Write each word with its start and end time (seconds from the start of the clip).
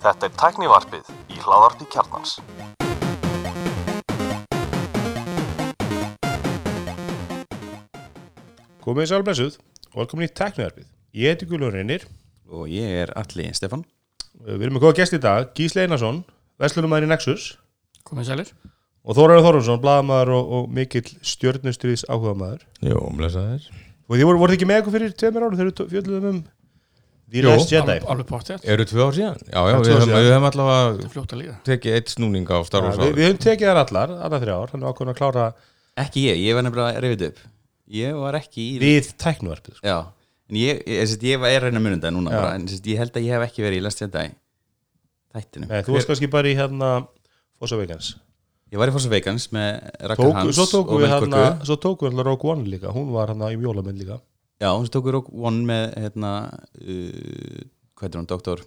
Þetta 0.00 0.26
er 0.26 0.32
tæknivarpið 0.36 1.06
í 1.32 1.38
hláðarpi 1.40 1.86
kjarnans. 1.88 2.34
Komið 8.84 9.06
í 9.06 9.08
sálblessuð 9.08 9.56
og 9.94 9.96
velkomin 10.02 10.28
í 10.28 10.32
tekniðarpið. 10.42 10.90
Ég 11.16 11.32
heiti 11.32 11.48
Guðlur 11.48 11.72
Reynir. 11.78 12.04
Og 12.52 12.68
ég 12.68 12.84
er 13.04 13.14
Alli 13.16 13.48
Stefan 13.54 13.86
Við 14.44 14.66
erum 14.66 14.74
með 14.76 14.84
góða 14.84 14.98
gest 15.00 15.14
í 15.16 15.20
dag, 15.22 15.48
Gísli 15.56 15.84
Einarsson, 15.84 16.20
Vestlunumæður 16.60 17.06
í 17.06 17.10
Nexus 17.14 17.44
Komið 18.04 18.26
sælir. 18.28 18.48
og 19.06 19.16
Þóraður 19.16 19.44
Þórumsson, 19.46 19.80
blaðamaður 19.84 20.30
og, 20.36 20.44
og 20.58 20.62
mikill 20.74 21.08
stjörnustriðs 21.22 22.04
áhugamaður. 22.10 22.62
Jó, 22.84 22.98
blessa 23.16 23.40
þér 23.54 23.62
Og 24.10 24.16
þið 24.18 24.26
voru, 24.26 24.38
voru 24.42 24.50
þið 24.50 24.58
ekki 24.58 24.68
með 24.68 24.76
eitthvað 24.80 24.96
fyrir 24.98 25.12
tveimur 25.22 25.44
árum 25.46 25.60
þegar 25.60 25.70
við 25.70 25.92
fjöldum 25.94 26.32
um 26.34 26.40
The 27.30 27.42
Jú. 27.44 27.50
Last 27.50 27.70
Jedi. 27.70 27.96
Alveg, 28.10 28.26
pottið. 28.26 28.64
Eru 28.74 28.84
tvö 28.90 29.04
ár 29.06 29.14
síðan? 29.14 29.36
Já, 29.46 29.60
já, 29.70 29.74
við 29.78 29.90
ár 29.92 30.00
höfum, 30.00 30.14
við 30.16 30.30
höfum 30.30 30.46
allavega 30.50 30.94
Það 31.00 31.12
fljótt 31.14 31.34
að 31.36 31.40
líða. 31.42 31.56
tekið 31.68 31.96
eitt 31.98 32.12
snúning 32.14 32.48
á 32.50 32.58
Star 32.66 32.80
Ja, 32.82 32.86
Wars 32.88 32.98
við, 32.98 33.04
ári 33.06 33.18
við 33.20 33.26
höfum 33.28 33.40
tekið 33.44 33.70
þær 33.70 33.80
allar, 33.84 34.14
allar 34.26 34.42
þrjár, 34.44 34.72
þannig 34.72 34.88
ákveðin 34.90 35.12
að 35.14 35.18
klára 35.20 35.44
Ekki 36.04 36.24
ég, 36.26 36.40
ég 36.42 36.58
var 36.58 36.66
nefnilega 36.66 37.02
reyfið 37.04 37.26
upp 37.30 37.42
Ég 38.00 38.18
var 38.22 38.38
ekki 38.38 38.64
í 38.64 38.74
við 38.82 39.12
teknivarpið. 39.18 39.78
Sko. 39.78 39.86
Já, 39.86 39.98
en 40.50 40.58
ég, 40.58 40.82
ég, 40.86 41.04
ég, 41.06 41.24
ég 41.30 41.40
var 41.42 41.54
er 41.54 41.66
reyna 41.68 41.82
mununda 41.82 42.10
núna 42.14 42.34
bara, 42.34 42.54
En 42.58 42.66
ég 42.70 42.98
held 42.98 43.14
að 43.14 43.26
ég 43.28 43.36
hef 43.38 43.46
ekki 43.46 43.66
verið 43.66 43.78
í 43.78 43.84
Last 43.86 44.02
Jedi 44.02 44.26
Þættinu 45.30 45.70
Nei, 45.70 45.80
þú 45.86 45.94
varst 45.94 46.10
kannski 46.10 46.30
bara 46.30 46.50
í 46.50 46.56
hérna 46.58 46.90
Fossa 47.60 47.78
Vegans. 47.78 48.14
Ég 48.70 48.78
var 48.78 48.90
í 48.90 48.92
Force 48.94 49.08
Awakens 49.10 49.48
með 49.54 49.80
Tók, 50.14 50.34
Hans 50.34 50.54
svo 50.56 50.66
tókum 50.70 51.00
við 51.02 51.10
hérna, 51.10 51.40
svo 51.66 51.76
tókum 51.82 52.06
við 52.06 52.12
hérna 52.14 52.24
Rogue 52.28 52.50
One 52.52 52.68
líka, 52.70 52.92
hún 52.94 53.08
var 53.14 53.32
hérna 53.32 53.48
í 53.50 53.58
Jólaminn 53.58 53.98
líka. 53.98 54.20
Já, 54.60 54.68
hún 54.76 54.88
tók 54.92 55.06
við 55.08 55.14
Rogue 55.16 55.42
One 55.48 55.64
með 55.68 55.84
hérna, 56.02 56.30
uh, 56.80 57.60
Hvað 57.96 58.06
heitir 58.06 58.20
hún, 58.20 58.28
doktor 58.30 58.62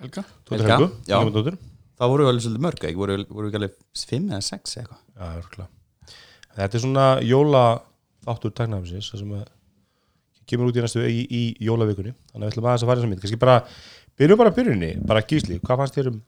Helga? 0.00 0.24
Tóttur 0.44 0.64
Helga, 0.64 0.90
já. 1.08 1.18
Helgu. 1.20 1.56
Það 1.94 2.10
voru 2.10 2.24
við 2.24 2.30
alveg 2.32 2.44
svolítið 2.44 2.64
mörg 2.66 2.86
ekki? 2.88 2.98
Voru, 2.98 3.16
voru 3.30 3.46
við 3.46 3.50
ekki 3.52 3.60
alveg 3.60 3.74
fimm 4.10 4.30
eða 4.32 4.46
sex 4.48 4.76
eða 4.76 4.84
eitthvað 4.84 5.02
Já, 5.14 5.40
örgulega. 5.40 5.68
Þetta 6.54 6.78
er 6.78 6.82
svona 6.84 7.04
jóla 7.24 7.64
þáttur 8.24 8.54
það 8.56 9.02
sem 9.20 9.34
að 9.36 9.44
kemur 10.48 10.68
út 10.70 10.76
í 10.78 10.84
næstu 10.84 11.04
í, 11.08 11.20
í 11.28 11.42
jólavikunni 11.64 12.12
þannig 12.32 12.40
að 12.40 12.48
við 12.48 12.52
ætlum 12.52 12.66
aðeins 12.68 12.84
að 12.84 12.88
fara 12.90 12.98
þess 13.00 13.06
að 13.06 13.12
mynd 13.12 13.22
kannski 13.24 13.40
bara, 13.40 13.56
byrjum 14.20 14.40
bara 14.40 14.52
byrjunni 14.58 14.90
bara 15.08 15.22
gísli, 15.24 15.56
hvað 15.64 15.80
fannst 15.80 15.96
þér 15.98 16.10
um 16.10 16.18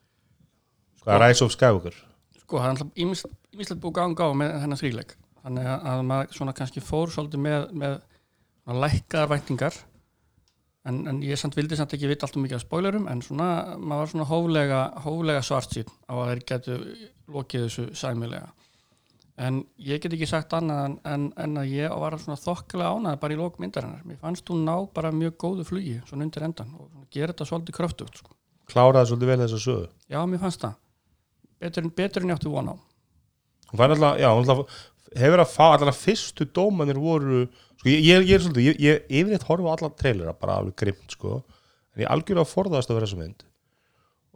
hvað 1.05 1.21
Rise 1.25 1.45
of 1.45 1.53
Skywalker 1.53 1.99
Sko, 2.47 2.61
það 2.63 2.67
er 2.67 2.73
alltaf 2.77 2.91
ímislegt 3.03 3.81
búið 3.83 3.97
ganga 3.99 4.29
á 4.29 4.31
með 4.39 4.53
hennar 4.63 4.79
þrýleik. 4.79 5.17
Þannig 5.43 5.67
að- 5.67 5.87
að 5.91 6.03
maður 6.07 6.37
svona 6.37 6.53
kannski 6.55 6.83
fór 6.83 7.11
svolítið 7.11 7.43
með, 7.43 7.65
með 7.75 7.97
svona 8.67 8.83
lækkaðar 8.89 9.31
væntingar. 9.31 9.77
En, 10.87 11.01
en 11.11 11.23
ég 11.23 11.39
samt 11.39 11.57
vildi 11.59 11.75
samt 11.79 11.95
ekki 11.97 12.07
vita 12.11 12.27
alltaf 12.27 12.39
mikið 12.43 12.61
af 12.61 12.63
spoilerum, 12.63 13.09
en 13.11 13.23
svona, 13.23 13.47
maður 13.79 14.05
var 14.05 14.11
svona 14.13 14.27
hóflega, 14.31 14.81
hóflega 15.03 15.41
svartsýn 15.43 15.89
á 16.07 16.15
að 16.15 16.29
þeir 16.31 16.43
getu 16.53 16.77
lokið 17.35 17.65
þessu 17.67 17.87
sæmilega. 17.99 18.53
En 19.37 19.59
ég 19.83 19.99
get 20.01 20.15
ekki 20.15 20.29
sagt 20.31 20.55
annað 20.57 20.85
en, 20.87 20.95
en, 21.11 21.25
en 21.43 21.59
að 21.61 21.73
ég 21.75 21.91
var 22.01 22.15
svona 22.23 22.39
þokkilega 22.41 22.95
ánað 22.95 23.19
bara 23.21 23.35
í 23.35 23.41
lok 23.41 23.59
myndarinnar. 23.61 24.05
Mér 24.07 24.21
fannst 24.23 24.49
hún 24.49 24.63
ná 24.65 24.77
bara 24.95 25.11
mjög 25.13 25.35
góðu 25.43 25.67
flugi, 25.69 25.99
svona 26.09 26.25
undir 26.25 26.47
endan 26.47 26.71
og 26.79 27.03
gera 27.13 27.35
þetta 27.35 27.49
svolítið 27.51 27.77
kröftugt, 27.81 28.23
sko. 28.23 28.33
kláraði 28.71 29.11
svolítið 29.11 29.29
vel 29.33 29.41
þessa 29.43 29.59
sögu 29.67 29.89
Já, 30.11 30.21
mér 30.27 30.41
fannst 30.47 30.63
það. 30.65 30.79
Betur, 31.61 31.85
en- 31.85 31.93
betur 31.99 32.23
en 32.25 32.31
ég 32.33 32.39
átti 32.39 32.49
von 32.55 32.71
á. 32.71 32.75
hún 33.73 33.79
fann 33.83 33.91
alltaf, 33.97 34.17
já, 34.23 34.29
hún 34.31 34.47
alltaf 34.47 34.81
hefur 35.15 35.43
að 35.43 35.53
fá 35.53 35.67
allar 35.69 35.97
fyrstu 35.97 36.47
dómanir 36.57 36.99
voru 37.01 37.45
sko, 37.47 37.89
ég, 37.91 38.01
ég, 38.03 38.25
ég 38.31 38.39
er 38.39 38.45
svolítið, 38.45 38.67
ég, 38.67 38.79
ég 38.83 39.21
yfirleitt 39.21 39.47
horfa 39.49 39.75
allar 39.75 39.93
trailera, 39.99 40.37
bara 40.37 40.61
alveg 40.61 40.77
grimt 40.83 41.17
sko, 41.17 41.41
en 41.95 42.05
ég 42.05 42.11
algjörlega 42.13 42.51
forðast 42.51 42.91
að 42.91 42.99
vera 42.99 43.09
þessa 43.09 43.21
mynd. 43.21 43.45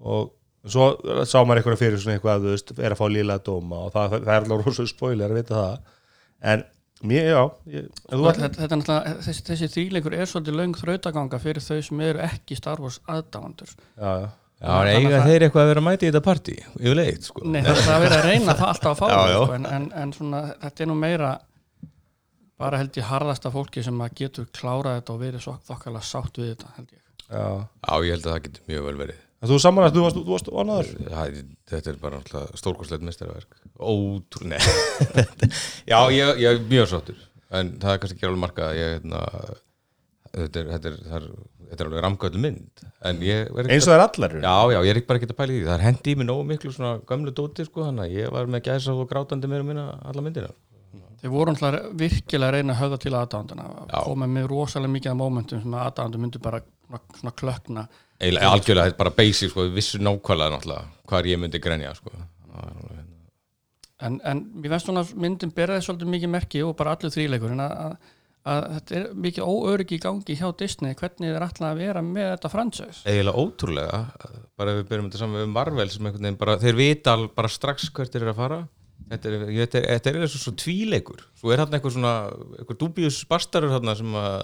Og 0.00 0.30
svo 0.70 0.91
sá 1.28 1.38
maður 1.41 1.62
eitthvað 1.62 1.80
fyrir 1.80 2.02
svona 2.02 2.18
eitthvað 2.18 2.44
þú 2.44 2.52
veist, 2.54 2.74
er 2.78 2.94
að 2.94 3.00
fá 3.00 3.06
lílega 3.10 3.44
dóma 3.46 3.86
og 3.86 3.94
það, 3.96 4.18
það 4.18 4.34
er 4.34 4.44
alveg 4.44 4.66
rosalega 4.66 4.92
spoiler 4.94 5.32
að 5.32 5.41
vita 5.41 5.56
það. 5.60 5.97
En 6.53 6.66
mér, 7.10 7.31
já 7.32 7.42
Þetta, 8.10 8.50
þetta, 8.60 8.98
þessi, 9.25 9.47
þessi 9.48 9.70
þrýleikur 9.75 10.16
er 10.19 10.28
svolítið 10.31 10.60
löng 10.60 10.76
þrautaganga 10.76 11.41
fyrir 11.41 11.64
þau 11.64 11.81
sem 11.88 12.04
eru 12.04 12.22
ekki 12.26 12.58
Star 12.60 12.82
Wars 12.82 13.00
aðdávandur. 13.08 13.72
já, 13.97 14.12
já 14.26 14.28
Já, 14.60 14.72
en 14.84 14.91
eiga 14.93 15.21
þeir 15.25 15.44
eitthvað 15.47 15.62
að 15.62 15.71
vera 15.71 15.81
að 15.81 15.87
mæti 15.87 16.04
í 16.04 16.10
þetta 16.10 16.21
partí? 16.26 16.56
Yfirleitt, 16.76 17.28
sko. 17.31 17.44
Nei, 17.48 17.62
það 17.65 17.93
er 17.94 18.03
verið 18.04 18.16
að 18.19 18.26
reyna 18.28 18.56
það 18.59 18.72
alltaf 18.75 18.91
að 18.91 18.98
fá 19.00 19.06
Já, 19.15 19.38
sko, 19.38 19.54
en, 19.56 19.69
en, 19.78 19.87
en 20.03 20.12
svona, 20.16 20.43
þetta 20.66 20.84
er 20.84 20.91
nú 20.91 20.97
meira 21.00 21.31
bara 22.60 22.82
held 22.82 22.99
ég 23.00 23.09
harðasta 23.09 23.53
fólki 23.54 23.82
sem 23.87 24.03
að 24.04 24.19
getur 24.20 24.50
klárað 24.53 24.99
þetta 24.99 25.15
og 25.15 25.22
verið 25.25 25.44
svo 25.47 25.54
þokkalega 25.70 26.04
sátt 26.10 26.41
við 26.43 26.50
þetta, 26.53 26.75
held 26.76 26.93
ég. 26.93 27.03
Já, 27.31 27.44
Já, 27.87 27.94
ég 28.04 28.15
held 28.16 28.26
að 28.26 28.34
það 28.34 28.43
getur 28.49 28.69
mjög 28.69 28.87
vel 28.91 28.97
verið. 29.00 29.26
En 29.41 29.49
þú 29.49 29.56
saman 29.62 29.87
að 29.87 29.94
þú 29.97 30.03
varst, 30.04 30.19
þú 30.20 30.34
varst 30.34 30.49
vonaður 30.53 30.88
Það, 31.09 31.37
Þetta 31.70 31.91
er 31.94 31.99
bara 32.03 32.19
alltaf 32.20 32.59
stórkostlegt 32.60 33.04
mestarverk 33.09 33.54
Ótrú, 33.81 34.44
nei. 34.50 34.59
Já, 35.88 35.97
ég, 36.12 36.32
ég 36.43 36.49
er 36.50 36.60
mjög 36.69 36.91
sáttur 36.91 37.22
En 37.56 37.70
það 37.81 37.94
er 37.94 38.03
kannski 38.03 38.19
ekki 38.19 38.28
alveg 38.28 38.43
markað 38.43 38.75
Ég, 38.76 38.99
hérna, 38.99 39.22
þetta, 40.34 40.60
er, 40.60 40.69
þetta, 40.75 40.93
er, 40.93 40.99
það 41.06 41.16
er, 41.22 41.31
þetta 41.70 41.84
er 41.84 41.88
alveg 41.91 42.03
ramgöldu 42.04 42.41
mynd 42.42 42.82
En 43.10 43.20
eins 43.22 43.86
og 43.86 43.92
það 43.92 43.94
er 43.97 44.03
allar 44.06 44.34
eru. 44.36 44.41
Já, 44.44 44.56
já, 44.75 44.78
ég 44.84 44.91
er 44.92 44.98
ekki 45.00 45.08
bara 45.10 45.20
ekki 45.20 45.31
að 45.31 45.38
pæla 45.41 45.54
í 45.54 45.60
því 45.60 45.69
Það 45.70 45.76
er 45.78 45.84
hendi 45.86 46.10
í 46.12 46.16
mig 46.20 46.28
nógu 46.28 46.47
miklu 46.50 46.72
svona 46.75 46.92
gömlu 47.10 47.32
dóti 47.38 47.66
sko, 47.69 47.84
Þannig 47.88 48.04
að 48.08 48.16
ég 48.19 48.34
var 48.34 48.50
með 48.56 48.64
gæsa 48.69 48.97
og 48.97 49.06
grátandi 49.10 49.50
meira 49.53 49.66
minna 49.70 49.86
alla 50.10 50.25
myndina 50.26 50.50
Þeir 51.20 51.32
voru 51.34 51.53
náttúrulega 51.53 51.91
virkilega 52.00 52.48
að 52.48 52.54
reyna 52.56 52.72
að 52.72 52.78
höfða 52.81 52.98
til 53.03 53.10
aðdándana 53.19 53.64
Já. 53.91 53.98
koma 54.06 54.28
með 54.32 54.47
rosalega 54.48 54.92
mikið 54.94 55.10
af 55.12 55.19
momentum 55.20 55.60
sem 55.60 55.75
að 55.76 55.82
aðdándu 55.91 56.20
myndu 56.22 56.41
bara 56.41 56.60
svona, 57.20 57.32
klökna 57.36 57.82
Eiginlega 58.20 58.52
algjörlega, 58.54 58.87
þetta 58.88 58.97
er 58.97 59.02
bara 59.02 59.12
basic 59.19 59.52
sko, 59.52 59.66
við 59.69 59.76
vissum 59.82 60.04
nákvæmlega 60.06 60.54
náttúrulega 60.54 61.10
hvað 61.12 61.28
ég 61.28 61.41
myndi 61.42 61.60
grenja 61.60 61.92
sko. 61.98 62.10
Það 62.14 62.70
alveg- 62.70 63.04
en, 64.08 64.16
en 64.32 64.41
mér 64.62 64.72
finnst 64.72 64.88
svona 64.88 65.04
myndin 65.26 65.52
beraði 65.60 65.84
svolítið 65.84 66.10
mikið 66.14 66.32
merki 66.32 66.62
og 66.64 66.72
bara 66.81 66.94
allur 66.97 67.12
þrýleikurinn 67.12 67.60
að, 67.66 67.76
að, 67.84 68.16
að 68.48 68.66
þetta 68.74 68.96
er 68.96 69.06
mikið 69.26 69.46
óöryggi 69.52 69.96
í 69.98 70.02
gangi 70.02 70.36
hjá 70.38 70.48
Disney. 70.56 70.96
Hvernig 70.96 71.34
þeir 71.34 71.46
ætla 71.46 71.70
að 71.74 71.80
vera 71.84 72.02
með 72.04 72.28
þetta 72.34 72.50
franchise? 72.52 73.02
Eiginlega 73.04 73.44
ótrúlega. 73.44 74.00
Bara 74.60 74.76
við 74.78 74.86
byrjum 74.90 75.08
þetta 75.10 75.22
saman 75.22 75.42
við 75.42 75.54
Marvel 75.54 75.88
sem 75.92 76.06
einhvern 76.06 76.28
veginn 76.28 76.40
bara, 76.40 76.58
þeir 76.62 76.78
vita 76.78 77.16
bara 77.36 77.52
strax 77.52 77.90
hvert 77.96 78.14
þeir 78.14 78.24
eru 78.24 78.34
að 78.34 78.40
fara. 78.40 78.60
Þetta 79.10 79.80
er, 79.82 80.18
eins 80.22 80.36
og 80.38 80.42
svo 80.44 80.52
tvíleikur. 80.54 81.24
Svo 81.40 81.50
er 81.50 81.62
hann 81.64 81.72
eitthvað 81.74 81.96
svona, 81.96 82.12
eitthvað 82.60 82.78
dúbíus 82.84 83.18
bastarur 83.28 83.72
þarna 83.74 83.96
sem 83.98 84.12
að 84.20 84.36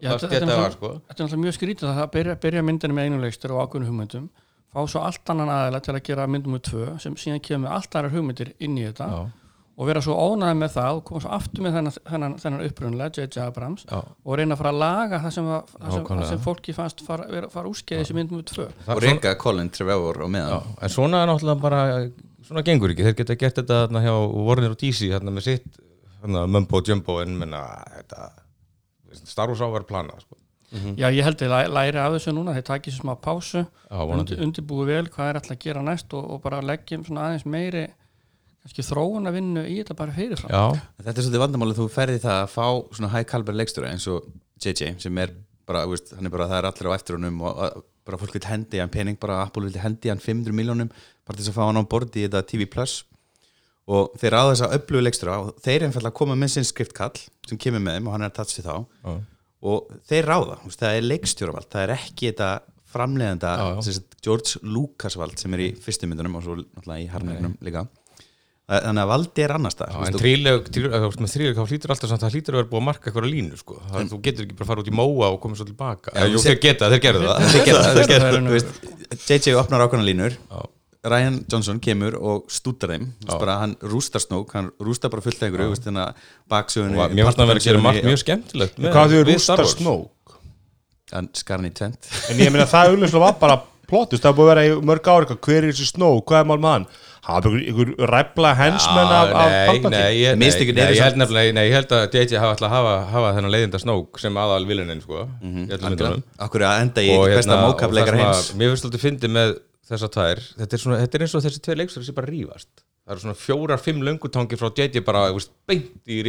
Já, 0.00 0.12
það 0.14 0.36
þetta, 0.36 0.58
var 0.60 0.76
sko. 0.76 0.90
þetta 1.08 1.16
er 1.16 1.26
náttúrulega 1.26 1.42
mjög 1.42 1.56
skrítið 1.58 1.90
að 1.90 2.06
byrja, 2.14 2.36
byrja 2.44 2.62
myndinu 2.64 2.96
með 2.96 3.08
einu 3.08 3.18
leikstur 3.24 3.52
og 3.56 3.64
ákveðinu 3.64 3.90
hugmyndum. 3.90 4.30
Fá 4.70 4.80
svo 4.86 5.02
allt 5.02 5.32
annan 5.34 5.50
aðeila 5.50 5.80
til 5.82 5.96
að 5.96 6.04
gera 6.06 6.28
myndum 6.30 6.54
úr 6.56 6.62
tvö 6.62 6.86
sem 7.02 7.16
síðan 7.18 7.42
kemur 7.42 7.66
með 7.66 7.74
allt 7.76 7.96
aðrar 7.98 8.14
hugmyndir 8.14 8.52
inn 8.62 8.78
í 8.78 8.86
þetta. 8.86 9.08
Já. 9.10 9.39
Og 9.80 9.88
vera 9.88 10.02
svo 10.04 10.14
ónæði 10.20 10.56
með 10.60 10.72
það 10.74 10.98
og 10.98 11.04
koma 11.08 11.22
svo 11.24 11.30
aftur 11.32 11.64
með 11.64 11.76
þennan, 11.78 11.94
þennan, 12.10 12.34
þennan 12.42 12.64
upprunlega 12.66 13.22
J.J. 13.22 13.44
Abrams 13.46 13.86
Já. 13.88 14.00
og 14.04 14.36
reyna 14.36 14.56
að 14.56 14.60
fara 14.60 14.72
að 14.74 14.80
laga 14.82 15.20
það 15.22 15.36
sem, 15.36 15.52
að, 15.56 15.70
það 15.76 15.94
sem, 15.94 16.08
það 16.10 16.24
sem 16.28 16.42
fólki 16.44 16.74
fannst 16.76 17.04
fara, 17.06 17.28
vera, 17.32 17.48
fara 17.52 17.70
úrskeiðis 17.72 18.12
í 18.12 18.16
myndum 18.18 18.42
úr 18.42 18.48
tvö. 18.50 18.66
Og 18.92 19.00
reyka 19.04 19.32
Colin 19.40 19.70
Trevor 19.72 20.20
og 20.26 20.32
meðan. 20.34 20.74
En 20.84 20.92
svona 20.92 21.22
er 21.24 21.32
náttúrulega 21.32 21.64
bara 21.64 21.84
svona 22.50 22.66
gengur 22.66 22.92
ekki, 22.92 23.06
þeir 23.08 23.16
geta 23.22 23.38
gert 23.40 23.62
þetta 23.62 23.80
þarna 23.86 24.04
hjá 24.04 24.12
Warner 24.50 24.74
og 24.74 24.82
DC 24.82 25.08
þarna 25.14 25.34
með 25.38 25.48
sitt 25.48 25.80
þarna, 26.20 26.44
mumbo 26.50 26.82
jumbo 26.84 27.20
en 27.24 27.38
menna 27.40 27.64
þetta 27.96 28.28
Star 29.24 29.48
Wars 29.50 29.64
á 29.64 29.66
að 29.66 29.78
vera 29.78 29.88
planað 29.88 30.26
sko. 30.26 30.36
Já, 30.70 31.08
ég 31.10 31.24
held 31.26 31.40
að 31.42 31.64
ég 31.64 31.72
læri 31.74 31.98
af 31.98 32.12
þessu 32.14 32.32
núna. 32.34 32.52
Þeir 32.54 32.66
takið 32.68 32.94
sér 32.94 33.02
smá 33.02 33.16
pásu, 33.18 33.64
undir, 33.90 34.38
undirbúi 34.44 34.84
vel 34.86 35.08
hvað 35.10 35.32
er 35.32 35.38
alltaf 35.40 35.56
að 35.56 35.64
gera 35.64 35.82
næst 35.82 36.14
og, 36.14 36.28
og 36.30 36.42
bara 36.44 36.60
leggjum 36.62 37.02
svona 37.08 37.24
aðeins 37.26 37.46
meiri 37.50 37.88
kannski 38.70 38.86
þróun 38.86 39.28
að 39.28 39.36
vinna 39.40 39.66
í 39.66 39.76
þetta 39.80 39.98
bara 39.98 40.14
fyrirfram 40.14 40.54
Já, 40.54 40.80
Þetta 41.02 41.12
er 41.12 41.26
svolítið 41.26 41.44
vandamálið 41.44 41.80
þú 41.80 41.86
ferði 41.92 42.22
það 42.22 42.40
að 42.40 42.50
fá 42.54 42.66
svona 42.96 43.12
high 43.16 43.28
caliber 43.28 43.58
leikstjóra 43.58 43.90
eins 43.90 44.06
og 44.10 44.28
JJ 44.62 44.94
sem 45.02 45.22
er 45.22 45.34
bara, 45.66 45.84
veist, 45.90 46.12
hann 46.16 46.26
er 46.26 46.34
bara, 46.34 46.48
það 46.50 46.60
er 46.60 46.68
allir 46.70 46.90
á 46.90 46.96
eftir 46.96 47.18
honum 47.18 47.42
og 47.46 47.64
og 47.66 47.86
bara 48.06 48.18
fólk 48.20 48.34
vil 48.38 48.48
hendi 48.48 48.80
hann 48.80 48.90
pening, 48.92 49.18
bara 49.20 49.42
Apple 49.44 49.68
vil 49.68 49.78
hendi 49.82 50.10
hann 50.10 50.20
500 50.22 50.56
miljónum 50.56 50.90
bara 50.90 51.36
til 51.36 51.44
þess 51.44 51.52
að 51.52 51.58
fá 51.58 51.66
hann 51.68 51.80
á 51.80 51.84
bordi 51.84 52.22
í 52.22 52.26
þetta 52.26 52.46
TV 52.48 52.66
Plus. 52.70 53.02
Og 53.90 54.14
þeir 54.20 54.34
ráða 54.36 54.54
þess 54.54 54.64
að 54.66 54.74
öflugu 54.78 55.04
leikstjóra 55.04 55.36
og 55.44 55.60
þeir 55.64 55.86
einfallega 55.86 56.16
koma 56.16 56.36
með 56.38 56.54
sinn 56.54 56.66
skriftkall 56.66 57.22
sem 57.48 57.60
kemur 57.60 57.82
með 57.84 57.98
þeim 57.98 58.08
og 58.08 58.16
hann 58.16 58.24
er 58.26 58.32
að 58.32 58.36
tatsi 58.40 58.64
þá. 58.66 58.74
Já. 59.04 59.14
og 59.70 59.94
þeir 60.08 60.28
ráða, 60.30 60.58
veist, 60.64 60.80
það 60.80 60.98
er 60.98 61.08
leikstjóravald 61.08 61.70
það 61.74 61.82
er 61.84 61.94
ekki 61.98 62.30
þetta 62.30 62.50
já. 63.60 63.82
sem 63.84 63.96
sagt, 63.98 64.16
George 64.24 64.60
Lucas 64.66 65.16
vald 65.20 65.38
sem 65.38 65.52
er 65.54 65.66
í 65.66 65.68
fyrstu 65.78 66.08
myndunum 66.08 66.38
og 66.40 66.46
svo 66.46 66.56
náttúrulega 66.58 67.04
í 67.04 67.10
harmleikunum 67.12 67.58
líka 67.66 67.84
þannig 68.70 69.02
að 69.02 69.08
valdi 69.10 69.42
er 69.44 69.52
annars 69.56 69.76
það 69.78 69.94
en 70.06 70.16
þrýleg, 70.20 70.68
þrýleg, 70.70 71.56
þá 71.58 71.62
hlýtur 71.72 71.92
alltaf 71.94 72.10
samt, 72.12 72.22
það 72.24 72.34
hlýtur 72.36 72.54
að 72.54 72.60
vera 72.60 72.68
búið 72.70 72.80
að 72.80 72.86
marka 72.88 73.08
eitthvað 73.10 73.28
línu, 73.30 73.56
sko. 73.58 73.78
Það, 73.90 74.08
þú 74.12 74.18
getur 74.26 74.44
ekki 74.46 74.56
bara 74.58 74.66
að 74.66 74.70
fara 74.70 74.84
út 74.84 74.90
í 74.90 74.94
móa 75.00 75.30
og 75.34 75.38
koma 75.42 75.58
svo 75.58 75.66
tilbaka. 75.66 76.12
Já, 76.14 76.20
Já, 76.20 76.28
jú, 76.30 76.36
þú 76.38 76.44
þeir 76.46 76.60
geta, 76.66 76.90
þeir 76.92 77.02
gerðu 77.06 77.24
það. 77.30 77.46
þeir 77.50 77.70
það, 77.70 77.88
þeir 77.96 78.10
gera 78.12 78.20
Það 78.20 78.36
það 78.36 78.44
nú- 78.44 78.50
þú 78.50 78.58
veist, 78.58 79.26
JJ 79.30 79.56
opnar 79.58 79.84
ákvæmna 79.88 80.06
línur 80.06 80.36
Já. 80.38 80.60
Ryan 81.10 81.36
Johnson 81.48 81.78
kemur 81.80 82.14
og 82.20 82.50
stútar 82.52 82.90
þeim 82.92 83.06
Þú 83.24 83.30
veist 83.30 83.40
bara, 83.40 83.54
hann 83.62 83.74
rústar 83.88 84.20
snók, 84.20 84.50
hann 84.52 84.66
rústar 84.84 85.08
bara 85.14 85.24
fullt 85.24 85.40
af 85.40 85.46
einhverju, 85.48 85.66
þú 85.70 85.74
veist, 85.74 85.86
þannig 85.88 86.04
að 86.04 86.26
baksögunni 86.52 87.00
Og 87.00 87.14
Mér 87.16 87.24
finnst 87.24 87.38
það 87.40 87.44
að 87.46 87.50
vera 87.54 87.62
að 87.62 87.68
gera 87.70 87.80
margt 87.86 88.04
mjög 88.04 88.20
skemmtilegt. 88.20 88.76
hvað 88.84 89.14
þau 89.14 89.22
við 89.30 89.40
Star 89.40 89.62
rústa 89.62 89.64
Wars. 89.64 89.76
snók 89.80 90.36
hann 91.10 91.28
skar 91.34 91.58
hann 91.58 91.70
í 91.70 91.72
tvent 91.74 92.10
En 92.30 92.38
ég 92.44 92.52
meina 92.52 92.66
það 92.70 92.92
auðvitað 92.92 93.24
var 93.24 93.38
bara 93.40 93.56
plottist, 93.90 94.22
það 94.22 94.36
búið 94.38 94.44
að 94.44 94.50
vera 94.52 94.66
í 94.68 94.74
mörg 94.92 95.08
ári 95.10 95.24
eitthvað, 95.26 95.40
hver 95.48 95.64
er 95.64 95.72
þessi 95.72 95.88
snó, 95.88 96.10
hvað 96.22 96.44
er 96.44 96.50
mál 96.52 96.60
með 96.62 97.00
einhver, 97.28 97.60
einhver 97.68 98.10
ræfla 98.10 98.50
hensmenn 98.56 99.12
af, 99.12 99.32
Palpatine. 99.68 99.90
nei, 99.90 100.14
ég, 100.22 100.36
held 101.04 101.12
samt- 101.12 101.20
nefnilega, 101.22 101.52
nei, 101.54 101.64
ég 101.68 101.74
held 101.76 101.90
að 101.96 102.14
JJ 102.16 102.38
hafa 102.40 102.52
alltaf 102.54 102.70
hafa, 102.72 102.94
hafa 103.12 103.32
þennan 103.36 103.52
leiðinda 103.54 103.80
snók 103.82 104.18
sem 104.22 104.34
aðal 104.40 104.66
vilunin, 104.66 105.02
sko, 105.04 105.28
Mhm. 105.42 105.66
Akkur 106.40 106.60
að 106.64 106.80
enda 106.80 107.00
í 107.02 107.10
besta 107.36 107.52
hérna, 107.52 108.06
sem 108.06 108.18
heims. 108.20 108.50
að- 108.50 108.56
mér 108.56 108.70
finnst 108.72 108.84
alltaf 108.88 109.04
fyndið 109.04 109.30
með 109.36 109.58
þessa 109.90 110.08
tvær 110.16 110.38
þetta 110.58 110.72
er, 110.72 110.78
svona, 110.78 110.98
þetta 111.02 111.14
er 111.14 111.20
eins 111.26 111.34
og 111.34 111.42
þessi 111.42 111.60
tveir 111.60 111.76
leikstur 111.82 112.04
sem 112.04 112.14
bara 112.14 112.26
rífast. 112.30 112.68
Það 113.06 113.12
eru 113.16 113.20
svona 113.20 113.38
fjórar, 113.40 113.80
fimm 113.80 114.00
löngutangir 114.06 114.58
frá 114.60 114.70
JJ 114.76 115.00
bara, 115.04 115.32
beint 115.66 115.90
í 116.06 116.22
þér 116.22 116.26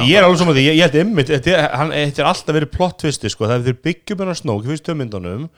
Ég 0.00 0.16
er 0.18 0.24
alveg 0.24 0.38
saman 0.40 0.54
því, 0.56 0.64
ég, 0.66 0.76
held 0.80 0.96
ymmit 1.04 1.28
þetta 1.28 1.46
er- 1.56 1.76
hann- 1.76 1.90
þetta 1.92 2.18
er 2.18 2.28
alltaf 2.30 2.54
verið 2.56 2.70
plott 2.72 2.98
twisti 2.98 3.30
sko, 3.30 3.46
það 3.46 3.66
er 3.68 3.72
byggjum 3.74 4.18
hennar 4.18 4.38
snók 4.38 4.64
í 4.64 4.70
fyrstu 4.72 4.94
myndunum 4.96 5.48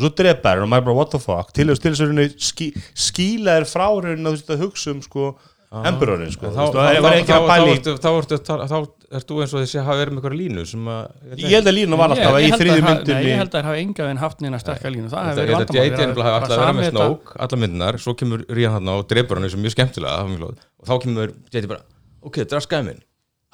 og 0.00 0.06
svo 0.06 0.12
drepa 0.16 0.54
þér 0.56 0.64
og 0.64 0.72
maður 0.72 0.88
bara 0.90 0.98
what 1.02 1.12
the 1.14 1.20
fuck? 1.22 1.52
Til 1.56 1.68
þess 1.70 1.84
til 1.84 1.92
þess 1.94 2.02
að 2.06 2.10
rauninni 2.10 2.48
skí, 2.50 2.72
skíla 2.96 3.60
þér 3.60 3.70
frá 3.70 3.86
rauninni 3.92 4.26
að 4.26 4.32
þú 4.32 4.38
veist 4.40 4.54
að 4.56 4.64
hugsa 4.64 4.94
um 4.96 5.02
sko 5.04 5.30
emburorin 5.70 6.32
sko, 6.34 6.48
þá, 6.50 6.56
þú 6.56 6.62
veist, 6.64 6.72
þá, 6.74 6.80
og 6.80 6.86
það 6.90 7.04
var 7.04 7.14
ekki 7.14 7.30
að 7.30 7.44
þá, 7.44 7.50
pæli 7.50 7.74
þá, 7.78 7.90
þá, 7.94 8.08
þá, 8.26 8.38
þá, 8.50 8.64
þá 8.70 8.78
ert 9.20 9.28
þú 9.30 9.36
eins 9.44 9.52
og 9.54 9.60
þessi 9.62 9.82
hafa 9.86 9.98
verið 10.00 10.14
með 10.16 10.18
eitthvað 10.20 10.34
línu 10.40 10.64
sem 10.66 10.88
að 10.90 11.36
ég 11.44 11.52
held 11.54 11.68
að 11.70 11.76
lína 11.76 11.98
var 12.00 12.14
alltaf 12.14 12.26
Ég- 12.26 12.40
í 12.40 12.42
ég 12.42 12.50
held 12.50 12.60
þriðju 12.60 12.72
að 12.72 12.80
það- 12.80 12.90
Nei, 12.90 12.96
myndinni 12.96 13.30
ég 13.30 13.38
held 13.40 13.50
að 13.50 13.54
það 13.60 13.68
hafa 13.68 13.78
enga 13.84 14.02
veginn 14.06 14.20
haft 14.24 14.40
neina 14.42 14.58
sterkar 14.58 14.90
línu. 14.94 15.10
Það 15.10 15.20
Ég 15.20 15.30
hefur 15.30 15.38
held 15.38 15.70
verið 15.70 15.70
að 15.70 15.78
JJ 15.78 15.90
vandamál 15.94 16.26
hafa 16.26 16.40
alltaf 16.40 16.58
verið 16.64 16.80
með 16.80 16.90
snók 16.90 17.32
alla 17.46 17.60
myndinar, 17.62 17.98
svo 18.02 18.14
kemur 18.18 18.44
Ríðan 18.50 18.74
hann 18.80 18.88
og 18.96 19.06
drepur 19.10 19.38
hann 19.38 19.46
eins 19.46 19.54
og 19.54 19.62
mjög 19.62 19.74
skemmtilega 19.76 20.18
það 20.18 20.42
og 20.50 20.90
þá 20.90 20.94
kemur 21.06 21.32
JJ 21.54 21.66
bara 21.70 21.82
ok, 22.26 22.34
þetta 22.42 22.56
er 22.58 22.66
skæði 22.66 22.84
minn. 22.90 23.00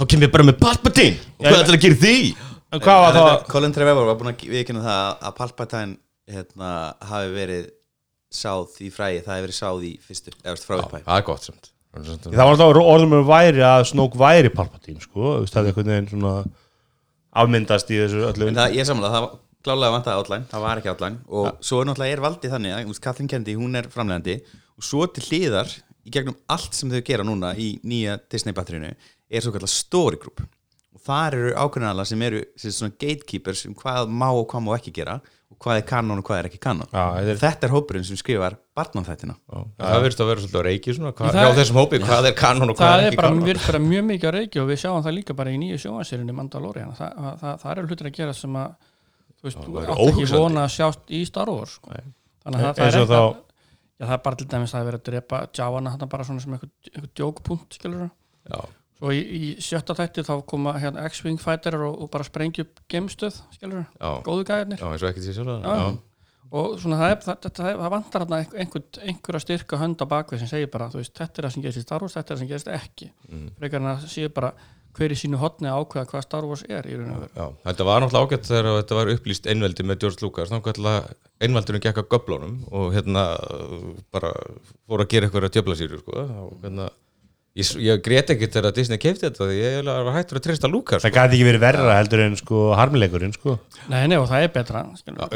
Þá 0.01 0.05
kemur 0.09 0.25
ég 0.29 0.33
bara 0.33 0.45
með 0.49 0.59
Palpatine. 0.65 1.17
Og 1.37 1.45
hvað 1.45 1.61
ætlar 1.67 1.77
að 1.77 1.85
gera 1.85 2.01
því? 2.01 2.17
En 2.73 2.81
það 2.81 3.47
Colin 3.53 3.73
Trevor 3.77 4.09
var 4.09 4.17
búin 4.17 4.33
að 4.33 4.49
viðkynna 4.57 4.83
það 4.89 5.05
að 5.29 5.37
Palpatine 5.37 5.97
hérna, 6.31 6.71
hafi 7.07 7.33
verið 7.35 7.71
sáð 8.37 8.77
í 8.83 8.91
fræði, 8.93 9.23
það 9.25 9.37
hefði 9.37 9.47
verið 9.47 9.59
sáð 9.61 9.87
í 9.87 9.95
fyrstu, 10.03 10.35
eða 10.43 10.55
veist, 10.57 10.67
frá 10.67 10.77
upphæð 10.81 11.07
það 11.07 11.21
er 11.21 11.27
gott 11.31 11.47
samt. 11.47 11.73
Það 11.97 12.37
var 12.37 12.51
alltaf 12.53 12.79
orðum 12.83 13.13
með 13.15 13.27
væri 13.31 13.63
að 13.65 13.83
snók 13.93 14.17
væri 14.21 14.51
Palpatine 14.53 15.01
sko, 15.01 15.37
það 15.49 15.61
er 15.63 15.71
einhvern 15.71 15.93
veginn 15.93 16.09
svona 16.11 16.33
afmyndast 17.37 17.93
í 17.93 18.01
þessu 18.03 18.25
öllu. 18.27 18.51
En 18.51 18.59
það, 18.59 18.77
ég 18.77 18.89
samla, 18.89 19.13
það 19.15 19.25
var 19.25 19.39
klálega 19.67 19.95
vantaði 19.95 20.21
outline, 20.21 20.49
það 20.51 20.65
var 20.67 20.83
ekki 20.83 20.93
outline 20.93 21.23
og 21.27 21.49
svo 21.65 21.81
er 21.81 21.89
náttúrulega 21.89 22.17
er 22.17 22.25
valdið 22.27 22.55
þannig 22.57 22.77
að 22.77 23.01
Kathleen 23.07 23.31
Kennedy, 23.33 23.57
hún 23.59 23.81
er 23.81 23.89
framlegandi 23.93 24.37
og 24.77 24.87
svo 24.87 25.07
til 25.09 25.25
hliðar, 25.31 25.73
í 26.07 26.13
gegnum 26.15 26.37
allt 26.53 26.77
sem 26.77 26.93
þau 26.93 27.01
gera 27.07 27.27
núna 27.27 27.55
í 27.59 27.73
nýja 27.87 28.19
Disney-batterínu 28.31 28.93
er 28.93 29.43
svo 29.43 29.55
kallar 29.55 29.73
story 29.73 30.21
group. 30.23 30.45
Og 30.95 31.03
þar 31.03 31.39
eru 31.39 31.55
ákveðinala 31.57 32.05
sem 32.07 32.23
eru 32.29 32.45
sem 32.61 32.75
svona 32.75 32.95
gatekeepers 33.01 33.65
um 33.67 33.75
hvað 33.79 34.13
má 34.13 34.29
og 34.29 34.47
hvað 34.53 34.67
má 34.69 34.71
ekki 34.77 34.95
gera. 35.01 35.19
og 35.19 35.36
hvað 35.63 35.79
er 35.81 35.85
kanon 35.89 36.19
og 36.21 36.25
hvað 36.29 36.39
er 36.43 36.49
ekki 36.51 36.59
kanon. 36.61 36.89
Já, 36.93 37.05
þetta 37.17 37.33
er- 37.33 37.41
þetta 37.43 37.67
er 37.69 37.73
hópurinn 37.73 38.05
sem 38.05 38.17
skrifar 38.21 38.57
barnanþættina 38.77 39.35
það 39.49 40.03
verðist 40.05 40.21
að 40.21 40.29
vera 40.31 40.41
svolítið 40.45 40.61
á 40.61 40.65
reiki 40.69 40.95
svona, 40.97 41.13
hvað, 41.17 41.33
Það- 41.33 41.57
þessum 41.61 41.79
hópi, 41.81 42.01
hvað 42.05 42.29
er 42.31 42.35
kanon 42.37 42.71
og 42.71 42.77
hvað 42.77 42.91
Það 42.93 42.99
er 43.01 43.07
ekki 43.11 43.17
bara, 43.17 43.29
kanon? 43.29 43.47
við 43.49 43.67
bara 43.67 43.79
mjög 43.87 44.05
mikið 44.11 44.29
að 44.31 44.37
reykja 44.37 44.63
og 44.63 44.69
við 44.69 44.81
sjáum 44.85 45.03
það 45.07 45.17
líka 45.17 45.37
bara 45.37 45.51
í 45.51 45.57
nýju 45.63 45.79
sjónvarsýrinni 45.87 46.35
Mandalorian. 46.37 46.93
Það, 46.97 47.11
það, 47.17 47.41
það, 47.41 47.57
það 47.63 47.73
eru 47.77 47.87
hlutir 47.89 48.07
að 48.11 48.15
gera 48.21 48.33
sem 48.37 48.53
að 48.57 48.69
þú 49.37 49.43
veist, 49.49 49.59
þú 49.59 49.73
það 49.73 49.83
er 49.83 49.91
átt 49.97 50.07
ekki 50.13 50.27
vona 50.37 50.61
að 50.67 50.73
sjást 50.77 51.11
í 51.11 51.25
Star 51.27 51.49
Wars 51.51 51.71
sko. 51.77 51.91
þannig 51.91 52.57
að 52.57 52.63
það, 52.63 52.75
það 52.77 52.85
eins 52.87 52.95
er 52.95 53.01
eitthvað 53.01 53.37
já, 53.97 54.05
það 54.07 54.13
er 54.17 54.23
bara 54.27 54.37
til 54.37 54.47
dæmis 54.47 54.71
að 54.71 54.77
það 54.77 54.81
er 54.83 54.89
verið 54.91 55.01
að 55.01 55.09
drepa 55.11 55.39
Jawana 55.57 56.09
bara 56.09 56.25
svona 56.25 56.41
sem 56.43 56.53
einhver 56.53 57.09
djókpunkt 57.17 57.71
skilur 57.81 58.11
Já. 58.47 58.61
Svo 58.97 59.13
í, 59.13 59.21
í 59.21 59.49
sjötta 59.63 59.97
þætti 59.97 60.25
þá 60.27 60.35
koma 60.49 60.75
hérna, 60.81 61.07
X-Wing 61.11 61.41
fighter 61.43 61.79
og, 61.79 61.97
og 62.05 62.13
bara 62.13 62.27
sprengja 62.27 62.67
upp 62.67 62.83
gemstöð 62.93 63.41
skilur, 63.55 63.87
Já. 63.97 64.11
góðu 64.27 64.47
gæðirnir 64.49 64.83
Já, 64.83 64.87
eins 64.91 65.05
og 65.05 65.11
ekki 65.11 65.25
til 65.25 65.37
sjálf 65.37 65.67
Já. 65.67 65.75
og 66.61 66.79
svona 66.83 67.01
það, 67.03 67.17
það, 67.27 67.51
það, 67.51 67.67
það, 67.67 67.91
vantar 67.97 68.25
hérna 68.25 68.41
einhver, 68.63 68.87
einhver 69.03 69.41
að 69.41 69.45
styrka 69.45 69.83
hönd 69.83 70.01
á 70.01 70.07
bakvið 70.15 70.43
sem 70.45 70.53
segir 70.55 70.73
bara, 70.73 70.89
þú 70.93 71.03
veist, 71.03 71.17
þetta 71.19 71.43
er 71.43 71.49
það 71.49 71.57
sem 71.57 71.67
gerist 71.67 71.83
í 71.83 71.85
Star 71.85 72.07
Wars 72.07 72.17
þetta 72.17 72.33
er 72.33 72.35
það 72.35 72.43
sem 72.45 72.51
gerist 72.55 72.73
ekki. 72.79 73.13
Mm. 73.29 73.47
frekar 73.61 73.85
en 73.85 73.93
að 73.93 74.09
séu 74.15 74.33
bara 74.33 74.55
hver 74.97 75.13
í 75.13 75.17
sínu 75.19 75.37
hotni 75.41 75.69
að 75.69 75.83
ákveða 75.83 76.09
hvað 76.09 76.23
Star 76.25 76.47
Wars 76.49 76.63
er 76.73 76.87
í 76.89 76.97
raun 76.97 77.11
og 77.13 77.25
veru. 77.27 77.33
Já, 77.37 77.47
þetta 77.69 77.87
var 77.89 78.03
náttúrulega 78.03 78.31
ágætt 78.31 78.49
þegar 78.49 78.69
þetta 78.79 78.99
var 78.99 79.11
upplýst 79.13 79.49
einveldi 79.53 79.85
með 79.85 79.99
George 80.05 80.25
Lucas, 80.25 80.53
kallar 80.65 81.11
einveldurinn 81.45 81.85
gekk 81.85 82.01
að 82.01 82.09
göblunum 82.15 82.55
og 82.73 82.95
hérna 82.95 83.25
uh, 83.37 83.91
bara 84.15 84.33
fór 84.87 85.05
að 85.05 85.11
gera 85.13 85.29
eitthvað 85.29 85.51
djöflasýru, 85.53 86.01
sko, 86.01 86.25
og 86.47 86.55
hérna 86.65 86.89
ég, 87.57 87.71
ég 87.87 88.03
grét 88.05 88.31
ekki 88.35 88.49
þegar 88.53 88.75
Disney 88.77 89.01
keipti 89.01 89.25
þetta 89.27 89.49
því 89.49 89.57
ég 89.59 89.89
var 89.89 90.11
hættur 90.15 90.41
að 90.41 90.45
treysta 90.47 90.71
Lucas 90.71 91.05
það 91.05 91.15
gæti 91.17 91.39
ekki 91.39 91.47
verið 91.49 91.63
verra 91.63 91.97
heldur 91.97 92.23
en 92.27 92.37
sko 92.39 92.63
harmileikurinn 92.77 93.35
sko. 93.37 93.57
Nei, 93.93 94.03
nei, 94.11 94.17
og 94.21 94.27
það 94.31 94.45
er 94.45 94.53
betra 94.55 94.83
þetta, 94.97 95.31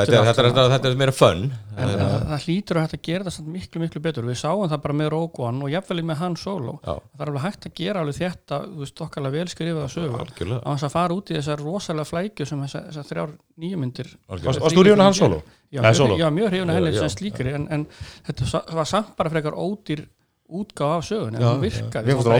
þetta, 0.00 0.34
þetta, 0.38 0.64
þetta 0.74 0.90
er 0.90 0.98
meira 0.98 1.14
fun. 1.14 1.44
En 1.78 1.92
það, 1.92 2.46
hlýtur 2.46 2.78
að 2.78 2.86
hægt 2.86 2.96
að 2.96 3.04
gera 3.08 3.26
það 3.28 3.36
samt 3.36 3.50
miklu, 3.54 3.82
miklu 3.82 4.02
betur. 4.02 4.26
Við 4.28 4.40
sáum 4.40 4.64
það 4.70 4.82
bara 4.86 4.98
með 4.98 5.10
Rogue 5.14 5.46
One 5.48 5.66
og 5.66 5.72
jafnvel 5.72 6.04
með 6.08 6.20
Han 6.22 6.36
Solo. 6.40 6.76
Já. 6.82 6.94
það 6.96 7.24
er 7.24 7.32
alveg 7.32 7.46
hægt 7.46 7.68
að 7.68 7.76
gera 7.82 8.04
alveg 8.04 8.18
þetta 8.18 8.60
þú 8.64 8.82
veist, 8.82 9.04
okkarlega 9.06 9.36
vel 9.36 9.52
skrifaða 9.52 9.92
sögu. 9.92 10.22
Algjörlega. 10.24 10.60
á 10.64 10.70
þess 10.72 10.88
að 10.88 10.94
fara 10.96 11.18
út 11.18 11.32
í 11.32 11.38
þessar 11.38 11.64
rosalega 11.64 12.10
flækju 12.12 12.48
sem 12.48 12.66
þessar, 12.66 13.08
þrjár 13.12 13.34
þú 13.58 14.84
hrifin 14.84 15.02
af 15.02 15.10
Han 15.10 15.18
Solo? 15.18 15.42
Já, 15.68 16.30
mjög, 16.32 16.54
af 16.54 16.76
henni 16.78 16.92
sem 16.96 17.10
slíkri 17.12 17.52
en, 17.52 17.66
en 17.68 17.82
þetta 18.24 18.62
var 18.72 18.88
samt 18.88 19.10
bara 19.18 19.32
frekar 19.32 19.56
ódýr 19.58 20.06
útgáð 20.48 20.92
af 20.96 21.02
sögun 21.04 21.34
virkaði. 21.60 22.14
Það 22.24 22.38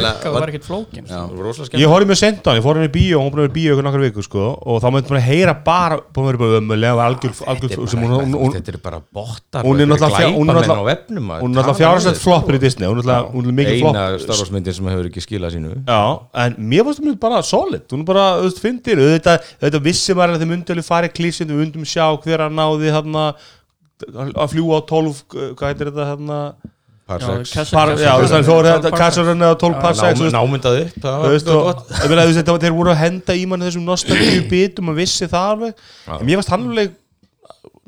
virkaði 0.00 0.30
og 0.30 0.34
var 0.40 0.48
ekkert 0.50 0.64
flókin 0.64 1.04
sko. 1.04 1.18
Það 1.20 1.80
Ég 1.82 1.90
horfði 1.92 2.06
með 2.08 2.18
sendan, 2.20 2.56
ég 2.56 2.64
fór 2.64 2.78
henni 2.80 2.88
í 2.88 2.92
bíó 2.94 3.18
og 3.18 3.24
hún 3.26 3.32
búin 3.34 3.40
að 3.40 3.44
vera 3.44 3.52
í 3.52 3.56
bíó 3.58 3.74
ykkur 3.74 3.84
nokkar 3.84 4.04
viku 4.06 4.22
sko 4.24 4.44
og 4.64 4.78
þá 4.80 4.86
myndi 4.94 5.12
maður 5.12 5.26
heyra 5.26 5.54
bara 5.66 5.98
búin 6.00 6.24
að 6.24 6.30
vera 6.30 6.40
bara 6.40 6.60
ömulega 6.62 6.94
og 6.96 7.02
algjör, 7.04 7.34
algjör 7.52 7.74
sem 7.92 8.00
hún, 8.00 8.14
hún, 8.16 8.32
hún, 8.40 8.54
Þetta 8.56 8.72
er 8.72 8.78
bara 8.86 9.00
bottar 9.12 9.68
hún 9.68 9.76
er 9.84 9.90
náttúrulega 9.90 10.16
fjár- 10.16 10.32
hún 10.38 10.48
glæpamenn 10.48 10.56
á 10.56 10.64
náttúrulega- 10.64 10.88
vefnum 10.88 11.28
maður. 11.28 11.44
hún 11.44 11.52
náttúrulega 11.52 11.76
Tala 11.76 11.80
fjárhæslegt 11.82 12.16
um 12.16 12.24
floppur 12.24 12.50
í 12.50 12.56
þetta, 12.56 12.64
Disney 12.64 12.88
hún 12.88 12.96
náttúrulega 12.96 13.30
hún 13.36 13.52
mikið 13.60 13.76
Eina 13.76 13.84
flopp 13.84 14.24
Star 14.24 14.36
Wars 14.40 14.50
myndin 14.56 14.72
sem 14.80 14.86
hefur 14.94 15.10
ekki 15.10 15.20
skilað 15.26 15.52
sínu. 15.58 15.70
En 16.32 16.56
mér 16.56 16.84
fannst 16.88 17.04
það 17.04 17.20
bara 17.20 17.42
solid 17.42 17.84
hún 17.92 18.00
er 18.00 18.08
bara, 18.08 18.24
auðvitað, 19.04 19.38
auðvitað 19.60 19.84
vissi 19.84 20.14
maður 20.16 20.32
að 20.34 20.40
þið 20.40 20.48
fara 20.88 21.06
í 21.06 21.12
klísin 21.12 21.48
við 21.52 21.60
myndum 21.60 21.84
sjá 21.84 22.08
hver 22.24 22.40
að 22.48 22.56
náði 22.56 22.88
að 24.32 24.48
fljúa 24.48 24.80
á 24.80 24.82
12 24.88 25.24
hvað 25.28 25.66
heitir 25.68 25.90
þetta 25.92 26.06
Kessel- 26.08 26.54
par, 27.18 27.42
Kessel- 27.50 27.74
já, 27.98 28.12
þú 28.14 28.22
veist, 28.22 28.34
hann 29.26 29.42
á 29.42 29.52
12 29.58 29.80
parsecs 29.82 30.20
þú 30.20 30.24
veist, 30.26 30.36
Námyndað 30.36 30.78
upp 30.84 30.94
það 31.02 31.16
þú 31.16 31.22
var- 31.24 31.34
veist, 31.34 31.46
það 31.46 31.54
var 31.54 31.60
og, 31.60 31.74
gott. 31.74 31.90
ég 31.90 32.08
meina, 32.10 32.22
þú 32.22 32.30
veist, 32.30 32.40
þetta 32.40 32.54
var- 32.54 32.62
þeir 32.64 32.74
voru 32.78 32.90
að 32.94 33.00
henda 33.04 33.32
í 33.34 33.44
mann 33.50 33.60
þessum 33.66 33.84
nostalgíu 33.90 34.42
bitum 34.50 34.88
og 34.92 34.96
vissi 35.00 35.26
það 35.30 35.46
alveg. 35.54 35.74
En 36.20 36.26
mér 36.26 36.36
varst 36.40 36.48
hann 36.54 36.66
alveg 36.70 36.90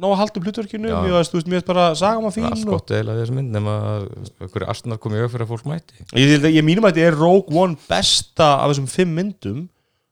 ná 0.02 0.06
að 0.11 0.16
halda 0.18 0.37
upp 0.40 0.44
hlutverkinu. 0.49 0.88
Já. 0.90 0.97
mér 1.04 1.12
varst, 1.14 1.32
þú 1.32 1.38
veist, 1.42 1.66
bara 1.66 1.94
saga 1.94 2.18
maður 2.20 2.32
Það 2.35 2.42
er 2.42 2.50
allt 2.50 2.58
fín 2.58 2.66
og, 2.66 2.73
gott 2.75 2.90
eða 2.99 3.14
þessu 3.20 3.35
mynd 3.37 3.50
nema 3.54 3.75
að 3.92 4.08
einhverju 4.42 4.68
astnar 4.73 4.99
komið 4.99 5.20
í 5.20 5.23
auk 5.23 5.30
fyrir 5.32 5.47
að 5.47 5.52
fólk 5.52 5.66
mæti. 5.70 5.94
Ég, 6.18 6.32
að- 6.42 6.54
ég 6.56 6.64
mínum 6.66 6.85
að 6.88 6.92
þetta 6.97 7.06
er 7.06 7.14
Rogue 7.20 7.54
One 7.62 7.76
besta 7.88 8.49
af 8.64 8.70
þessum 8.73 8.88
fimm 8.88 9.14
myndum. 9.14 9.68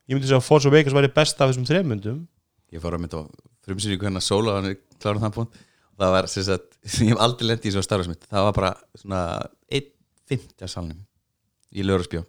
Ég 0.07 0.15
myndi 0.15 0.27
segja 0.29 0.39
að 0.39 0.47
Force 0.47 0.65
Awakens 0.69 0.93
væri 0.95 1.11
besta 1.13 1.43
af 1.43 1.51
þessum 1.51 1.67
þreim 1.67 1.85
myndum. 1.91 2.27
Ég 2.71 2.79
fór 2.79 2.95
að 2.95 3.01
mynda 3.03 3.19
á 3.19 3.23
frumsýningu 3.67 4.03
hennar 4.07 4.23
sóla 4.23 4.55
hann 4.61 4.71
er 4.71 4.77
klárum 5.01 5.19
þann 5.21 5.33
punkt 5.35 5.53
það 6.01 6.13
var 6.17 6.29
sem 6.33 6.47
sagt, 6.49 6.77
ég 7.05 7.13
hef 7.13 7.23
aldrei 7.27 7.47
lendið 7.51 7.71
í 7.71 7.75
svo 7.77 7.85
starfsmitt 7.85 8.27
það 8.29 8.49
var 8.49 8.57
bara 8.59 8.73
svona 8.99 9.23
1.50 9.71 10.67
að 10.67 10.73
salnum 10.75 11.01
í 11.71 11.85
Lörðarsbjó 11.87 12.25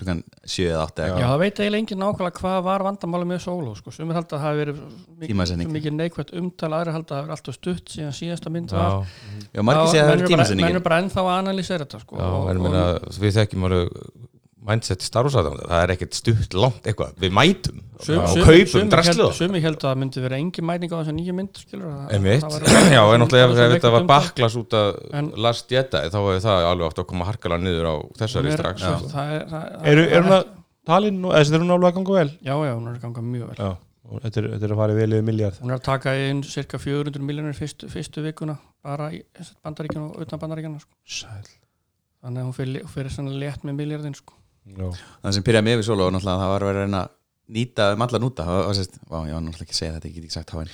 klukkan 0.00 0.20
7 0.46 0.68
eða 0.70 0.84
8 0.86 1.06
Já, 1.10 1.26
það 1.26 1.40
veit 1.42 1.58
eiginlega 1.60 1.82
engin 1.82 2.00
nákvæmlega 2.00 2.40
hvað 2.40 2.58
var 2.64 2.84
vandamáli 2.86 3.26
með 3.28 3.40
solo 3.44 3.72
sko. 3.76 3.92
sumir 3.92 4.16
halda 4.16 4.36
að 4.36 4.38
það 4.38 4.44
hafi 4.46 4.60
verið 4.60 4.78
mikið, 5.74 5.90
neikvægt 5.98 6.30
umtal, 6.40 6.70
aðri 6.78 6.94
halda 6.94 7.10
að 7.10 7.16
það 7.18 7.24
verið 7.26 7.34
alltaf 7.36 7.58
stutt 7.58 7.92
síðan 7.96 8.14
síðasta 8.16 8.52
mynd 8.54 8.74
var. 8.74 9.10
Já, 9.50 9.62
margir 9.66 9.82
Já, 9.82 9.90
segja 9.90 10.04
að 10.04 10.10
það 10.10 10.14
menn 10.14 10.14
er 10.14 10.22
eru 10.22 10.22
bara- 10.22 10.22
menn 10.22 10.30
tímasendingin 10.30 10.76
eru 10.78 10.84
bara 10.86 11.00
ennþá 11.02 11.24
að 11.26 11.32
analýsera 11.34 11.84
þetta 11.84 12.02
sko. 12.04 12.20
Já, 12.20 12.28
og, 12.30 12.46
og, 12.46 12.62
minna, 12.64 12.84
við 13.26 13.36
þekkjum 13.40 13.66
alveg 13.68 14.00
mindset 14.68 15.00
starfsæðan, 15.06 15.54
það 15.64 15.82
er 15.86 15.92
ekkert 15.94 16.16
stutt 16.18 16.54
langt 16.58 16.84
eitthvað, 16.90 17.14
við 17.22 17.32
mætum 17.32 17.78
sum, 18.04 18.18
og 18.20 18.28
sum, 18.34 18.42
kaupum 18.44 18.90
held, 19.06 19.22
sumi 19.38 19.62
held 19.64 19.78
að 19.78 19.86
það 19.86 20.00
myndi 20.02 20.24
vera 20.24 20.36
engin 20.42 20.66
mæting 20.68 20.92
á 20.92 20.96
þessa 21.00 21.14
nýju 21.16 21.34
mynd 21.38 21.60
það 21.64 22.56
væri- 22.56 22.92
já, 22.96 23.00
en 23.00 23.22
náttúrulega 23.24 23.66
ef 23.66 23.74
þetta 23.74 23.92
var 23.94 24.08
baklas 24.10 24.56
út 24.60 24.76
af 24.76 24.98
En- 25.20 25.30
Last 25.46 25.72
Jedi, 25.72 26.02
þá 26.12 26.18
hefur 26.20 26.42
það 26.44 26.66
alveg 26.70 26.90
átt 26.90 27.00
að 27.04 27.08
koma 27.12 27.28
harkalega 27.30 27.64
niður 27.64 27.88
á 27.88 27.94
þessari 28.20 28.52
strax. 28.56 28.84
er- 30.10 30.24
hún 30.26 30.34
að 30.36 30.50
talin 30.90 31.22
þessi 31.24 31.54
er 31.56 31.64
hún 31.64 31.72
alveg 31.78 31.92
að 31.92 31.96
ganga 32.00 32.18
vel? 32.20 32.30
Já, 32.44 32.54
já, 32.66 32.72
hún 32.74 32.90
er 32.90 32.98
að 32.98 33.06
ganga 33.06 33.24
mjög 33.30 33.54
vel. 33.54 33.70
Þetta 34.10 34.40
er, 34.42 34.46
þetta 34.56 34.66
er 34.66 34.72
að 34.74 34.80
fara 34.80 34.94
vel 34.96 35.12
yfir 35.14 35.22
miljard 35.22 35.58
Hún 35.62 35.70
er 35.70 35.76
að 35.78 35.82
taka 35.86 36.12
inn 36.26 36.40
cirka 36.42 36.80
400 36.82 37.22
miljonir 37.22 37.54
fyrstu, 37.54 37.86
fyrstu 37.92 38.24
vikuna 38.24 38.56
bara 38.82 39.10
í 39.14 39.20
bandaríkjana 39.62 40.08
og 40.08 40.24
utan 40.24 40.40
bandaríkjana 40.42 40.80
sko. 40.82 40.90
Sæl. 41.06 41.44
þannig 42.24 42.42
að 42.42 42.48
hún 42.48 42.56
fyrir, 42.56 42.88
létt 43.38 43.62
með 43.64 43.76
miljardin 43.78 44.16
sko. 44.18 44.34
Það 44.66 45.34
sem 45.36 45.46
pyrjaði 45.46 45.66
mig 45.66 45.80
við 45.80 45.90
að 45.90 46.22
það 46.28 46.52
var 46.52 46.66
verið 46.68 46.80
að 46.80 46.84
reyna 46.84 47.02
nýta 47.50 47.88
um 47.96 48.04
allar 48.06 48.20
núta. 48.22 48.44
Það 48.46 48.60
var 48.60 48.76
sérst, 48.78 48.94
vá, 49.10 49.18
ég 49.26 49.34
var 49.34 49.42
náttúrulega 49.42 49.66
ekki 49.66 49.74
að 49.74 49.80
segja 49.80 49.94
þetta, 49.96 50.06
ég 50.06 50.14
get 50.14 50.24
ekki 50.24 50.36
sagt 50.36 50.50
háinn 50.54 50.70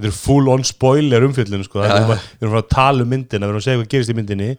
þetta 0.00 0.10
er 0.10 0.16
full 0.16 0.50
on 0.52 0.64
spoiler 0.66 1.26
umfyllun 1.26 1.64
sko, 1.66 1.82
bara, 1.84 2.16
við 2.40 2.46
erum 2.46 2.60
að 2.60 2.68
tala 2.72 3.04
um 3.04 3.10
myndina 3.12 3.44
við 3.44 3.50
erum 3.52 3.60
að 3.60 3.66
segja 3.66 3.80
hvað 3.80 3.90
gerist 3.94 4.12
í 4.12 4.16
myndinni 4.16 4.50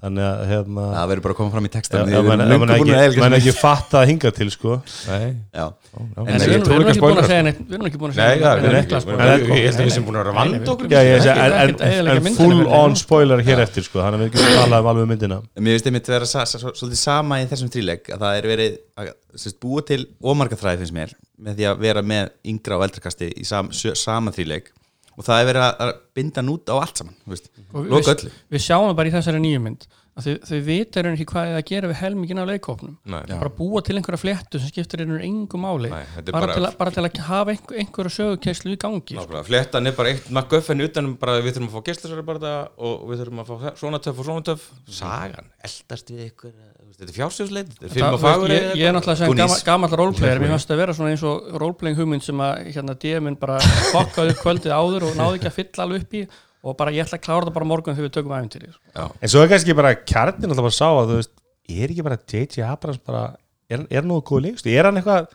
þannig 0.00 0.24
að 0.24 0.42
hérna 0.48 0.84
það 0.94 1.08
verður 1.10 1.24
bara 1.26 1.34
að 1.34 1.38
koma 1.40 1.52
fram 1.54 1.66
í 1.66 1.70
textan 1.74 2.10
ef 2.10 2.28
mann 2.30 2.42
ekki, 2.74 3.20
man 3.20 3.36
ekki 3.36 3.52
fatta 3.56 4.00
að 4.00 4.06
hinga 4.10 4.32
til 4.36 4.48
sko. 4.52 4.78
Nei, 5.10 5.26
Já, 5.52 5.66
En 5.90 6.38
við 6.40 6.44
ég 6.46 6.54
erum 6.54 6.70
erum 6.70 6.86
ekki 6.86 6.92
ekki 6.94 7.02
búin 7.02 7.20
að 7.20 7.28
segja 7.28 7.44
neitt 7.44 7.60
Við 7.60 7.74
erum 7.76 7.88
ekki 7.88 8.00
búin 8.00 8.12
að 8.12 8.18
segja 8.20 8.52
neitt 8.62 8.94
ekki 8.94 9.00
sko. 9.02 9.16
Ég 9.20 9.64
held 9.66 9.80
að 9.80 9.88
við 9.88 9.94
sem 9.96 10.06
búin 10.06 10.18
að 10.20 10.30
vanda 10.38 10.74
okkur 10.74 10.94
Já, 10.94 11.00
ég, 11.04 11.28
Ekki- 11.60 11.90
en, 12.14 12.28
full 12.38 12.62
on 12.80 12.96
spoiler 13.00 13.44
hér 13.44 13.64
eftir 13.66 13.86
sko. 13.86 14.00
Þannig 14.04 14.20
að 14.20 14.24
við 14.24 14.32
getum 14.36 14.58
talað 14.60 14.84
um 14.84 14.90
alveg 14.92 15.06
um 15.08 15.12
myndina. 15.14 15.40
Mér 15.58 15.76
finnst 15.76 15.90
einmitt 15.90 16.10
vera 16.14 16.30
sa, 16.30 16.46
sa, 16.48 16.62
svolítið 16.62 17.00
sama 17.02 17.40
í 17.42 17.48
þessum 17.50 17.72
þríleik 17.74 18.12
að 18.14 18.24
það 18.24 18.40
er 18.40 18.50
verið 18.54 18.78
að 19.02 19.56
búa 19.60 19.84
til 19.90 20.02
ómarga 20.22 20.58
þræði 20.60 20.84
finnst 20.84 20.96
mér 20.96 21.16
með 21.40 21.58
því 21.60 21.68
að 21.70 21.82
vera 21.84 22.04
með 22.06 22.30
yngra 22.52 22.78
og 22.78 22.86
eldrakasti 22.86 23.32
í 23.34 23.48
sama 23.48 24.34
þríleik 24.36 24.70
og 25.20 25.26
það 25.28 25.40
er 25.44 25.48
verið 25.52 25.64
að- 25.68 25.96
binda 26.16 26.42
nút 26.42 26.70
á 26.72 26.74
allt 26.80 26.96
saman 27.04 27.16
þú 27.26 27.34
veist, 27.36 27.50
Og 27.74 27.84
við- 27.84 27.90
loka 27.92 28.14
öllu. 28.16 28.30
Við 28.50 28.62
sjáum 28.66 28.88
það 28.90 28.96
bara 29.00 29.10
í 29.10 29.12
þessari 29.18 29.40
nýju 29.44 29.60
mynd 29.68 29.84
að 30.20 30.24
þau, 30.26 30.32
þau 30.50 30.60
vita 30.66 31.02
ekki 31.06 31.26
hvað 31.30 31.50
er 31.50 31.58
að 31.60 31.66
gera 31.70 31.88
við 31.90 31.98
helmingin 32.00 32.40
af 32.42 32.48
leikópnum 32.50 32.96
Nei, 33.06 33.20
bara 33.30 33.52
búa 33.60 33.80
til 33.84 33.94
einhverja 33.96 34.20
fléttu 34.20 34.58
sem 34.60 34.68
skiptir 34.72 35.04
einhver 35.04 35.22
engu 35.24 35.56
máli. 35.60 35.88
Nei, 35.92 36.02
bara, 36.32 36.40
bara- 36.40 36.54
til 36.56 36.64
að, 36.66 36.76
bara 36.80 36.90
til 36.90 37.04
að 37.04 37.20
hafa 37.28 37.54
einhver, 37.54 37.78
einhverja 37.78 38.12
sögukerslu 38.16 38.74
í 38.74 38.80
gangi 38.82 39.14
sko. 39.14 39.22
Nákvæmlega, 39.22 39.46
fléttan 39.46 39.86
er 39.86 39.92
bara 39.92 40.08
eitt 40.10 40.28
MacGuffin 40.34 40.82
utanum 40.88 41.14
bara 41.20 41.38
við 41.40 41.54
þurfum 41.56 41.70
að 41.70 41.76
fá 41.78 41.84
það 42.42 42.68
og 42.78 43.06
við 43.08 43.22
þurfum 43.22 43.40
að 43.44 43.46
fá 43.46 43.76
svona 43.78 44.02
töff 44.02 44.18
og 44.18 44.24
svona 44.26 44.44
töff. 44.50 44.70
Sagan, 44.90 45.46
eldast 45.62 46.10
við 46.10 46.26
veist, 46.26 46.69
þetta 46.90 47.06
er 47.06 47.16
fjársjóðsleit, 47.16 47.72
þetta 47.72 47.88
er 47.88 47.94
film 47.94 48.14
og 48.16 48.20
fagur 48.22 48.52
ég, 48.52 48.66
ég 48.80 48.88
er 48.88 48.94
náttúrulega 48.96 49.14
að 49.14 49.20
segja 49.20 49.32
Goonies. 49.32 49.64
gammal, 49.66 49.90
roleplayer 50.00 50.40
mér 50.42 50.52
fannst 50.54 50.72
að 50.74 50.80
vera 50.82 50.94
svona 50.96 51.12
eins 51.14 51.24
og 51.30 51.50
roleplaying 51.62 51.98
hugmynd 51.98 52.24
sem 52.26 52.42
að 52.44 52.70
hérna 52.74 52.96
DM-in 53.04 53.36
bara 53.40 53.58
fokkaði 53.92 54.34
upp 54.34 54.42
kvöldið 54.44 54.74
áður 54.74 55.06
og 55.08 55.18
náði 55.18 55.40
ekki 55.40 55.50
að 55.50 55.58
fylla 55.60 55.86
alveg 55.86 56.04
upp 56.04 56.16
í 56.18 56.22
og 56.60 56.76
bara 56.76 56.94
ég 56.94 57.06
ætla 57.06 57.16
að 57.20 57.24
klára 57.24 57.46
það 57.48 57.56
bara 57.56 57.70
morgun 57.70 57.96
þegar 57.96 58.08
við 58.08 58.16
tökum 58.18 58.34
æfintýri 58.36 58.72
en 59.00 59.32
svo 59.32 59.44
er 59.44 59.52
kannski 59.54 59.76
bara 59.78 59.94
kjarnin 59.96 60.50
alltaf 60.52 60.68
að 60.68 60.76
sá 60.76 60.88
að 60.90 61.12
þú 61.12 61.20
veist, 61.20 61.32
er 61.70 61.94
ekki 61.94 62.06
bara 62.10 62.18
J.J. 62.20 62.64
Abrams 62.66 63.00
bara, 63.06 63.22
er, 63.70 63.86
er 63.88 64.08
nú 64.08 64.18
góð 64.26 64.48
leikst 64.48 64.68
er 64.68 64.88
hann 64.88 65.00
eitthvað, 65.00 65.30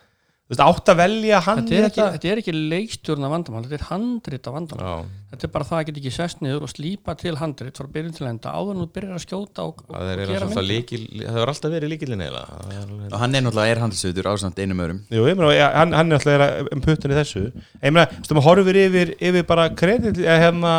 þú 0.45 0.53
veist, 0.53 0.61
átt 0.61 0.89
að 0.91 0.99
velja 0.99 1.39
hann 1.41 1.61
þetta 1.63 1.73
er, 1.75 1.85
ekki, 1.87 2.01
þetta 2.15 2.27
er 2.29 2.39
ekki 2.41 2.53
leikstjórna 2.53 3.29
vandamál 3.31 3.63
þetta 3.65 3.77
er 3.79 3.85
handrit 3.87 4.45
af 4.45 4.53
vandamál. 4.53 4.85
Já, 4.85 5.23
þetta 5.31 5.47
er 5.47 5.51
bara 5.55 5.65
það 5.65 5.79
að 5.79 5.87
geta 5.87 6.01
ekki 6.03 6.11
sest 6.13 6.43
niður 6.45 6.65
og 6.67 6.69
slípa 6.69 7.15
til 7.17 7.33
handrit 7.39 7.79
frá 7.81 7.87
byrjun 7.95 8.13
til 8.13 8.27
enda 8.29 8.53
áður 8.53 8.75
en 8.75 8.83
þú 8.83 8.87
byrjar 8.97 9.15
að 9.17 9.23
skjóta 9.25 9.65
og, 9.65 9.81
og, 9.87 9.95
það 9.95 10.11
er 10.11 10.21
og 10.21 10.33
gera 10.35 10.45
alltaf 10.45 10.61
mynd 10.61 10.69
líkil 10.69 11.01
það 11.15 11.31
hefur 11.33 11.53
alltaf 11.55 11.73
verið 11.73 11.93
líkilinn 11.95 12.23
Það 12.25 12.75
er 12.75 12.83
alveg- 12.83 13.09
og 13.15 13.23
hann 13.23 13.39
er 13.39 13.45
náttúrulega 13.47 13.73
er 13.73 13.81
handlisauður 13.81 14.29
ásamt 14.35 14.61
einum 14.61 14.85
öðrum. 14.85 15.01
Jú, 15.09 15.25
ég 15.25 15.39
meina, 15.39 15.51
ja, 15.55 15.71
hann, 15.79 15.97
hann 15.97 16.13
er 16.13 16.21
alltaf 16.21 16.71
um 16.77 16.85
puttin 16.85 17.15
í 17.15 17.17
þessu. 17.17 17.43
Ég 17.81 17.95
meina, 17.95 18.05
þú 18.13 18.21
veist, 18.21 18.35
maður 18.37 18.47
horfir 18.51 18.79
yfir, 18.85 19.13
yfir 19.17 19.47
bara 19.49 19.67
kredit, 19.73 20.21
eða 20.21 20.37
hérna 20.45 20.73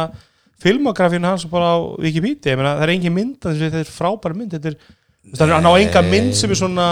filmografínu 0.63 1.27
hans 1.27 1.47
bara 1.51 1.75
á 1.75 1.79
Wikipedia. 1.99 2.55
Ég 2.55 2.61
meina, 2.61 2.77
það 2.79 2.87
er 2.87 2.95
engin 2.95 3.17
mynd, 3.19 3.39
þetta 3.43 3.83
er 3.83 3.91
frábær 3.91 4.37
mynd. 4.39 4.55
Þetta 4.55 4.73
er, 4.73 4.79
veist, 5.27 5.43
hann 5.43 5.69
á 5.69 5.73
enga 5.75 6.05
mynd 6.07 6.39
sem 6.39 6.55
er 6.55 6.61
svona 6.63 6.87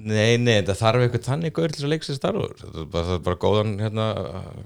Nei, 0.00 0.36
nei, 0.40 0.54
þetta 0.60 0.76
þarf 0.78 1.06
eitthvað 1.06 1.26
þannig 1.26 1.56
gaur 1.56 1.74
til 1.74 1.84
að 1.84 1.92
leika 1.94 2.08
sér 2.08 2.20
starfur 2.20 2.54
það 2.60 2.78
er 2.82 2.92
bara, 2.92 3.08
það 3.08 3.16
er 3.16 3.24
bara 3.26 3.40
góðan 3.46 3.74
hérna, 3.82 4.06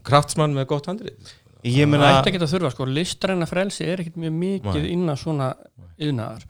kraftsmann 0.06 0.54
með 0.54 0.68
gott 0.74 0.90
handrið 0.90 1.32
ég 1.64 1.80
það 1.80 1.90
meina, 1.94 2.10
ætti 2.18 2.30
ekki 2.30 2.42
að 2.42 2.52
þurfa 2.52 2.74
sko, 2.74 2.90
listræna 2.90 3.48
frelsi 3.50 3.88
er 3.88 4.04
ekkit 4.04 4.20
mjög 4.20 4.36
mikið 4.42 4.86
innan 4.92 5.18
svona 5.18 5.54
yðnaðar 5.96 6.44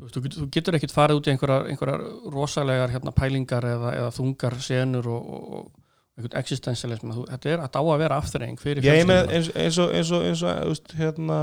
þú, 0.00 0.06
veist, 0.06 0.14
þú, 0.14 0.22
getur, 0.24 0.38
þú 0.40 0.48
getur 0.56 0.78
ekkit 0.78 0.94
farið 0.94 1.20
út 1.20 1.28
í 1.28 1.34
einhverjar, 1.34 1.68
einhverjar 1.72 2.06
rosalegar 2.34 2.94
hérna, 2.94 3.14
pælingar 3.16 3.66
eða, 3.68 3.92
eða 3.98 4.14
þungar 4.16 4.56
senur 4.64 5.10
og, 5.10 5.30
og, 5.30 5.50
og 5.58 5.80
einhvern 6.20 6.40
existentialism. 6.40 7.12
Þú, 7.16 7.26
þetta 7.34 7.52
er 7.52 7.64
að 7.64 7.78
á 7.80 7.82
að 7.82 8.00
vera 8.02 8.20
afturreying 8.20 8.60
fyrir 8.60 8.84
ég 8.84 9.00
meina 9.00 9.20
fjölskylduna. 9.26 9.36
eins, 9.36 9.52
eins 9.56 9.78
og 9.80 9.94
eins 9.96 10.12
og, 10.12 10.26
eins 10.30 10.80
og, 10.80 10.96
hérna 11.00 11.38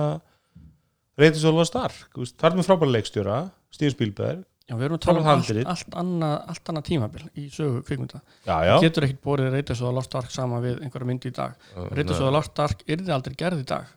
Reytis 1.17 1.45
Olva 1.49 1.65
Stark, 1.65 2.13
það 2.13 2.51
er 2.51 2.57
með 2.59 2.67
frábær 2.67 2.93
leikstjóra 2.93 3.37
Steven 3.73 3.95
Spielberg, 3.95 4.43
Já, 4.67 4.75
við 4.75 4.85
erum 4.89 4.97
að 4.97 5.03
tala 5.05 5.21
um 5.21 5.29
allt, 5.31 5.51
allt, 5.71 5.93
annað, 6.01 6.33
allt 6.51 6.69
annað 6.71 6.87
tímabil 6.89 7.21
í 7.39 7.45
sögu 7.53 7.83
kvikmynda. 7.87 8.19
Já, 8.43 8.55
já. 8.67 8.73
Getur 8.83 9.07
ekkit 9.07 9.21
borið 9.23 9.53
Reytis 9.53 9.83
og 9.87 9.93
Lost 9.95 10.17
Ark 10.19 10.33
sama 10.33 10.59
við 10.63 10.81
einhverja 10.83 11.07
myndi 11.07 11.31
í 11.31 11.35
dag. 11.37 11.55
Reytis 11.95 12.19
og 12.19 12.33
Lost 12.35 12.59
Ark 12.59 12.83
er 12.83 12.99
þið 12.99 13.13
aldrei 13.15 13.37
gerð 13.39 13.63
í 13.63 13.67
dag. 13.69 13.93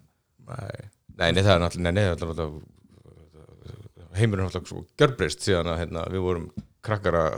Nei, 0.50 0.84
nei, 1.16 1.30
nei, 1.34 1.42
það 1.42 1.54
er 1.56 1.64
náttúrulega 1.64 2.36
það 2.38 2.54
heimurinn 4.18 4.46
náttúrulega 4.46 4.70
svo 4.70 4.84
gjörbreyst 4.98 5.44
síðan 5.44 5.70
að 5.70 5.80
hérna, 5.84 6.04
við 6.10 6.24
vorum 6.24 6.46
krakkar 6.84 7.16
að 7.18 7.34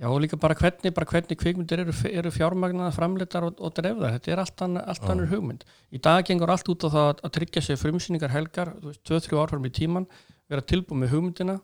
Já, 0.00 0.06
og 0.10 0.18
líka 0.24 0.38
bara 0.40 0.56
hvernig, 0.58 0.94
bara 0.96 1.08
hvernig 1.08 1.38
kvikmyndir 1.40 1.84
eru, 1.84 1.94
eru 2.10 2.32
fjármagnaða, 2.34 2.94
framleitar 2.96 3.46
og, 3.46 3.60
og 3.62 3.74
drefðar. 3.76 4.16
Þetta 4.16 4.32
er 4.32 4.42
allt, 4.42 4.64
annar, 4.66 4.86
allt 4.90 5.06
annur 5.12 5.30
hugmynd. 5.30 5.66
Í 5.94 6.00
dag 6.02 6.24
gengur 6.26 6.52
allt 6.52 6.72
út 6.72 6.86
á 6.86 6.88
það 6.88 7.10
að, 7.12 7.30
tryggja 7.36 7.64
sig 7.64 7.80
frumsýningar 7.80 8.34
helgar, 8.34 8.72
þú 8.80 8.90
veist, 8.90 9.04
2-3 9.08 9.40
ár 9.40 9.54
fram 9.54 9.68
í 9.68 9.72
tíman, 9.76 10.08
vera 10.50 10.66
tilbúið 10.72 11.04
með 11.04 11.14
hugmyndina, 11.14 11.56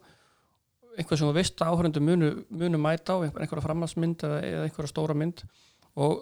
eitthvað 0.96 1.20
sem 1.20 1.28
þú 1.28 1.34
veist 1.36 1.60
að 1.62 1.72
áhörundu 1.72 2.02
munu, 2.04 2.30
munu 2.50 2.80
mæta 2.80 3.16
á, 3.16 3.24
einhver, 3.24 3.42
einhverja 3.44 3.66
framhaldsmynd 3.66 4.24
eða, 4.26 4.40
eða 4.48 4.64
einhverja 4.68 4.92
stóra 4.92 5.16
mynd. 5.18 5.44
Og 5.96 6.16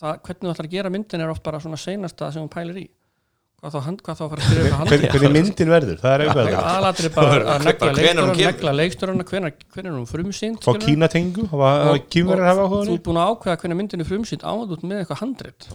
það, 0.00 0.22
hvernig 0.26 0.46
þú 0.46 0.54
ætlar 0.54 0.68
að 0.68 0.76
gera 0.76 0.92
myndin 0.92 1.24
er 1.24 1.32
oft 1.32 1.44
bara 1.46 1.60
svona 1.62 1.80
seinasta 1.80 2.30
sem 2.34 2.44
hún 2.44 2.52
pælir 2.52 2.80
í. 2.84 2.86
Hvað 3.56 3.72
þá, 3.72 3.78
hand, 3.86 4.02
hvað 4.04 4.18
þá 4.18 4.22
að 4.22 4.30
fara 4.30 4.42
að 4.42 4.48
skrifa 4.50 4.64
eitthvað 4.66 4.90
hvernig, 4.90 5.12
hvernig 5.14 5.32
myndin 5.32 5.70
verður, 5.72 6.00
það 6.02 6.12
er 6.12 6.22
eitthvað 6.22 6.48
þetta 6.48 6.72
aðlatri 6.72 7.10
bara 7.14 7.30
að 7.30 7.62
negla 7.64 7.86
Bara 7.86 7.94
hvenær 8.04 9.86
hún 9.86 9.86
er 9.86 9.94
hún 9.96 10.08
frumsýnd 10.10 10.58
fá 10.60 10.66
skilurðu? 10.66 10.90
kínatengu, 10.90 11.46
hafa 11.54 11.70
og, 11.88 12.02
kýmverðar 12.12 12.50
hafa 12.50 12.66
og 12.66 12.74
þú 12.74 12.96
ert 12.98 13.06
búin 13.06 13.20
að 13.22 13.30
ákveða 13.32 13.56
hvernig 13.62 13.80
myndin 13.80 14.04
er 14.04 14.08
frumsýnd 14.10 14.44
áður 14.44 14.76
út 14.76 14.84
með 14.84 15.00
eitthvað 15.00 15.22
handrit. 15.22 15.68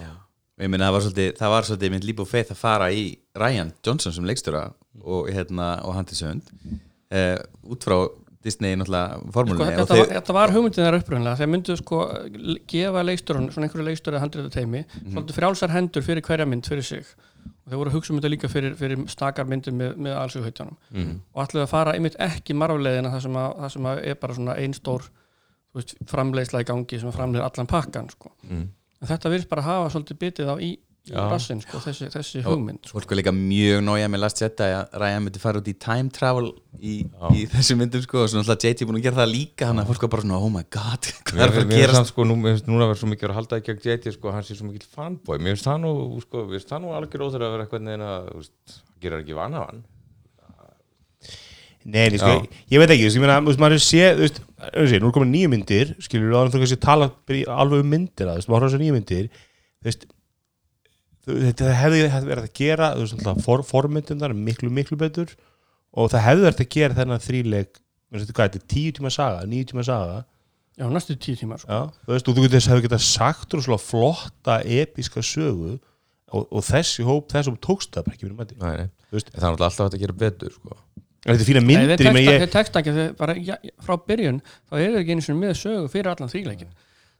Ég 0.61 0.69
meina 0.69 0.91
það 0.91 0.93
var 0.93 1.05
svolítið, 1.07 1.33
það 1.41 1.53
var 1.55 1.67
svolítið 1.71 1.93
mynd 1.95 2.07
líf 2.11 2.21
og 2.21 2.29
feith 2.29 2.53
að 2.53 2.61
fara 2.61 2.91
í 2.93 3.03
Ryan 3.41 3.73
Johnson 3.81 4.13
sem 4.13 4.29
leikstjóra 4.29 4.63
og, 5.01 5.31
hérna, 5.33 5.71
og 5.81 5.97
handlisönd 5.97 6.53
uh, 6.53 7.37
út 7.65 7.89
frá 7.89 7.97
Disney 8.43 8.75
náttúrulega 8.75 9.17
sko, 9.19 9.31
formúlinni 9.35 9.75
þetta, 9.77 9.97
var, 9.99 10.07
þetta 10.15 10.33
var 10.37 10.51
hugmyndin 10.55 10.85
þar 10.87 10.95
upprunlega 10.99 11.35
þegar 11.37 11.51
myndu 11.53 11.75
sko 11.77 11.99
gefa 12.73 13.03
leikstjórun 13.05 13.49
svona 13.53 13.67
einhverju 13.67 13.85
leikstjóri 13.89 14.21
handritu 14.23 14.49
teimi 14.55 14.81
svolítið 14.97 15.37
frjálsar 15.37 15.73
hendur 15.75 16.01
fyrir 16.07 16.25
hverja 16.25 16.47
mynd 16.49 16.65
fyrir 16.65 16.83
sig 16.87 17.05
og 17.05 17.69
þeir 17.69 17.77
voru 17.81 17.89
að 17.91 17.95
hugsa 17.99 18.13
um 18.13 18.17
þetta 18.19 18.31
líka 18.33 18.49
fyrir, 18.49 18.73
fyrir 18.77 19.03
stakar 19.13 19.45
myndir 19.49 19.73
með, 19.77 19.95
með 19.97 20.17
allsughautjanum 20.17 20.77
Mhm. 20.91 21.13
og 21.33 21.43
ætluðu 21.45 21.63
að 21.67 21.71
fara 21.75 21.93
einmitt 21.93 22.17
ekki 22.19 22.53
marflegina 22.57 23.11
það 23.13 23.21
sem, 23.27 23.37
að, 23.43 23.69
sem 23.77 23.85
að 23.93 24.01
er 24.11 24.15
bara 24.15 24.33
svona 24.33 24.57
ein 24.57 24.73
stór 24.73 25.05
framleiðsla 26.11 26.61
í 26.63 26.67
gangi 26.67 26.99
sem 26.99 27.09
að 27.09 27.15
framleiða 27.17 27.47
allan 27.47 27.67
pakkan 27.69 28.09
sko. 28.11 28.31
Mhm. 28.43 28.65
en 29.01 29.07
þetta 29.09 29.29
virðist 29.31 29.49
bara 29.49 29.61
hafa 29.65 29.89
svolítið 29.93 30.17
bitið 30.21 30.49
á 30.51 30.55
í, 30.61 30.77
í 31.09 31.15
rassin 31.17 31.61
sko, 31.63 31.79
þessi, 31.81 32.07
þessi 32.13 32.43
hugmynd 32.45 32.83
sko. 32.85 32.99
fólk 32.99 33.13
var 33.13 33.17
líka 33.17 33.33
mjög 33.33 33.79
nája 33.87 34.09
með 34.11 34.21
Last 34.21 34.41
Jedi 34.43 34.67
að 34.69 34.99
Ryan 35.01 35.23
myndi 35.25 35.41
fara 35.41 35.61
út 35.61 35.71
í 35.71 35.73
time 35.81 36.13
travel 36.13 36.51
í, 36.77 36.99
í 37.33 37.45
þessum 37.49 37.81
myndum 37.81 38.03
sko 38.05 38.21
og 38.21 38.29
svo 38.29 38.37
náttúrulega 38.37 38.69
JT 38.69 38.85
búin 38.85 38.99
að 38.99 39.07
gera 39.07 39.21
það 39.23 39.31
líka 39.33 39.69
þannig 39.71 39.81
að 39.81 39.89
fólk 39.89 40.05
var 40.05 40.11
bara 40.13 40.25
svona 40.27 40.41
oh 40.45 40.51
my 40.53 40.63
god 40.77 41.09
hvað 41.31 41.41
er 41.41 41.49
að 41.49 41.57
fara 41.57 41.87
að 41.87 41.95
hann 41.97 42.09
sko, 42.11 42.27
nú, 42.29 42.37
núna 42.41 42.85
að 42.85 42.91
vera 42.91 42.99
svo 43.01 43.09
mikið 43.11 43.31
að 43.31 43.39
halda 43.39 43.59
ekki 43.61 43.73
að 43.73 43.87
JT 43.87 44.13
sko, 44.17 44.35
hann 44.35 44.45
sé 44.45 44.57
svo 44.57 44.67
mikið 44.67 44.85
fanboy. 44.93 45.39
Mér 45.39 45.55
finnst 45.55 45.67
það 45.69 45.81
nú, 45.85 45.93
sko, 46.25 46.45
mér 46.45 46.59
finnst 46.59 46.71
það 46.73 46.83
nú 46.83 46.93
algjör 46.97 47.25
óþur 47.25 47.45
að 47.47 47.55
vera 47.55 47.65
eitthvað 47.65 47.83
neina, 47.87 48.11
gerir 49.01 49.23
ekki 49.23 49.37
vana 49.37 49.65
hann. 49.65 49.83
Nei, 51.81 52.11
sko, 52.13 52.33
ég, 52.69 52.77
veit 52.77 52.91
ekki, 52.93 53.07
þú 53.07 53.07
veist, 53.07 53.17
ég 53.17 53.23
meina, 53.23 53.37
maður 53.41 53.75
er 53.79 53.81
sé, 53.81 54.01
þú 54.13 54.25
veist, 54.27 54.41
þú 54.61 54.83
veist, 54.83 54.97
nú 55.01 55.09
er 55.09 55.15
komin 55.15 55.31
nýju 55.33 55.49
myndir, 55.49 55.93
skilur, 56.05 56.35
og 56.35 56.43
þannig 56.43 56.53
þú 56.53 56.61
kannski 56.61 56.81
tala 56.83 57.07
byrja 57.29 57.55
alveg 57.63 57.81
um 57.81 57.89
myndir, 57.89 58.27
að, 58.27 58.35
þú 58.35 58.41
veist, 58.41 58.51
maður 58.51 58.65
horfður 58.67 58.75
þessu 58.75 58.81
nýju 58.83 58.97
myndir, 58.99 59.31
þú 59.81 59.89
veist, 59.89 60.05
þetta 61.27 61.75
hefði 61.77 62.01
verið 62.09 62.43
að 62.43 62.51
gera, 62.57 62.91
þú 62.95 63.05
veist, 63.05 63.17
alltaf, 63.19 63.45
for, 63.45 63.63
formyndundar 63.67 64.33
miklu, 64.37 64.71
miklu 64.73 64.97
betur, 64.99 65.33
og 65.93 66.11
það 66.13 66.25
hefði 66.27 66.47
verið 66.47 66.65
að 66.65 66.71
gera 66.77 66.97
þennan 66.97 67.23
þríleik, 67.25 67.81
er 68.11 68.59
tíu 68.73 68.95
tíma 68.97 69.11
saga, 69.13 69.45
níu 69.47 69.67
tíma 69.69 69.85
saga, 69.87 70.23
já, 70.79 70.87
næstu 70.89 71.15
tíu 71.15 71.37
tímar 71.39 71.61
sko. 71.61 71.69
já, 71.71 71.81
þú 72.07 72.15
veist, 72.15 72.27
og 72.27 72.37
þú 72.37 72.45
getur 72.47 72.67
hefði 72.71 72.85
getað 72.87 73.05
sagt 73.05 73.55
flotta, 73.85 74.59
episka 74.65 75.23
sögu, 75.23 75.77
og, 76.31 76.47
og 76.47 76.63
þessi 76.65 77.05
hóp, 77.07 77.29
þessi 77.31 77.51
hóp 77.51 77.61
tókst 77.63 77.93
það 77.95 78.07
bara 78.07 78.17
ekki. 78.17 78.31
Nei, 78.31 78.75
nei, 78.81 78.89
Þú 79.11 79.17
veist. 79.17 79.31
það 79.35 79.47
er 79.47 79.65
alltaf 79.67 79.81
að 79.87 79.97
gera 79.99 80.15
betur 80.15 80.53
sko. 80.55 80.77
Þetta 81.21 81.43
er 81.43 81.45
fína 81.45 81.61
Nei, 81.61 81.67
myndir, 81.69 82.07
meina, 82.15 82.21
texta, 82.21 82.31
ég, 82.31 82.39
þeir 82.41 82.53
texta 82.55 82.81
ekki 82.81 82.93
þeir 82.95 83.11
bara, 83.19 83.33
já, 83.37 83.53
frá 83.85 83.97
byrjun 84.09 84.39
þá 84.41 84.77
eru 84.79 84.93
þeir 84.95 85.01
ekki 85.03 85.15
eins 85.17 85.27
og 85.29 85.37
með 85.37 85.51
sögu 85.59 85.91
fyrir 85.93 86.09
allan 86.09 86.31
þrýleikin 86.31 86.71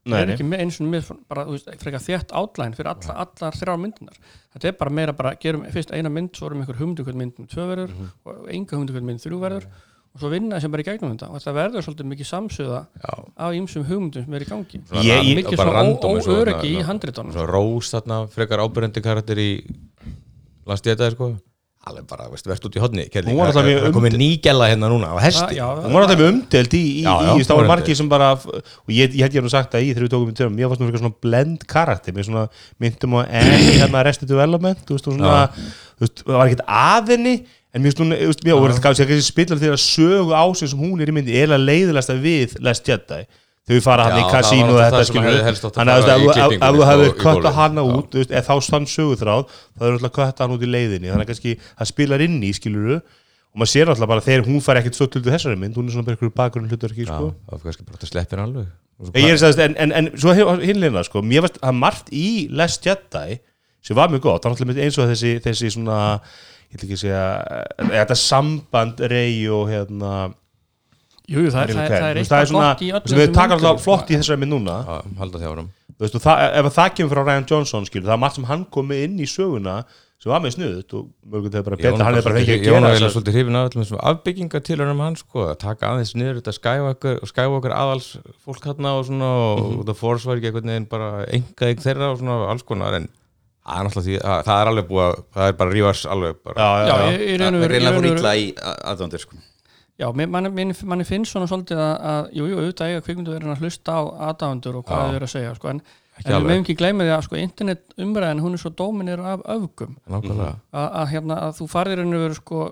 Nei, 0.06 0.18
eru 0.24 0.32
nei. 0.32 0.34
ekki 0.34 0.58
eins 0.64 0.80
og 0.82 0.88
með 0.90 1.12
bara, 1.30 1.44
þú 1.46 1.52
veist, 1.54 1.68
frekar 1.84 2.02
þétt 2.02 2.32
átlæn 2.34 2.74
fyrir 2.74 2.90
alla, 2.90 3.14
allar 3.22 3.54
þrjár 3.54 3.78
myndinar 3.84 4.16
þetta 4.56 4.68
er 4.72 4.78
bara 4.80 4.90
meira 4.98 5.14
bara, 5.14 5.36
gerum 5.36 5.62
fyrst 5.70 5.92
eina 5.94 6.10
mynd 6.10 6.34
svo 6.36 6.48
erum 6.50 6.64
einhver 6.64 6.80
humdu 6.82 7.04
hvern 7.06 7.18
mynd 7.22 7.38
um 7.40 7.46
tvö 7.48 7.68
verður 7.70 7.92
Mhm. 7.94 8.08
og 8.26 8.50
enga 8.50 8.76
humdu 8.80 8.94
hvern 8.94 9.06
mynd 9.06 9.22
þrjú 9.22 9.40
verður 9.44 9.68
og 10.14 10.20
svo 10.20 10.30
vinna 10.34 10.60
sem 10.60 10.72
bara 10.72 10.82
í 10.84 10.86
gegnum 10.90 11.14
þetta. 11.16 11.30
Og 11.30 11.38
þetta 11.40 11.54
verður 11.56 11.86
svolítið 11.86 12.10
mikið 12.12 12.28
samsöða 12.32 12.80
Já, 12.98 13.14
af 13.38 13.54
ýmsum 13.54 13.86
hugmyndum 13.88 14.26
sem 14.26 14.34
er 14.34 14.42
í 14.42 14.50
gangi. 14.50 14.82
Ég- 15.06 15.36
mikið 15.38 15.56
svona 15.56 15.84
óöryggi 16.02 16.74
í 16.76 16.84
handritunum 16.84 17.32
Svona 17.32 17.48
rós 17.48 17.94
þarna, 17.94 18.28
frekar 18.28 18.60
ábyrjandi 18.60 19.02
karakter 19.06 19.38
í 19.38 19.64
Last 20.66 20.84
Jedi 20.86 21.12
sko 21.12 21.38
Alveg 21.82 22.04
bara, 22.06 22.28
veist, 22.30 22.46
verðst 22.46 22.66
út 22.68 22.76
í 22.78 22.82
hodni 22.82 23.04
Hún 23.10 23.40
var 23.40 23.50
alltaf 23.50 23.66
mjög 23.66 23.88
komið 23.96 24.16
nýgella 24.22 24.68
hérna 24.70 24.90
núna 24.92 25.08
á 25.14 25.18
hesti. 25.24 25.56
Já, 25.58 25.64
já, 25.66 25.80
hún 25.82 25.96
var 25.96 26.04
alltaf 26.06 26.20
með 26.20 26.28
umdelt 26.30 26.76
í, 26.78 26.82
í, 27.00 27.06
Já, 27.08 27.14
í, 27.34 27.46
var 27.50 27.70
margir 27.72 27.98
sem 27.98 28.12
bara 28.12 28.28
og 28.38 28.92
ég, 28.94 29.16
ég 29.18 29.24
held 29.26 29.34
ég 29.34 29.40
hef 29.40 29.48
nú 29.48 29.50
sagt 29.50 29.74
það 29.74 29.88
í 29.88 29.96
þegar 29.96 30.06
við 30.06 30.12
tókum 30.14 30.30
í 30.30 30.36
törum 30.38 30.54
mér 30.60 30.70
fannst 30.70 30.84
nú 30.84 30.92
svona 31.02 31.18
blend 31.26 31.66
karakter 31.72 32.14
mér 32.14 32.28
svona 32.28 32.44
myndum 32.78 33.18
á 33.18 33.20
enni 33.26 33.80
hérna 33.80 33.98
Arrested 34.04 34.30
Development 34.30 34.86
þú 34.86 35.00
veist, 35.00 35.10
og 35.10 35.18
svona, 35.18 35.42
þú 35.98 36.06
veist, 36.06 36.22
það 36.22 36.38
var 36.38 36.52
ekkert 36.52 36.64
aðinni 36.70 37.36
en 37.74 37.88
finnst 37.88 38.04
hún, 38.04 38.14
þú 38.14 38.30
veist, 38.30 38.46
mér 38.46 38.60
og 38.60 38.68
það 38.76 38.84
kannski 38.86 39.20
spillar 39.26 39.64
þegar 39.66 39.82
sögu 39.82 40.38
ásinn 40.38 40.70
sem 40.76 40.86
hún 40.86 41.02
er 41.02 41.10
í 41.10 41.18
myndi 41.18 41.42
er 41.42 41.58
að 41.58 41.66
leiðilegsta 41.66 42.20
við 42.22 42.60
Last 42.62 42.86
Jedi 42.86 43.24
þau 43.70 43.80
fara 43.86 44.06
hann 44.10 44.20
í 44.20 44.26
kasínu 44.34 44.74
og 44.74 44.80
þetta 44.82 45.02
skilur 45.08 45.36
þannig 45.78 45.94
að 45.94 46.12
ef- 46.12 46.62
þú 46.62 46.86
hefur 46.90 47.16
kvötta 47.22 47.52
Já. 47.54 47.82
út 47.86 48.16
eða 48.26 48.44
þá 48.48 48.54
stann 48.66 48.88
söguþráð 48.90 49.44
þá 49.52 49.86
er 49.86 49.92
alltaf 49.98 50.14
kvötta 50.18 50.46
hann 50.48 50.56
út 50.58 50.66
í 50.66 50.70
leiðinni. 50.72 51.12
Þannig 51.12 51.26
að 51.28 51.32
kannski 51.32 51.54
það 51.78 51.92
spilar 51.92 52.24
inn 52.26 52.40
í 52.42 52.52
skilur 52.58 52.96
og 53.52 53.60
maður 53.60 53.72
sér 53.76 53.92
alltaf 53.94 54.08
bara 54.10 54.24
þegar 54.26 54.46
hún 54.48 54.62
fær 54.66 54.80
ekkert 54.82 54.96
stótt 54.98 55.14
til 55.18 55.22
þessari 55.28 55.60
mynd 55.60 55.76
hún 55.78 55.88
er 55.92 55.96
svona 55.96 56.16
ykkur 56.16 56.32
bakgrunn 56.36 56.70
hlutverki 56.72 57.06
Já, 57.06 57.12
sko. 57.14 57.32
var 57.52 57.64
kannski 57.66 57.86
bara 57.88 58.00
að 58.02 58.12
sleppir 58.12 58.40
alveg. 58.44 58.68
Og 59.02 59.16
en, 59.18 59.76
en, 59.82 59.92
en 59.98 60.10
svo 60.16 60.34
hinleina 60.62 61.02
sko, 61.04 61.22
mér 61.26 61.42
varst 61.48 61.58
að 61.66 61.74
margt 61.82 62.12
í 62.14 62.48
Last 62.54 62.86
Jedi 62.86 63.40
sem 63.82 63.98
var 63.98 64.12
mjög 64.14 64.22
gott, 64.28 64.44
þannig 64.46 64.76
að 64.76 64.84
eins 64.86 64.98
og 65.02 65.10
þessi, 65.10 65.32
þessi 65.42 65.72
svona, 65.74 66.20
ég 66.70 66.78
ætla 66.78 66.86
ekki 66.88 67.00
segja 67.02 67.24
þetta 67.82 68.18
samband 68.22 69.02
Rey 69.10 69.40
og 69.50 69.72
hérna 69.74 70.12
Jú, 71.32 71.46
það, 71.48 71.62
er- 71.62 71.72
það, 71.72 71.76
það 71.76 71.86
er 71.86 72.02
það 72.02 72.10
er 72.12 72.22
eitthvað 72.22 72.50
svona, 72.52 72.70
gott 72.74 72.82
í 72.86 72.92
öllum 72.92 73.08
sem 73.14 73.20
við 73.24 73.34
taka 73.40 73.58
alltaf 73.58 73.82
flott 73.86 74.06
í 74.10 74.14
sko. 74.14 74.22
þessari 74.22 74.42
mynd 74.44 74.54
núna 74.58 74.78
Já, 74.86 75.02
halda 75.24 75.42
því 75.44 75.52
áram 75.56 75.70
Þú 75.92 76.06
veist, 76.06 76.16
og 76.18 76.22
það, 76.26 76.46
ef 76.62 76.72
það 76.76 76.94
kemur 76.98 77.12
frá 77.16 77.24
Ryan 77.28 77.46
Johnson 77.52 77.86
skilur, 77.86 78.08
það 78.10 78.16
er 78.18 78.22
margt 78.24 78.36
sem 78.40 78.48
hann 78.50 78.64
komið 78.74 79.04
inn 79.06 79.20
í 79.22 79.28
söguna 79.30 79.76
sem 80.22 80.30
var 80.30 80.42
með 80.42 80.54
snuðut 80.56 80.94
og 80.98 81.06
mörgum 81.34 81.50
þegar 81.54 81.66
bara 81.68 81.78
betra 81.82 82.06
hann 82.06 82.18
er 82.18 82.26
bara 82.26 82.36
fengið 82.38 82.52
að 82.52 82.58
Ég 82.58 82.62
var 82.62 82.66
gera 82.66 82.82
náttúrulega 82.82 82.98
þessar- 83.02 83.14
svolítið 83.16 83.36
hrifin 83.38 83.56
af 83.58 83.70
öllum 83.70 83.84
þessum 83.86 84.02
afbyggingatilhörnum 84.12 85.00
hans 85.02 85.20
sko, 85.24 85.46
að 85.50 85.58
taka 85.62 85.88
aðeins 85.92 86.12
niður 86.18 86.38
þetta 86.42 86.54
Skywalker 86.58 87.16
og 87.22 87.32
Skywalker 87.32 87.74
aðals 87.78 88.10
fólk 88.46 88.68
og 88.70 89.06
svona 89.06 89.30
Mhm. 89.32 89.80
og 89.80 89.86
The 89.86 89.94
Force 89.98 90.26
var 90.30 90.38
ekki 90.38 90.52
einhvern 90.52 90.70
veginn 90.74 90.90
bara 90.90 91.26
enga 91.26 91.66
eign 91.70 91.82
þeirra 91.86 92.12
og 92.14 92.20
svona 92.20 92.50
alls 92.50 92.64
konar 92.64 92.94
en 92.96 93.10
það 93.66 93.80
er 93.80 93.84
náttúrulega 93.90 94.06
því 94.06 94.16
að 94.22 94.44
það 94.46 94.62
er 94.62 94.68
alveg 94.72 94.88
búið 94.90 95.06
að 95.10 95.24
það 95.36 95.48
er 95.48 95.54
bara 95.62 95.72
rífars 95.72 96.06
alveg 96.06 96.36
bara 96.44 96.56
Já, 96.58 96.70
já, 96.70 96.86
Já, 96.86 96.98
já. 96.98 97.12
ég, 97.12 97.22
ég, 97.22 97.40
það 97.42 97.54
ég, 97.58 97.64
er 97.66 97.74
reynilega 97.76 97.98
fór 97.98 98.06
ég, 98.06 98.18
illa 98.18 98.34
í 98.36 98.46
aðdóndir 98.94 99.20
sko. 99.26 99.36
Já, 100.02 100.08
manni 100.18 101.06
finnst 101.06 101.36
svona 101.36 101.48
svolítið 101.50 101.80
að, 101.82 101.92
að 102.12 102.30
jú, 102.38 102.46
jú, 102.50 102.62
auðvitað 102.62 102.92
eiga 102.92 103.02
kvikmyndu 103.06 103.36
verið 103.36 103.52
að 103.54 103.66
hlusta 103.66 103.98
á 103.98 104.02
aðdáðundur 104.32 104.80
og 104.80 104.86
hvað 104.88 105.04
þau 105.04 105.18
eru 105.18 105.28
að 105.28 105.34
segja, 105.36 105.52
sko, 105.60 105.74
en, 105.74 105.82
en 106.22 106.32
við 106.32 106.48
meðum 106.48 106.66
ekki 106.66 106.78
gleyma 106.80 107.06
því 107.06 107.14
að 107.14 107.28
sko, 107.28 107.38
internet 107.42 107.94
umræðin, 108.02 108.42
hún 108.42 108.58
er 108.58 108.64
svo 108.64 108.72
dóminir 108.82 109.22
af 109.22 109.46
öfgum, 109.56 109.94
að, 110.10 110.42
að, 110.74 111.06
hérna, 111.12 111.38
að 111.46 111.54
þú 111.60 111.70
farðir 111.76 112.02
henni 112.02 112.24
verið 112.24 112.40
sko 112.40 112.66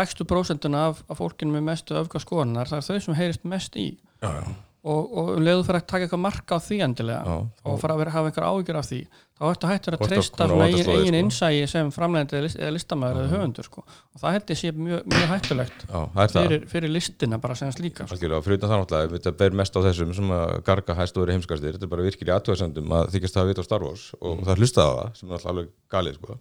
lægstu 0.00 0.26
prósentuna 0.32 0.86
af, 0.88 1.04
af 1.10 1.20
fólkinu 1.20 1.58
með 1.58 1.66
mestu 1.68 1.98
öfga 2.00 2.22
skoðanar, 2.22 2.70
það 2.70 2.80
er 2.80 2.88
þau 2.88 3.06
sem 3.06 3.18
heyrist 3.18 3.46
mest 3.52 3.76
í. 3.76 3.88
Já, 4.22 4.30
já. 4.38 4.50
og, 4.86 5.00
og 5.12 5.32
um 5.36 5.44
leiðu 5.44 5.66
fyrir 5.66 5.82
að 5.82 5.88
taka 5.92 6.06
eitthvað 6.06 6.24
marka 6.24 6.56
á 6.56 6.64
því 6.64 6.80
endilega 6.86 7.20
Já, 7.26 7.36
og 7.68 7.80
fara 7.82 7.96
að 7.96 8.04
vera, 8.04 8.14
hafa 8.16 8.30
einhver 8.30 8.48
ágjör 8.48 8.80
af 8.80 8.88
því 8.88 9.00
þá 9.40 9.46
ertu 9.48 9.68
hættur 9.70 9.96
að 9.96 10.02
treysta 10.04 10.46
eigin, 10.50 10.88
eigin 10.92 11.14
sko. 11.14 11.18
innsægi 11.18 11.68
sem 11.72 11.90
framlegandi 11.94 12.36
eða, 12.36 12.44
list, 12.44 12.58
eða 12.60 12.72
listamæður 12.74 13.20
eða 13.20 13.30
höfundur 13.32 13.66
sko. 13.66 13.84
og 13.88 14.20
það 14.20 14.34
held 14.36 14.52
ég 14.52 14.58
sé 14.60 14.72
mjög, 14.76 15.06
mjög 15.08 15.30
hættulegt 15.30 15.84
Já, 15.86 16.00
það 16.00 16.20
er 16.24 16.32
það 16.34 16.44
fyrir, 16.44 16.66
fyrir 16.74 16.92
listina 16.92 17.38
bara 17.40 17.56
sem 17.56 17.72
slíka 17.72 18.06
sko. 18.10 18.18
Fyrir 18.44 18.60
það 18.60 18.74
náttúrulega, 18.74 19.12
þetta 19.16 19.32
ber 19.40 19.56
mest 19.62 19.78
á 19.78 19.80
þessum 19.86 20.12
sem 20.18 20.34
að 20.36 20.52
garga 20.66 20.96
hæst 20.98 21.16
og 21.16 21.24
verið 21.24 21.38
heimskastir, 21.38 21.76
þetta 21.76 21.88
er 21.88 21.92
bara 21.94 22.04
virkilega 22.04 22.36
aðtöðasendum 22.36 22.96
að 22.98 23.12
þykjast 23.14 23.38
það 23.38 23.44
að 23.46 23.52
vita 23.52 23.64
á 23.64 23.68
Star 23.68 23.86
Wars 23.86 24.04
og 24.20 24.42
það 24.48 24.60
hlustaði 24.60 24.90
á 24.92 24.94
það, 25.00 25.14
sem 25.20 25.30
er 25.30 25.38
alltaf 25.38 25.52
alveg 25.54 25.70
galið 25.94 26.18
sko, 26.18 26.36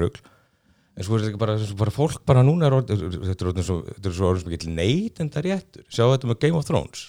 rugl. 0.00 0.22
En 0.92 1.06
svo 1.06 1.16
er 1.16 1.26
þetta 1.26 1.40
bara, 1.40 1.58
bara 1.80 1.92
fólk 1.92 2.24
bara 2.28 2.44
núna 2.44 2.68
er 2.68 2.76
orðið, 2.76 3.04
þetta 3.28 3.52
er 3.52 3.64
svo, 3.64 3.78
er 3.88 4.24
orðið 4.28 4.42
sem 4.46 4.56
ekki 4.56 4.72
neitt 4.72 5.20
en 5.20 5.30
það 5.32 5.46
réttur, 5.48 5.84
sjá 5.88 6.04
þetta 6.04 6.28
með 6.28 6.40
Game 6.44 6.58
of 6.58 6.66
Thrones. 6.68 7.04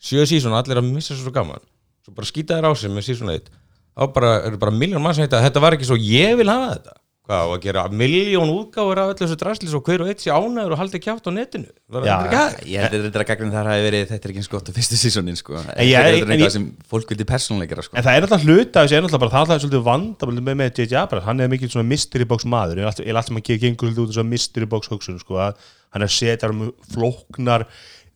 Sjö 0.00 0.24
sísón, 0.30 0.56
allir 0.56 0.80
að 0.80 0.88
missa 0.88 1.16
svo 1.18 1.32
gaman. 1.34 1.60
Svo 2.06 2.14
bara 2.16 2.28
skýta 2.30 2.56
þér 2.56 2.70
á 2.70 2.72
sig 2.72 2.94
með 2.94 3.04
sísón 3.10 3.32
eitt 3.34 3.50
þá 3.98 4.14
bara, 4.14 4.32
eru 4.46 4.62
bara 4.62 4.74
miljón 4.74 5.02
mann 5.02 5.16
sem 5.16 5.26
heita 5.26 5.42
þetta 5.42 5.64
var 5.64 5.76
ekki 5.76 5.90
svo 5.90 5.98
ég 5.98 6.38
vil 6.38 6.48
hafa 6.50 6.72
þetta 6.76 6.98
hvað, 7.28 7.42
á 7.44 7.48
að 7.52 7.64
gera 7.66 7.82
miljón 7.92 8.50
útgáfur 8.54 9.00
af 9.02 9.10
öllu 9.12 9.20
þessu 9.20 9.36
drasli 9.40 9.68
svo 9.68 9.80
hver 9.84 10.04
og 10.04 10.10
eitt 10.12 10.22
sé 10.22 10.32
ánæður 10.32 10.74
og 10.74 10.80
haldi 10.80 11.00
kjátt 11.02 11.28
á 11.28 11.30
netinu 11.34 11.68
Já, 11.68 12.14
það 12.14 12.32
hægt? 12.32 12.62
ég 12.70 12.84
held 12.84 12.96
að 12.96 13.04
þetta 13.08 13.20
að 13.20 13.28
gagna 13.30 13.52
þar 13.52 13.70
hafi 13.72 13.84
verið 13.84 14.06
þetta 14.12 14.28
er 14.28 14.32
ekki 14.32 14.42
eins 14.42 14.50
gott 14.52 14.70
á 14.70 14.72
fyrstu 14.78 15.00
sísónin 15.00 15.38
sko. 15.40 15.58
þetta 15.66 15.84
er 15.84 16.18
eitthvað 16.22 16.54
sem 16.54 16.68
fólk 16.88 17.12
vildi 17.12 17.26
persónuleikara 17.28 17.84
sko. 17.84 17.98
En 17.98 18.06
það 18.06 18.16
er 18.16 18.26
alltaf 18.28 18.46
hluta 18.46 18.84
þessi 18.84 18.98
er 18.98 19.08
alltaf 19.08 19.24
bara 19.24 19.34
það 19.34 19.54
er 19.56 19.62
svolítið 19.64 19.84
vandamöld 19.90 20.44
með 20.48 20.58
með 20.62 20.72
J.J. 20.72 21.00
Abrams 21.02 21.28
hann 21.28 21.44
er 21.44 21.52
mikil 21.52 21.72
svona 21.72 21.88
mystery 21.90 22.28
box 22.28 22.48
maður 22.48 22.80
ég 22.80 22.86
er 22.86 22.92
alltaf, 22.92 23.10
alltaf 23.12 23.42
að 23.42 23.60
gengur 23.66 23.90
svolítið 23.90 24.04
út 24.06 24.14
þessu 24.14 24.26
mystery 24.32 24.70
box 24.72 24.92
hugsun 24.92 25.20
sko, 25.20 25.50
hann 25.92 26.04
er 26.04 26.12
setja 26.12 26.52
um 26.52 26.70
flóknar 26.94 27.68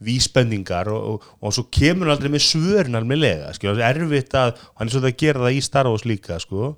vísbendingar 0.07 0.91
og, 0.93 1.09
og, 1.15 1.33
og 1.41 1.57
svo 1.57 1.67
kemur 1.73 2.09
hann 2.09 2.17
aldrei 2.17 2.33
með 2.35 2.47
svörin 2.47 2.99
almennilega, 2.99 3.51
skilur, 3.57 3.81
það 3.81 3.89
er 3.89 4.05
erfitt 4.07 4.39
að 4.39 4.55
hann 4.63 4.89
er 4.89 4.95
svolítið 4.95 5.11
að 5.13 5.25
gera 5.25 5.45
það 5.47 5.59
í 5.59 5.65
Star 5.69 5.91
Wars 5.91 6.07
líka 6.09 6.39
sko, 6.43 6.71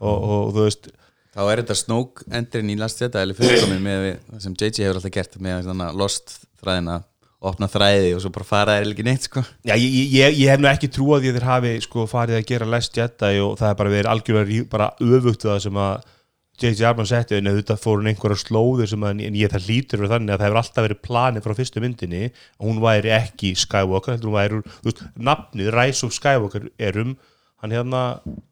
og, 0.00 0.14
og 0.18 0.52
þú 0.54 0.66
veist 0.66 0.92
þá 1.34 1.42
er 1.48 1.62
þetta 1.62 1.78
snók 1.78 2.22
endurinn 2.30 2.74
í 2.74 2.78
last 2.78 3.02
þetta 3.02 3.24
eða 3.24 3.38
fullkomin 3.40 3.82
með 3.82 4.06
það 4.12 4.44
sem 4.46 4.54
JJ 4.60 4.86
hefur 4.86 5.00
alltaf 5.00 5.14
gert 5.16 5.40
með 5.42 5.72
að 5.74 5.98
lost 5.98 6.38
þræðina 6.62 7.00
opna 7.44 7.68
þræði 7.68 8.12
og 8.16 8.22
svo 8.24 8.32
bara 8.34 8.48
fara 8.48 8.76
þær 8.78 8.90
ekki 8.94 9.04
neitt 9.06 9.28
sko. 9.28 9.42
Já, 9.66 9.74
ég, 9.76 9.94
ég, 10.14 10.36
ég 10.40 10.50
hef 10.52 10.60
nú 10.62 10.68
ekki 10.70 10.90
trú 10.92 11.10
að 11.12 11.28
að 11.28 11.38
þeir 11.38 11.48
hafi 11.50 11.72
sko 11.84 12.06
farið 12.08 12.38
að 12.38 12.46
gera 12.50 12.68
Last 12.72 12.96
Jedi 12.96 13.40
og 13.44 13.58
það 13.60 13.70
er 13.70 13.78
bara 13.80 13.94
verið 13.94 14.10
algjörlega 14.12 14.68
bara 14.72 14.90
öfugt 15.04 15.44
það 15.44 15.60
sem 15.66 15.80
að 15.84 16.06
J.J. 16.54 16.84
Abrams 16.86 17.10
setti 17.10 17.34
en 17.34 17.50
auðvitað 17.50 17.80
fór 17.82 17.98
hún 17.98 18.08
einhverja 18.12 18.38
slóðir 18.38 18.90
sem 18.92 19.02
að, 19.06 19.22
en 19.26 19.38
ég 19.38 19.50
það 19.50 19.68
lítur 19.68 20.00
fyrir 20.00 20.12
þannig 20.12 20.34
að 20.34 20.38
það 20.38 20.46
hefur 20.46 20.60
alltaf 20.60 20.86
verið 20.86 21.00
planið 21.02 21.46
frá 21.46 21.54
fyrstu 21.58 21.82
myndinni 21.82 22.22
og 22.30 22.68
hún 22.68 22.82
væri 22.84 23.14
ekki 23.16 23.54
Skywalker, 23.58 24.14
heldur 24.14 24.30
hún 24.30 24.38
væri 24.38 24.60
þú 24.68 24.88
veist, 24.88 25.04
nafnið 25.18 25.70
Rise 25.74 26.06
of 26.06 26.14
Skywalker 26.14 26.68
er 26.78 27.00
um 27.02 27.16
hann 27.64 27.74
hérna 27.74 28.04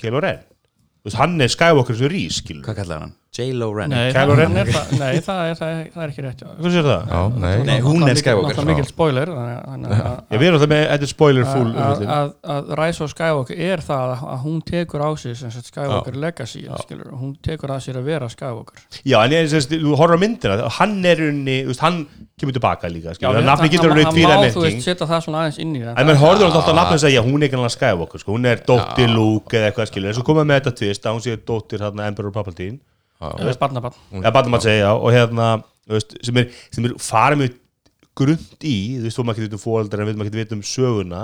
Kylo 0.03 0.23
Ren 0.25 0.43
þú 0.43 1.11
veist, 1.11 1.21
hann 1.21 1.38
er 1.38 1.55
Skywalker 1.55 1.99
sem 2.01 2.11
rís, 2.11 2.43
skilur 2.43 2.67
hvað 2.67 2.83
kallar 2.83 3.07
hann? 3.07 3.15
J-Lo 3.33 3.71
Ren 3.73 3.88
Nei, 3.88 4.11
Kylo 4.12 4.35
það, 4.35 4.40
Ren. 4.42 4.51
hann 4.53 4.61
er 4.61 4.68
það, 4.75 4.90
nei 5.01 5.21
það, 5.25 5.38
er, 5.49 5.55
það, 5.57 5.71
er, 5.73 5.87
það 5.95 6.03
er 6.05 6.11
ekki 6.12 6.23
rétt 6.27 6.40
já. 6.42 6.49
hvað 6.59 6.75
sér 6.75 6.85
það? 6.85 7.05
Já, 7.12 7.21
nei, 7.40 7.53
Nei, 7.64 7.77
hún 7.81 8.03
er 8.05 8.18
Skywalker. 8.21 8.57
Það 8.59 8.62
er 8.62 8.68
mikil 8.68 8.88
spoiler 8.90 9.31
að- 9.33 9.53
að- 9.73 10.18
Ég 10.35 10.42
verður 10.42 10.57
alltaf 10.59 10.71
með, 10.73 10.83
þetta 10.90 11.07
er 11.07 11.12
spoiler 11.12 11.47
full 11.49 11.71
að, 11.73 11.81
að, 11.87 12.03
að, 12.12 12.35
að 12.57 12.73
Rise 12.83 13.05
of 13.07 13.12
Skywalker 13.14 13.62
er 13.73 13.85
það 13.87 14.12
að, 14.12 14.27
að 14.35 14.45
hún 14.45 14.59
tekur 14.68 15.01
á 15.09 15.11
sig 15.23 15.40
Skywalker 15.62 16.18
Legacy 16.27 16.66
hún 17.23 17.33
tekur 17.49 17.73
að 17.73 17.81
sér 17.87 18.01
að 18.03 18.11
vera 18.12 18.29
Skywalker. 18.35 18.85
Já, 19.01 19.16
en 19.25 19.37
ég, 19.38 19.49
sérst, 19.55 19.73
þú 19.81 19.97
horfður 19.97 20.21
á 20.21 20.25
myndina 20.27 20.68
hann 20.83 20.95
er 21.09 21.25
unni, 21.31 21.57
þú 21.64 21.73
veist, 21.73 21.85
hann 21.88 21.99
kemur 22.37 22.59
tilbaka 22.59 22.92
líka, 22.92 23.16
Já, 23.16 23.33
hann- 23.33 23.49
má, 23.49 24.45
þú 24.53 24.66
veist, 24.68 24.85
setja 24.85 25.09
það 25.09 25.25
svona 25.25 25.47
aðeins 25.47 25.61
inn 25.64 25.73
í 25.73 25.81
það. 25.81 25.97
En 25.97 26.12
menn 26.12 26.21
horfður 26.21 26.51
alltaf 26.51 26.68
á 26.68 26.75
nafnum 26.77 27.01
að 27.01 27.05
segja, 27.09 27.25
hún 27.25 27.40
er 27.40 27.49
ekki 27.49 27.75
Skywalker, 27.79 28.21
sko, 28.21 28.37
hún 28.37 28.45
er 28.53 28.61
dóttir 28.68 29.09
Luke 29.09 29.57
eða 29.57 29.73
eitthvað 29.73 30.05
en 30.05 30.16
svo 30.21 30.25
komum 30.27 30.45
við 30.45 30.51
með 30.53 30.61
þetta 30.61 30.77
tvist 30.83 31.07
að 31.09 31.16
hún 31.16 31.25
sé 31.25 31.37
dóttir 31.49 31.85
Emperor 31.88 32.33
Palpatine, 32.35 32.81
er 33.49 33.59
barnabarn. 33.61 33.99
eða 34.23 34.33
að 34.59 34.67
segja 34.69 34.93
og 34.99 35.13
hérna, 35.15 35.49
þú 35.87 35.97
veist, 35.97 36.17
sem 36.27 36.41
er, 36.43 36.49
sem 36.75 36.89
er 36.89 36.97
farið 37.03 37.43
mjög 37.43 37.59
grund 38.23 38.67
í, 38.69 38.77
þú 38.99 39.07
veist, 39.07 39.19
þú 39.19 39.25
maður 39.29 39.47
getur 39.47 39.63
fóaldar 39.63 40.03
en 40.03 40.11
við 40.11 40.19
maður 40.21 40.31
getur 40.33 40.43
vita 40.45 40.59
um 40.59 40.67
söguna 40.67 41.23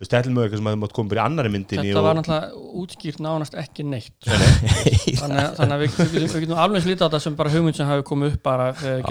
þú 0.00 0.04
veist, 0.06 0.12
þetta 0.14 0.28
er 0.30 0.32
mjög 0.32 0.44
eitthvað 0.46 0.60
sem 0.60 0.64
maður 0.64 0.78
mátt 0.80 0.92
koma 0.96 1.10
bara 1.12 1.20
í 1.20 1.24
annari 1.28 1.50
myndinni 1.52 1.90
Þetta 1.90 2.02
var 2.06 2.14
náttúrulega 2.16 2.48
útskýrt 2.80 3.18
nánast 3.20 3.56
ekki 3.60 3.84
neitt 3.84 4.16
þannig, 5.20 5.40
að- 5.42 5.54
þannig 5.58 5.74
að 5.74 5.82
við, 5.82 5.90
við, 6.00 6.24
við 6.24 6.40
getum 6.46 6.60
alveg 6.64 6.80
slítið 6.86 7.04
á 7.04 7.06
þetta 7.10 7.20
sem 7.24 7.34
bara 7.36 7.52
hugmynd 7.52 7.76
sem 7.76 7.84
hafi 7.90 8.04
komið 8.08 8.32
upp 8.32 8.42
bara 8.48 8.68
þegar 8.80 9.02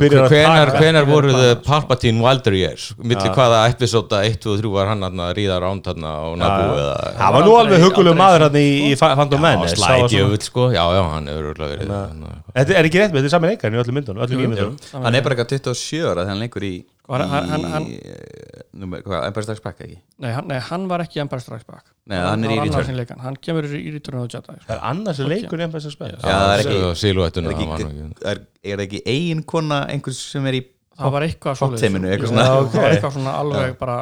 byrjað 0.00 0.24
að 0.24 0.32
Hvenar, 0.34 0.72
hvenar 0.80 1.04
voru 1.10 1.28
Bara, 1.34 1.42
þið 1.44 1.52
sko. 1.52 1.64
Palpatine 1.68 2.24
Wilder 2.24 2.54
years? 2.56 2.86
Milli 2.96 3.28
Já. 3.28 3.34
hvaða 3.36 3.58
episóta 3.74 4.16
1, 4.24 4.40
2 4.40 4.54
og 4.54 4.58
3 4.64 4.72
var 4.78 4.86
hann 4.94 5.02
hann 5.04 5.20
að 5.26 5.34
ríða 5.40 5.56
ránd 5.60 5.84
hann 5.92 6.00
á 6.08 6.16
Naboo 6.40 6.74
eða 6.80 6.96
það 7.20 7.30
var 7.36 7.42
nú 7.44 7.52
alveg 7.60 7.84
hugulegu 7.84 8.14
aldrei 8.14 8.22
maður 8.24 8.40
hérna 8.48 8.60
í, 8.64 8.72
í 8.88 8.96
Phantom 8.96 9.44
Menace, 9.44 9.76
það 9.76 9.84
var 9.84 9.84
slæti 9.84 10.16
svona- 10.16 10.24
öfull 10.32 10.44
sko. 10.48 10.62
Já, 10.72 10.84
já, 10.96 11.02
hann 11.12 11.28
hefur 11.28 11.44
örugglega 11.52 11.70
verið 11.76 11.92
hann- 11.92 12.24
Þetta 12.54 12.78
er 12.80 12.84
ekki 12.88 12.98
rétt 13.04 13.12
með 13.12 13.20
þetta 13.20 13.28
er 13.28 13.36
sami 13.36 13.48
leikarinn 17.08 17.28
í 17.28 17.38
öllum 17.38 17.44
myndunum, 17.44 17.44
öllum 17.44 17.44
Jú, 17.44 17.44
myndunum 17.44 17.44
hann 17.44 17.44
bara 17.44 17.44
eitthvað 17.44 17.44
27 17.44 17.44
ára 17.44 17.44
þegar 17.44 17.44
hann 17.44 17.44
leikur 17.44 17.44
í, 17.44 17.44
Sko, 17.44 17.44
hann- 17.44 17.48
hann- 17.50 17.70
hann- 17.72 18.80
númer, 18.80 19.02
hvað, 19.04 19.26
Empire 19.28 19.42
Strikes 19.44 19.62
Back 19.64 19.80
ekki? 19.84 19.98
Nei, 20.18 20.30
hann, 20.32 20.48
nei, 20.48 20.58
hann 20.58 20.88
var 20.88 21.00
ekki 21.04 21.20
Empire 21.20 21.40
Strikes 21.40 21.66
Back. 21.68 21.84
Nei, 22.06 22.16
hann 22.18 22.44
er 22.44 22.50
í 22.50 22.58
Return. 22.64 23.18
Hann 23.20 23.36
kemur 23.36 23.64
í 23.64 23.92
Return 23.92 24.18
of 24.20 24.28
the 24.28 24.38
Jedi 24.38 24.54
sko. 24.56 24.66
Það 24.68 24.76
er 24.76 24.80
annars 24.90 25.18
leikur 25.18 25.58
í 25.58 25.66
Empire 25.66 25.80
Strikes 25.80 25.98
Back? 26.00 26.12
Já, 26.22 26.34
það 26.34 26.54
er 26.54 26.64
ekki- 26.64 26.80
er, 28.24 28.38
er, 28.64 28.72
er 28.72 28.78
eigin 29.06 29.42
kona 29.44 29.86
einhvers 29.86 30.16
sem 30.32 30.46
er 30.46 30.52
í 30.60 30.64
Það 30.94 31.10
var 31.10 31.22
eitthvað 31.26 31.56
svona. 31.58 31.78
Það 31.78 32.74
var 32.78 32.92
eitthvað 32.94 33.14
svona 33.16 33.32
alveg 33.34 33.78
bara 33.80 33.96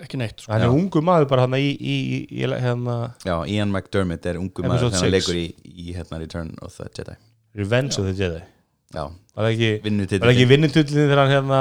ekki 0.00 0.16
neitt 0.16 0.40
sko. 0.40 0.52
hann 0.52 0.62
er 0.64 0.68
ungu 0.72 1.02
maður 1.04 1.28
bara 1.28 1.42
hann 1.44 1.56
í, 1.60 1.76
í, 1.76 1.96
í, 2.24 2.46
hérna 2.48 3.12
já, 3.20 3.34
Ian 3.46 3.70
McDermott 3.70 4.24
er 4.24 4.38
ungu 4.40 4.64
maður 4.64 4.78
Episode 4.78 4.94
þegar 4.94 5.02
hann 5.02 5.12
leikur 5.12 5.36
í, 5.36 5.54
í 5.68 5.94
hérna, 5.94 6.18
Return 6.22 6.54
of 6.62 6.72
the 6.78 6.88
Jedi. 6.88 7.16
Revenge 7.54 7.98
of 8.00 8.06
the 8.08 8.14
Jedi. 8.16 8.40
Já, 8.94 9.04
var 9.36 9.50
ekki, 9.50 9.70
vinnutill 9.84 10.20
var 10.22 10.30
það 10.30 10.38
ekki 10.38 10.48
vinnutullinni 10.48 11.04
þegar 11.04 11.20
hann 11.20 11.34
hérna 11.36 11.60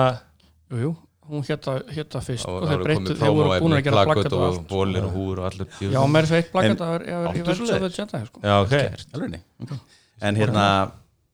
Jú, 0.67 0.77
jú, 0.83 0.91
hún 1.31 1.43
hétta 1.47 2.21
fyrst 2.23 2.47
og 2.47 2.65
þeir 2.67 2.83
breyttu, 2.83 3.15
þeir 3.19 3.33
voru 3.35 3.59
búin 3.63 3.75
að 3.77 3.83
gera 3.85 4.03
plakat 4.03 4.29
plakat 4.29 4.33
og 4.37 4.61
bólir 4.69 5.07
og 5.07 5.13
húr 5.15 5.41
og 5.41 5.49
allir 5.51 5.67
Já, 5.93 5.99
mér 6.07 6.23
er 6.25 6.29
svo 6.31 6.39
eitt 6.39 6.51
plakat 6.51 6.71
En- 6.71 6.85
að 6.85 6.93
vera 6.93 7.33
í? 7.33 7.41
Jedi 7.97 8.21
sko. 8.27 8.41
já, 8.43 8.55
ok 8.63 8.73
alveg 9.13 9.41
en 10.27 10.35
hérna 10.35 10.65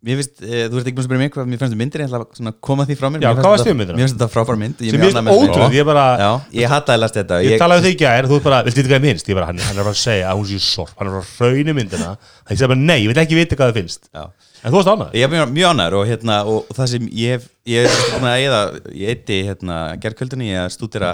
Mér 0.03 0.17
finnst, 0.19 0.41
e, 0.43 0.65
þú 0.67 0.79
ert 0.81 0.87
ekki 0.89 0.95
búin 0.97 1.03
að 1.03 1.05
spyrja 1.07 1.21
mig 1.23 1.29
hvað 1.31 1.45
mér 1.47 1.59
finnst 1.61 1.73
um 1.75 1.79
myndir, 1.79 2.01
ég 2.03 2.09
ætla 2.09 2.19
að 2.19 2.35
svona 2.35 2.51
koma 2.67 2.83
því 2.83 2.95
frá 2.99 3.07
mér 3.07 3.21
Já, 3.23 3.29
Mér 3.29 3.37
hvað 3.37 3.45
fannst 3.45 3.47
varst 3.53 3.63
þetta- 3.63 3.69
þér 3.69 3.73
um 3.73 3.79
myndina? 3.79 3.95
Mér 3.95 4.03
finnst 4.03 4.15
þetta 4.17 4.27
frábær 4.33 4.57
mynd 4.59 4.81
ég 4.83 4.91
sem 4.91 4.99
með 4.99 5.13
þetta. 5.13 5.35
ótrúð, 5.53 5.75
ég 5.77 5.85
bara 5.87 6.03
Já, 6.19 6.31
ég 6.59 6.67
hataði 6.73 6.95
að 6.97 6.99
lasta 7.03 7.19
þetta 7.23 7.37
ég 7.47 7.59
talaði 7.63 7.79
um 7.79 7.85
þig 7.87 7.93
í 7.93 7.99
gær, 8.03 8.27
þú 8.27 8.35
ert 8.35 8.43
bara, 8.43 8.57
vita 8.67 8.83
hvað 8.83 8.97
ég 8.99 9.05
minnst 9.07 9.29
ég 9.31 9.35
bara, 9.39 9.45
hann, 9.47 9.61
hann 9.63 9.77
er 9.79 9.83
bara 9.87 9.95
að 9.95 10.01
segja 10.03 10.25
að 10.27 10.35
hún 10.41 10.47
sé 10.51 10.59
sorp 10.59 10.91
hann 10.99 11.07
er 11.07 11.13
bara 11.13 11.23
að 11.23 11.39
rauni 11.39 11.73
myndina, 11.79 12.09
það 12.43 12.51
ég 12.51 12.59
segi 12.59 12.67
bara 12.73 12.81
nei, 12.83 12.99
ég 12.99 13.07
vil 13.13 13.21
ekki 13.23 13.39
vita 13.39 13.55
hvað 13.55 13.71
það 13.71 13.79
finnst, 13.79 14.03
Já. 14.11 14.23
en 14.63 14.71
þú 14.71 14.75
varst 14.75 14.91
ánægð 14.91 15.15
Ég 15.15 15.23
er 15.23 15.31
mjög, 15.31 15.47
mjög 15.55 15.71
ánæður 15.71 15.95
og, 16.01 16.05
hérna, 16.11 16.35
og, 16.51 16.67
það 16.75 16.87
sem 16.91 17.07
ég 17.07 17.29
hef 17.37 17.47
ég 17.63 17.87
er 17.87 17.91
búin 18.11 18.27
að 18.27 18.43
eða, 18.43 18.61
ég 18.91 19.07
eitti 19.15 19.39
hérna, 19.47 19.77
gerðkvöldinni 20.03 20.51
ég 20.51 20.67
stúdira 20.75 21.13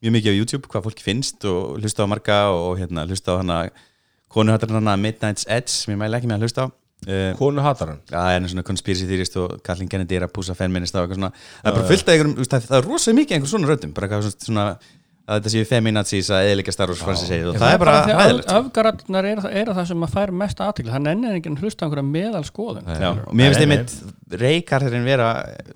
mjög 0.00 0.12
mikið 0.16 0.32
á 0.32 0.38
YouTube 0.40 0.66
hvað 0.72 0.88
fólki 0.88 1.04
finnst 1.04 1.44
og 1.44 1.76
hlusta 1.84 2.00
á 2.00 2.08
marga 2.08 2.38
og 2.48 2.80
hérna, 2.80 3.04
hlusta 3.04 3.36
á 3.36 3.44
hana 3.44 3.58
konu 4.32 4.50
hattar 4.56 4.72
hana 4.72 4.96
Midnight's 4.96 5.44
Edge 5.46 5.68
sem 5.68 5.92
ég 5.92 6.00
mæli 6.00 6.16
ekki 6.16 6.26
með 6.32 6.40
að 6.40 6.48
hlusta 6.48 6.64
á 6.64 6.68
konu 7.38 7.60
hatar 7.64 7.88
hann? 7.94 8.00
Það 8.10 8.32
er 8.36 8.48
svona 8.52 8.64
conspiracy 8.68 9.06
theorist 9.10 9.36
og 9.42 9.58
Kathleen 9.66 9.88
Kennedy 9.90 10.16
er 10.20 10.26
að 10.28 10.32
púsa 10.36 10.54
feminist 10.58 10.94
og 10.94 11.04
eitthvað 11.06 11.18
svona. 11.20 11.32
Það 11.62 11.70
er 11.72 11.78
bara 11.78 11.88
fullt 11.92 12.08
af 12.08 12.14
einhverjum, 12.16 12.50
það 12.52 12.66
það 12.70 12.76
er 12.80 12.90
rosa 12.90 13.14
mikið 13.18 13.36
einhver 13.38 13.50
svona 13.54 13.70
röddum. 13.72 13.94
Bara 13.96 14.08
eitthvað 14.08 14.36
svona, 14.46 14.66
að 15.22 15.38
þetta 15.40 15.52
séu 15.54 15.66
feminazis 15.70 16.30
að 16.34 16.48
eðilega 16.50 16.72
Star 16.74 16.90
Wars 16.92 17.02
fransi 17.06 17.26
segir 17.28 17.50
og 17.52 17.58
það 17.62 17.74
er 17.74 17.78
bara 17.82 17.96
hæðilegt 18.08 18.48
öfgaratnar 18.58 19.28
eru, 19.32 19.44
það- 19.44 19.56
eru 19.60 19.74
það 19.78 19.86
sem 19.92 20.02
að 20.06 20.14
fær 20.16 20.32
mest 20.42 20.62
aðtikli 20.66 20.90
hann 20.92 21.06
ennir 21.12 21.36
ekki 21.38 21.52
að 21.52 21.62
hlusta 21.62 21.82
á 21.82 21.84
einhverja 21.86 22.08
meðal 22.10 22.42
skoðun 22.48 22.90
Já, 22.90 23.10
og 23.26 23.34
mér 23.38 23.52
finnst 23.54 23.62
einmitt 23.62 23.94
Reykarðurinn 24.42 25.06
vera 25.06 25.28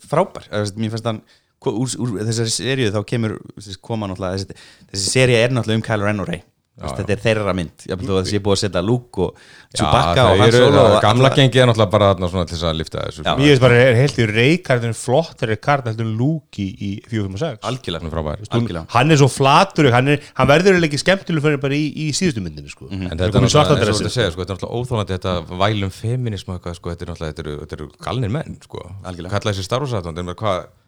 frábær. 0.03 0.49
Mér 0.77 0.91
finnst 0.97 1.07
hann 1.07 1.23
úr, 1.67 1.95
úr 2.03 2.19
þessari 2.27 2.53
seríu 2.55 2.91
þá 2.95 3.01
kemur 3.07 3.37
þessi, 3.57 3.79
koma 3.83 4.07
náttúrulega 4.11 4.39
þessi, 4.43 4.59
þessi 4.93 5.15
seríu 5.15 5.39
er 5.39 5.55
náttúrulega 5.55 5.81
um 5.81 5.87
Kylo 5.91 6.07
Ren 6.11 6.23
og 6.27 6.29
Rey 6.31 6.43
Þú 6.77 6.85
veist, 6.85 6.97
þetta 7.01 7.13
er 7.15 7.21
þeirra 7.25 7.53
mynd 7.57 7.85
ég 7.89 7.93
held 7.97 8.11
að 8.13 8.19
þessi 8.27 8.37
er 8.37 8.43
búið 8.45 8.53
að 8.57 8.59
setja 8.61 8.81
Luke 8.85 9.23
og 9.25 9.39
Chewbacca 9.77 10.25
og 10.29 10.41
Han 10.43 10.51
Solo 10.53 10.81
og 10.85 10.97
Gamla 11.01 11.29
alla- 11.31 11.37
gengi 11.39 11.61
er 11.63 11.67
náttúrulega 11.71 11.91
bara 11.95 12.09
þarna 12.13 12.29
svona 12.29 12.45
til 12.47 12.57
þess 12.57 12.67
að 12.69 12.77
lifta 12.77 13.05
þessu. 13.07 13.23
Mér 13.25 13.47
finnst 13.49 13.63
bara, 13.65 13.75
er 13.81 13.97
heilt 13.97 14.19
í 14.21 14.27
reykardin 14.29 14.93
flottari 14.95 15.57
kart 15.57 15.87
heldur 15.89 16.05
en 16.05 16.13
Luke 16.21 16.61
í, 16.61 16.69
í 16.77 16.91
456 17.09 17.65
algjörlega 17.65 18.13
frábær. 18.13 18.87
hann 18.93 19.11
er 19.11 19.17
svo 19.17 19.29
flatur, 19.33 19.91
hann, 19.91 20.09
er, 20.09 20.21
hann 20.37 20.49
verður 20.53 20.85
ekki 20.85 21.01
skemmtileg 21.01 21.43
fyrir 21.49 21.61
bara 21.65 21.73
í, 21.81 21.89
í 21.97 22.13
síðustu 22.13 22.45
myndinu 22.45 22.69
sko. 22.69 22.91
Mhm. 22.91 23.09
En 23.09 23.17
Það 23.17 23.25
þetta 23.25 23.25
er 23.25 23.41
náttúrulega, 23.41 23.57
svarta 23.57 23.73
eins 23.73 23.81
og 23.81 23.87
dressi, 23.87 24.05
þetta 24.05 24.17
segja, 24.21 24.33
sko, 24.33 24.45
þetta 24.45 24.53
er 24.53 24.59
náttúrulega 24.61 24.77
óþólandi 24.77 25.17
þetta 25.17 25.59
vælum 25.65 25.91
feminism 25.97 26.51
og 26.53 26.61
eitthvað, 26.61 26.77
sko, 26.77 26.91
þetta 26.93 27.03
er 27.03 27.09
náttúrulega, 27.15 27.33
þetta 27.33 27.45
eru, 27.47 27.57
þetta 27.65 27.73
eru 27.81 27.89
galnir 28.05 28.31
menn, 28.37 28.59
sko. 28.61 28.85
Algjörlega. 29.03 29.31
Kalla 29.33 29.53
þessi 29.57 29.65
starfsætland, 29.65 30.19
en 30.19 30.27
hvað, 30.37 30.67
veist, 30.67 30.86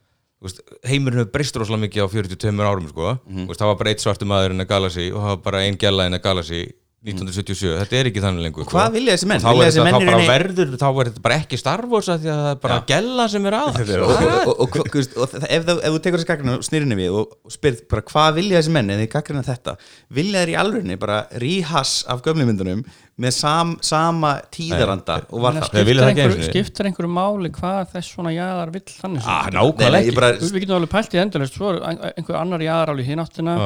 heimurinn 0.86 1.18
hefur 1.24 1.32
breyst 1.34 1.56
rosalega 1.58 1.84
mikið 1.86 2.04
á 2.04 2.08
42 2.12 2.66
árum, 2.68 2.88
sko. 2.92 3.14
Þú 3.26 3.46
veist, 3.50 3.60
það 3.60 3.70
var 3.72 3.78
bara 3.80 3.90
eitt 3.94 4.04
svartu 4.04 4.28
maður 4.30 4.54
in 4.54 4.60
a 4.60 4.68
galaxy 4.70 5.08
og 5.10 5.18
það 5.24 5.32
var 5.32 5.40
bara 5.48 5.62
ein 5.66 5.78
gæla 5.82 6.06
in 6.06 6.14
a 6.14 6.20
galaxy 6.22 6.60
1977, 6.98 7.76
þetta 7.78 7.94
er 7.94 8.08
ekki 8.10 8.20
þannig 8.24 8.42
lengur. 8.42 8.64
Hvað 8.66 8.88
vilja 8.96 9.12
þessi 9.14 9.26
menn? 9.30 9.38
Þá 9.44 9.48
er 9.52 9.58
þessi 9.60 9.78
þetta, 9.78 9.84
menn 9.86 9.94
þá 9.94 9.98
í 9.98 10.06
bara 10.08 10.16
rauninni- 10.18 10.30
verður, 10.32 10.72
þá 10.80 10.86
er 10.88 11.08
þetta 11.08 11.20
bara 11.22 11.36
ekki 11.38 11.58
Star 11.60 11.82
Wars 11.92 12.08
að 12.10 12.24
því 12.24 12.30
að 12.32 12.40
það 12.42 12.48
er 12.50 12.58
bara 12.64 12.78
gæla 12.90 13.26
sem 13.30 13.44
er 13.46 13.56
aðeins. 13.58 13.92
og, 13.98 14.08
og, 14.08 14.16
og, 14.18 14.48
og, 14.48 14.78
og, 14.82 14.96
og 15.22 15.30
það- 15.30 15.46
ef, 15.54 15.66
þú- 15.68 15.76
ef 15.78 15.92
þú 15.94 16.00
tekur 16.08 16.18
þessi 16.18 16.28
gaggrinu 16.32 16.54
og 16.58 16.64
snýrinni 16.66 16.96
við 16.98 17.18
og, 17.20 17.36
spyrð 17.54 17.84
bara 17.94 18.02
hvað 18.10 18.32
vilja 18.40 18.58
þessi 18.58 18.72
menn 18.74 18.90
eða 18.90 19.04
þið 19.04 19.10
gaggrinu 19.14 19.42
þetta 19.46 19.74
vilja 20.18 20.42
þeir 20.42 20.50
í 20.50 20.56
alvörinni 20.64 20.98
bara 21.06 21.18
ríhass 21.44 21.94
af 22.10 22.24
gömlumyndunum 22.26 22.82
með 23.18 23.34
sam, 23.34 23.76
sama 23.82 24.32
tíðaranda 24.54 25.20
og 25.30 25.42
var 25.46 25.54
það 25.62 25.70
Þeir 25.78 25.86
vilja 25.88 26.08
skiptir, 26.08 26.34
ekki 26.34 26.58
einhver, 26.62 26.88
einhverju 26.90 27.12
máli 27.14 27.52
hvað 27.54 27.94
þess 27.94 28.10
svona 28.14 28.34
jaðar 28.34 28.74
vill 28.74 28.84
þannig 28.90 29.22
Ah? 29.26 29.46
Nei, 29.46 29.54
nákvæmlega 29.58 29.94
nei, 29.94 30.02
ég 30.02 30.10
ekki. 30.10 30.18
bara, 30.18 30.32
við 30.38 30.60
getum 30.62 30.76
alveg 30.78 30.92
pælt 30.92 31.14
í 31.14 31.22
ein- 31.22 32.02
einhver 32.18 32.38
annar 32.42 32.62
jaðar 32.62 32.92
alveg 32.94 33.06
hinn 33.10 33.22
áttina. 33.22 33.56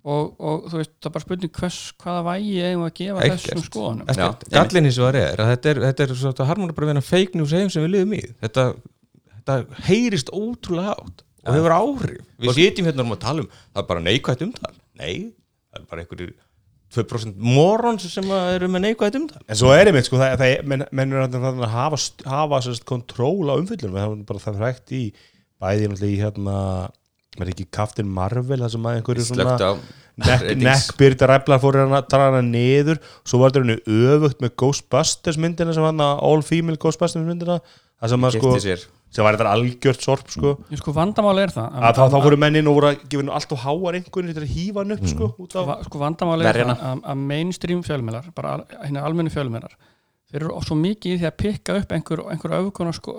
Og, 0.00 0.28
og 0.40 0.68
þú 0.70 0.80
veist, 0.80 0.92
það 0.96 1.08
er 1.10 1.14
bara 1.16 1.24
spurning 1.26 1.54
hvers, 1.58 1.78
hvaða 2.00 2.20
vægi 2.30 2.54
eigum 2.64 2.84
að 2.86 2.92
gefa 3.00 3.24
Ekkert. 3.26 3.42
þessum 3.44 3.64
skoðunum 3.66 4.52
Gallin 4.54 4.88
hins 4.88 5.00
vegar 5.02 5.18
er 5.20 5.42
að 5.42 5.50
þetta 5.52 5.72
er, 5.72 5.80
þetta 5.86 6.04
er 6.06 6.14
svo, 6.14 6.32
þetta 6.32 6.46
harmonar 6.48 6.76
bara 6.76 6.88
við 6.88 6.94
hennar 6.94 7.08
fake 7.08 7.40
news 7.40 7.56
heim 7.56 7.72
sem 7.72 7.84
við 7.84 7.92
liðum 7.94 8.14
í. 8.16 8.20
Þetta, 8.40 8.66
þetta 9.34 9.58
heyrist 9.88 10.32
ótrúlega 10.32 10.94
átt 10.96 11.24
og 11.40 11.56
hefur 11.56 11.74
áhrif. 11.76 12.22
Við 12.40 12.56
sitjum 12.56 12.88
hérna 12.88 13.06
og 13.06 13.20
tala 13.20 13.44
um 13.44 13.50
það 13.50 13.82
er 13.82 13.90
bara 13.90 14.04
neikvægt 14.06 14.46
umtal. 14.46 14.72
Nei, 15.00 15.14
það 15.70 15.82
er 15.82 15.90
bara 15.92 16.04
einhverjir 16.04 16.36
2% 16.90 17.36
morons 17.38 18.06
sem 18.10 18.32
að 18.34 18.54
eru 18.56 18.70
með 18.72 18.86
neikvægt 18.88 19.18
umtal. 19.20 19.42
En 19.46 19.58
svo 19.58 19.70
er 19.74 19.90
einmitt, 19.90 20.08
sko, 20.08 20.18
það, 20.18 20.40
það, 20.40 20.54
menn, 20.72 20.86
menn 20.96 21.12
er 21.14 21.26
að 21.28 21.60
hafa, 21.70 22.00
hafa 22.26 22.62
kontról 22.88 23.52
á 23.52 23.54
umfyllunum, 23.60 24.00
það 24.00 24.16
er 24.16 24.24
bara 24.32 24.42
það 24.42 24.58
frækt 24.64 24.96
í 24.96 25.02
bæði 25.60 25.90
náttúrulega 25.90 26.10
í 26.10 26.18
hérna 26.24 26.56
er 27.38 27.50
ekki 27.52 27.66
Captain 27.70 28.08
Marvel, 28.10 28.58
það 28.64 28.72
sem 28.74 28.86
að 28.90 28.96
einhverju 29.00 29.26
svona 29.28 29.56
neckbyrda 30.20 31.28
ræflar 31.30 31.60
fór 31.62 31.78
hann 31.80 31.94
að 31.96 32.08
tala 32.12 32.30
hana 32.30 32.40
niður 32.44 32.98
svo 33.24 33.40
var 33.40 33.52
þetta 33.54 33.62
henni 33.64 33.76
öfugt 34.10 34.42
með 34.44 34.54
Ghostbusters 34.60 35.38
myndina 35.40 35.74
sem 35.76 35.86
hann 35.86 36.02
að 36.04 36.24
all 36.30 36.42
female 36.46 36.80
Ghostbusters 36.82 37.24
myndina 37.26 37.60
það 38.00 38.12
sem 38.14 38.26
að 38.28 38.36
sko, 38.38 38.52
sem 39.10 39.26
var 39.26 39.36
þetta 39.38 39.52
algjört 39.54 40.04
sorp 40.04 40.28
sko. 40.30 40.52
Ég 40.70 40.80
sko 40.80 40.92
vandamáli 40.96 41.42
er 41.46 41.52
það 41.54 41.78
að 41.80 41.96
þá, 41.98 42.02
þá 42.14 42.18
fóru 42.26 42.38
mennin 42.40 42.68
og 42.70 42.76
voru 42.78 42.90
að 42.92 43.00
gefa 43.06 43.22
henni 43.24 43.34
allt 43.38 43.54
og 43.56 43.62
háar 43.64 43.98
einhvern 43.98 44.30
til 44.34 44.44
að 44.44 44.52
hýfa 44.56 44.82
hann 44.84 44.96
upp 44.96 45.06
sko 45.10 45.30
Va- 45.70 45.78
sko 45.86 46.02
vandamáli 46.04 46.46
er 46.50 46.60
það 46.62 46.84
að, 46.90 47.24
mainstream 47.32 47.82
fjölmiðlar 47.86 48.30
bara 48.36 48.54
al- 48.58 48.66
hérna 48.84 49.06
almennu 49.08 49.32
fjölmiðlar 49.34 49.74
þeir 50.30 50.44
eru 50.46 50.60
svo 50.62 50.76
mikið 50.78 51.12
í 51.14 51.18
því 51.20 51.26
að 51.28 51.36
pikka 51.42 51.74
upp 51.80 51.92
einhver, 51.96 52.20
einhver 52.30 52.52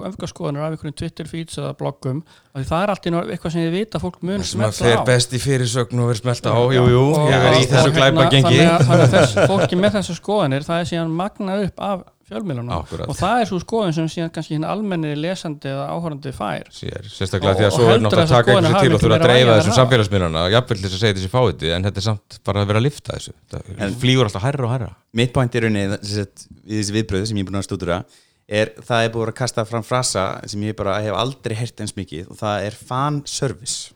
öfgaskoðanir 0.09 0.63
af 0.63 0.75
einhverjum 0.75 0.95
Twitter 1.01 1.27
feeds 1.27 1.57
eða 1.59 1.73
bloggum 1.79 2.21
því 2.55 2.63
það 2.69 2.83
er 2.85 2.93
alltaf 2.93 3.31
eitthvað 3.35 3.51
sem 3.55 3.65
þið 3.65 3.75
vita 3.75 3.99
að 3.99 4.05
fólk 4.05 4.21
mun 4.29 4.45
fer 4.77 4.95
á. 4.95 5.03
best 5.11 5.35
í 5.35 5.41
fyrirsögn 5.43 5.99
og 6.03 6.09
verður 6.11 6.21
smelta 6.23 6.53
á 6.55 6.59
jú, 6.71 6.85
jú, 6.93 7.03
Og- 7.11 7.27
ég 7.31 7.35
er 7.35 7.57
í 7.57 7.61
og- 7.65 7.69
þessu 7.73 7.91
og 7.91 7.95
glæpa 7.99 8.15
hérna, 8.15 8.29
gengi 8.31 8.55
þannig 8.55 8.71
að, 8.71 8.87
þannig 8.87 9.05
að 9.05 9.13
þess, 9.17 9.35
fólki 9.51 9.75
með 9.81 9.95
þessar 9.99 10.19
skoðanir 10.21 10.67
það 10.67 10.79
er 10.85 10.89
síðan 10.93 11.15
magnað 11.21 11.65
upp 11.67 11.85
af 11.91 12.03
fjölmiðlunum. 12.31 12.71
Akkúrat. 12.77 13.09
og 13.11 13.17
það 13.19 13.41
er 13.43 13.49
svo 13.51 13.59
skoðun 13.61 13.93
sem 13.97 14.07
síðan 14.13 14.31
kannski 14.33 14.55
hinn 14.55 14.65
almenni 14.67 15.11
lesandi 15.19 15.69
eða 15.71 15.85
áhorandi 15.91 16.31
fær. 16.33 16.65
Sér, 16.71 17.05
sérstaklega 17.11 17.51
Og- 17.51 17.59
því 17.59 17.67
að 17.67 17.75
svo 17.75 17.89
er 17.91 17.99
náttúrulega 17.99 18.25
að 18.25 18.33
taka 18.37 18.55
einhversu 18.55 18.81
til 18.81 18.93
og 18.95 19.01
þurfa 19.03 19.19
að 19.19 19.25
dreifa 19.27 19.55
þessum 19.59 19.71
það. 19.71 19.79
samfélagsmiðlana 19.81 20.43
jafnvel 20.55 20.77
til 20.81 20.87
þess 20.89 20.97
að 20.97 21.03
segja 21.05 21.17
þessi 21.19 21.31
fáiði 21.35 21.71
en 21.75 21.83
þetta 21.89 21.97
er 22.01 22.07
samt 22.07 22.39
bara 22.47 22.63
að 22.63 22.67
vera 22.71 22.79
að 22.81 22.87
lifta 22.87 23.15
þessu. 23.17 23.33
Það 23.51 23.95
flýgur 24.01 24.25
alltaf 24.31 24.41
hærra 24.47 24.65
og 24.65 24.71
hærra. 24.75 24.89
Mitt 25.13 25.33
point 25.33 25.55
er 25.55 25.69
sagt, 26.01 26.47
við 26.65 26.81
þessi 26.81 26.95
viðbröð 26.97 27.27
sem 27.27 27.37
ég 27.37 27.45
er 27.45 27.51
búin 27.51 27.61
að 27.61 27.67
stúdura 27.69 28.03
er 28.51 28.71
það 28.83 29.05
er 29.05 29.09
búin 29.13 29.27
að 29.31 29.35
kasta 29.35 29.63
fram 29.65 29.83
frasa 29.83 30.23
sem 30.47 30.61
ég 30.61 30.75
bara 30.75 30.97
hef 31.01 31.13
aldrei 31.15 31.55
heyrt 31.55 31.79
eins 31.79 31.93
mikið 31.95 32.31
og 32.31 32.37
það 32.39 32.65
er 32.67 32.71
fan 32.71 33.21
service. 33.25 33.91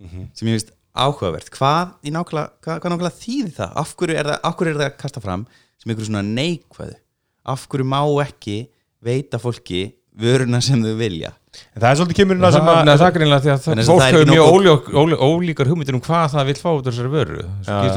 Sem 0.00 0.48
ég 0.48 0.56
veist 0.56 0.70
áhugavert. 0.96 1.50
Hvað, 1.54 1.92
í 2.04 2.10
nákvæmlega, 2.10 2.50
hvað, 2.64 2.80
hvað 2.80 2.92
nákvæmlega 2.94 3.18
þýði 3.20 3.52
það? 3.58 3.72
Af 3.76 3.92
hverju 3.96 4.16
er 4.16 4.24
það, 4.30 4.38
af 4.48 4.56
hverju 4.56 4.70
er 4.72 4.78
það 4.80 4.88
að 4.90 4.96
kasta 4.98 5.20
fram 5.20 5.46
sem 5.80 5.90
einhverju 5.92 6.08
svona 6.10 6.22
neikvæðu 6.26 6.96
af 7.44 7.66
hverju 7.70 7.88
má 7.88 8.00
ekki 8.24 8.58
veita 9.04 9.40
fólki 9.40 9.86
vöruna 10.20 10.60
sem 10.64 10.82
þau 10.84 10.96
vilja? 10.98 11.34
En 11.74 11.82
það 11.82 11.88
er 11.88 11.96
svolítið 11.98 12.18
kemur 12.20 12.36
inn 12.38 12.46
að 12.46 12.52
sem 12.54 12.66
það, 12.68 12.76
að 12.92 13.02
er 13.04 13.14
greinlega 13.14 13.42
því 13.42 13.50
að 13.50 13.62
það, 13.64 13.72
að 13.82 13.88
fólk 13.88 14.02
hefur 14.04 14.28
mjög 14.30 14.44
ólík, 14.54 14.84
ólík, 15.00 15.22
ólíkar 15.26 15.70
hugmyndir 15.70 15.96
um 15.96 16.02
hvað 16.04 16.26
það 16.34 16.44
vil 16.50 16.54
fá 16.60 16.68
út 16.70 16.78
af 16.78 16.84
þessari 16.94 17.10
vöru 17.10 17.40
að 17.40 17.48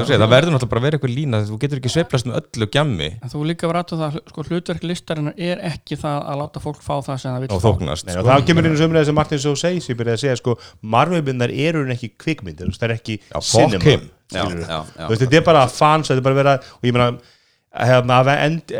það 0.10 0.32
verður 0.32 0.52
náttúrulega 0.56 0.72
bara 0.72 0.82
að 0.82 0.88
vera 0.88 0.96
eitthvað 0.98 1.14
lína 1.14 1.42
þú 1.46 1.58
getur 1.62 1.78
ekki 1.82 1.92
sveiflast 1.94 2.26
með 2.30 2.38
öllu 2.40 2.68
gjammi. 2.74 3.10
Þú 3.30 3.40
líka 3.52 3.70
verður 3.70 3.82
aðtöð 3.84 4.02
það 4.02 4.18
sko, 4.32 4.40
hlutverk 4.50 4.84
listarinnar 4.90 5.36
er 5.38 5.58
ekki 5.70 5.96
það 6.02 6.18
að 6.34 6.42
láta 6.42 6.64
fólk 6.64 6.82
fá 6.82 6.96
það 7.06 7.18
sem 7.22 7.30
það 7.30 7.42
vil 7.44 7.52
og 7.52 7.62
fá. 7.62 7.68
þóknast 7.68 8.10
Nei, 8.10 8.16
og 8.18 8.26
það 8.32 8.48
kemur 8.50 8.66
inn 8.66 8.74
í 8.74 8.82
sömurlega 8.82 9.10
sem 9.12 9.18
Martin 9.22 9.44
svo 9.44 9.54
segis 9.60 9.90
ég 9.92 10.00
byrjaði 10.02 10.18
að 10.18 10.24
segja 10.26 10.42
sko, 10.42 10.58
Marvel-myndar 10.96 11.54
eru 11.54 11.86
ekki 11.94 12.10
kvikmyndir, 12.26 12.66
þú 12.66 12.74
veist, 12.74 12.82
það 12.82 12.90
er 12.90 12.98
ekki 12.98 13.16
Já, 13.22 13.38
hefna, 17.74 18.20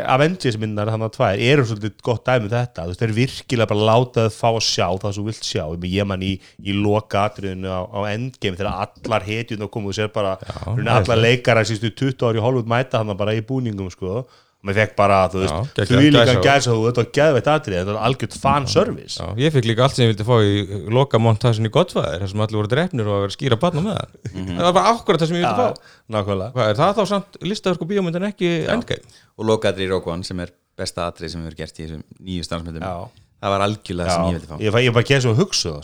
Avengers- 0.06 0.58
myndar 0.60 0.90
þannig 0.92 1.08
að 1.08 1.16
tvær 1.16 1.42
eru 1.42 1.64
svolítið 1.66 1.96
gott 2.06 2.24
dæmi 2.28 2.46
um 2.46 2.52
þetta. 2.52 2.84
Þú 2.86 2.94
veist, 2.94 3.16
virkilega 3.18 3.70
bara 3.72 3.80
að 3.80 3.88
láta 3.90 4.26
þau 4.28 4.36
fá 4.38 4.48
að 4.52 4.66
sjá 4.68 4.86
það 5.02 5.14
sem 5.14 5.22
þú 5.22 5.26
vilt 5.26 5.48
sjá, 5.48 5.64
ég, 5.94 6.06
man 6.06 6.22
í, 6.22 6.32
í 6.62 6.76
loka 6.78 7.24
atriðinu 7.28 7.68
á, 7.74 7.80
á 7.90 8.00
endgame 8.12 8.56
þegar 8.60 8.86
allar 8.86 9.26
hetjun 9.26 9.66
og 9.66 9.70
komu 9.74 9.90
og 9.90 9.98
sér 9.98 10.12
bara 10.14 10.36
já, 10.38 10.54
allar 10.94 11.18
leikara 11.18 11.64
sístu 11.66 11.90
20 11.90 12.28
ári 12.28 12.38
í 12.38 12.44
Hollywood 12.44 12.70
mæta 12.70 13.02
hann 13.02 13.16
bara 13.18 13.34
í 13.34 13.42
búningum 13.42 13.90
sko 13.90 14.22
maður 14.64 14.78
fekk 14.80 14.94
bara, 14.96 15.16
þú 15.28 15.40
veist, 15.42 15.54
því 15.84 15.96
líka 16.14 16.34
gæsa 16.46 16.72
þú, 16.72 16.84
þetta 16.88 17.02
var 17.02 17.08
geðveitt 17.18 17.48
atrið 17.52 17.76
þetta 17.80 17.94
var 17.94 18.06
algjört 18.08 18.36
fanservice 18.40 19.18
Já, 19.20 19.26
ég 19.44 19.52
fikk 19.54 19.66
líka 19.68 19.84
allt 19.84 19.96
sem 19.98 20.04
ég 20.06 20.12
vildi 20.14 20.24
fá 20.24 20.36
í 20.40 20.54
loka 20.96 21.20
montasin 21.20 21.68
í 21.68 21.72
Godfather 21.74 22.22
þar 22.24 22.32
sem 22.32 22.44
allir 22.46 22.60
voru 22.62 22.70
drefnir 22.72 23.10
og 23.10 23.18
að 23.18 23.24
vera 23.26 23.36
skýra 23.36 23.58
barna 23.60 23.84
með 23.84 23.98
það 24.00 24.08
það 24.54 24.64
var 24.68 24.76
bara 24.78 24.94
akkurat 24.94 25.20
það 25.24 25.30
sem 25.32 25.38
ég 25.38 25.44
vildi 25.44 25.60
fá 25.60 25.68
nákvæmlega 26.16 26.50
Hvað, 26.56 26.70
er 26.72 26.80
það 26.80 26.96
þá 26.96 27.04
samt 27.12 27.38
listaður 27.52 27.78
sko 27.80 27.90
bíómynd 27.92 28.18
en 28.22 28.28
ekki 28.30 28.50
endgame 28.72 29.22
og 29.36 29.48
lokaðri 29.52 29.88
í 29.90 29.92
One 30.14 30.24
sem 30.24 30.40
er 30.46 30.54
besta 30.80 31.08
atrið 31.12 31.34
sem 31.34 31.44
við 31.44 31.52
erum 31.52 31.60
gert 31.60 31.78
í 31.78 31.84
þessum 31.84 32.02
nýju 32.24 32.48
stansmyndum 32.48 32.82
Já. 32.88 32.96
það 33.44 33.52
var 33.54 33.64
algjörlega 33.68 34.14
sem 34.16 34.24
ég 34.32 34.38
vildi 34.38 34.48
fá 34.48 34.54
það 34.56 34.64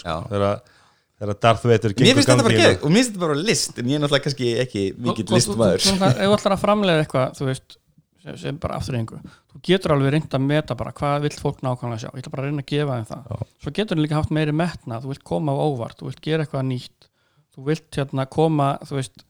sko. 0.01 0.09
Já. 0.09 0.16
þegar, 1.21 1.37
Darth 1.45 1.66
Vader 1.69 1.93
Mér 2.01 2.16
finnst 2.16 2.31
þetta 2.33 2.45
bara 2.47 2.57
geð 2.57 2.85
og 2.87 2.90
mér 2.90 2.97
finnst 3.03 3.11
þetta 3.12 3.23
bara 3.27 3.37
list 3.45 3.79
en 3.83 3.90
ég 3.93 3.99
er 3.99 4.03
náttúrulega 4.03 4.25
kannski 4.27 4.51
ekki 4.64 4.85
þú- 5.12 5.16
þú- 5.51 5.57
ef 6.11 6.31
þú 6.31 6.37
ætlar 6.38 6.55
að 6.57 6.62
framlega 6.64 7.05
eitthvað 7.05 7.35
þú 7.38 7.49
veist, 7.51 7.77
sem, 8.38 8.59
bara 8.61 8.79
afturrengu 8.79 9.19
þú 9.51 9.62
getur 9.66 9.95
alveg 9.95 10.14
reynd 10.14 10.37
að 10.37 10.45
meta 10.47 10.77
bara 10.79 10.93
hvað 10.97 11.27
vill 11.27 11.38
fólk 11.40 11.62
nákvæmlega 11.66 12.05
sjá, 12.05 12.11
ég 12.12 12.23
ætla 12.23 12.35
bara 12.35 12.45
að 12.45 12.51
reyna 12.51 12.64
að 12.64 12.71
gefa 12.71 12.99
þeim 12.99 13.09
það. 13.11 13.43
Svo 13.62 13.73
getur 13.79 13.99
þú 13.99 14.05
líka 14.05 14.21
haft 14.21 14.35
meiri 14.37 14.55
metna 14.57 15.01
þú 15.03 15.12
vilt 15.12 15.27
koma 15.33 15.57
á 15.57 15.59
óvart, 15.59 15.99
þú 15.99 16.11
vilt 16.11 16.23
gera 16.25 16.47
eitthvað 16.47 16.69
nýtt. 16.71 17.11
Þú 17.51 17.66
vilt 17.66 17.99
hérna 17.99 18.27
koma 18.31 18.71
þú 18.87 19.01
veist, 19.01 19.25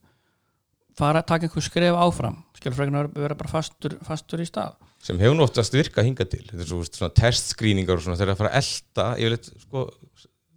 fara 0.97 1.21
að 1.23 1.29
taka 1.31 1.47
einhver 1.47 1.65
skref 1.65 1.97
áfram. 1.97 2.39
Skilur 2.57 2.77
frekar 2.77 3.07
að 3.07 3.19
vera 3.23 3.37
bara 3.39 3.51
fastur, 3.51 3.97
fastur 4.05 4.43
í 4.43 4.47
stað. 4.49 4.77
Sem 5.01 5.17
hefur 5.17 5.41
oftast 5.41 5.73
virka 5.73 6.03
hinga 6.05 6.27
til. 6.29 6.43
Þetta 6.45 6.61
er 6.61 6.69
svo, 6.69 6.81
veist, 6.83 6.99
svona 6.99 7.15
testscreeningar 7.17 7.97
og 7.97 8.03
svona. 8.05 8.19
Þegar 8.19 8.35
það 8.35 8.41
fara 8.43 8.51
að 8.51 8.59
elta 8.59 9.05
yfirleitt, 9.17 9.49
sko, 9.63 9.85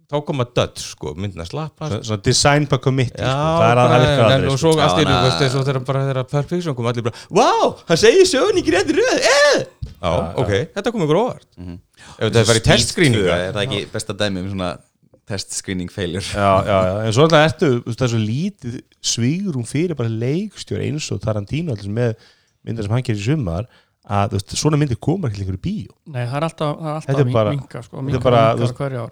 þá 0.05 0.15
koma 0.27 0.45
dödd, 0.45 0.77
sko, 0.77 1.13
myndin 1.17 1.41
að 1.41 1.49
slappa. 1.49 1.89
Svona- 2.05 2.21
design 2.23 2.65
by 2.69 2.77
committee 2.77 3.23
Já, 3.23 3.31
sko. 3.31 3.45
það 3.57 3.69
er 3.71 3.79
að 3.81 3.89
bara, 3.89 3.95
það 3.95 4.03
virkar 4.05 4.25
en, 4.25 4.35
aldrei 4.35 4.49
og 4.51 4.57
sko. 4.59 4.71
svo 4.71 4.71
einu, 4.85 5.09
na- 5.09 5.21
veist, 5.25 5.55
og 5.55 5.65
þegar 5.65 5.85
bara 5.85 6.03
þegar 6.05 6.27
Perfection 6.29 6.75
kom 6.75 6.85
allir 6.91 7.03
bara, 7.07 7.15
wow, 7.29 7.75
hann 7.87 7.97
segir 7.97 8.27
sögun 8.29 8.59
í 8.61 8.65
greiði 8.65 8.97
röð, 8.99 9.19
eh! 9.31 9.65
Já, 9.95 10.11
ok, 10.37 10.51
þetta 10.75 10.91
kom 10.93 11.01
ykkur 11.07 11.21
óvart. 11.23 11.47
Ef 11.57 12.29
þetta 12.29 12.39
er 12.43 12.45
bara 12.51 12.61
í 12.61 12.65
testscreeninga 12.69 13.39
er 13.39 13.53
það 13.55 13.63
ekki 13.65 13.81
besta 13.95 14.13
dæmi 14.13 14.43
um 14.43 14.49
svona 14.53 14.77
test 15.25 15.55
screening 15.57 15.89
failure? 15.89 16.21
Já, 16.21 16.51
já, 16.61 16.77
já, 16.85 17.05
en 17.07 17.13
svo 17.17 17.23
alltaf 17.25 17.45
ertu 17.49 17.69
þú 17.81 17.95
það 17.95 18.05
er 18.05 18.11
svo 18.13 18.21
lítið 18.21 18.75
svígurum 19.01 19.65
fyrir 19.65 19.97
bara 19.97 20.11
leikstjór 20.11 20.83
eins 20.85 21.07
og 21.11 21.21
Tarantino 21.23 21.73
allir 21.73 21.89
með 21.89 22.13
myndar 22.61 22.85
sem 22.85 22.93
hann 22.93 23.01
gerir 23.07 23.23
í 23.23 23.25
sumar 23.25 23.65
að 24.05 24.35
þú 24.35 24.37
veist, 24.37 24.53
svona 24.61 24.77
myndir 24.77 24.99
koma 25.01 25.31
ekki 25.31 25.41
lengur 25.41 25.57
í 25.57 25.63
bíó. 25.65 25.95
Nei, 26.13 26.27
það 26.29 26.37
er 26.37 26.45
alltaf, 26.45 26.77
það 26.77 27.09
er 27.09 28.99
alltaf 29.01 29.09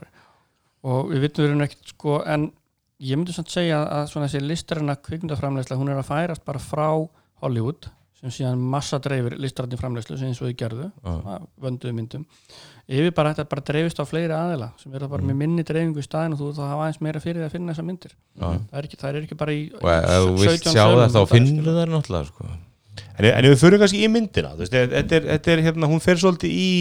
og 0.84 1.10
við 1.14 1.26
vitum 1.28 1.46
við 1.46 1.52
erum 1.52 1.66
ekkert 1.66 1.92
sko, 1.96 2.20
en 2.28 2.48
ég 3.04 3.20
myndi 3.20 3.36
samt 3.36 3.52
segja 3.52 3.82
að 3.84 4.08
svona 4.12 4.30
þessi 4.30 4.44
listarinnar 4.46 5.02
kvikmyndaframleysla 5.04 5.80
hún 5.80 5.92
er 5.92 6.00
að 6.02 6.10
færast 6.12 6.46
bara 6.48 6.62
frá 6.62 6.88
Hollywood 7.44 7.90
sem 8.24 8.32
síðan 8.32 8.62
massa 8.72 9.00
dreifir 9.04 9.36
listarinnar 9.42 9.82
framleyslu 9.82 10.16
sem 10.20 10.30
eins 10.32 10.40
og 10.40 10.48
þið 10.48 10.58
gerðu, 10.62 10.86
Já. 11.04 11.34
vönduðu 11.60 11.96
myndum. 11.98 12.22
Yfir 12.88 13.12
bara 13.16 13.34
þetta 13.34 13.50
bara 13.52 13.64
dreifist 13.68 14.00
á 14.00 14.06
fleiri 14.08 14.36
aðila 14.36 14.70
sem 14.80 14.96
eru 14.96 15.10
bara 15.12 15.28
með 15.28 15.40
minni 15.42 15.66
dreifingu 15.68 16.00
í 16.00 16.06
staðin 16.06 16.36
og 16.38 16.40
þú 16.40 16.52
þá 16.56 16.62
hafa 16.70 16.86
aðeins 16.86 17.02
meira 17.04 17.24
fyrir 17.24 17.42
því 17.42 17.48
að 17.50 17.56
finna 17.58 17.76
þessar 17.76 17.88
myndir. 17.90 18.14
Já. 18.40 18.48
það 18.48 18.80
er 18.80 18.88
ekki, 18.88 19.00
það 19.02 19.10
er 19.10 19.26
ekki 19.28 19.40
bara 19.40 19.56
í 19.56 19.62
vilt 19.74 20.56
17 20.64 20.72
sjá 20.72 20.84
sölum 20.86 21.04
það 21.04 21.18
þá 21.18 21.34
finnur 21.34 21.68
það 21.68 21.92
náttúrulega, 21.98 22.30
sko. 22.32 22.54
En, 23.04 23.28
en 23.28 23.44
ef 23.44 23.52
við 23.52 23.60
fyrir 23.66 23.84
kannski 23.84 24.04
í 24.06 24.10
myndina 24.14 24.54
þú 24.56 24.64
veist, 24.64 24.80
þetta 24.94 25.20
er, 25.20 25.28
þetta 25.34 25.54
er 25.54 25.64
hérna, 25.68 25.92
hún 25.92 26.04
fer 26.04 26.24
svolítið 26.24 26.56
í 26.64 26.72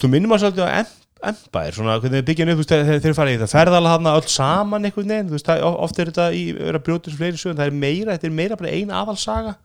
þú 0.00 0.10
minnum 0.10 0.34
að 0.34 0.46
svolítið 0.48 0.66
á 0.66 0.70
Em- 0.82 1.03
Empire, 1.30 1.74
svona 1.76 1.98
hvernig 2.00 2.20
þið 2.20 2.26
byggja 2.30 2.44
hann 2.44 2.52
upp 2.54 2.58
þú 2.58 2.64
veist, 2.64 2.74
þegar 2.74 3.04
þeir 3.04 3.16
fara 3.18 3.32
í 3.32 3.36
þetta 3.38 3.50
ferðala 3.54 3.92
hana 3.94 4.14
öll 4.18 4.30
saman 4.34 4.88
einhvern 4.88 5.12
veginn, 5.14 5.30
þú 5.30 5.36
veist, 5.38 5.48
það, 5.48 5.64
oft 5.86 6.00
er 6.00 6.10
þetta 6.12 6.26
í 6.34 6.42
vera 6.58 6.82
brjótið 6.86 7.18
fleiri 7.20 7.40
sögum, 7.40 7.58
það 7.60 7.70
er 7.70 7.78
meira, 7.84 8.16
þetta 8.16 8.28
er 8.30 8.36
meira 8.40 8.58
bara 8.60 8.74
ein 8.74 8.94
aðalsaga, 9.00 9.56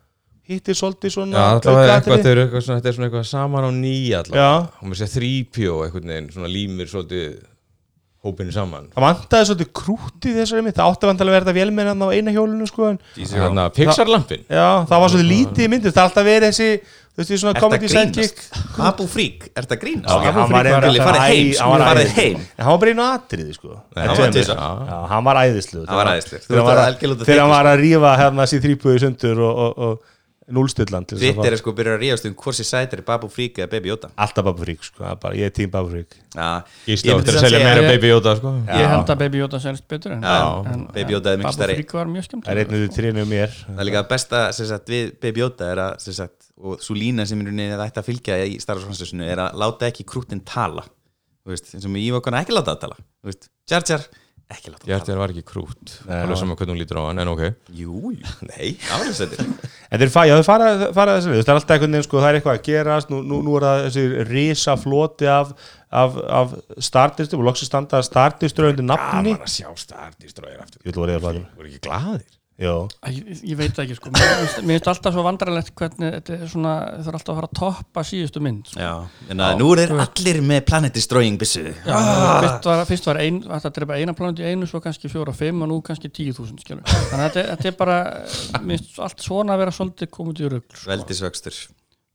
hittir 0.50 0.80
svolítið 0.80 1.12
Já, 1.12 1.16
svona 1.18 1.46
allavega 1.46 1.70
aukaatriði. 1.70 1.96
eitthvað, 2.00 2.26
þeir 2.26 2.34
eru 2.34 2.46
eitthvað 2.48 2.66
svona, 2.66 2.80
þetta 2.82 2.90
er 2.90 2.98
svona 2.98 3.10
eitthvað 3.10 3.30
saman 3.30 3.70
á 3.70 3.72
nýja 3.76 4.24
allavega. 4.24 4.50
Já, 4.50 4.82
og 4.82 4.90
mér 4.90 5.00
sé 5.02 5.10
þrípjó 5.14 5.80
einhvern 5.86 6.14
veginn, 6.14 6.30
svona 6.34 6.52
límir 6.54 6.90
svolítið 6.90 7.40
hópinu 8.20 8.52
saman. 8.52 8.90
Það 8.92 9.06
vantaði 9.06 9.48
svolítið 9.48 9.70
krúti 9.80 10.32
í 10.32 10.36
þessari 10.36 10.64
mynd, 10.66 10.76
það 10.76 10.90
átti 10.92 11.08
vantalega 11.08 11.32
að 11.32 11.38
vera 11.38 11.46
þetta 11.46 11.60
vélmenn 11.60 11.92
hann 11.94 12.02
á 12.04 12.10
eina 12.12 12.34
hjólinu 12.36 12.66
sko, 12.68 12.90
að 12.92 13.70
Pixar-lampin 13.78 14.44
já, 14.50 14.66
það 14.90 15.04
var 15.06 15.14
svolítið 15.14 15.30
lítið 15.30 15.64
í 15.64 15.70
myndið, 15.72 15.94
það 15.96 16.02
er 16.02 16.10
alltaf 16.10 16.28
verið 16.28 16.50
þessi, 16.50 16.98
þú 17.20 17.26
veist, 17.26 17.32
í 17.36 17.40
svona 17.42 17.60
comedy 17.60 17.88
þetta 17.90 18.06
sidekick 18.06 18.38
grínast? 18.40 18.80
Abu 18.90 19.08
Frík, 19.12 19.50
er 19.52 19.66
þetta 19.66 19.78
grínast? 19.82 20.08
Hann 20.08 20.54
var 20.54 20.70
Frík 20.70 20.78
var 20.80 20.86
farið 21.10 21.26
æðislegur. 21.26 22.14
heim 22.16 22.38
hann 22.56 22.70
var 22.72 22.80
bara 22.84 22.94
einu 22.94 23.04
atriði 23.04 23.56
sko. 23.58 23.72
Hann 24.00 25.26
var 25.28 25.42
æðislu 25.44 25.84
Þegar 25.84 26.62
hann 26.64 26.70
var 26.70 26.80
út 27.12 27.26
að 27.26 27.28
að 27.60 27.72
að 27.74 27.84
rífa 27.84 28.14
hérna 28.24 28.48
sér 28.48 28.64
þrýpuði 28.64 29.04
sundur 29.04 29.44
og 29.50 30.08
núlstillan 30.54 31.06
að 31.06 31.20
Twitter 31.20 31.54
er 31.54 31.60
sko 31.60 31.74
byrjar 31.78 31.98
að 31.98 32.04
ríðast 32.04 32.28
um 32.30 32.36
hvort 32.40 32.58
sér 32.58 32.68
sætir 32.68 33.02
Babu 33.06 33.30
Frík 33.32 33.60
eða 33.62 33.70
Baby 33.72 33.92
Yoda. 33.92 34.10
Alltaf 34.20 34.46
Babu 34.48 34.64
Frík 34.64 34.84
sko, 34.86 35.04
er 35.06 35.18
bara, 35.22 35.38
ég 35.38 35.50
er 35.50 35.54
tím 35.56 35.72
Babu 35.74 35.92
Frík. 35.94 36.18
Ég 36.90 37.06
myndi 37.06 37.34
að 37.34 37.40
selja 37.44 37.62
meira 37.64 37.86
Baby 37.86 38.12
Yoda 38.12 38.36
sko. 38.40 38.54
Ég 38.68 38.92
held 38.94 39.14
að 39.14 39.24
Baby 39.24 39.42
Yoda 39.42 39.62
selst 39.64 39.88
betur 39.92 40.16
en, 40.18 40.26
en, 40.26 40.86
Baby 40.96 41.18
Yoda 41.18 41.34
er 41.34 41.42
miklu 41.42 41.52
Babu 41.52 41.58
stærri. 41.60 41.80
Frík 41.80 41.96
var 41.98 42.12
mjög 42.12 42.28
skemmt 42.30 42.48
Það 42.48 42.56
er 42.56 42.64
einn 42.64 42.78
við 42.78 42.94
trénu 42.98 43.26
mér. 43.30 43.58
Það 43.66 43.84
er 43.84 43.90
líka 43.92 44.06
besta 44.14 44.44
sem 44.58 44.70
sagt, 44.70 44.94
við 44.94 45.12
Baby 45.24 45.46
Yoda 45.46 45.74
er 45.74 45.84
að 45.86 45.98
sem 46.06 46.18
sagt, 46.20 46.50
og 46.60 46.80
svo 46.84 46.98
lína 46.98 47.28
sem 47.30 47.44
er 47.46 47.76
það 47.76 47.86
ætti 47.88 48.04
að 48.04 48.10
fylgja 48.10 48.40
í 48.46 48.58
Star 48.64 48.80
Wars 48.80 48.90
Constitutionu 48.90 49.30
er 49.30 49.44
að 49.46 49.60
láta 49.64 49.90
ekki 49.92 50.08
krútin 50.10 50.42
tala. 50.48 50.86
Þú 51.46 51.54
veist, 51.54 51.70
eins 51.74 51.86
og 51.88 51.94
með 51.94 52.10
Ívokana 52.10 52.44
ekki 52.44 52.54
láta 52.58 52.76
það 52.76 52.82
tala. 52.88 53.00
Þú 53.22 53.32
veist, 53.32 53.48
Jar 53.70 53.86
Jar, 53.88 54.04
ekki 54.50 54.72
láta 54.74 54.90
Hjartir 54.90 55.20
var 55.20 55.34
ekki 55.34 55.44
krút 55.46 55.92
alveg 56.10 56.40
saman 56.40 56.58
hvernig 56.58 56.74
hún 56.74 56.82
lítur 56.82 57.00
á 57.02 57.04
hann, 57.06 57.22
en 57.22 57.32
ok. 57.32 57.44
Jú, 57.76 58.14
jú, 58.16 58.34
nei, 58.50 58.72
áriðsettir 58.96 59.44
En 59.90 60.02
þeir 60.02 60.12
fara, 60.14 60.30
já, 60.30 60.36
þeir 60.40 60.48
fara, 60.48 60.70
fara 60.98 61.18
þessi 61.18 61.34
við 61.34 61.44
Það 61.44 61.52
er 61.54 61.60
alltaf 61.60 61.76
einhvern 61.76 61.96
veginn, 61.98 62.08
sko, 62.08 62.22
það 62.22 62.30
er 62.30 62.40
eitthvað 62.40 62.58
að 62.58 62.66
gerast. 62.70 63.14
Nú, 63.14 63.22
nú, 63.26 63.40
nú 63.46 63.56
er 63.58 63.66
það 63.66 63.86
þessi 63.88 64.26
risa 64.30 64.76
floti 64.78 65.30
af, 65.34 65.54
af, 66.02 66.20
af 66.40 66.58
startistum 66.90 67.42
og 67.42 67.50
loksins 67.50 67.72
standa 67.72 68.02
startistur 68.06 68.70
undir 68.70 68.86
nafni. 68.86 69.34
Gaman 69.34 69.48
að 69.48 69.56
sjá 69.56 69.72
startistróðir 69.86 70.62
aftur. 70.66 70.84
Ég 70.84 70.92
vil 70.92 71.02
voru 71.02 71.18
eða 71.18 71.34
Voru 71.40 71.72
ekki 71.72 71.82
glaðir? 71.90 72.28
Ég, 72.60 73.40
ég 73.48 73.56
veit 73.56 73.72
það 73.72 73.86
ekki 73.86 73.96
sko 73.96 74.12
Mér 74.12 74.34
finnst- 74.68 74.88
alltaf 74.92 75.14
svo 75.16 75.24
vandrarlegt 75.24 75.70
hvernig 75.80 76.10
þetta 76.18 76.34
er 76.36 76.50
svona, 76.52 76.74
það 77.00 77.08
er 77.08 77.18
alltaf 77.20 77.32
að 77.32 77.38
fara 77.40 77.48
að 77.50 77.60
toppa 77.62 78.04
síðustu 78.10 78.42
mynd 78.44 78.68
sko. 78.68 78.82
Já, 78.84 78.92
en 79.32 79.44
að 79.46 79.54
nú 79.62 79.70
er 79.80 79.94
allir 79.96 80.42
með 80.44 80.66
Planet 80.68 80.98
Destroying 81.00 81.40
byssu 81.40 81.64
Já, 81.70 81.96
fyrst 82.44 82.68
var, 82.68 82.84
fyrst 82.92 83.08
var 83.08 83.22
ein, 83.24 83.40
þetta 83.48 83.72
er 83.84 83.88
bara 83.94 84.02
eina 84.04 84.14
planet 84.18 84.44
í 84.44 84.50
einu 84.52 84.68
svo 84.68 84.82
kannski 84.84 85.08
fjóra 85.14 85.32
og 85.32 85.40
fimm 85.40 85.64
og 85.64 85.72
nú 85.72 85.80
kannski 85.88 86.12
tíu 86.12 86.36
þúsund 86.36 86.60
þannig 86.68 86.84
að 86.92 87.24
þetta, 87.30 87.40
er- 87.46 87.50
þetta 87.56 87.72
er 87.72 87.80
bara 87.80 87.98
mér 88.60 88.76
finnst 88.84 89.00
allt 89.08 89.24
svona 89.24 89.56
að 89.56 89.64
vera 89.64 89.78
svolítið 89.80 90.12
komið 90.20 90.44
í 90.44 90.52
rugl 90.58 90.76
sko. 90.76 90.90
Veldisvöxtur 90.92 91.62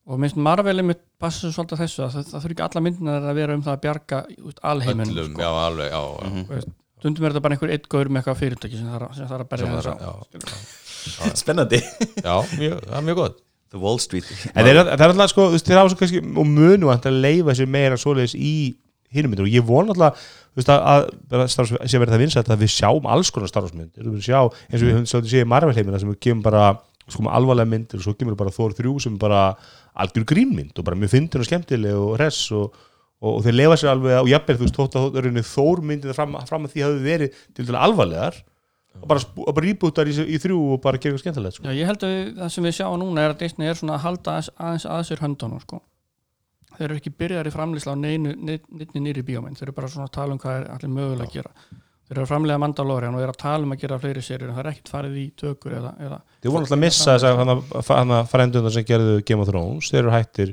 og 0.04 0.18
mér 0.20 0.28
finnst 0.28 0.44
Marvelið 0.44 0.84
mitt 0.92 1.00
passa 1.24 1.48
svo 1.48 1.54
svolítið 1.56 1.80
þessu 1.86 2.04
að 2.04 2.16
það, 2.18 2.24
það 2.34 2.42
þurfi 2.44 2.54
ekki 2.58 2.68
alla 2.68 2.84
myndina 2.84 3.12
að 3.24 3.34
vera 3.40 3.54
um 3.56 3.62
það 3.64 3.76
að 3.78 3.84
bjarga 3.88 4.18
út, 4.44 4.58
alheiminum 4.74 5.14
Öllum, 5.16 5.30
sko. 5.32 5.40
já, 5.40 5.52
alveg, 5.64 5.88
já, 5.94 6.02
já. 6.04 6.48
Veist, 6.52 6.74
stundum 7.04 7.28
er 7.28 7.34
þetta 7.36 7.44
bara 7.44 7.58
einhver 7.58 7.72
eitt 7.76 7.88
gaur 7.92 8.08
með 8.08 8.22
eitthvað 8.24 8.40
fyrirtæki 8.40 8.80
sem 8.80 8.88
að- 8.96 9.10
sem 9.20 9.28
þarf 9.28 9.44
að 9.44 9.50
berja 9.52 9.66
Sem 9.68 9.76
þess 9.76 9.92
á. 9.92 9.94
að-. 10.08 11.36
Spennandi. 11.36 11.80
Já 12.24 12.34
mjög, 12.56 12.78
það 12.88 12.96
er 13.00 13.04
mjög 13.10 13.18
gott. 13.20 13.40
The 13.74 13.80
Wall 13.82 13.98
Street. 13.98 14.28
En 14.54 14.64
þeir, 14.68 14.78
það 14.86 15.02
er 15.02 15.12
alltaf 15.12 15.30
sko, 15.32 15.44
þú 15.50 15.56
veist, 15.56 15.66
þeir 15.68 15.78
hafa 15.80 15.90
svo 15.92 15.98
kannski 16.00 16.20
og 16.24 16.46
munu 16.46 16.90
að 16.94 17.08
leifa 17.18 17.54
sér 17.58 17.66
meira 17.74 17.96
svoleiðis 17.98 18.36
í 18.38 18.52
hinum 19.14 19.32
myndir 19.32 19.46
og 19.48 19.50
ég 19.52 19.64
vona 19.66 19.90
alltaf 19.94 20.20
þú 20.54 20.60
veist, 20.60 20.70
að, 20.70 21.08
að 21.34 21.88
sé 21.90 21.98
verið 21.98 22.14
það 22.14 22.22
vinsætt 22.22 22.50
að 22.54 22.62
við 22.62 22.70
sjáum 22.76 23.08
alls 23.10 23.32
konar 23.34 23.50
starfsmyndir. 23.50 24.06
Við 24.14 24.22
sjá, 24.28 24.38
eins 24.70 24.78
og 24.78 24.86
við 24.86 24.94
höfum 24.94 25.08
svolítið 25.10 25.32
séð 25.34 25.42
í 25.44 25.50
Marvel 25.50 25.74
heimina 25.76 26.00
sem 26.02 26.12
við 26.12 26.20
gefum 26.28 26.44
bara 26.46 26.64
sko 27.10 27.26
með 27.26 27.34
alvarlega 27.40 27.70
myndir 27.74 27.98
og 28.00 28.06
svo 28.06 28.14
kemur 28.16 28.38
bara 28.38 28.54
Þór 28.54 28.76
3 28.78 28.94
sem 29.04 29.18
er 29.18 29.22
bara 29.26 29.40
algjör 30.04 30.24
grínmynd 30.30 30.78
og 30.80 30.86
bara 30.86 30.96
mjög 31.02 31.12
fyndin 31.18 31.42
og 31.42 31.48
skemmtileg 31.50 31.98
og 31.98 32.14
hress 32.20 32.46
og, 32.56 32.78
og, 33.24 33.38
og 33.38 33.44
þeir 33.46 33.56
leifa 33.56 33.78
sér 33.80 33.92
alveg 33.94 34.18
og 34.20 34.30
jafnvel 34.30 34.58
þú 34.58 34.66
veist 34.66 34.80
þótt 34.80 34.98
að 35.00 35.30
Þór 35.54 35.84
myndið 35.88 36.16
fram, 36.16 36.36
fram 36.48 36.66
að 36.66 36.74
því 36.74 36.84
hafi 36.84 37.00
verið 37.04 37.38
til 37.56 37.66
dæla 37.68 37.86
alvarlegar 37.86 38.42
og 39.00 39.08
bara, 39.10 39.24
bara 39.36 39.64
rýbútar 39.64 40.10
í, 40.10 40.14
í 40.14 40.38
þrjú 40.40 40.60
og 40.74 40.82
bara 40.84 40.98
eitthvað 40.98 41.22
skemmtilegt 41.22 41.58
sko. 41.58 41.66
Já, 41.66 41.74
ég 41.76 41.88
held 41.88 42.04
að 42.06 42.12
við, 42.12 42.28
það 42.38 42.52
sem 42.54 42.68
við 42.68 42.76
sjáum 42.78 43.00
núna 43.02 43.24
er 43.24 43.34
að 43.34 43.40
Disney 43.42 43.70
er 43.70 43.78
svona 43.78 43.96
að 43.96 44.04
halda 44.04 44.36
aðeins, 44.38 44.86
að 44.86 45.06
sér 45.08 45.24
höndunum 45.24 45.62
sko. 45.64 45.80
þeir 46.74 46.86
eru 46.88 46.98
ekki 47.00 47.14
byrjar 47.22 47.48
í 47.48 47.54
framlýsla 47.54 47.94
á 47.94 47.96
neinu, 47.98 48.34
neinu 48.34 49.02
nýri 49.02 49.24
bíómynd. 49.26 49.58
Þeir 49.58 49.68
eru 49.68 49.76
bara 49.76 49.90
svona 49.90 50.08
að 50.08 50.14
tala 50.18 50.34
um 50.34 50.40
hvað 50.42 50.60
er 50.60 50.70
allir 50.74 50.94
mögulega 50.94 51.28
að 51.28 51.34
gera. 51.36 51.52
Þeir 52.04 52.16
eru 52.16 52.24
að 52.24 52.30
framlega 52.32 52.60
Mandalorian 52.60 53.14
og 53.16 53.24
eru 53.24 53.34
að 53.34 53.42
tala 53.42 53.66
um 53.66 53.74
að 53.74 53.82
gera 53.84 53.98
fleiri 54.02 54.22
serjur 54.24 54.50
en 54.50 54.56
það 54.56 54.64
er 54.64 54.70
ekkert 54.72 54.90
farið 54.92 55.20
í 55.20 55.26
tökur 55.40 55.76
eða, 55.78 55.92
eða 56.04 56.18
Þeir 56.42 56.50
voru 56.52 56.64
alltaf 56.64 56.76
að 56.76 56.82
missa 56.82 57.14
þess 57.14 57.88
að 57.88 57.92
hana 57.94 58.18
frendundar 58.28 58.74
sem 58.74 58.88
gerðu 58.88 59.14
Game 59.24 59.44
of 59.44 59.48
Thrones, 59.48 59.88
þeir 59.92 60.02
eru 60.02 60.12
hættir 60.12 60.52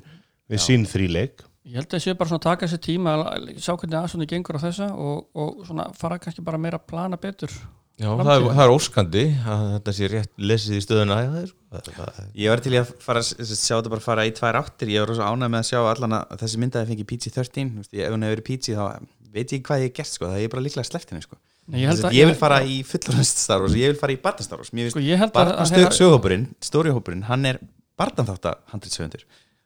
við 0.52 0.64
sín 0.64 0.86
þríleik 0.88 1.44
ég 1.70 1.76
held 1.78 1.88
að 1.88 1.94
það 1.98 2.04
sé 2.08 2.16
bara 2.18 2.30
svona 2.32 2.42
að 2.42 2.48
taka 2.50 2.68
sér 2.72 2.82
tíma 2.88 3.14
að 3.22 3.52
sjá 3.62 3.74
hvernig 3.76 4.00
aðsóknir 4.02 4.32
gengur 4.32 4.58
á 4.58 4.66
þessa 4.66 4.88
og, 4.96 5.28
og 5.38 5.62
svona 5.68 5.86
fara 5.98 6.18
kannski 6.24 6.42
bara 6.46 6.58
meira 6.62 6.80
að 6.82 6.88
plana 6.90 7.20
betur 7.22 7.54
Já, 8.02 8.08
það 8.18 8.32
er, 8.34 8.46
það 8.56 8.64
er 8.64 8.72
óskandi 8.74 9.24
að 9.46 9.64
þetta 9.76 9.94
sé 9.94 10.08
rétt 10.10 10.32
lesið 10.42 10.78
í 10.80 10.80
stöðuna. 10.82 11.18
Ég 12.34 12.50
var 12.50 12.62
til 12.64 12.72
í 12.74 12.80
að 12.80 12.94
fara, 13.04 13.22
sagt, 13.22 13.44
sjá 13.62 13.76
þetta 13.76 13.92
bara 13.94 14.02
fara 14.02 14.24
í 14.26 14.32
tvær 14.34 14.58
áttir. 14.58 14.90
Ég 14.90 15.04
var 15.04 15.12
rosa 15.12 15.28
ánægð 15.30 15.52
með 15.54 15.60
að 15.60 15.68
sjá 15.70 15.80
allan 15.92 16.16
að 16.18 16.32
þessi 16.42 16.62
myndaði 16.64 16.90
fengi 16.90 17.06
PG-13 17.12 17.70
Þú 17.76 17.84
veist, 17.84 17.94
ég- 17.94 18.08
Ef 18.08 18.16
hún 18.16 18.26
hefur 18.26 18.34
verið 18.40 18.48
PG 18.48 18.74
þá 18.80 19.06
veit 19.36 19.54
ég 19.54 19.62
hvað 19.68 19.84
ég 19.84 19.92
hef 19.92 19.94
gert 20.00 20.12
sko. 20.16 20.32
Það 20.32 20.42
er 20.48 20.52
bara 20.56 20.64
líklega 20.66 21.04
henni 21.12 21.22
sko. 21.28 21.38
Nei, 21.68 21.78
ég, 21.84 21.88
held 21.92 22.00
Ég, 22.02 22.06
að, 22.10 22.18
ég 22.18 22.26
vil 22.32 22.40
fara 22.42 22.58
í 22.66 22.80
fullorðast 22.90 23.38
Star 23.46 23.62
Wars 23.62 23.76
Ég 23.78 23.94
vil 23.94 24.00
fara 24.02 24.16
í 24.16 24.20
barna 24.24 24.48
Star 24.48 24.58
Wars. 24.64 24.72
Mér 24.74 24.90
sko, 24.90 24.98
finnst 24.98 25.12
ég 25.12 25.22
held 25.22 25.30
að, 25.30 25.38
barna 25.38 25.60
að 25.62 25.76
þeirra- 25.76 26.00
sögópurinn, 26.00 26.48
stórihópurinn 26.60 27.24
Hann 27.30 27.46
er 27.46 27.60
barnanþátt 28.02 28.50
handritsöfundur 28.74 29.24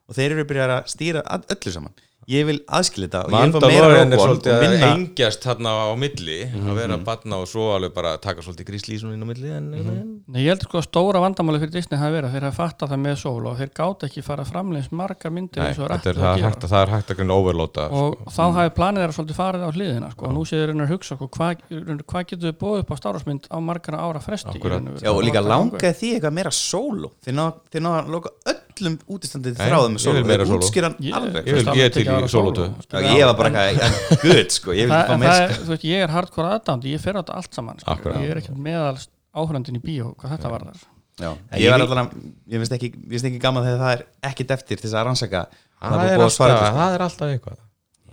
Og 0.10 0.16
þeir 0.20 0.36
eru 0.38 0.46
byrjað 0.50 0.76
að 0.80 0.92
stýra 0.96 1.24
öllu 1.38 1.72
saman. 1.80 1.96
Ég 2.26 2.42
vil 2.48 2.56
aðskilja 2.74 3.06
þetta 3.06 3.20
og 3.28 3.34
ég 3.36 3.42
vil 3.46 3.52
fá 3.54 3.68
meira 3.70 3.86
Mandalorian 3.86 4.14
er 4.16 4.18
Rogue 4.18 4.26
One 4.26 4.32
svolítið 4.32 4.50
og 4.50 4.56
að 4.56 4.64
minna 4.66 4.88
engjast 4.96 5.44
þarna 5.46 5.74
á 5.78 5.86
milli 6.02 6.38
að 6.58 6.70
vera 6.80 6.96
batna 7.06 7.38
og 7.38 7.50
svo 7.52 7.66
alveg 7.76 7.92
bara 7.94 8.14
taka 8.18 8.42
svolítið 8.42 8.66
grísli 8.72 8.96
inn 8.98 9.22
á 9.22 9.28
milli 9.30 9.52
en, 9.54 9.68
en, 9.78 10.08
Nei, 10.34 10.40
ég 10.42 10.50
held 10.56 10.66
sko 10.66 10.80
að 10.80 10.88
stóra 10.88 11.22
vandamáli 11.22 11.60
fyrir 11.62 11.76
Disney 11.76 12.00
hafi 12.02 12.16
verið 12.18 12.32
að 12.32 12.34
þeir 12.40 12.48
hafa 12.48 12.58
fattað 12.64 12.96
það 12.96 13.02
með 13.04 13.20
sól 13.22 13.46
og 13.52 13.60
þeir 13.62 13.72
gátt 13.78 14.08
ekki 14.10 14.24
fara 14.26 14.48
framleins 14.50 14.90
margar 14.90 15.36
myndir 15.38 15.62
Nei, 15.62 15.68
eins 15.70 15.78
og 15.86 15.94
þetta 15.94 16.10
er, 16.10 16.18
það, 16.18 16.26
að 16.32 16.42
er 16.42 16.48
hægt, 16.50 16.66
að- 16.66 16.74
það 16.74 16.82
er 16.88 16.94
hægt 16.96 17.14
að 17.14 17.22
grunna 17.22 17.38
overlóta 17.44 17.88
og 17.94 18.18
þá 18.34 18.44
hafi 18.58 18.74
planið 18.82 19.06
þeirra 19.06 19.18
svolítið 19.20 19.40
farið 19.44 19.62
á 19.62 19.72
hliðina 19.78 20.12
sko. 20.18 20.26
og 20.26 20.34
nú 20.40 20.48
séu 20.50 20.58
þeir 20.64 20.74
raunar 20.74 20.90
að 20.90 20.94
hugsa 20.98 21.20
sko, 21.22 21.30
hvað, 21.30 21.66
hvað 22.10 22.26
getur 22.34 22.50
við 22.50 22.58
búið 22.66 22.82
upp 22.88 22.90
á 22.90 22.96
stárásmynd 23.06 23.46
á 23.54 23.58
margar 23.62 24.02
ára 24.02 24.26
fresti 24.26 24.50
í 24.50 24.58
Akkúrat. 24.58 24.82
raun 24.82 24.90
og 24.90 24.98
veru? 24.98 25.06
Já, 25.06 25.14
og 25.14 25.22
líka 25.30 25.46
langaði 25.46 25.94
því 26.02 26.14
eitthvað 26.18 26.38
meira 26.42 26.50
sólo 26.58 27.14
Þeir 27.22 27.38
ná 27.38 27.46
þeir 27.70 27.86
ná 27.86 27.92
að 28.02 28.10
loka 28.18 28.34
öllum 28.76 28.96
útistandið 29.16 29.58
þráðum 29.60 29.96
með 29.96 30.44
sóló. 30.46 30.58
útskýran 30.60 30.96
alveg 31.20 31.48
Ég 31.50 31.70
ég 31.76 31.84
er 31.86 31.94
til 31.96 32.06
í 32.06 32.30
solo. 32.32 32.54
Já, 32.92 33.00
ég 33.16 33.26
var 33.26 33.38
bara 33.40 33.52
eitthvað, 33.52 33.86
en 33.86 34.22
good 34.24 34.56
sko 34.56 34.76
Ég 34.76 34.92
er, 34.92 35.80
ég 35.86 36.04
er 36.06 36.14
hardcore 36.16 36.52
aðdándi 36.58 36.92
ég 36.96 37.04
fer 37.04 37.16
á 37.16 37.22
þetta 37.24 37.38
allt 37.40 37.54
saman. 37.56 37.80
Akkurat. 37.86 38.20
ég 38.24 38.34
er 38.34 38.42
ekkert 38.42 38.60
meðal 38.60 38.98
áhörandin 39.36 39.80
í 39.80 39.84
bíó 39.84 40.14
hvað 40.20 40.36
þetta 40.38 40.52
var 40.54 40.68
þar 40.70 40.84
Já, 41.16 41.30
ég 41.56 41.72
var 41.72 41.80
að, 41.86 42.16
ég 42.52 42.60
finnst 42.60 42.74
ekki, 42.76 42.90
ekki 43.16 43.40
gaman 43.40 43.64
þegar 43.64 43.80
það 43.86 43.94
er 43.96 44.02
ekkit 44.32 44.50
eftir 44.52 44.82
til 44.82 44.90
þess 44.90 44.98
að 45.00 45.06
rannsaka 45.08 45.46
það 45.80 46.02
er 46.12 46.24
alltaf, 46.26 46.34
sko. 46.36 46.74
það 46.76 46.96
er 46.98 47.04
alltaf 47.06 47.32
eitthvað 47.32 47.62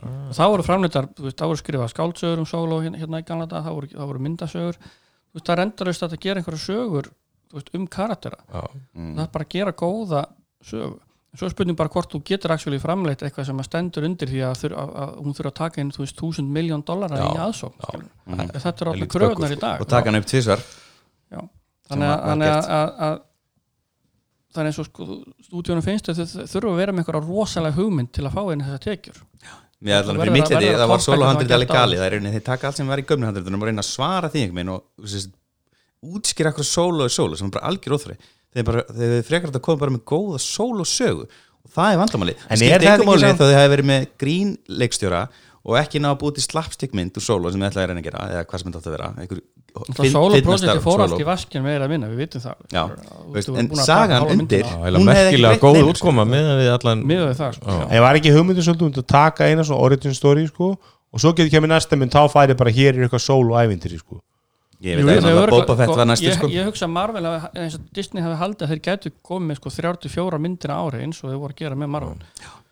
og 0.03 0.35
þá 0.35 0.43
voru 0.51 0.67
framleitar, 0.67 1.09
þá 1.15 1.43
voru 1.47 1.59
skrifað 1.61 1.91
skáldsögur 1.93 2.43
um 2.43 2.47
sóló 2.47 2.79
hérna, 2.83 2.99
hérna 2.99 3.21
í 3.23 3.27
ganlega 3.27 3.51
dag, 3.55 3.67
þá 3.67 3.75
voru, 3.75 3.91
þá 3.91 4.05
voru 4.07 4.23
myndasögur 4.23 4.79
það 5.35 5.53
er 5.55 5.63
endalaust 5.67 6.07
að 6.07 6.17
gera 6.23 6.43
einhverja 6.43 6.63
sögur 6.63 7.11
veist, 7.55 7.71
um 7.75 7.87
karaktera 7.91 8.39
já, 8.47 8.63
Mm. 8.93 9.13
það 9.17 9.23
er 9.27 9.33
bara 9.35 9.47
að 9.47 9.53
gera 9.57 9.73
góða 9.83 10.23
sögu 10.65 10.99
svo 11.33 11.47
er 11.49 11.53
spurning 11.55 11.77
bara 11.79 11.89
hvort 11.89 12.11
þú 12.13 12.19
getur 12.29 12.53
actually 12.53 12.77
framleitt 12.79 13.23
eitthvað 13.25 13.47
sem 13.49 13.61
að 13.63 13.65
stendur 13.71 14.05
undir 14.05 14.29
því 14.29 14.41
að, 14.45 14.55
þur, 14.61 14.73
að, 14.83 14.91
að 15.03 15.13
hún 15.25 15.37
þurfa 15.39 15.49
að 15.53 15.55
taka 15.63 15.81
inn, 15.81 15.91
þú 15.95 16.03
veist, 16.05 16.19
þúsund 16.21 16.51
miljón 16.53 16.83
dollara 16.85 17.17
Já, 17.17 17.25
í 17.25 17.39
já. 17.39 17.47
skilur. 17.87 18.09
Mhm. 18.27 18.51
þetta 18.53 18.69
er 18.69 19.07
kröfunar 19.15 19.37
böggur, 19.39 19.55
í 19.57 19.61
dag 19.63 19.81
og 19.81 19.89
taka 19.89 20.11
hann 20.11 20.21
upp 20.21 20.27
tvisvar 20.29 20.61
Já. 21.33 21.41
Þannig 21.89 22.09
að, 22.13 22.21
þannig 22.29 22.49
er 24.63 24.69
eins 24.69 24.79
og 24.83 24.87
sko, 24.91 25.07
stúdíunum 25.49 25.85
finnst 25.87 26.11
þau 26.13 26.21
þurfa 26.53 26.73
að 26.75 26.81
vera 26.83 26.93
með 26.93 27.01
einhverja 27.07 27.25
rosalega 27.25 27.77
hugmynd 27.79 28.11
til 28.13 28.27
að 28.29 28.35
fá 28.37 28.43
inn 28.53 28.65
þessar 28.67 28.83
tekjur 28.85 29.23
Mér 29.83 29.97
ætla 29.99 30.13
Það 30.13 30.13
fyrir 30.13 30.21
verður 30.23 30.37
mitt 30.37 30.45
að- 30.45 30.53
leiti, 30.53 30.59
verður 30.63 30.77
að 30.77 30.83
það 30.85 30.91
var 30.93 31.01
sem 31.03 31.13
alveg 31.15 31.27
áður. 31.97 31.99
það 31.99 32.07
er 32.07 32.13
rauninni, 32.13 32.33
þeir 32.37 32.45
taka 32.47 32.67
allt 32.69 32.77
sem 32.77 32.87
var 32.93 32.99
í 33.01 33.07
gömnu 33.09 33.27
handritunum 33.27 33.63
og 33.65 33.67
reyna 33.67 33.83
að 33.83 33.89
svara 33.89 34.29
því 34.31 34.43
einhvern 34.45 34.61
veginn 34.61 34.75
og 34.77 34.85
útskýra 36.13 36.53
bara, 38.69 38.83
þeir 38.93 39.23
frekar 39.25 39.49
að 39.53 39.63
koma 39.65 39.81
bara 39.81 39.95
með 39.97 40.03
góða 40.13 40.41
solo 40.45 40.85
sögu. 40.85 41.25
Og 41.63 41.71
það 41.73 41.93
er 41.95 41.99
vandamáli 42.03 42.35
En 42.51 42.59
það 42.59 42.67
er 42.69 42.83
það 42.83 42.93
ekki 42.99 43.07
máli 43.09 43.23
samt- 43.23 43.39
þá 43.41 43.45
þau 43.49 43.57
hafi 43.57 43.73
verið 43.73 43.87
með 43.93 44.07
grín 44.21 44.49
leikstjóra 44.69 45.23
og 45.63 45.77
ekki 45.79 46.01
ná 46.03 46.09
að 46.11 46.19
búið 46.21 46.35
til 46.41 46.43
slapstick 46.51 46.93
mynd 46.99 47.15
úr 47.17 47.23
solo 47.23 47.51
sem 47.55 47.61
þið 47.63 47.69
ætlaði 47.71 47.85
að 47.85 47.91
reyna 47.93 48.03
að 48.03 48.07
gera 48.11 48.23
eða 48.35 48.45
hvað 48.51 48.59
sem 48.63 48.67
þetta 48.73 48.81
átti 48.83 48.91
að 48.91 48.97
vera. 48.97 49.11
Einhver 49.23 49.41
það 49.73 50.11
solo 50.13 50.35
fyndnasta 50.35 50.67
projekti 50.67 50.85
fór 50.85 51.01
allt 51.07 51.23
í 51.23 51.27
vaskin 51.29 51.63
meira 51.65 51.87
að 51.87 51.93
vinna, 51.95 52.09
við 52.11 52.19
vitum 52.27 52.43
það. 52.43 52.57
Já, 52.75 52.83
Þú 52.93 53.33
veist, 53.37 53.53
en 53.63 53.71
sagan 53.87 54.27
undir- 54.35 54.67
merkilega 55.07 55.61
góð 55.63 55.79
neinu, 55.79 55.93
útkoma 55.95 56.27
með 56.29 56.51
við 56.61 56.71
allan 56.75 57.05
miðað 57.09 57.31
við 57.31 57.39
það 57.41 57.55
sko. 57.57 57.79
En 57.89 58.03
var 58.03 58.19
ekki 58.19 58.35
hugmyndin 58.35 58.67
svolítið 58.67 58.83
um 58.91 58.93
að 58.93 59.07
taka 59.15 59.49
eina 59.49 59.63
svona 59.65 59.81
origin 59.87 60.15
story 60.19 60.45
sko? 60.51 60.75
Og 61.13 61.21
svo 61.21 61.33
getur 61.33 61.51
kemur 61.55 61.69
næsta 61.73 61.97
mynd 61.97 62.11
þá 62.13 62.27
færi 62.33 62.57
bara 62.57 62.71
hér 62.75 62.97
er 62.99 63.07
eitthvað 63.07 63.21
solo 63.25 63.55
ævintýri 63.55 63.99
sko 64.03 64.21
ég 64.83 64.99
veit 65.03 65.19
ég- 65.19 65.23
að 65.23 65.39
þau 65.39 65.51
Boba 65.53 65.77
Fett 65.79 65.95
var 65.97 66.09
næstu 66.11 66.27
ég, 66.27 66.39
sko. 66.39 66.49
ég 66.53 66.67
hugsa 66.69 66.87
að 66.89 66.95
Marvel 66.97 67.25
hafi- 67.29 67.53
eins 67.63 67.77
og 67.79 67.85
Disney 67.95 68.23
hafi 68.25 68.41
haldið 68.43 68.67
að 68.67 68.73
þeir 68.75 68.83
gætu 68.89 69.13
komið 69.23 69.47
með 69.53 69.61
sko 69.61 69.71
34 69.77 70.39
myndir 70.43 70.71
á 70.75 70.77
ári 70.83 71.03
eins 71.07 71.23
og 71.23 71.31
þau 71.31 71.39
voru 71.45 71.55
að 71.55 71.61
gera 71.63 71.75
með 71.77 71.89
Marvel. 71.95 72.19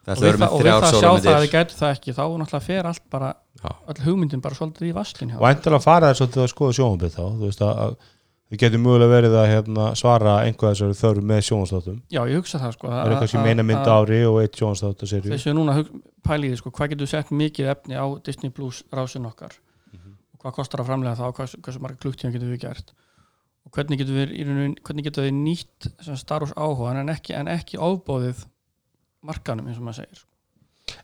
Það 0.00 0.16
og 0.16 0.16
ætla 0.16 0.26
að 0.26 0.32
við 0.32 0.40
það, 0.40 0.52
og 0.52 0.60
við 0.60 0.70
það 0.70 0.80
að 0.80 0.90
sjá 0.90 1.00
solo 1.00 1.10
það 1.10 1.16
að 1.16 1.20
þið 1.20 1.40
myndir 1.40 1.52
gætu 1.54 1.74
það 1.80 1.90
ekki 1.94 2.14
þá 2.16 2.24
náttúrulega 2.40 2.62
fer 2.66 2.86
allt 2.90 3.02
bara 3.10 3.34
Já. 3.60 3.70
all 3.88 4.00
hugmyndin 4.06 4.40
bara 4.40 4.54
svolítið 4.54 4.88
í 4.90 4.94
vaskin 4.96 5.30
hjá 5.30 5.36
og 5.40 5.48
endilega 5.50 5.82
fara 5.84 6.12
þess 6.14 6.24
að 6.24 6.48
skoða 6.50 6.72
sjónvambið 6.78 7.12
þá 7.14 7.24
þú 7.36 7.44
veist 7.44 7.60
að, 7.60 7.78
að 7.84 7.96
þið 8.50 8.58
getur 8.64 8.80
mögulega 8.82 9.12
verið 9.12 9.34
að 9.38 9.46
hérna, 9.52 9.84
svara 9.94 10.32
einhvað 10.42 10.72
þessari 10.74 10.96
þörf 10.98 11.22
með 11.30 11.40
sjónvastáttum 11.46 11.98
Já, 12.10 12.20
ég 12.26 12.40
hugsa 12.40 12.58
það 12.58 12.72
sko 12.74 12.88
það 12.90 13.06
er 13.06 13.18
kannski 13.20 13.44
meina 13.44 13.62
mynd 13.62 13.86
ári 13.86 14.20
og 14.26 14.40
eitt 14.42 14.56
sjónvastátt 14.58 15.04
að 15.04 15.12
serju 15.12 15.30
þessu 15.36 15.54
núna 15.54 15.76
pæliði 16.26 16.56
sko, 16.58 16.70
hvað 16.74 16.88
getur 16.96 17.06
sett 17.12 17.30
mikið 17.30 17.70
efni 17.76 17.94
á 17.94 18.06
Disney 18.24 18.50
Plus 18.50 18.82
rásin 18.90 19.28
okkar? 19.28 19.52
og 19.54 19.69
hvað 20.40 20.56
kostar 20.56 20.82
að 20.82 20.90
framlega 20.90 21.18
það 21.20 21.30
og 21.32 21.38
hvað, 21.38 21.54
hversu 21.66 21.82
marga 21.84 22.02
klukktíma 22.04 22.32
getur 22.36 22.52
við 22.54 22.62
gert? 22.64 22.94
Og 23.66 23.74
hvernig 23.76 24.00
getur 24.00 24.16
við, 24.16 24.34
hvernig 24.86 25.06
getur 25.06 25.26
við 25.28 25.36
nýtt 25.36 25.90
sem 26.06 26.16
Star 26.16 26.44
Wars 26.46 26.54
áhuga 26.56 26.94
en 27.02 27.12
ekki, 27.12 27.36
en 27.36 27.50
ekki 27.52 27.78
ofbóðið 27.80 28.46
markanum 29.26 29.68
eins 29.68 29.78
og 29.80 29.84
maður 29.88 30.02
segir 30.06 30.26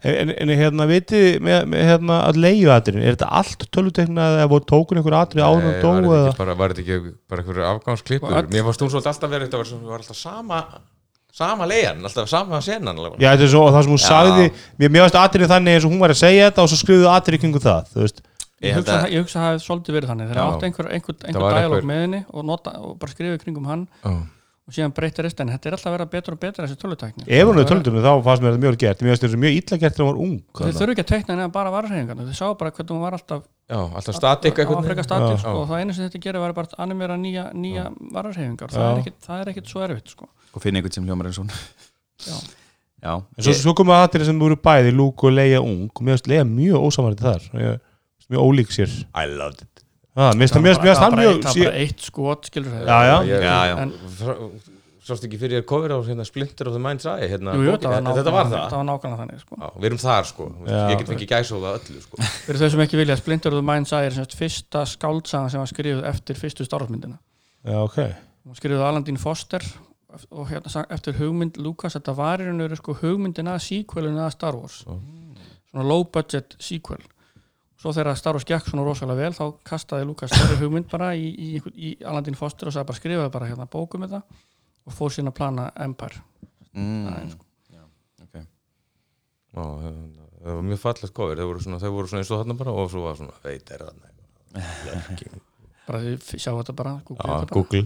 en, 0.02 0.32
en 0.32 0.50
hérna 0.56 0.86
viti 0.88 1.20
með, 1.42 1.66
með 1.70 1.84
hérna 1.90 2.16
að 2.26 2.38
leiðu 2.42 2.70
aðrin 2.74 3.02
er 3.04 3.14
þetta 3.14 3.28
allt 3.40 3.66
töluteknað 3.74 4.38
eða 4.40 4.48
voru 4.50 4.66
tókun 4.72 5.00
einhver 5.00 5.16
atrið 5.20 5.44
áður 5.46 5.66
Nei, 5.66 5.70
og 5.70 5.84
dó 5.84 5.90
var 5.92 6.02
þetta 6.02 6.16
eða? 6.16 6.26
ekki 6.32 6.40
bara, 6.40 6.56
var 6.58 6.74
þetta 6.74 6.84
ekki 6.96 7.14
bara 7.30 7.44
einhverju 7.44 7.66
afgangsklippur? 7.70 8.36
Öll- 8.40 8.50
mér 8.56 8.66
fannst 8.66 8.82
hún 8.84 8.92
svolítið 8.94 9.12
alltaf 9.12 9.32
verið 9.36 9.48
þetta 9.50 9.60
var, 9.62 9.90
var 9.92 10.02
alltaf 10.04 10.20
sama 10.20 10.60
sama 11.36 11.68
leiðan, 11.68 12.00
alltaf 12.08 12.30
sama 12.32 12.62
senan 12.64 12.96
alveg. 12.96 13.18
Já, 13.20 13.28
þetta 13.34 13.44
er 13.44 13.52
svo, 13.52 13.62
og 13.68 13.74
það 13.76 13.82
sem 13.84 13.92
hún 13.92 14.00
Já. 14.00 14.06
sagði 14.08 14.46
mér 14.80 14.92
mér 14.94 15.04
varst 15.04 15.18
atrið 15.20 15.50
þannig 15.52 15.76
eins 15.76 15.84
og 15.86 15.92
hún 15.92 16.00
var 16.02 16.14
að 16.14 16.20
segja 16.22 16.46
þetta 16.48 16.64
og 16.64 16.70
svo 16.72 16.78
skrifuðu 16.80 17.10
atrið 17.12 17.42
kringu 17.44 17.60
það 17.66 17.90
þú 17.92 18.04
veist 18.06 18.22
Ég 18.62 18.70
Ég 18.70 18.72
held 18.72 18.86
hugsa, 18.86 19.00
að- 19.04 19.10
ég 19.12 19.20
hugsa 19.20 19.36
að 19.38 19.42
það 19.42 19.50
hefði 19.52 19.64
svolítið 19.66 19.92
verið 19.96 20.08
þannig. 20.10 20.28
Þegar 20.30 20.38
Já. 20.40 20.46
átt 20.56 20.62
einhver, 20.64 20.86
einhver, 20.96 21.14
einhver 21.28 21.52
dialog 21.52 21.76
einhver- 21.76 21.84
með 21.90 22.00
henni 22.06 22.20
og, 22.32 22.44
nota, 22.44 22.70
og 22.80 22.98
bara 22.98 23.12
skrifið 23.12 23.42
kringum 23.44 23.66
hann 23.68 23.82
Já. 24.04 24.12
og 24.66 24.72
síðan 24.74 24.94
breytir 24.96 25.22
rest 25.26 25.40
en 25.40 25.48
þetta 25.52 25.66
er 25.66 25.72
alltaf 25.76 25.86
að 25.86 25.94
vera 25.98 26.06
betur 26.06 26.32
og 26.32 26.40
betur 26.40 26.64
þessi 26.64 26.78
tölutækni 26.80 27.22
ef 27.28 27.44
hún 27.46 27.58
er 27.60 27.64
töluteknað 27.68 28.06
þá 28.08 28.24
fannst 28.24 28.42
mér 28.42 28.50
þetta 28.56 28.64
mjög 28.64 28.78
gert. 28.80 28.98
Mér 29.04 29.12
varst 29.12 29.22
þetta 29.26 29.38
mjög 29.44 29.54
illa 29.60 29.76
gert 29.78 29.94
þegar 29.94 30.06
hún 30.06 30.10
var 30.10 30.20
ung 30.24 30.40
þeir 30.56 30.72
þurfu 30.80 30.92
ekki 30.96 31.04
að 31.04 31.10
teikna 31.12 31.30
henni 31.36 31.52
bara 31.52 31.70
vararhefingarna 31.76 32.24
þeir 32.26 32.38
sá 32.40 32.46
bara 32.58 32.70
hvernig 32.72 32.90
hún 32.96 33.00
var 33.04 33.12
alltaf 33.12 33.42
Já, 33.68 33.76
alltaf 33.76 34.14
Já. 35.36 35.36
sko, 35.42 35.52
og 35.60 35.68
það 35.68 35.80
einu 35.84 35.92
sem 35.94 36.08
þetta 36.08 36.20
gerir 36.24 36.40
var 36.40 36.52
bara 36.56 36.66
að 36.66 36.80
animera 36.82 37.16
nýja, 37.20 37.44
nýja 37.54 37.84
vararhefingar 38.12 38.68
það 38.72 38.88
er, 38.96 39.02
ekkit, 39.04 39.20
það 39.26 39.40
er 39.40 39.52
ekkit 39.52 39.66
svo 39.68 39.80
erfitt 39.86 40.08
sko. 40.16 40.28
og 40.56 40.62
finna 40.62 40.80
einhvern 40.80 40.92
sem 40.96 41.04
hljómar 41.06 41.26
eins 41.28 41.38
og 41.38 41.44
hún. 41.44 41.52
Já. 42.26 42.36
já, 43.04 43.14
en 43.36 43.44
svo, 43.44 43.52
ég- 43.52 43.60
svo 43.62 43.74
komu 43.76 43.92
atrið 43.92 44.24
sem 44.24 44.38
voru 44.40 44.56
bæði 44.56 44.92
Luke 44.96 45.26
og 45.26 45.32
Leia 45.36 45.60
ung. 45.60 45.90
Og 45.94 46.02
mér 46.02 46.16
varst 46.16 46.26
Leia 46.26 46.44
mjög 46.44 46.80
ósamarið 46.88 47.20
þar. 47.20 47.42
Ég, 47.60 47.80
mjög 48.30 48.40
ólík 48.46 48.70
sér. 48.74 48.88
I 49.14 49.26
loved 49.30 49.62
it. 49.62 49.84
Ah, 50.16 50.32
mér 50.32 50.48
það 50.48 50.62
finnst 50.64 51.00
hann 51.00 51.12
bara, 51.12 51.22
mjög 51.22 51.36
eitt- 51.36 51.44
það 51.44 51.58
var 51.60 51.64
bara 51.70 51.76
eitt 51.84 52.00
skot 52.00 52.46
skilur 52.48 52.72
það 52.72 52.86
Já, 52.88 52.98
já. 53.04 53.16
Ég- 53.28 53.42
Já, 53.44 53.58
já. 53.70 53.76
En- 53.82 53.92
Frá- 54.16 54.50
Sást 55.06 55.22
ekki 55.22 55.38
fyrir 55.38 55.60
þér 55.60 55.66
cover 55.70 55.92
á 55.94 55.98
hérna, 56.02 56.24
Splinter 56.26 56.66
of 56.66 56.72
the 56.74 56.80
Mind's 56.82 57.04
Eye 57.06 57.28
hérna, 57.30 57.52
Jú, 57.54 57.62
jú, 57.62 57.70
þetta 57.76 57.90
var 58.02 58.02
þetta 58.16 58.32
var 58.34 58.46
það? 58.50 58.70
það 58.72 58.80
var 58.80 58.86
nákvæmlega 58.88 59.18
þannig 59.20 59.40
sko. 59.44 59.56
Já, 59.60 59.68
við 59.78 59.84
erum 59.86 59.98
þar 60.02 60.24
sko, 60.26 60.46
Þú 60.50 60.64
veist, 60.64 60.74
Já. 60.74 60.88
ég 60.90 60.98
get 60.98 61.06
fengið 61.12 61.28
gæsóða 61.30 61.70
öllu 61.78 62.00
sko. 62.02 62.16
fyrir 62.46 62.58
þau 62.58 62.70
sem 62.70 62.80
ekki 62.82 62.96
vilja 62.98 63.16
Splinter 63.20 63.52
of 63.54 63.60
the 63.60 63.66
Mind's 63.70 63.92
Eye 63.94 64.06
er 64.06 64.10
sem 64.16 64.24
sagt 64.24 64.34
fyrsta 64.40 64.82
skáldsaga 64.90 65.50
sem 65.50 65.60
var 65.62 65.70
skrifuð 65.70 66.02
eftir 66.10 66.34
fyrstu 66.34 66.66
starfmyndina 66.66 67.18
já, 67.62 67.76
ok. 67.84 67.96
Hún 68.02 68.50
var 68.50 68.54
skrifuð 68.58 68.82
af 68.82 68.88
Alan 68.90 69.16
Foster 69.16 69.62
og 70.32 70.48
hérna 70.50 70.86
eftir 70.90 71.12
hugmynd 71.20 71.56
Lucas 71.62 71.94
þetta 71.94 72.16
var 72.16 72.38
í 72.42 72.46
raun 72.48 72.60
og 72.60 72.66
veru 72.66 72.76
sko 72.82 72.94
hugmyndin 72.98 73.46
að 73.46 73.62
sequelinu 73.62 74.18
að 74.26 74.32
Star 74.32 74.56
Wars. 74.58 74.82
Svona 75.70 75.86
low 75.86 76.02
budget 76.02 76.56
sequel 76.58 76.98
svo 77.80 77.92
þegar 77.92 78.16
Star 78.16 78.36
Wars 78.38 78.46
gekk 78.48 78.70
svona 78.70 78.84
rosalega 78.86 79.20
vel 79.26 79.34
þá 79.36 79.44
kastaði 79.68 80.06
Lucas 80.08 80.32
þeirri 80.32 80.58
hugmynd 80.62 80.88
bara 80.90 81.10
í, 81.18 81.26
í, 81.28 81.50
í 81.76 81.90
Alan 82.08 82.38
Foster 82.38 82.70
og 82.70 82.74
sagði 82.76 82.88
bara 82.90 83.00
skrifaði 83.00 83.32
bara 83.34 83.48
hérna 83.50 83.66
bókum 83.68 84.06
þetta 84.06 84.22
og 84.86 84.94
fór 84.96 85.12
síðan 85.12 85.32
að 85.32 85.36
plana 85.40 85.66
Empire 85.84 86.22
mm, 86.72 87.04
Það 87.06 87.18
er 87.20 87.28
sko. 87.34 87.44
ok. 88.24 88.36
Já, 89.56 89.62
hérna, 89.84 90.26
það 90.46 90.56
var 90.60 90.66
mjög 90.70 90.82
fallegt 90.86 91.14
cover 91.16 91.40
þau 91.42 91.48
voru 91.50 91.64
svona, 91.66 91.80
þau 91.82 91.92
voru 91.98 92.10
svona 92.12 92.22
eins 92.24 92.32
og 92.32 92.40
þarna 92.42 92.58
bara 92.62 92.74
og 92.80 92.90
svo 92.92 93.04
var 93.08 93.18
svona, 93.20 93.36
veit 93.44 93.72
er 93.76 93.84
þarna 93.86 94.14
bara 95.86 96.00
því 96.02 96.12
f- 96.18 96.36
sjá 96.40 96.50
þetta 96.56 96.74
bara 96.80 96.94
Google 97.06 97.26
Já, 97.28 97.32
þetta 97.42 97.46
bara. 97.46 97.56
Google 97.56 97.84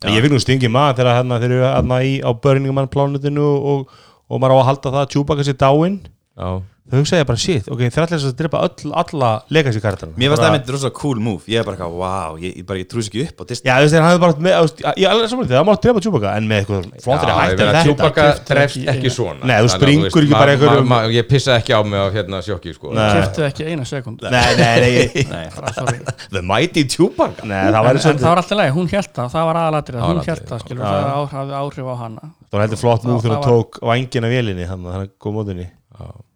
Já. 0.00 0.08
Ég 0.14 0.22
fikk 0.24 0.32
nú 0.32 0.38
stingi 0.40 0.68
maður 0.72 1.00
þegar 1.02 1.18
hérna, 1.18 1.36
þeir 1.42 1.52
eru 1.58 1.64
hérna 1.66 1.98
í, 2.08 2.12
á 2.24 2.30
Burning 2.32 2.72
Man 2.76 2.86
plánutinu 2.88 3.42
og, 3.44 3.90
og 4.30 4.40
maður 4.40 4.54
á 4.56 4.58
að 4.62 4.68
halda 4.70 4.92
það 4.94 5.02
að 5.02 5.10
Chewbacca 5.16 5.44
sér 5.50 5.58
dáinn 5.60 5.98
Já, 6.40 6.48
þau 6.90 6.98
hugsaði 7.00 7.24
bara 7.30 7.38
shit, 7.40 7.64
ok, 7.70 7.78
þeir 7.86 8.02
ætla 8.04 8.16
þess 8.18 8.28
að 8.30 8.36
drepa 8.40 8.58
öll, 8.66 8.90
alla 9.00 9.30
legacy 9.50 9.80
karakterina 9.80 10.16
mér 10.18 10.28
Bara- 10.34 10.42
það 10.42 10.52
mynd 10.56 10.68
rosa 10.74 10.90
cool 10.90 11.18
move. 11.20 11.42
Ég 11.50 11.58
er 11.60 11.64
bara 11.68 11.76
eitthvað, 11.76 11.94
wow, 12.00 12.30
ég, 12.40 12.50
ég 12.60 12.64
bara, 12.66 12.78
ég 12.82 12.88
trúi 12.90 13.02
sér 13.04 13.10
ekki 13.10 13.22
upp 13.30 13.38
á 13.40 13.42
Disney. 13.50 13.68
Já, 13.70 13.74
þú 13.78 13.82
veist, 13.84 13.94
þeir 13.94 14.04
hafði 14.06 14.20
bara 14.24 14.34
með, 14.46 14.50
þú 14.50 14.54
veist, 14.66 14.78
ég 14.80 14.84
er 15.06 15.10
alveg 15.14 15.28
saman 15.30 15.46
það 15.50 15.64
mátt 15.70 15.82
drepa 15.86 16.00
Chewbacca 16.04 16.30
en 16.36 16.44
með 16.50 16.56
eitthvað 16.60 16.80
ég 16.80 16.84
hætti 17.00 17.26
meina, 17.30 17.50
en 17.50 17.54
þetta 17.60 17.82
Chewbacca 17.86 18.24
drefst 18.50 18.76
ekki- 18.94 19.12
svona. 19.14 19.40
Nei, 19.44 19.56
þú 19.60 19.66
að, 19.66 19.74
springur 19.76 20.06
ekki 20.10 20.34
bara 20.34 20.40
ma- 20.40 20.46
einhverjum- 20.56 20.88
ma- 20.90 21.00
ma- 21.00 21.08
Ég 21.10 21.24
pissaði 21.30 21.56
ekki 21.60 21.72
á 21.74 21.80
mig 21.84 21.98
á 22.00 22.06
hérna 22.14 22.36
sjokki 22.42 22.70
sko. 22.74 22.86
Keypti 22.94 23.40
ekki 23.50 23.62
eina 23.70 23.84
sekund 23.84 24.18
Nei, 24.22 24.54
nei, 24.56 24.80
nei, 24.80 25.24
Nei. 25.30 25.48
bara 25.54 25.72
sorry. 25.72 25.98
The 26.34 26.42
Mighty 26.42 26.84
Chewbacca. 26.84 27.44
Nei, 27.44 27.70
það 27.70 27.82
var 27.84 27.94
alltaf 28.42 28.58
leið, 28.58 28.72
hún 28.74 28.88
held 28.90 29.12
það, 29.14 29.28
það 29.30 29.44
var 29.50 29.56
aðalatrið 29.62 30.00
hún 30.00 30.24
held 30.26 30.44
það, 30.50 30.60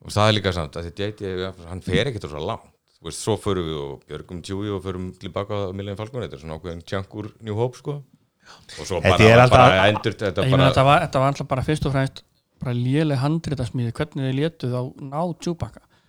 að 0.05 0.11
og 0.11 0.14
það 0.14 0.29
er 0.31 0.37
líka 0.38 0.53
samt 0.53 0.77
að 0.77 0.88
þetta 0.90 1.09
JT, 1.09 1.67
hann 1.71 1.81
fer 1.85 2.11
ekkert 2.11 2.29
svo 2.29 2.43
langt. 2.45 2.71
Þú 2.99 3.09
veist, 3.11 3.21
svo 3.25 3.35
förum 3.37 3.67
við 3.69 3.79
og 3.81 4.05
björgum 4.09 4.43
Chewie 4.45 4.73
og 4.73 4.83
förum 4.85 5.11
tilbaka 5.21 5.59
á 5.69 5.73
Million 5.77 5.97
Falcon. 5.97 6.23
Þetta 6.25 6.38
er 6.38 6.43
svona 6.45 6.57
ákveðin 6.57 6.85
úr 7.21 7.31
New 7.45 7.57
Hope 7.59 7.77
sko. 7.77 7.99
Og 8.81 8.87
svo 8.88 9.01
bara, 9.01 9.17
alltaf- 9.19 9.51
bara 9.57 9.88
endur 9.88 10.14
þetta 10.17 10.45
bara 10.51 10.69
þetta, 10.71 10.85
var, 10.85 11.05
þetta 11.07 11.21
var 11.21 11.33
alltaf 11.33 11.49
bara 11.49 11.64
fyrst 11.64 11.87
og 11.88 11.93
fremst 11.97 12.23
bara 12.64 12.75
léleg 12.77 13.21
handritasmíði, 13.21 13.93
hvernig 13.93 14.31
þið 14.31 14.38
létuð 14.40 14.77
á 14.77 14.83
ná 15.05 15.21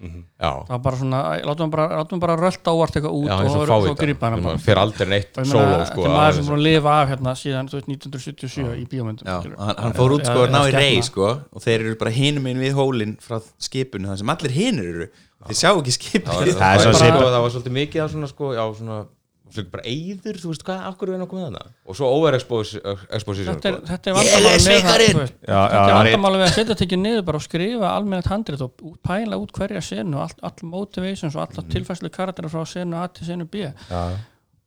Chewbacca 0.05 0.45
já, 0.45 0.51
það 0.65 0.71
var 0.75 0.81
bara 0.85 0.99
svona, 1.01 1.19
látum 1.49 1.71
bara, 1.73 1.85
látum 1.99 2.19
bara 2.23 2.35
rölda 2.39 2.71
ávart 2.75 2.95
eitthvað 2.99 3.15
út 3.19 3.27
já, 3.29 3.35
og 3.35 3.45
og 3.45 3.67
fá 3.67 3.77
svo 3.79 3.95
þetta. 3.95 4.19
bara. 4.19 4.39
maður 4.45 4.63
fer 4.65 4.81
aldrei 4.81 5.07
neitt 5.09 5.39
solo 5.41 5.65
þetta 5.71 5.87
sko 5.91 6.05
er 6.05 6.09
á 6.09 6.15
maður 6.15 6.33
sem 6.35 6.43
þessu. 6.43 6.49
búin 6.51 6.59
að 6.59 6.65
lifa 6.69 6.95
af 7.01 7.09
hérna 7.13 7.35
síðan 7.41 7.69
þú 7.71 7.79
veist, 7.79 7.89
1977 7.95 8.75
í 8.75 8.85
bíómyndum 8.91 9.25
Já, 9.29 9.37
skilur. 9.41 9.57
hann, 9.59 9.75
hann 9.85 9.93
fór 9.99 10.15
út 10.17 10.25
sko 10.25 10.39
að 10.45 10.55
ná 10.55 10.61
í 10.69 10.75
rey 10.75 11.01
sko 11.05 11.29
og 11.51 11.65
þeir 11.65 11.79
eru 11.85 11.95
bara 12.01 12.11
hinum 12.15 12.45
einn 12.51 12.59
við 12.61 12.73
hólinn 12.77 13.15
frá 13.21 13.39
skipinu 13.57 14.07
þar 14.11 14.21
sem 14.21 14.29
allir 14.35 14.51
hinir 14.55 14.89
eru. 14.95 15.07
Þeir 15.45 15.57
sjá 15.61 15.69
ekki 15.77 16.21
það 16.25 16.33
var, 16.33 16.45
Það 16.45 16.47
er 16.47 16.55
það, 16.55 17.19
var, 17.21 17.34
það 17.36 17.51
svolítið 17.53 17.75
mikið 17.77 18.01
af 18.01 18.11
svona 18.15 18.27
sko, 18.32 18.53
já, 18.55 18.63
svona 18.80 18.95
svolítið 19.53 19.71
bara 19.75 19.85
eyður, 19.91 20.39
þú 20.41 20.51
veist 20.51 20.65
hvað, 20.65 20.83
af 20.89 20.97
hverju 20.99 21.15
er 21.15 21.21
nokkuð 21.21 21.39
með 21.39 21.47
hana 21.49 21.63
og 21.85 21.97
svo 21.99 22.11
overexposition 22.17 23.51
þetta 23.51 23.69
er, 23.69 23.77
sko. 23.77 23.89
þetta 23.91 24.11
er 24.11 24.17
vandamáli 24.17 25.09
með 25.19 25.33
vandamáli 25.69 26.41
við 26.41 26.45
að 26.47 26.53
setja 26.55 26.77
tekið 26.81 27.01
niður 27.03 27.25
bara 27.29 27.41
og 27.41 27.45
skrifa 27.45 27.91
almennat 27.91 28.29
handrit 28.31 28.63
og 28.65 28.85
pæla 29.05 29.39
út 29.41 29.53
hverja 29.55 29.83
senu 29.85 30.21
all, 30.23 30.33
all 30.41 30.69
motivations 30.71 31.37
og 31.37 31.45
alla 31.45 31.65
tilfæslu 31.75 32.11
karakterar 32.13 32.53
frá 32.53 32.65
senu 32.69 32.97
A 32.97 33.05
til 33.13 33.29
senu 33.29 33.45
B. 33.49 33.67
Já, 33.89 34.03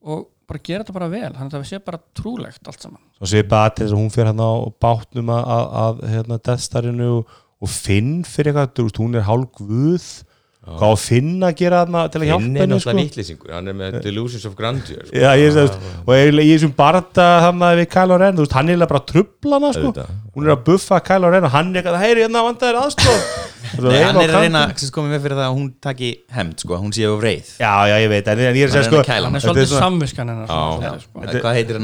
og 0.06 0.28
bara 0.48 0.62
gera 0.64 0.84
þetta 0.84 0.96
bara 0.96 1.10
vel 1.12 1.32
þannig 1.34 1.50
að 1.50 1.58
það 1.58 1.68
sé 1.68 1.82
bara 1.84 2.00
trúlegt 2.16 2.70
allt 2.70 2.86
saman. 2.86 3.02
Svo 3.18 3.28
sé 3.28 3.42
bara 3.48 3.72
til 3.74 3.84
þess 3.84 3.96
að 3.96 4.00
hún 4.00 4.14
fyrir 4.14 4.30
hann 4.30 4.40
á 4.46 4.52
bátnum 4.80 5.32
að, 5.34 5.52
að, 5.54 5.68
að 5.82 6.02
hérna, 6.14 6.40
Deathstarinu 6.48 7.10
og, 7.18 7.36
og 7.58 7.72
Finn 7.72 8.12
fyrir 8.28 8.54
eitthvað, 8.54 8.74
þú 8.78 8.86
veist, 8.86 9.00
hún 9.02 9.18
er 9.18 9.26
hálf 9.28 9.50
guð 9.58 10.08
hvað 10.76 10.92
á 10.92 10.96
Finn 11.00 11.46
að 11.46 11.54
gera 11.58 11.80
þarna 11.82 12.02
til 12.12 12.20
að 12.20 12.26
hjálpa 12.28 12.38
er 12.38 12.44
henni 12.44 12.58
náttúrulega 12.58 12.84
sko? 12.84 12.96
vittlýsingur, 12.98 13.50
hann 13.56 13.70
er 13.70 13.76
með 13.78 13.90
Delusions 14.04 14.44
of 14.48 14.54
Grandeur 14.58 15.02
sko. 15.06 15.14
Já, 15.16 15.30
ég 15.40 15.54
veist, 15.56 15.76
og 16.04 16.12
eiginlega 16.14 16.46
í 16.48 16.50
þessum 16.54 16.74
barða 16.78 17.28
hann 17.46 17.64
að 17.68 17.74
við 17.80 17.86
Kylo 17.94 18.14
Ren, 18.20 18.36
þú 18.36 18.42
veist, 18.44 18.56
hann 18.58 18.72
er 18.74 18.82
bara 18.84 19.00
að 19.02 19.08
trubla 19.12 19.54
hana, 19.58 19.70
sko, 19.76 19.88
hún 20.34 20.42
er 20.44 20.52
að 20.54 20.64
buffa 20.68 20.96
Kylo 21.08 21.28
Ren 21.32 21.48
og 21.48 21.54
hann 21.54 21.68
er 21.72 21.80
eitthvað, 21.80 22.02
heyri, 22.04 22.20
hérna 22.26 22.44
vandaðir 22.48 22.80
aðstof 22.82 23.22
Nei, 23.84 24.00
hann 24.00 24.16
er 24.22 24.30
að 24.32 24.44
reyna 24.46 24.60
að 24.68 24.90
koma 24.94 25.08
með 25.12 25.20
fyrir 25.24 25.36
það 25.38 25.46
að 25.48 25.56
hún 25.58 25.66
taki 25.84 26.08
hemmt 26.32 26.58
sko, 26.64 26.72
hún 26.80 26.92
sé 26.94 27.02
of 27.10 27.20
reið. 27.22 27.48
Já, 27.60 27.74
já, 27.90 27.96
ég 28.00 28.10
veit, 28.12 28.26
en, 28.32 28.38
ég 28.40 28.48
er 28.48 28.70
að 28.70 28.74
segja, 28.74 28.80
er 28.80 28.88
sko 28.88 28.98
að 29.02 29.08
hann 29.12 29.18
er 29.18 29.32
þetta 29.34 29.44
svolítið 29.44 29.68
samviskan 29.74 30.30
hennar 30.32 30.48
sko. 31.02 31.16
hvað 31.42 31.54
heitir 31.58 31.76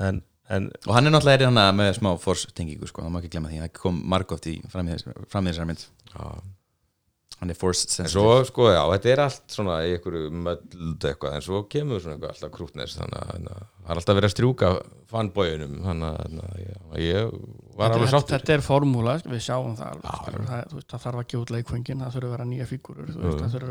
hann 0.00 0.20
Já, 0.50 0.56
en, 0.56 0.70
og 0.86 0.94
hann 0.96 1.06
er 1.06 1.14
náttúrulega 1.14 1.40
er 1.40 1.50
hann 1.50 1.76
með 1.78 1.92
smá 2.00 2.08
force-tengingu 2.20 2.86
sko, 2.90 3.04
það 3.04 3.12
má 3.14 3.20
ekki 3.20 3.34
glemma 3.34 3.50
því, 3.52 3.60
það 3.64 3.76
kom 3.78 3.96
margótt 4.10 4.46
í 4.50 4.56
framíðisar 4.72 5.68
mynd. 5.68 5.82
Hann 7.40 7.48
er 7.48 7.56
force 7.56 8.02
En 8.02 8.08
svo, 8.10 8.44
sko, 8.44 8.66
já, 8.68 8.82
þetta 8.92 9.08
er 9.14 9.20
allt 9.24 9.54
svona 9.54 9.78
í 9.86 9.94
einhverju 9.94 10.28
möld 10.44 11.04
eitthvað, 11.08 11.36
en 11.38 11.44
svo 11.46 11.62
kemur 11.72 12.02
svona 12.02 12.18
eitthvað 12.18 12.34
alltaf 12.34 12.50
krútnes, 12.52 12.96
þannig 12.98 13.16
að 13.16 13.28
það 13.46 13.92
er 13.94 14.00
alltaf 14.02 14.18
verið 14.18 14.28
að 14.28 14.34
strjúka 14.34 14.68
fanbójunum, 15.08 15.78
þannig 15.86 16.08
að 16.10 16.18
að 16.90 16.98
ég, 17.06 17.32
var 17.78 17.94
alveg 17.96 18.12
sáttur. 18.12 18.34
þetta 18.34 18.52
er 18.58 18.62
formúla, 18.66 19.14
við 19.24 19.40
sjáum 19.46 19.72
það 19.78 19.88
alveg, 19.94 20.10
skilur, 20.20 20.44
það, 20.50 20.60
veist, 20.74 20.90
það 20.92 21.04
þarf 21.06 21.18
að 21.22 21.28
gefa 21.30 21.42
út 21.46 21.54
leikfengin 21.56 22.02
það 22.04 22.14
þurfa 22.18 22.28
að 22.28 22.34
vera 22.36 22.48
nýja 22.50 22.66
fígurur 22.68 23.08
það 23.08 23.24
þurfa 23.40 23.56
að 23.56 23.64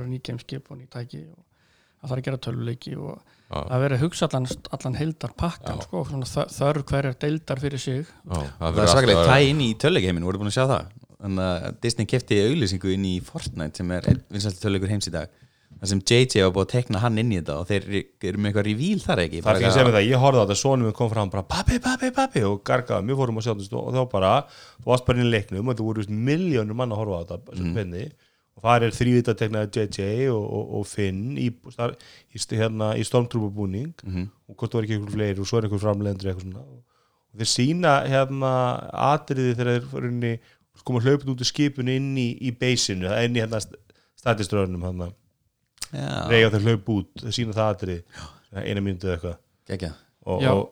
vera 2.63 3.29
það 3.49 3.59
að 3.63 3.69
það 3.73 3.83
verið 3.85 3.97
að 3.99 4.03
hugsa 4.05 4.27
allan, 4.29 4.47
allan 4.77 4.97
heildar 4.99 5.33
pakkan 5.43 5.81
sko, 5.83 6.03
svona 6.09 6.29
þ- 6.29 6.47
þörf 6.59 6.85
hverjar 6.93 7.19
deildar 7.25 7.59
fyrir 7.63 7.79
sig. 7.81 8.05
Já, 8.05 8.39
það 8.59 8.73
það 8.77 8.81
er 8.85 8.93
svakalega 8.93 9.19
alltaf- 9.23 9.35
tæ 9.35 9.49
inn 9.49 9.61
í 9.65 9.69
töluleikheiminn, 9.81 10.23
voru 10.29 10.41
búin 10.43 10.51
að 10.53 10.57
sjá 10.59 10.65
það? 10.69 10.89
Þannig 11.19 11.45
að 11.49 11.79
Disney 11.83 12.05
kefti 12.07 12.37
auðlýsingu 12.45 12.93
inn 12.95 13.05
í 13.09 13.15
Fortnite 13.25 13.75
sem 13.81 13.91
er 13.91 14.05
vinsalt 14.31 14.59
töluleikur 14.61 14.87
heims 14.93 15.09
í 15.09 15.11
dag 15.11 15.27
þar 15.79 15.87
sem 15.93 15.99
JJ 16.03 16.41
var 16.43 16.51
búin 16.55 16.65
að 16.65 16.71
tekna 16.73 16.99
hann 16.99 17.17
inn 17.21 17.29
í 17.31 17.37
þetta 17.39 17.57
og 17.61 17.67
þeir 17.69 17.83
eru 18.27 18.39
með 18.41 18.49
eitthvað 18.49 18.65
revíl 18.67 18.99
þar 19.03 19.19
ekki 19.23 19.41
það 19.43 19.49
er 19.51 19.59
ekki 19.59 19.67
að 19.69 19.75
segja 19.75 19.85
mig 19.87 19.93
það, 19.95 20.07
ég 20.09 20.19
horfði 20.23 20.39
á 20.39 20.45
þetta, 20.49 20.57
minn 20.83 20.95
kom 20.97 21.09
fram 21.13 21.29
bara, 21.31 21.43
pappi, 21.53 21.77
pappi, 21.79 22.09
pappi, 22.15 22.41
og 22.43 22.57
gargaði, 22.67 23.05
mjög 23.07 23.19
fórum 23.21 23.39
að 23.39 23.45
sjá 23.45 23.53
þetta 23.59 23.79
og 23.79 23.93
þá 23.95 24.01
bara, 24.11 24.31
þú 24.83 24.89
varst 24.91 25.05
bara 25.07 25.19
inn 25.21 25.27
í 25.29 25.31
leiknum 25.35 25.69
og 25.71 25.77
þú 25.79 25.85
voru 25.87 26.03
miljónur 26.09 26.75
mann 26.81 26.91
að 26.91 26.99
horfa 27.03 27.19
á 27.19 27.23
þetta 27.29 27.69
penni, 27.77 28.03
og 28.59 28.67
það 28.67 28.85
er 28.85 28.95
þrývita 28.97 29.35
teknaði 29.39 29.85
JJ 29.85 30.29
og, 30.33 30.43
og, 30.43 30.69
og 30.79 30.87
Finn 30.89 31.37
í, 31.39 31.49
þar, 31.75 31.95
í, 32.35 32.41
hérna, 32.59 32.91
í 32.99 33.05
stormtrúpabúning 33.07 33.93
og 34.03 34.55
hvort 34.55 34.71
það 34.71 34.79
var 34.79 34.87
ekki 34.87 34.97
einhver 34.97 35.15
fleiri 35.15 35.43
og 35.43 35.49
svo 35.49 35.59
er 35.59 35.67
einhver 35.67 35.83
framlendur 35.83 36.31
eitthvað 36.31 36.47
svona. 36.47 36.65
Og 37.29 37.39
þeir 37.43 37.51
sína 37.53 37.93
hérna 38.09 38.51
atriði 39.13 39.55
þegar 39.59 39.85
þeir 39.93 40.83
koma 40.83 41.03
hlaupið 41.05 41.33
út 41.35 41.45
í 41.45 41.47
skipinu 41.47 41.95
inn 41.99 42.11
í, 42.17 42.29
í 42.41 42.51
beisinu, 42.55 43.09
inn 43.23 43.37
í 43.37 43.43
hérna 43.43 43.61
statiströðunum 44.19 44.85
hérna, 44.87 45.11
Já, 45.89 46.27
reyja 46.29 46.51
þeir 46.53 46.67
hlaup 46.67 46.91
út, 46.93 47.13
þeir 47.23 47.35
sína 47.35 47.55
það 47.55 47.71
atriði. 47.73 48.03
Eina 48.59 48.81
mínútu 48.81 49.07
eða 49.07 49.15
eitthvað. 49.15 49.39
Geggja 49.69 49.93
og, 50.29 50.43
og 50.43 50.67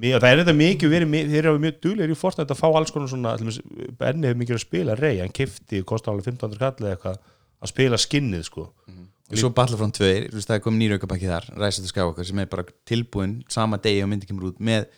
það 0.00 0.28
er 0.28 0.40
þetta 0.40 0.54
mikið 0.56 0.92
verið, 0.92 1.14
þeir 1.32 1.46
eru 1.46 1.62
mjög 1.62 1.78
duglegir 1.84 2.14
í 2.14 2.18
Fortnite 2.18 2.54
að 2.54 2.60
fá 2.62 2.68
alls 2.70 2.92
konar 2.94 3.10
svona, 3.10 3.34
Benni 4.00 4.30
hefur 4.30 4.40
mikið 4.40 4.56
að 4.56 4.62
spila 4.64 4.96
rey, 4.98 5.20
hann 5.20 5.34
kifti, 5.36 5.82
kostar 5.88 6.14
alveg 6.14 6.30
1500 6.30 6.62
kall 6.62 6.86
eða 6.86 6.94
eitthvað, 6.96 7.18
að 7.62 7.72
spila 7.72 8.00
skinnið 8.00 8.46
sko. 8.48 8.66
Og 9.32 9.40
svo 9.40 9.52
Battlefront 9.56 9.96
2, 9.96 10.08
þú 10.28 10.38
veist 10.38 10.50
það 10.50 10.58
er 10.58 10.64
komið 10.64 10.82
nýra 10.82 10.98
aukabakki 10.98 11.30
þar 11.30 11.46
of 11.56 11.78
the 11.78 11.88
Skywalker 11.88 12.28
sem 12.28 12.40
er 12.42 12.50
bara 12.52 12.66
tilbúin 12.88 13.38
sama 13.52 13.78
degi 13.80 14.02
og 14.04 14.10
myndi 14.10 14.28
kemur 14.28 14.50
út 14.50 14.60
með 14.60 14.90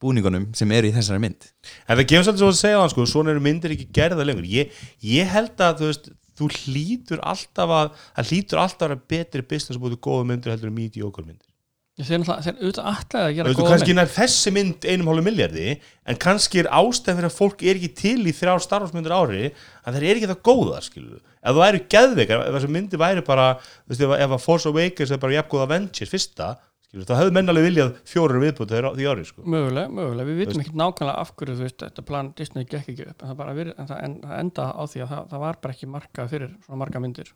búningunum 0.00 0.46
sem 0.56 0.70
eru 0.72 0.88
í 0.88 0.94
þessari 0.94 1.20
mynd. 1.22 1.48
En 1.88 1.98
það 1.98 2.06
gefur 2.12 2.28
svolítið 2.28 2.44
svo 2.44 2.50
að 2.52 2.60
segja 2.60 2.80
það 2.80 2.92
sko, 2.94 3.06
svona 3.10 3.34
eru 3.34 3.42
myndir 3.44 3.74
ekki 3.74 3.88
gerða 3.96 4.26
lengur, 4.26 4.46
ég, 4.48 4.76
ég 5.04 5.32
held 5.32 5.64
að 5.64 5.82
þú 5.82 5.90
veist, 5.90 6.10
þú 6.40 6.50
hlýtur 6.56 7.22
alltaf 7.32 7.74
að 7.76 7.90
það 7.98 8.30
hlýtur 8.30 8.62
alltaf 8.62 8.86
að 8.86 8.92
vera 8.94 9.06
betri 9.12 9.46
business 9.50 9.76
að 9.76 9.84
búið 9.84 10.00
góða 10.06 10.28
myndir 10.30 10.54
heldur 10.54 10.70
en 10.70 10.78
mediocre 10.78 11.26
myndir 11.26 11.49
þeir 11.98 12.22
þeir 12.24 12.54
auðvitað 12.60 12.86
alltaf 12.90 13.20
að 13.20 13.32
gera 13.36 13.50
góða 13.58 13.72
mynd. 13.90 13.96
nær 13.98 14.12
þessi 14.14 14.52
mynd 14.56 14.86
einum 14.88 15.10
hálfu 15.10 15.24
miljardi 15.26 15.66
en 16.08 16.16
kannski 16.22 16.62
er 16.62 16.70
ástæð 16.72 17.18
fyrir 17.18 17.28
að 17.28 17.36
fólk 17.36 17.64
er 17.66 17.76
ekki 17.80 17.90
til 17.98 18.22
í 18.24 18.32
þrjár 18.36 18.62
starfsmyndir 18.64 19.12
ári 19.16 19.42
að 19.84 19.98
þeir 19.98 20.06
eru 20.08 20.22
ekki 20.22 20.30
það 20.30 20.40
góðar 20.48 20.86
skilur 20.86 21.20
ef 21.20 21.52
þú 21.56 21.60
væri 21.60 21.82
geðveikar, 21.92 22.46
ef 22.46 22.56
þessi 22.56 22.72
myndi 22.72 23.00
væri 23.00 23.24
bara 23.26 23.46
veist, 23.88 24.00
ef, 24.00 24.16
ef 24.16 24.34
að 24.36 24.42
Force 24.46 24.68
Awakens 24.70 25.12
er 25.12 25.20
bara 25.20 25.36
jafn 25.38 25.50
góð 25.52 25.62
Avengers 25.66 26.10
fyrsta, 26.12 26.48
skilur, 26.88 27.06
þá 27.08 27.14
hefðu 27.20 27.32
menn 27.36 27.52
alveg 27.52 27.68
viljað 27.68 27.92
fjórir 28.08 28.42
viðbútt 28.44 28.74
því 28.76 29.06
ári 29.12 29.24
sko. 29.28 29.44
mögulega, 29.44 29.88
mögulega, 29.92 30.28
við 30.28 30.40
vitum 30.44 30.60
ekki 30.64 30.74
nákvæmlega 30.80 31.16
af 31.20 31.32
hverju 31.36 31.56
veist, 31.60 31.78
þetta 31.84 32.04
plan 32.08 32.32
Disney 32.36 32.64
gekk 32.68 32.90
ekki 32.92 33.08
upp 33.08 33.22
en 33.24 33.28
það, 33.32 33.36
bara, 33.40 33.54
vir- 33.56 33.72
en 33.76 33.88
það, 33.88 34.02
en 34.04 34.18
það 34.24 34.36
enda 34.40 34.68
á 34.72 34.82
því 34.84 35.04
að 35.04 35.12
það, 35.14 35.22
það 35.32 35.44
var 35.46 35.60
bara 35.64 35.76
ekki 35.76 35.90
markað 35.96 36.30
fyrir 36.34 36.52
svona 36.66 36.80
marga 36.84 37.00
myndir 37.00 37.32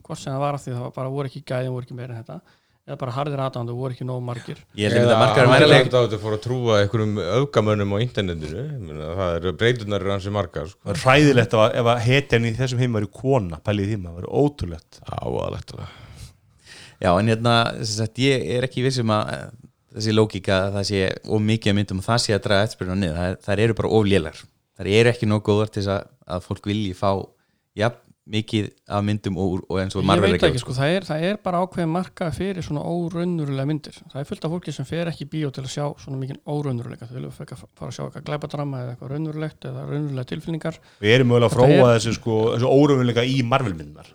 það 2.85 2.93
var 2.93 2.95
það 2.95 2.95
var 2.95 2.95
eða 2.95 3.01
bara 3.01 3.15
harðir 3.17 3.43
aðdándu 3.45 3.75
voru 3.79 3.95
ekki 3.95 4.05
nóg 4.05 4.23
margir. 4.23 4.59
Ég 4.77 4.93
held 4.93 5.09
að 5.09 5.21
margar 5.23 5.49
er 5.49 5.89
á 5.89 6.01
þetta 6.05 6.21
fór 6.21 6.37
að 6.37 6.43
trúa 6.45 6.79
einhverjum 6.83 7.19
öfgamönnum 7.25 7.95
á 7.97 7.99
internetinu. 8.05 8.65
Ég 8.65 8.81
meina, 8.85 9.11
það 9.17 9.37
eru 9.39 9.53
breytunar 9.61 10.07
ansi 10.15 10.33
margar 10.35 10.69
sko. 10.69 10.81
það 10.91 11.05
hræðilegt 11.05 11.55
ef 11.55 11.63
að, 11.65 11.77
ef 11.81 11.91
að 11.95 12.03
hetjan 12.05 12.45
í 12.45 12.55
þessum 12.59 12.83
heim 12.85 12.99
væri 12.99 13.11
kona, 13.13 13.61
pælið 13.65 13.95
maður, 13.97 14.05
það 14.05 14.19
væri 14.21 14.33
ótrúlegt. 14.45 15.01
Áaðlegt 15.09 15.77
Já, 17.05 17.11
en 17.19 17.29
hérna, 17.29 17.55
sagt, 17.85 18.19
ég 18.23 18.45
er 18.55 18.65
ekki 18.69 18.85
vissum 18.85 19.11
að 19.11 19.33
eh, 19.33 19.49
þessi 19.97 20.15
lógika 20.15 20.59
að 20.69 20.77
það 20.79 20.85
sé 20.91 21.01
of 21.27 21.43
mikið 21.43 21.73
að 21.73 21.79
myndum 21.79 22.01
og 22.01 22.07
það 22.07 22.21
sé 22.23 22.35
að 22.35 22.45
draga 22.47 22.67
eftirspyrna 22.69 22.97
niður, 23.01 23.17
það, 23.19 23.39
það 23.45 23.63
eru 23.65 23.77
bara 23.81 23.91
of 23.99 24.07
lélar 24.09 24.39
það 24.79 24.91
eru 24.99 25.11
ekki 25.13 25.29
nóg 25.31 25.43
góðar 25.47 25.73
til 25.75 25.85
að, 25.91 26.07
að 26.27 26.47
fólk 26.49 26.69
vilji 26.71 26.95
fá 26.99 27.11
ja, 27.79 27.91
mikið 28.25 28.71
af 28.89 29.03
myndum 29.05 29.37
og, 29.41 29.59
og 29.69 29.79
eins 29.83 29.95
og 29.95 30.01
ég 30.01 30.09
Marvel 30.09 30.33
veit 30.33 30.39
ekki, 30.39 30.55
gera, 30.55 30.61
sko, 30.63 30.75
það 30.79 30.93
er, 30.95 31.07
það 31.09 31.25
er 31.29 31.39
bara 31.45 31.59
ákveðin 31.61 31.91
markað 31.93 32.31
fyrir 32.39 32.65
svona 32.65 32.85
óraunurulega 32.89 33.69
myndir. 33.69 33.99
Það 34.13 34.21
er 34.23 34.29
fullt 34.31 34.47
af 34.49 34.55
fólki 34.55 34.73
sem 34.73 34.89
fer 34.89 35.11
ekki 35.11 35.27
í 35.27 35.29
bíó 35.35 35.51
til 35.53 35.65
að 35.65 35.73
sjá 35.75 35.85
svona 36.01 36.21
mikið 36.23 36.39
óraunuruleika, 36.49 37.09
þau 37.11 37.19
vilja 37.19 37.33
frekar 37.37 37.61
fara 37.61 37.91
að 37.91 37.99
sjá 37.99 38.03
eitthvað 38.07 38.27
glæpadrama 38.31 38.81
eða 38.81 38.95
eitthvað 38.95 39.13
raunurulegt 39.13 39.69
eða 39.69 39.85
raunurulega 39.91 40.31
tilfinningar. 40.33 40.81
Við 41.05 41.17
erum 41.19 41.33
mögulega 41.35 41.51
að 41.51 41.57
fróa 41.59 41.93
þessu 41.93 42.17
sko, 42.17 42.41
þessu 42.55 42.73
óraunveruleika 42.73 43.27
í 43.29 43.37
þær. 43.45 44.11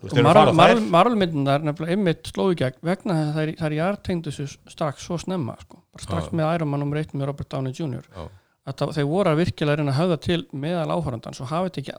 Marvel-myndunar 0.97 1.70
nefnilega 1.70 1.93
einmitt 1.93 2.34
slóðu 2.34 2.57
í 2.57 2.62
gegn 2.64 2.82
vegna 2.89 3.20
þess 3.20 3.30
að 3.30 3.38
það 3.38 3.45
er, 3.45 3.55
það 3.62 3.70
er 3.70 3.80
jartengdu 3.84 4.34
þessu 4.34 4.74
strax 4.74 5.05
svo 5.05 5.22
snemma 5.22 5.57
sko. 5.62 5.84
bara 5.93 6.05
strax 6.07 6.34
með 6.34 6.55
Iron 6.57 6.74
Man 6.74 6.89
nr. 6.89 8.30
1 8.70 8.80
með 8.80 8.86
Robert 8.86 8.86
Downey 8.86 8.89
Jr. 8.89 8.89
Já. 8.89 8.89
að 8.89 8.95
þeir 8.95 9.07
voru 9.09 9.32
að 9.32 9.39
virkilega 9.43 9.80
reyna 9.80 9.93
að 9.93 9.99
höfða 9.99 10.17
til 10.26 10.39
meðal 10.51 10.93
áhörandans 10.93 11.41
og 11.41 11.49
hafa 11.49 11.70
þetta 11.70 11.82
ekki 11.82 11.93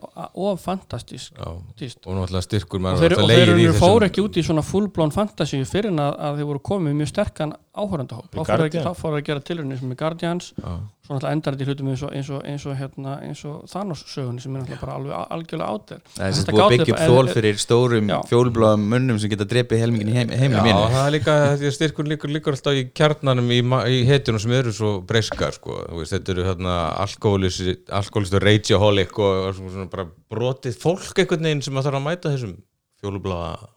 of 0.47 0.61
fantastísk 0.65 1.37
Já. 1.37 1.49
og 1.51 2.17
náttúrulega 2.17 2.45
styrkur 2.47 2.85
og 2.85 3.01
þeir, 3.01 3.17
og 3.17 3.31
þeir 3.31 3.75
fóru 3.79 4.07
ekki 4.07 4.25
út 4.25 4.37
í 4.37 4.45
svona 4.45 4.65
full-blown 4.65 5.13
fantasy 5.15 5.61
fyrir 5.67 5.91
að, 5.91 6.15
að 6.17 6.39
þeir 6.39 6.49
voru 6.51 6.63
komið 6.71 6.97
mjög 7.01 7.11
sterkan 7.13 7.55
áhörandahóp 7.71 8.33
þá 8.35 8.91
fóru 8.99 9.15
þeir 9.15 9.21
að 9.21 9.27
gera 9.29 9.43
tilrunni 9.47 9.77
sem 9.79 9.91
er 9.93 9.97
Guardians. 9.99 10.49
Já. 10.57 10.71
svo 11.05 11.15
náttúrulega 11.15 11.35
endar 11.37 11.55
þetta 11.55 11.63
í 11.63 11.67
hlutum 11.69 11.91
eins 11.91 12.01
og, 12.03 12.11
eins 12.17 12.29
og, 12.31 12.41
eins 12.51 12.65
og, 12.67 12.73
hérna, 12.75 13.13
eins 13.23 13.43
og 13.47 13.61
Thanos 13.71 14.01
sögunni 14.11 14.43
sem 14.43 14.55
er 14.55 14.63
náttúrulega 14.63 14.81
bara 14.81 14.97
alveg 14.99 15.31
algjörlega 15.37 15.69
átir 15.71 16.01
það 16.11 16.25
er 16.25 16.35
sagt 16.35 16.51
búið 16.51 16.63
að 16.65 16.73
byggja 16.73 16.95
upp 16.97 17.13
þól 17.13 17.31
fyrir 17.37 17.61
stórum 17.63 18.11
Já. 18.11 18.17
fjólubláðum 18.27 18.85
munnum 18.91 19.21
sem 19.23 19.31
geta 19.31 19.47
drepið 19.53 19.83
helmingin 19.85 20.11
í 20.11 20.17
heim, 20.19 20.33
heimilum 20.35 20.67
Já, 20.67 20.67
mínu 20.67 20.85
það 20.97 21.07
er 21.07 21.15
líka, 21.15 21.37
þetta 21.47 21.69
er 21.71 21.77
styrkur 21.77 22.11
líkur, 22.11 22.33
líkur 22.35 22.57
alltaf 22.57 22.79
í 22.81 22.85
kjarnanum 22.99 23.51
í, 23.55 23.61
í 23.95 24.01
hetjunum 24.09 24.43
sem 24.43 24.55
eru 24.59 24.75
svo 24.75 24.93
breyskar, 25.07 25.55
sko, 25.55 25.79
þetta 26.11 26.35
eru 26.35 26.47
hérna 26.49 26.79
alkoholistu 27.05 28.43
rageaholic 28.43 29.15
og, 29.15 29.53
svona 29.55 29.87
bara 29.91 30.09
brotið 30.31 30.75
fólk 30.81 31.23
einhvern 31.23 31.47
veginn 31.47 31.63
sem 31.63 31.79
að 31.79 31.87
þarf 31.87 32.01
að 32.01 32.07
mæta 32.09 32.35
þessum 32.35 32.57
fjólublaða 33.01 33.70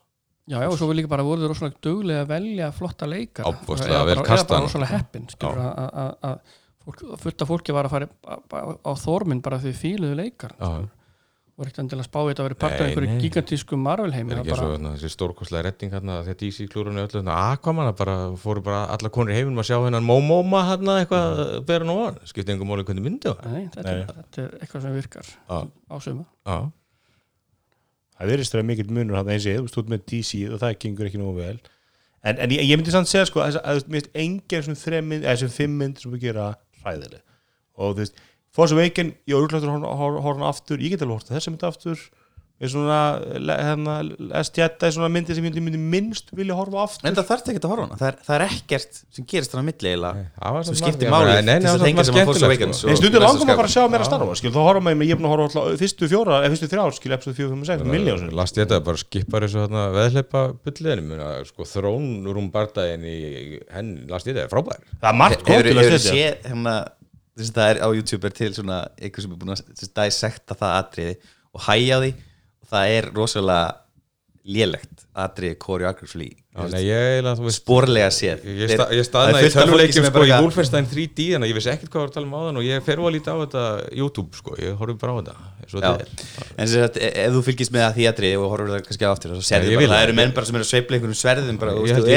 Já, 0.45 0.59
já, 0.61 0.69
og 0.69 0.77
svo 0.77 0.91
við 0.91 0.99
líka 1.01 1.09
bara 1.09 1.25
voruð 1.25 1.49
rosalega 1.49 1.81
duglega 1.81 2.25
að 2.27 2.33
velja 2.35 2.67
flotta 2.77 3.07
leikar 3.09 3.47
Ábúðslega 3.49 4.03
vel 4.11 4.17
kastaðan. 4.19 4.35
Eða 4.37 4.49
bara 4.51 4.67
rosalega 4.67 4.99
heppin, 4.99 5.25
skilur 5.33 5.63
að- 6.29 7.23
fullt 7.23 7.43
af 7.43 7.49
fólki 7.49 7.73
var 7.73 7.87
að 7.89 7.95
fara 7.95 8.09
á- 8.29 8.77
á- 8.85 9.01
þorminn 9.01 9.41
bara 9.43 9.57
því 9.59 9.73
fíluðu 9.79 10.17
leikar 10.19 10.53
og 11.57 11.63
ekkert 11.65 11.79
endilega 11.85 12.09
spáið 12.11 12.29
þetta 12.35 12.43
að 12.43 12.49
vera 12.49 12.59
part 12.61 12.75
af 12.75 12.81
einhverju 12.89 13.21
gigantísku 13.23 13.77
Marvel 13.79 14.11
heimi 14.13 14.33
er 14.33 14.37
það 14.43 14.45
ekki 14.45 14.61
hérna, 14.75 14.91
þessi 14.99 15.11
stórkostlega 15.15 15.63
redding 15.69 15.93
hérna, 15.95 16.17
þegar 16.27 16.39
DC 16.43 16.67
klúrunni 16.69 17.05
öllu 17.07 17.23
Aquaman 17.31 17.95
bara 17.97 18.17
fóru 18.37 18.61
bara 18.63 18.85
alla 18.91 19.09
konur 19.09 19.31
í 19.33 19.37
heiminum 19.39 19.63
að 19.63 19.69
sjá 19.71 19.79
hennan 19.87 20.05
Momoma 20.05 20.65
hérna 20.69 20.99
eitthvað 21.07 21.65
bera 21.65 21.85
nú 21.89 21.95
á, 22.05 22.07
skipti 22.27 22.53
einhver 22.53 22.67
máli 22.69 22.85
hvernig 22.85 23.07
myndi 23.07 23.31
það 23.33 23.53
nei, 23.53 23.69
þetta. 23.71 23.89
Er, 23.89 24.07
þetta 24.19 24.43
er 24.45 24.59
eitthvað 24.61 24.83
sem 24.83 24.95
virkar 25.01 25.27
á 25.89 25.97
suma 26.03 26.27
það 28.19 28.33
verðist 28.33 28.55
þeirra 28.55 28.69
mikill 28.71 28.91
munur 28.95 29.19
hann 29.19 29.31
eins 29.35 29.47
og 29.47 29.53
ég, 29.55 29.63
þú 29.63 29.73
stútt 29.73 29.91
með 29.93 30.05
DC 30.11 30.43
og 30.49 30.61
það 30.63 30.77
gengur 30.85 31.11
ekki 31.11 31.21
nógu 31.21 31.39
vel. 31.41 31.57
En, 32.25 32.39
en 32.41 32.55
ég, 32.55 32.65
ég 32.65 32.79
myndi 32.79 32.95
samt 32.95 33.11
segja 33.11 33.27
sko 33.29 33.43
að, 33.45 33.59
að, 33.61 33.81
að 33.83 33.91
mér 33.93 34.05
finnst 34.05 34.21
engin 34.25 34.67
sem 34.69 34.79
þrem 34.81 35.11
mynd, 35.11 35.27
eða 35.27 35.41
sem 35.43 35.53
fimm 35.53 35.75
mynd 35.81 36.01
sem 36.01 36.15
við 36.15 36.29
gera 36.29 36.51
hræðileg. 36.85 37.25
Og 37.77 37.97
þú 37.97 38.05
veist, 38.05 38.23
Force 38.55 38.77
Awaken 38.77 39.11
ég 39.27 39.35
er 39.35 39.43
úrklættur 39.43 39.73
að 39.73 39.87
horfa 39.99 40.23
horfa 40.23 40.39
hana 40.39 40.53
aftur, 40.53 40.81
ég 40.81 40.95
get 40.95 41.03
alveg 41.03 41.19
horta 41.19 41.35
þessa 41.35 41.53
mynd 41.53 41.67
aftur 41.69 42.05
er 42.63 42.71
svona, 42.71 42.99
hérna, 43.51 43.95
Last 44.31 44.59
Jedi 44.59 44.91
svona 44.95 45.09
myndi 45.11 45.35
sem 45.35 45.45
ég 45.45 45.57
myndi 45.59 45.79
minnst 45.81 46.29
vilja 46.39 46.55
horfa 46.55 46.85
aftur. 46.85 47.09
En 47.09 47.17
það 47.17 47.27
þarf 47.31 47.49
ekki 47.51 47.61
að 47.61 47.73
horfa 47.73 47.83
á 47.83 47.87
hana, 47.89 47.99
það 47.99 48.09
er, 48.09 48.19
það 48.29 48.37
er 48.37 48.45
ekkert 48.47 49.01
sem 49.03 49.27
gerist 49.33 49.51
þannig 49.51 49.65
að 49.65 49.69
milli 49.71 49.91
eiginlega. 49.91 50.23
Það 50.39 50.55
var 50.55 50.67
sem 50.69 50.79
skiptir 50.79 51.11
máli 51.11 51.33
Nei, 51.35 51.43
nei, 51.43 51.57
til 51.59 51.67
þess 51.67 51.75
að 51.75 51.85
tengja 51.89 52.05
saman 52.07 52.29
Force 52.29 52.43
skemmtilegt, 52.43 52.63
Awakens 52.63 52.79
sko. 52.79 52.89
En 52.95 52.95
langar 52.95 53.25
maður 53.25 53.35
Skywalker. 53.35 53.59
bara 53.59 53.69
að 53.69 53.75
sjá 53.75 53.83
meira 53.91 54.07
Star 54.09 54.25
Wars 54.29 54.43
skil, 54.43 54.53
þá 54.55 54.61
horfa 54.69 54.85
maður, 54.87 55.03
ég 55.03 55.15
er 55.15 55.19
búin 55.19 55.29
að 55.29 55.35
horfa 55.35 55.65
fyrstu 55.83 56.11
fjóra, 56.15 56.39
eða 56.45 56.53
fyrstu 56.55 56.69
þrjár, 56.71 56.95
skil, 56.95 57.15
episode 57.19 57.37
4, 57.41 57.51
5, 57.51 57.65
6 57.73 57.91
miljón 57.91 58.31
Last 58.39 58.61
ég 58.61 58.69
þetta 58.69 58.81
bara 58.87 59.03
skipar 59.03 59.47
þessu 59.49 59.67
veðleipa 59.99 60.43
bulliðinu 60.65 61.19
sko 61.51 61.67
þrónrúm 61.69 62.51
bardaginn 62.55 63.09
í 63.09 63.19
henn, 63.75 63.91
last 64.11 64.31
ég 64.31 64.39
þetta 64.39 64.47
er 64.47 64.53
frábær. 64.55 64.85
Það 65.03 65.11
er 65.11 65.19
margt 65.19 65.43
gott 65.43 65.67
til 65.67 65.75
að 65.75 65.89
hérna, 66.15 66.77
að 67.35 67.67
er 67.67 67.83
er 67.83 68.55
sem 68.55 68.69
er 68.71 68.79
að 70.55 70.63
að 70.71 71.17
og 71.55 71.67
hæja 71.69 71.99
á 71.99 72.03
því 72.03 72.15
það 72.71 72.95
er 72.99 73.11
rosalega 73.15 73.73
lélegt 74.45 75.05
þú 77.39 77.45
veist 77.47 77.61
sporlega 77.63 78.09
séð. 78.13 78.43
Ég, 78.45 78.73
sta, 78.75 78.87
ég 78.93 79.01
það 79.01 79.07
staðna 79.09 79.41
í 79.41 79.51
tölvuleikjum 79.55 80.07
sko 80.11 80.25
í 80.27 80.33
Wolfenstein 80.35 80.89
3D 80.91 81.27
en 81.39 81.47
ég 81.49 81.55
vissi 81.57 81.71
ekkert 81.73 81.91
hvað 81.95 82.03
var 82.03 82.11
að 82.11 82.17
tala 82.19 82.29
um 82.29 82.35
áðan 82.41 82.59
og 82.61 82.67
ég 82.67 82.85
fer 82.85 83.01
að 83.01 83.15
líta 83.15 83.35
á 83.35 83.37
þetta 83.41 83.63
YouTube 83.97 84.37
sko, 84.39 84.57
ég 84.61 84.77
horfði 84.81 84.97
bara 85.01 85.15
á 85.15 85.17
þetta 85.21 85.35
en 86.61 86.69
sem 86.69 86.85
sagt, 86.85 86.99
e- 87.01 87.13
ef 87.25 87.33
þú 87.35 87.43
fylgist 87.49 87.73
með 87.75 87.87
að 87.89 87.97
því 87.97 88.09
atriði 88.11 88.41
og 88.43 88.51
horfur 88.53 88.75
það 88.75 88.85
kannski 88.91 89.09
á 89.09 89.11
aftur 89.15 89.33
það 89.33 89.95
það. 89.95 90.05
eru 90.05 90.17
menn 90.21 90.35
bara 90.37 90.51
sem 90.51 90.59
eru 90.61 90.67
að 90.67 90.73
sveifla 90.75 90.99
einhverjum 90.99 91.21
sverðum 91.25 91.61
bara, 91.63 91.77
Ég 91.81 91.95
held 91.95 92.11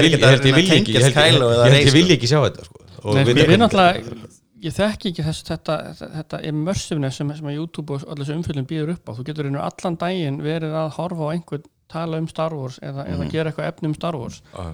ég 1.88 1.96
vilji 1.96 2.18
ekki 2.18 2.28
sjá 2.34 2.40
þetta 2.44 2.68
sko. 2.68 2.84
Og 3.08 3.16
hvernig- 3.24 3.62
náttúrulega 3.64 4.28
ég 4.64 4.74
þekki 4.74 5.12
ekki 5.12 5.26
þess, 5.26 5.46
þetta, 5.48 5.78
þetta 6.18 6.42
immersiveness 6.50 7.20
sem, 7.20 7.32
sem 7.38 7.50
YouTube 7.54 7.96
og 7.96 8.06
allir 8.08 8.26
þessu 8.26 8.38
umfyllum 8.40 8.68
býður 8.70 8.94
upp 8.96 9.10
á 9.10 9.16
þú 9.18 9.26
getur 9.30 9.50
einu 9.50 9.62
allan 9.64 9.98
daginn 10.02 10.40
verið 10.44 10.76
að 10.78 10.94
horfa 10.98 11.30
á 11.30 11.34
einhvern 11.34 11.68
tala 11.92 12.20
um 12.22 12.28
Star 12.32 12.56
Wars 12.58 12.80
eða, 12.84 13.06
eða 13.08 13.30
gera 13.32 13.52
eitthvað 13.52 13.70
efni 13.72 13.92
um 13.92 13.98
Star 13.98 14.18
Wars 14.20 14.42
Já. 14.52 14.66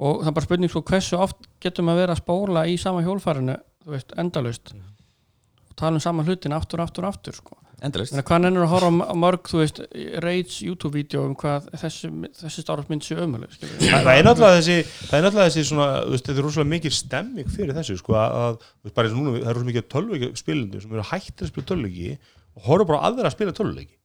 og 0.00 0.22
það 0.22 0.30
er 0.32 0.36
bara 0.38 0.48
spurning 0.48 0.72
sko 0.72 0.84
hversu 0.90 1.20
oft 1.20 1.50
getur 1.62 1.86
maður 1.86 2.04
verið 2.04 2.16
að 2.16 2.22
spóla 2.24 2.64
í 2.66 2.78
sama 2.80 3.04
hjólfarinu 3.06 3.58
þú 3.84 3.94
veist, 3.94 4.14
endalaust 4.20 4.74
og 4.74 5.76
tala 5.78 6.00
um 6.00 6.04
sama 6.04 6.26
hlutin 6.26 6.56
aftur, 6.56 6.82
aftur, 6.84 7.06
aftur 7.08 7.36
sko. 7.36 7.56
Endalist 7.86 8.16
hvað 8.16 8.42
nennir 8.44 8.64
að 8.64 8.72
horfa 8.74 9.08
á 9.10 9.14
mörg 9.18 9.50
þú 9.50 9.60
veist, 9.62 9.80
rage 10.24 10.58
YouTube-vídeó 10.66 11.24
um 11.28 11.36
hvað 11.38 11.68
þessi, 11.82 12.10
þessi 12.40 12.64
Star 12.64 12.80
Wars 12.80 12.90
mynd 12.90 13.06
sé 13.06 13.18
ömuleg 13.20 13.54
Það 13.60 14.10
er 14.14 14.26
náttúrulega 14.26 14.58
þessi, 14.58 14.76
það 15.10 15.16
er 15.18 15.26
náttúrulega 15.26 15.46
þessi 15.50 15.66
svona, 15.70 15.88
þú 16.04 16.16
veist, 16.16 16.26
þetta 16.28 16.42
er 16.42 16.46
rosalega 16.48 16.72
mikil 16.74 16.94
stemming 16.96 17.54
fyrir 17.54 17.78
þessu, 17.78 17.98
sko, 18.00 18.18
að, 18.20 18.36
að 18.40 18.58
þú 18.66 18.88
veist, 18.88 18.96
bara 18.98 19.10
eins 19.10 19.16
og 19.16 19.20
núna, 19.20 19.36
það 19.38 19.52
er 19.52 19.58
rosalega 19.58 19.70
mikið 19.70 19.88
tölvuleiki 19.96 20.30
spilindu 20.40 20.82
sem 20.82 20.96
eru 20.96 21.08
hættir 21.12 21.46
að 21.46 21.52
spila 21.54 21.70
tölvuleiki 21.72 22.12
og 22.58 22.68
horfa 22.68 22.90
bara 22.92 23.02
aðra 23.10 23.30
að 23.30 23.36
spila 23.36 23.56
tölvuleiki. 23.56 23.99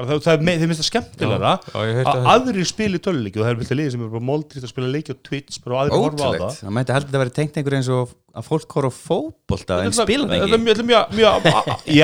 Það, 0.00 0.22
það 0.24 0.50
er 0.50 0.72
það 0.72 0.86
skemmtilega 0.86 1.50
að 1.52 1.98
það. 2.00 2.28
aðri 2.32 2.64
spili 2.68 3.00
tölvuleiki 3.02 3.40
og 3.40 3.44
það 3.44 3.52
er 3.52 3.60
vilja 3.60 3.76
liðið 3.78 3.94
sem 3.94 4.04
eru 4.04 4.12
bara 4.14 4.26
moldrýtt 4.30 4.66
að 4.66 4.72
spila 4.72 4.90
leiki 4.94 5.14
á 5.14 5.16
Twitch, 5.28 5.60
bara 5.64 5.76
og 5.76 5.80
aðri 5.82 6.00
horfa 6.04 6.26
á 6.26 6.32
það. 6.32 6.56
það 6.60 6.74
mætti 6.78 6.96
heldur 6.96 7.18
að 7.18 7.24
vera 7.24 7.34
tengt 7.36 7.60
einhver 7.60 7.76
eins 7.78 7.92
og 7.94 8.14
að 8.30 8.48
fólk 8.48 8.76
horfa 8.78 8.90
á 8.90 9.00
fótbolta 9.00 9.78
en 9.84 9.96
spila 9.96 10.28
það 10.30 10.36
er 10.36 10.46
ekki? 10.46 10.60
mjög, 10.64 10.82
er 10.82 10.88
mjög, 10.90 11.14
mjög, 11.20 11.48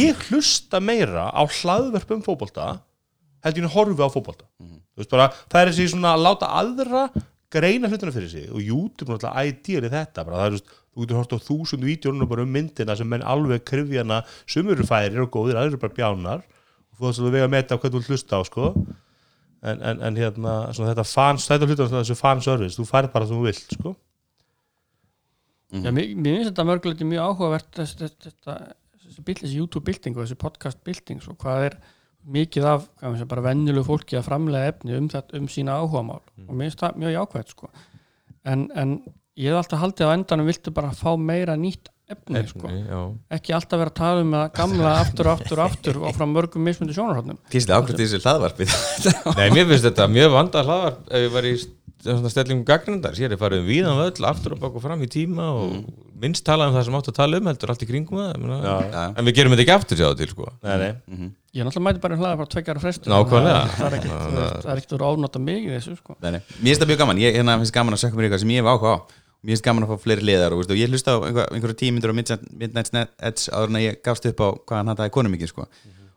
ég, 0.00 0.26
hlusta 0.30 0.82
meira 0.82 1.28
á 1.34 1.42
hlaðverf 1.44 2.16
um 2.16 2.24
fótbolta 2.24 2.68
heldur 3.44 3.66
ég 3.66 3.70
að 3.70 3.76
horfi 3.76 4.06
á 4.06 4.10
veist 4.96 5.12
bara, 5.12 5.30
það 5.52 5.62
er 5.62 5.72
þessi 5.72 5.90
svona 5.92 6.14
að 6.16 6.24
láta 6.24 6.50
aðra 6.56 7.06
greina 7.52 7.90
hlutuna 7.90 8.14
fyrir 8.14 8.30
sig 8.32 8.50
og 8.50 8.62
YouTube 8.62 9.12
náttúrulega 9.12 9.46
ideal 9.50 9.86
í 9.86 9.92
þetta 9.92 10.24
bara, 10.26 10.40
það 10.40 10.46
er, 10.48 10.56
veist, 10.56 10.74
þú 10.96 11.04
getur 11.04 11.20
hort 11.20 11.34
á 11.36 11.46
þúsund 11.46 11.86
vídjónum 11.86 12.30
bara 12.30 12.44
um 12.46 12.52
myndina 12.52 12.96
sem 12.96 13.08
menn 13.08 13.24
alveg 13.26 13.64
krifjana 13.68 14.22
sumur 14.48 14.80
færir 14.88 15.20
og 15.26 15.32
góðir, 15.34 15.58
aðrir 15.60 15.76
eru 15.76 15.82
bara 15.82 15.98
bjánar. 15.98 16.46
og 16.46 16.55
þú 16.96 17.08
veist 17.08 17.22
að 17.22 17.34
vega 17.34 17.48
að 17.48 17.52
meta 17.54 17.78
hvað 17.80 17.96
þú 17.96 18.02
hlusta 18.06 18.40
á 18.40 18.42
sko. 18.48 18.70
En, 19.66 19.80
en, 19.80 20.02
en 20.04 20.18
hérna, 20.20 20.56
svona 20.76 20.92
þetta 20.92 21.06
fans, 21.08 21.46
þetta 21.48 21.68
hlutur 21.68 21.90
þessu 21.90 22.16
fanservice, 22.18 22.76
þú 22.78 22.84
færð 22.86 23.12
bara 23.14 23.26
það 23.26 23.32
sem 23.32 23.40
þú 23.40 23.46
vilt 23.48 23.76
sko. 23.78 23.92
Já, 25.74 25.90
mér, 25.90 26.12
mér 26.14 26.36
finnst 26.36 26.52
þetta 26.52 26.66
mörguleiti 26.68 27.08
mjög 27.08 27.32
áhugavert 27.32 27.70
þessi, 27.74 27.98
þessi, 28.04 28.20
þetta, 28.28 28.54
þessi, 29.02 29.24
bild, 29.26 29.40
þessi 29.42 29.60
YouTube-bilding 29.60 30.16
og 30.16 30.22
þessi 30.22 30.38
podcast-bilding 30.44 31.24
og 31.32 31.38
hvað 31.42 31.66
er 31.70 31.76
mikið 32.36 32.68
af 32.70 32.86
segja, 33.00 33.28
bara 33.32 33.44
venjulegu 33.48 33.86
fólki 33.86 34.18
að 34.18 34.28
framlega 34.28 34.70
efni 34.70 34.94
um, 34.98 35.08
þetta, 35.10 35.40
um 35.40 35.50
sína 35.50 35.80
áhugamál. 35.80 36.22
Og 36.46 36.52
mér 36.52 36.68
finnst 36.68 36.84
það 36.84 37.00
mjög 37.02 37.16
jákvæmt 37.16 37.54
sko. 37.54 37.72
en, 38.46 38.68
en 38.78 38.94
ég 39.36 39.50
hef 39.50 39.60
alltaf 39.60 39.82
haldið 39.82 40.10
á 40.10 40.14
endanum 40.14 40.48
viltu 40.48 40.72
bara 40.74 40.94
fá 40.96 41.10
meira 41.18 41.56
nýtt 41.58 41.90
efni 42.06 42.42
sko. 42.46 42.66
Efni, 42.68 42.84
já. 42.86 43.00
ekki 43.36 43.54
alltaf 43.56 43.80
vera 43.80 43.90
að 43.92 43.98
tala 43.98 44.22
um 44.22 44.34
það 44.36 44.44
gamla 44.60 44.92
aftur, 45.02 45.30
aftur, 45.32 45.62
aftur 45.64 45.98
og 46.02 46.14
frá 46.14 46.26
mörgum 46.30 46.66
mismundi 46.66 46.94
sjónarhóttnum 46.96 47.40
Fyrst 47.50 47.72
ákvæmt 47.72 47.98
þessu 48.02 48.20
hlaðvarpið 48.22 48.76
Nei, 49.40 49.48
mér 49.54 49.66
finnst 49.72 49.88
þetta 49.88 50.06
mjög 50.12 50.30
vandað 50.36 50.70
hlaðar 50.70 50.94
ef 51.10 51.26
ég 51.26 51.34
var 51.34 51.44
í 51.50 51.54
svona 52.06 52.30
stellingum 52.30 52.66
gagnrindar 52.68 53.16
sér 53.18 53.34
ég 53.34 53.40
farið 53.40 53.64
um 53.64 53.66
víðan 53.70 53.98
völl, 53.98 54.26
aftur 54.28 54.54
og 54.54 54.60
bak 54.62 54.74
og 54.78 54.82
fram 54.84 55.00
í 55.02 55.08
tíma 55.10 55.48
og 55.56 55.88
minnst 56.20 56.44
talað 56.46 56.70
um 56.70 56.76
það 56.76 56.86
sem 56.86 56.98
átt 57.00 57.10
að 57.10 57.18
tala 57.18 57.40
um 57.40 57.50
heldur 57.50 57.72
allt 57.72 57.82
í 57.82 57.88
kringum 57.88 58.20
það 58.20 58.30
ég 58.30 58.40
meina. 58.44 58.58
Já. 58.62 59.02
en 59.08 59.26
við 59.26 59.36
gerum 59.40 59.52
þetta 59.56 59.64
ekki 59.64 59.74
aftur 59.74 59.98
sjáðu 59.98 60.16
til 60.20 60.30
sko. 60.30 60.44
nei, 60.62 60.76
nei. 60.84 60.92
ég 61.56 61.60
er 61.64 61.66
náttúrulega 61.66 61.86
mæti 61.88 62.04
bara 62.04 62.20
hlaða 62.20 62.38
bara 62.44 62.52
tveggjara 62.54 62.82
frestu 62.84 63.10
Nákvæmlega. 63.10 63.62
það 63.74 63.86
er 63.90 63.94
ekkert 64.76 64.94
er 64.94 65.02
að 65.02 65.10
ofnota 65.10 65.42
mig 65.42 65.60
í 65.64 65.72
þessu 65.74 65.96
sko. 65.98 66.12
Nei, 66.22 66.30
nei. 66.36 66.40
Mér 66.60 66.70
finnst 66.70 66.84
það 66.84 66.90
mjög 66.92 67.00
gaman, 67.02 67.22
ég 67.24 67.30
hérna, 67.40 67.58
að 69.46 69.50
mér 69.50 69.54
finnst 69.54 69.66
gaman 69.66 69.86
að 69.86 69.92
fá 69.92 70.02
fleiri 70.02 70.24
liðar 70.26 70.54
og, 70.54 70.60
veist, 70.60 70.72
og 70.74 70.80
ég 70.80 70.90
hlusta 70.90 71.14
á 71.14 71.18
einhver, 71.22 71.50
einhverju 71.54 71.78
tímyndur 71.78 72.10
á 72.10 72.16
Midnight, 72.16 72.90
Edge 73.22 73.52
áður 73.52 73.70
en 73.70 73.78
að 73.78 73.84
ég 73.84 74.00
gafst 74.02 74.26
upp 74.26 74.42
á 74.42 74.48
hvað 74.58 74.80
hann 74.80 74.90
hataði 74.90 75.14
konum 75.14 75.36
mikið 75.36 75.52
sko. 75.52 75.66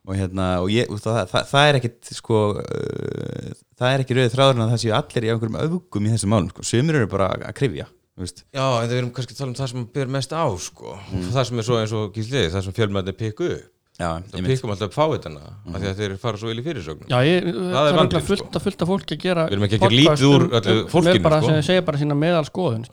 og, 0.09 0.13
hérna, 0.17 0.47
og 0.63 0.71
ég, 0.73 0.89
það, 1.03 1.19
það, 1.29 1.47
það 1.51 1.69
er 1.69 1.77
ekkit 1.79 2.11
sko, 2.17 2.41
uh, 2.57 3.55
það 3.77 3.93
er 3.93 4.03
ekki 4.03 4.17
rauðið 4.17 4.35
þráður 4.35 4.63
að 4.63 4.73
það 4.73 4.83
séu 4.83 4.93
allir 4.97 5.27
í 5.27 5.31
einhverjum 5.33 5.59
öfugum 5.61 6.07
í 6.07 6.13
þessum 6.15 6.33
málum 6.33 6.51
sko. 6.55 6.65
sumir 6.65 6.97
eru 6.97 7.11
bara 7.11 7.29
að 7.37 7.57
krifja 7.59 7.85
veist. 8.19 8.41
Já, 8.49 8.65
en 8.65 8.89
það 8.89 8.95
erum 8.97 9.11
kannski 9.15 9.35
að 9.35 9.43
tala 9.43 9.53
um 9.53 9.59
það 9.59 9.69
sem 9.73 9.89
ber 9.93 10.09
mest 10.15 10.33
á 10.33 10.45
sko. 10.59 10.95
það 11.29 11.43
sem 11.51 11.61
er 11.61 11.67
svo 11.67 11.77
eins 11.83 11.93
og 11.99 12.15
gísliði 12.15 12.53
það 12.55 12.65
sem 12.65 12.77
fjölmæðin 12.79 13.19
pikku 13.19 13.51
upp 13.53 13.67
Já, 13.69 13.78
það 13.99 14.47
pikkum 14.47 14.73
alltaf 14.73 14.93
fáitana 14.95 15.41
mm. 15.43 15.73
af 15.73 15.81
því 15.83 15.89
að 15.89 15.99
þeir 15.99 16.15
fara 16.21 16.39
svo 16.39 16.49
vel 16.51 16.61
í 16.61 16.65
fyrirsögnum. 16.65 17.09
Já, 17.11 17.17
ég, 17.27 17.47
það 17.49 17.79
er 17.79 17.89
er 17.89 17.99
örugglega 17.99 18.25
fullt, 18.29 18.45
sko. 18.45 18.61
fullt 18.65 18.83
af 18.85 18.91
fólki 18.91 19.17
að 19.17 19.23
gera 19.25 19.45
Við 19.49 19.55
erum 19.57 19.65
ekki 19.67 19.79
að 19.79 19.83
gera 19.85 19.97
lítið 19.99 20.27
úr 20.29 20.45
um- 20.45 20.55
öllu 20.59 20.75
um- 20.75 20.89
fólkinu, 20.93 21.23
bara 21.25 21.41
sko. 21.41 21.49
sem 21.49 21.65
segja 21.69 21.85
bara 21.89 22.01
sína 22.01 22.19
meðal 22.19 22.45
skoðun 22.47 22.85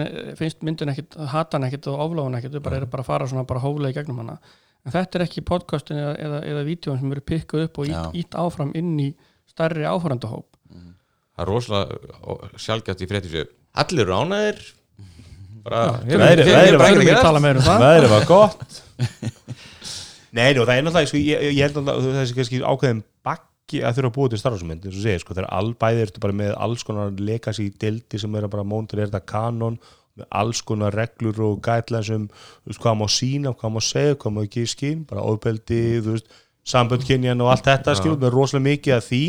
með, 0.00 0.18
finnst 0.40 0.66
myndin 0.66 0.94
ekkit, 0.94 1.18
hata 1.34 1.58
hann 1.58 1.68
ekkit 1.68 1.90
og 1.92 2.02
ofláða 2.08 2.26
hann 2.26 2.38
ekkit, 2.40 2.56
þau 2.58 2.64
bara 2.66 2.80
eru 2.82 2.90
bara 2.90 3.06
að 3.06 3.10
fara 3.12 3.30
svona 3.30 3.46
bara 3.46 3.62
hóflega 3.62 3.94
í 3.94 3.98
gegnum 4.00 4.18
hana. 4.24 4.38
En 4.86 4.94
þetta 4.94 5.18
er 5.18 5.26
ekki 5.28 5.46
podcastin 5.46 5.98
eða, 5.98 6.14
eða, 6.26 6.42
eða 6.50 6.66
vídjóin 6.66 6.98
sem 6.98 7.12
eru 7.12 7.22
pikkuð 7.22 7.66
upp 7.68 7.78
og 7.78 7.90
ít, 7.90 8.18
ít 8.24 8.38
áfram 8.38 8.74
inn 8.78 8.94
í 8.98 9.12
stærri 9.46 9.86
áhörandahóp 9.86 10.58
það 11.38 11.44
er 11.44 11.52
rosalega 11.52 11.98
ó, 12.26 12.30
sjaldgæft 12.58 13.04
í 13.04 13.08
fréttir 13.10 13.34
sér 13.34 13.48
allir 13.78 14.08
bara, 14.08 15.82
um 17.60 17.66
það. 17.68 17.84
Veðrið 17.84 18.14
var 18.14 18.28
gott 18.28 18.78
Nei, 20.36 20.50
nú, 20.56 20.64
það 20.68 20.74
er 20.74 20.84
náttúrulega, 20.84 21.10
sko, 21.10 21.20
ég, 21.22 21.44
ég 21.56 21.62
held 21.64 21.78
að 21.80 21.88
það 22.04 22.18
er 22.22 22.32
kannski 22.36 22.60
ákveðin 22.60 23.04
bakki 23.24 23.80
að 23.84 23.98
þurfa 23.98 24.10
að 24.10 24.16
búa 24.16 24.32
til 24.32 24.40
starfsmynd, 24.42 24.82
eins 24.84 24.98
og 24.98 25.04
segir, 25.04 25.22
sko, 25.22 25.36
þegar 25.36 25.48
all, 25.58 25.70
bæði 25.80 26.04
ertu 26.04 26.24
bara 26.24 26.36
með 26.40 26.52
alls 26.66 26.84
konar 26.88 27.14
legacy 27.16 27.70
dildi 27.80 28.20
sem 28.20 28.36
er 28.36 28.48
að 28.48 28.52
bara 28.56 28.66
móntur 28.68 29.00
er 29.00 29.08
þetta 29.08 29.24
kanon 29.32 29.78
með 30.18 30.28
alls 30.40 30.60
konar 30.66 30.96
reglur 30.96 31.40
og 31.46 31.62
guidelines 31.64 32.10
um, 32.12 32.26
þú 32.28 32.72
veist, 32.72 32.82
hvað 32.82 32.98
má 33.00 33.06
sína, 33.14 33.54
hvað 33.56 33.74
má 33.74 33.80
segja, 33.84 34.18
hvað 34.20 34.34
má 34.34 34.42
ekki 34.44 34.66
skinn, 34.68 35.04
bara 35.08 35.24
ofbeldi, 35.30 35.82
þú 36.04 36.16
veist, 36.16 36.38
samböndkynjan 36.68 37.44
og 37.44 37.52
allt 37.52 37.68
þetta, 37.68 37.96
skilur, 37.96 38.18
með 38.20 38.34
rosalega 38.34 38.66
mikið 38.66 38.96
af 38.98 39.06
því. 39.08 39.22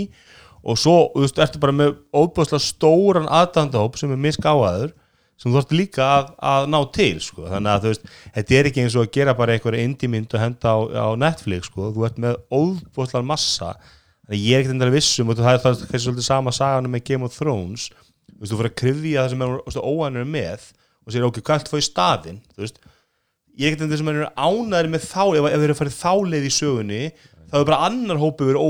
Og 0.59 0.79
svo, 0.79 0.95
þú 1.13 1.23
veist, 1.23 1.39
ertu 1.39 1.61
bara 1.63 1.75
með 1.75 1.93
óbúðslega 2.11 2.65
stóran 2.65 3.29
aðdandahóp 3.31 3.99
sem 3.99 4.11
er 4.11 4.19
misgáðaður 4.19 4.91
sem 5.39 5.53
þú 5.53 5.61
ert 5.61 5.71
líka 5.75 6.07
að, 6.17 6.33
að 6.51 6.65
ná 6.73 6.79
til 6.95 7.13
sko. 7.23 7.45
þannig 7.47 7.71
að 7.71 7.85
þú 7.85 7.93
veist, 7.93 8.09
þetta 8.35 8.57
er 8.57 8.69
ekki 8.69 8.83
eins 8.83 8.97
og 8.97 9.05
að 9.05 9.13
gera 9.15 9.35
bara 9.39 9.55
einhverja 9.55 9.85
indie-mynd 9.87 10.35
og 10.35 10.43
henda 10.43 10.73
á, 10.75 10.77
á 10.99 11.07
Netflix 11.23 11.69
sko. 11.71 11.93
þú 11.95 12.05
ert 12.09 12.19
með 12.19 12.37
óbúðslega 12.51 13.25
massa. 13.29 13.73
Þannig 14.27 14.35
að 14.35 14.43
ég 14.43 14.51
er 14.53 14.63
ekkert 14.63 14.75
endalega 14.75 14.97
vissum 14.99 15.31
og 15.31 15.39
það 15.39 15.53
er 15.53 15.63
það 15.63 15.85
er 15.87 16.03
svolítið 16.03 16.27
sama 16.27 16.53
sagan 16.55 16.91
með 16.91 17.05
Game 17.07 17.25
of 17.25 17.37
Thrones. 17.37 17.87
Þú 17.89 18.43
veist, 18.43 18.51
þú 18.51 18.59
fyrir 18.59 18.71
að 18.71 18.79
krifja 18.83 19.23
það 19.23 19.33
sem 19.33 19.45
er 19.47 19.81
óanur 19.89 20.29
með 20.35 20.69
og 21.09 21.15
sér 21.15 21.25
ok, 21.25 21.41
hvað 21.41 21.63
er 21.63 21.71
það 21.71 21.81
í 21.81 21.87
staðinn? 21.87 22.41
Þú 22.53 22.65
veist, 22.65 22.83
ég 23.55 23.63
er 23.63 23.71
ekkert 23.71 23.85
endalega 23.87 24.01
sem 24.03 24.11
er 24.11 24.27
ánæður 24.35 24.91
með 24.93 25.07
þá, 25.07 25.23
ef, 25.23 25.47
ef 25.49 25.55
þeir 25.55 25.65
eru 25.69 25.75
að 25.75 25.79
fara 25.79 25.95
þá 25.95 26.13
leið 26.33 26.45
í 26.45 26.53
sögunni, 26.53 27.01
þá 27.49 27.55
er 27.59 27.65
bara 27.71 27.81
annar 27.87 28.21
hópi 28.21 28.47
verið 28.47 28.61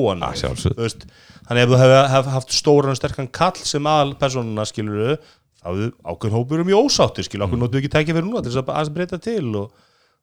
veist, 0.80 1.05
þannig 1.49 1.65
ef 1.65 1.70
þú 1.74 1.82
hefur 1.82 2.09
hef 2.13 2.30
haft 2.38 2.55
ákveðin 5.64 6.36
hópur 6.36 6.64
um 6.64 6.70
mjög 6.70 6.88
ósáttir 6.88 7.28
skilur, 7.28 7.47
ákveðin 7.47 7.64
notu 7.66 7.80
ekki 7.80 7.91
tækja 7.91 8.16
fyrir 8.16 8.28
núna 8.28 8.43
til 8.43 8.53
þess 8.53 8.62
að 8.64 8.74
aðeins 8.76 8.93
breyta 8.95 9.20
til 9.24 9.47
og 9.60 9.74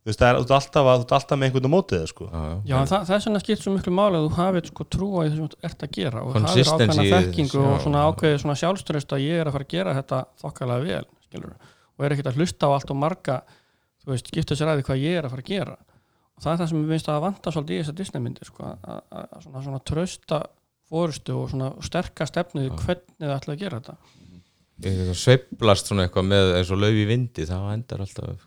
þú 0.07 0.11
veist, 0.11 0.21
það 0.21 0.29
er, 0.29 0.37
þú 0.37 0.45
ert 0.47 0.55
alltaf, 0.57 0.87
að, 0.87 1.01
þú 1.01 1.07
ert 1.07 1.15
alltaf 1.17 1.41
með 1.41 1.49
einhvern 1.49 1.67
á 1.67 1.73
mótið 1.75 1.99
það, 1.99 2.11
sko. 2.13 2.29
Já, 2.65 2.77
en 2.79 2.91
það, 2.93 3.07
það 3.09 3.17
er 3.17 3.23
svona 3.25 3.43
skipt 3.43 3.65
svo 3.65 3.75
miklu 3.75 3.95
máli 3.97 4.21
að 4.21 4.27
þú 4.27 4.37
hafið 4.37 4.71
sko 4.71 4.87
trú 4.97 5.09
á 5.13 5.19
því 5.19 5.33
sem 5.33 5.41
þú 5.43 5.61
ert 5.69 5.85
að 5.87 5.95
gera 5.97 6.23
og 6.23 6.37
Consistency 6.37 6.87
ákveðna 6.87 7.07
í 7.07 7.13
þekkingu 7.13 7.63
og 7.63 7.75
já. 7.75 7.81
svona 7.85 8.05
ákveðið 8.07 8.39
svona 8.45 8.59
sjálfströst 8.63 9.15
að 9.17 9.25
ég 9.27 9.43
er 9.43 9.51
að 9.51 9.57
fara 9.57 9.67
að 9.67 9.75
gera 9.75 9.97
þetta 9.99 10.21
þokkalega 10.45 10.87
vel, 10.87 11.09
skilur 11.27 11.57
og 11.97 12.07
er 12.07 12.15
ekkert 12.15 12.31
að 12.31 12.41
hlusta 12.41 12.71
á 12.71 12.75
allt 12.77 12.93
og 12.95 13.01
marga 13.03 13.41
þú 14.07 14.15
veist, 14.15 14.31
skipta 14.31 14.57
sér 14.57 14.71
að 14.71 14.81
því 14.81 14.87
hvað 14.87 15.03
ég 15.03 15.19
er 15.19 15.27
að 15.27 15.35
fara 15.35 15.43
að 15.43 15.51
gera. 15.51 15.77
Og 16.37 16.45
það 16.45 16.53
er 16.53 16.61
það 16.61 16.71
sem 16.71 16.83
við 16.83 16.93
finnst 16.95 17.11
að 17.11 17.23
vanta 17.25 17.53
svolítið 17.55 17.75
í 17.75 17.81
þessar 17.81 17.97
Disney 17.99 18.23
myndir 18.23 18.51
sko, 18.51 18.69
að, 18.69 19.01
að, 19.11 19.35
svona, 19.43 19.63
svona 19.65 19.81
trösta 19.91 20.41
fórustu 20.87 21.35
og 21.35 21.49
svona 21.51 21.71
sterka 21.83 22.29
stefnu 22.29 22.67
í 22.67 22.71
hvernig 22.71 23.25
þau 23.25 23.37
ætla 23.39 23.57
að 23.57 23.63
gera 23.65 23.81
þetta 23.81 23.97
Sveiflast 24.77 25.89
svona 25.89 26.05
eitthvað 26.07 26.27
með 26.29 26.51
eins 26.59 26.73
og 26.75 26.83
lauf 26.83 26.99
í 26.99 27.07
vindi 27.09 27.47
þá 27.49 27.57
endar 27.73 28.03
alltaf 28.05 28.43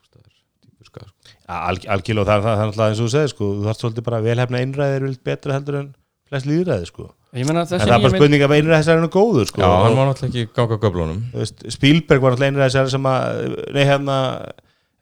sko. 0.86 1.06
Al, 1.50 1.78
algjörlega, 1.90 2.26
það 2.30 2.36
er 2.36 2.44
það, 2.44 2.44
það 2.44 2.60
er 2.60 2.68
alltaf 2.68 2.86
eins 2.86 3.00
og 3.00 3.08
þú 3.08 3.14
segir 3.16 3.32
sko, 3.34 3.48
þú 3.56 3.66
þarft 3.68 3.84
svolítið 3.84 4.06
bara 4.06 4.22
velhefna 4.26 4.62
einræðir 4.64 5.08
vilt 5.08 5.24
betra 5.26 5.58
heldur 5.58 5.80
en 5.80 5.90
flest 6.30 6.50
líðræði 6.50 6.90
sko. 6.90 7.10
ég 7.34 7.50
meina 7.50 7.66
en 7.66 7.70
það 7.70 7.82
er 7.82 7.90
bara 7.90 7.98
nýja 7.98 8.06
mynd 8.06 8.18
spurning 8.20 8.46
af 8.46 8.56
einræðisærinu 8.56 9.12
góður 9.14 9.50
sko. 9.50 9.62
Já, 9.62 9.70
hann 9.84 9.98
má 9.98 10.02
náttúrulega 10.06 10.30
ekki 10.46 10.56
ganga 10.58 10.80
göflunum 10.86 11.20
þú 11.34 11.44
veist, 11.44 11.68
Spielberg 11.76 12.26
var 12.26 12.36
alltaf 12.36 12.50
einræðisæri 12.50 12.94
sem 12.94 13.10
að 13.10 13.58
nei 13.76 13.84
hérna, 13.90 14.18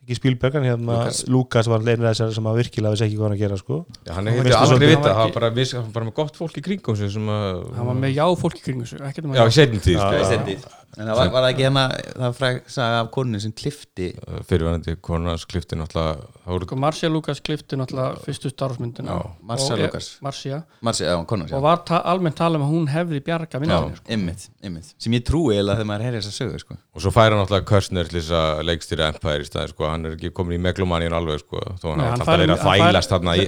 ekki 0.04 0.18
Spielberg 0.22 0.58
en 0.60 0.68
hérna 0.72 0.98
Lucas. 1.04 1.22
Lucas 1.28 1.70
var 1.72 1.80
alltaf 1.82 1.94
einræðisæri 1.96 2.38
sem 2.40 2.50
að 2.52 2.60
virkilega 2.64 2.96
vissi 2.96 3.08
ekki 3.08 3.20
hvað 3.20 3.28
hann 3.28 3.38
að 3.38 3.44
gera 3.44 3.62
sko. 3.62 3.80
Já, 4.08 4.12
hann 4.16 4.32
Hann 4.32 4.34
hefði 4.34 4.58
aldrei 4.60 4.90
vita, 4.92 4.98
hann 4.98 5.06
var 5.08 5.16
hann 5.20 5.32
var 5.32 5.38
bara, 5.38 5.72
hann 5.76 5.96
var 5.96 6.08
með 6.10 6.18
gott 6.20 6.40
fólk 6.40 6.60
í 6.60 6.66
kringum 6.68 7.32
að 7.36 7.64
hann 7.78 7.92
var 7.92 8.02
með 8.04 8.16
já 8.16 8.26
fólk 8.44 8.60
í 8.60 8.66
kringu 8.68 8.88
en 10.98 11.06
það 11.06 11.18
var, 11.20 11.30
var 11.36 11.46
ekki 11.52 11.66
hérna 11.68 11.84
það 12.18 12.56
saga 12.74 13.00
af 13.04 13.10
konunni 13.14 13.40
sem 13.44 13.52
klifti 13.54 14.08
fyrirvændi 14.50 14.96
konunars 15.06 15.46
klifti 15.50 15.78
náttúrulega 15.78 16.64
sko, 16.66 16.78
Marcia 16.82 17.10
Lucas 17.12 17.42
klifti 17.46 17.78
náttúrulega 17.78 18.22
fyrstu 18.26 18.50
starfsmyndina. 18.50 19.14
Já, 19.14 19.30
Marcia 19.52 19.76
Og- 19.76 19.82
Lucas. 19.84 20.08
Marcia, 20.26 20.62
Marsi, 20.82 21.04
já, 21.06 21.14
konunars, 21.30 21.52
og 21.54 21.60
já, 21.60 21.64
var 21.68 21.78
ta 21.86 22.02
almennt 22.06 22.36
tala 22.38 22.58
um 22.58 22.66
að 22.66 22.74
hún 22.74 22.88
hefði 22.94 23.22
bjarga 23.24 23.60
myndinni 23.62 23.96
sko. 23.98 24.12
ymmið, 24.18 24.48
ymmið 24.64 24.94
sem 24.98 25.14
ég 25.14 25.26
trúi 25.28 25.56
eða 25.60 25.76
þegar 25.78 25.90
maður 25.92 26.06
heyri 26.08 26.18
þess 26.22 26.32
að 26.34 26.38
sögu 26.42 26.60
sko. 26.66 26.78
og 26.96 27.02
svo 27.02 27.12
færa 27.12 27.38
náttúrulega 27.38 27.70
Körstner 27.72 28.08
til 28.10 28.20
þess 28.22 28.32
að 28.32 28.64
leikstýra 28.72 29.12
Empire 29.14 29.42
í 29.44 29.50
staðin, 29.50 29.70
sko, 29.76 29.90
hann 29.90 30.06
er 30.06 30.16
ekki 30.18 30.32
komin 30.34 30.58
í 30.60 30.64
meglomaníun 30.64 31.14
alveg, 31.14 31.40
sko, 31.46 31.60
þó 31.78 31.92
hann 31.94 31.98
Nei, 31.98 32.06
hann 32.10 32.20
alltaf 32.20 32.28
fær- 32.34 32.82
þvælast 32.82 33.10
þarna 33.14 33.38
í, 33.38 33.46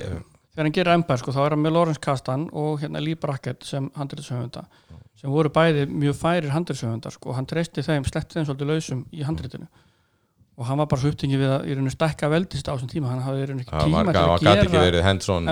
þegar 0.54 0.66
hann 0.68 0.72
gerir 0.76 0.94
Empire 0.94 1.18
sko, 1.18 1.32
þá 1.32 1.40
er 1.46 1.50
hann 1.56 1.64
með 1.64 1.74
Lawrence 1.74 2.00
Kasdan 2.04 2.50
og 2.54 2.80
hérna 2.82 3.00
sem 5.20 5.32
voru 5.34 5.52
bæði 5.54 5.86
mjög 5.92 6.18
færir 6.20 6.54
handriðshöfundar 6.56 7.16
sko, 7.16 7.34
og 7.34 7.40
hann 7.40 7.48
treysti 7.50 7.84
þeim, 7.86 8.08
sleppti 8.08 8.40
þeim 8.40 8.50
svolítið 8.50 8.74
lausum 8.74 9.06
í 9.12 9.26
handriðinu 9.28 9.68
og 10.60 10.68
hann 10.68 10.80
var 10.82 10.90
bara 10.92 11.00
svo 11.00 11.10
upptingið 11.14 11.40
við 11.40 11.52
að 11.56 11.68
í 11.70 11.76
rauninu 11.78 11.92
stekka 11.94 12.28
veldist 12.34 12.68
á 12.68 12.76
þessum 12.76 12.90
tíma. 12.92 13.14
Hann 13.14 13.22
hafði 13.24 13.44
í 13.46 13.48
rauninu 13.48 13.64
ekki 13.64 13.78
tíma 13.80 14.02
til 14.12 14.20
að 14.20 14.42
gera 14.44 14.58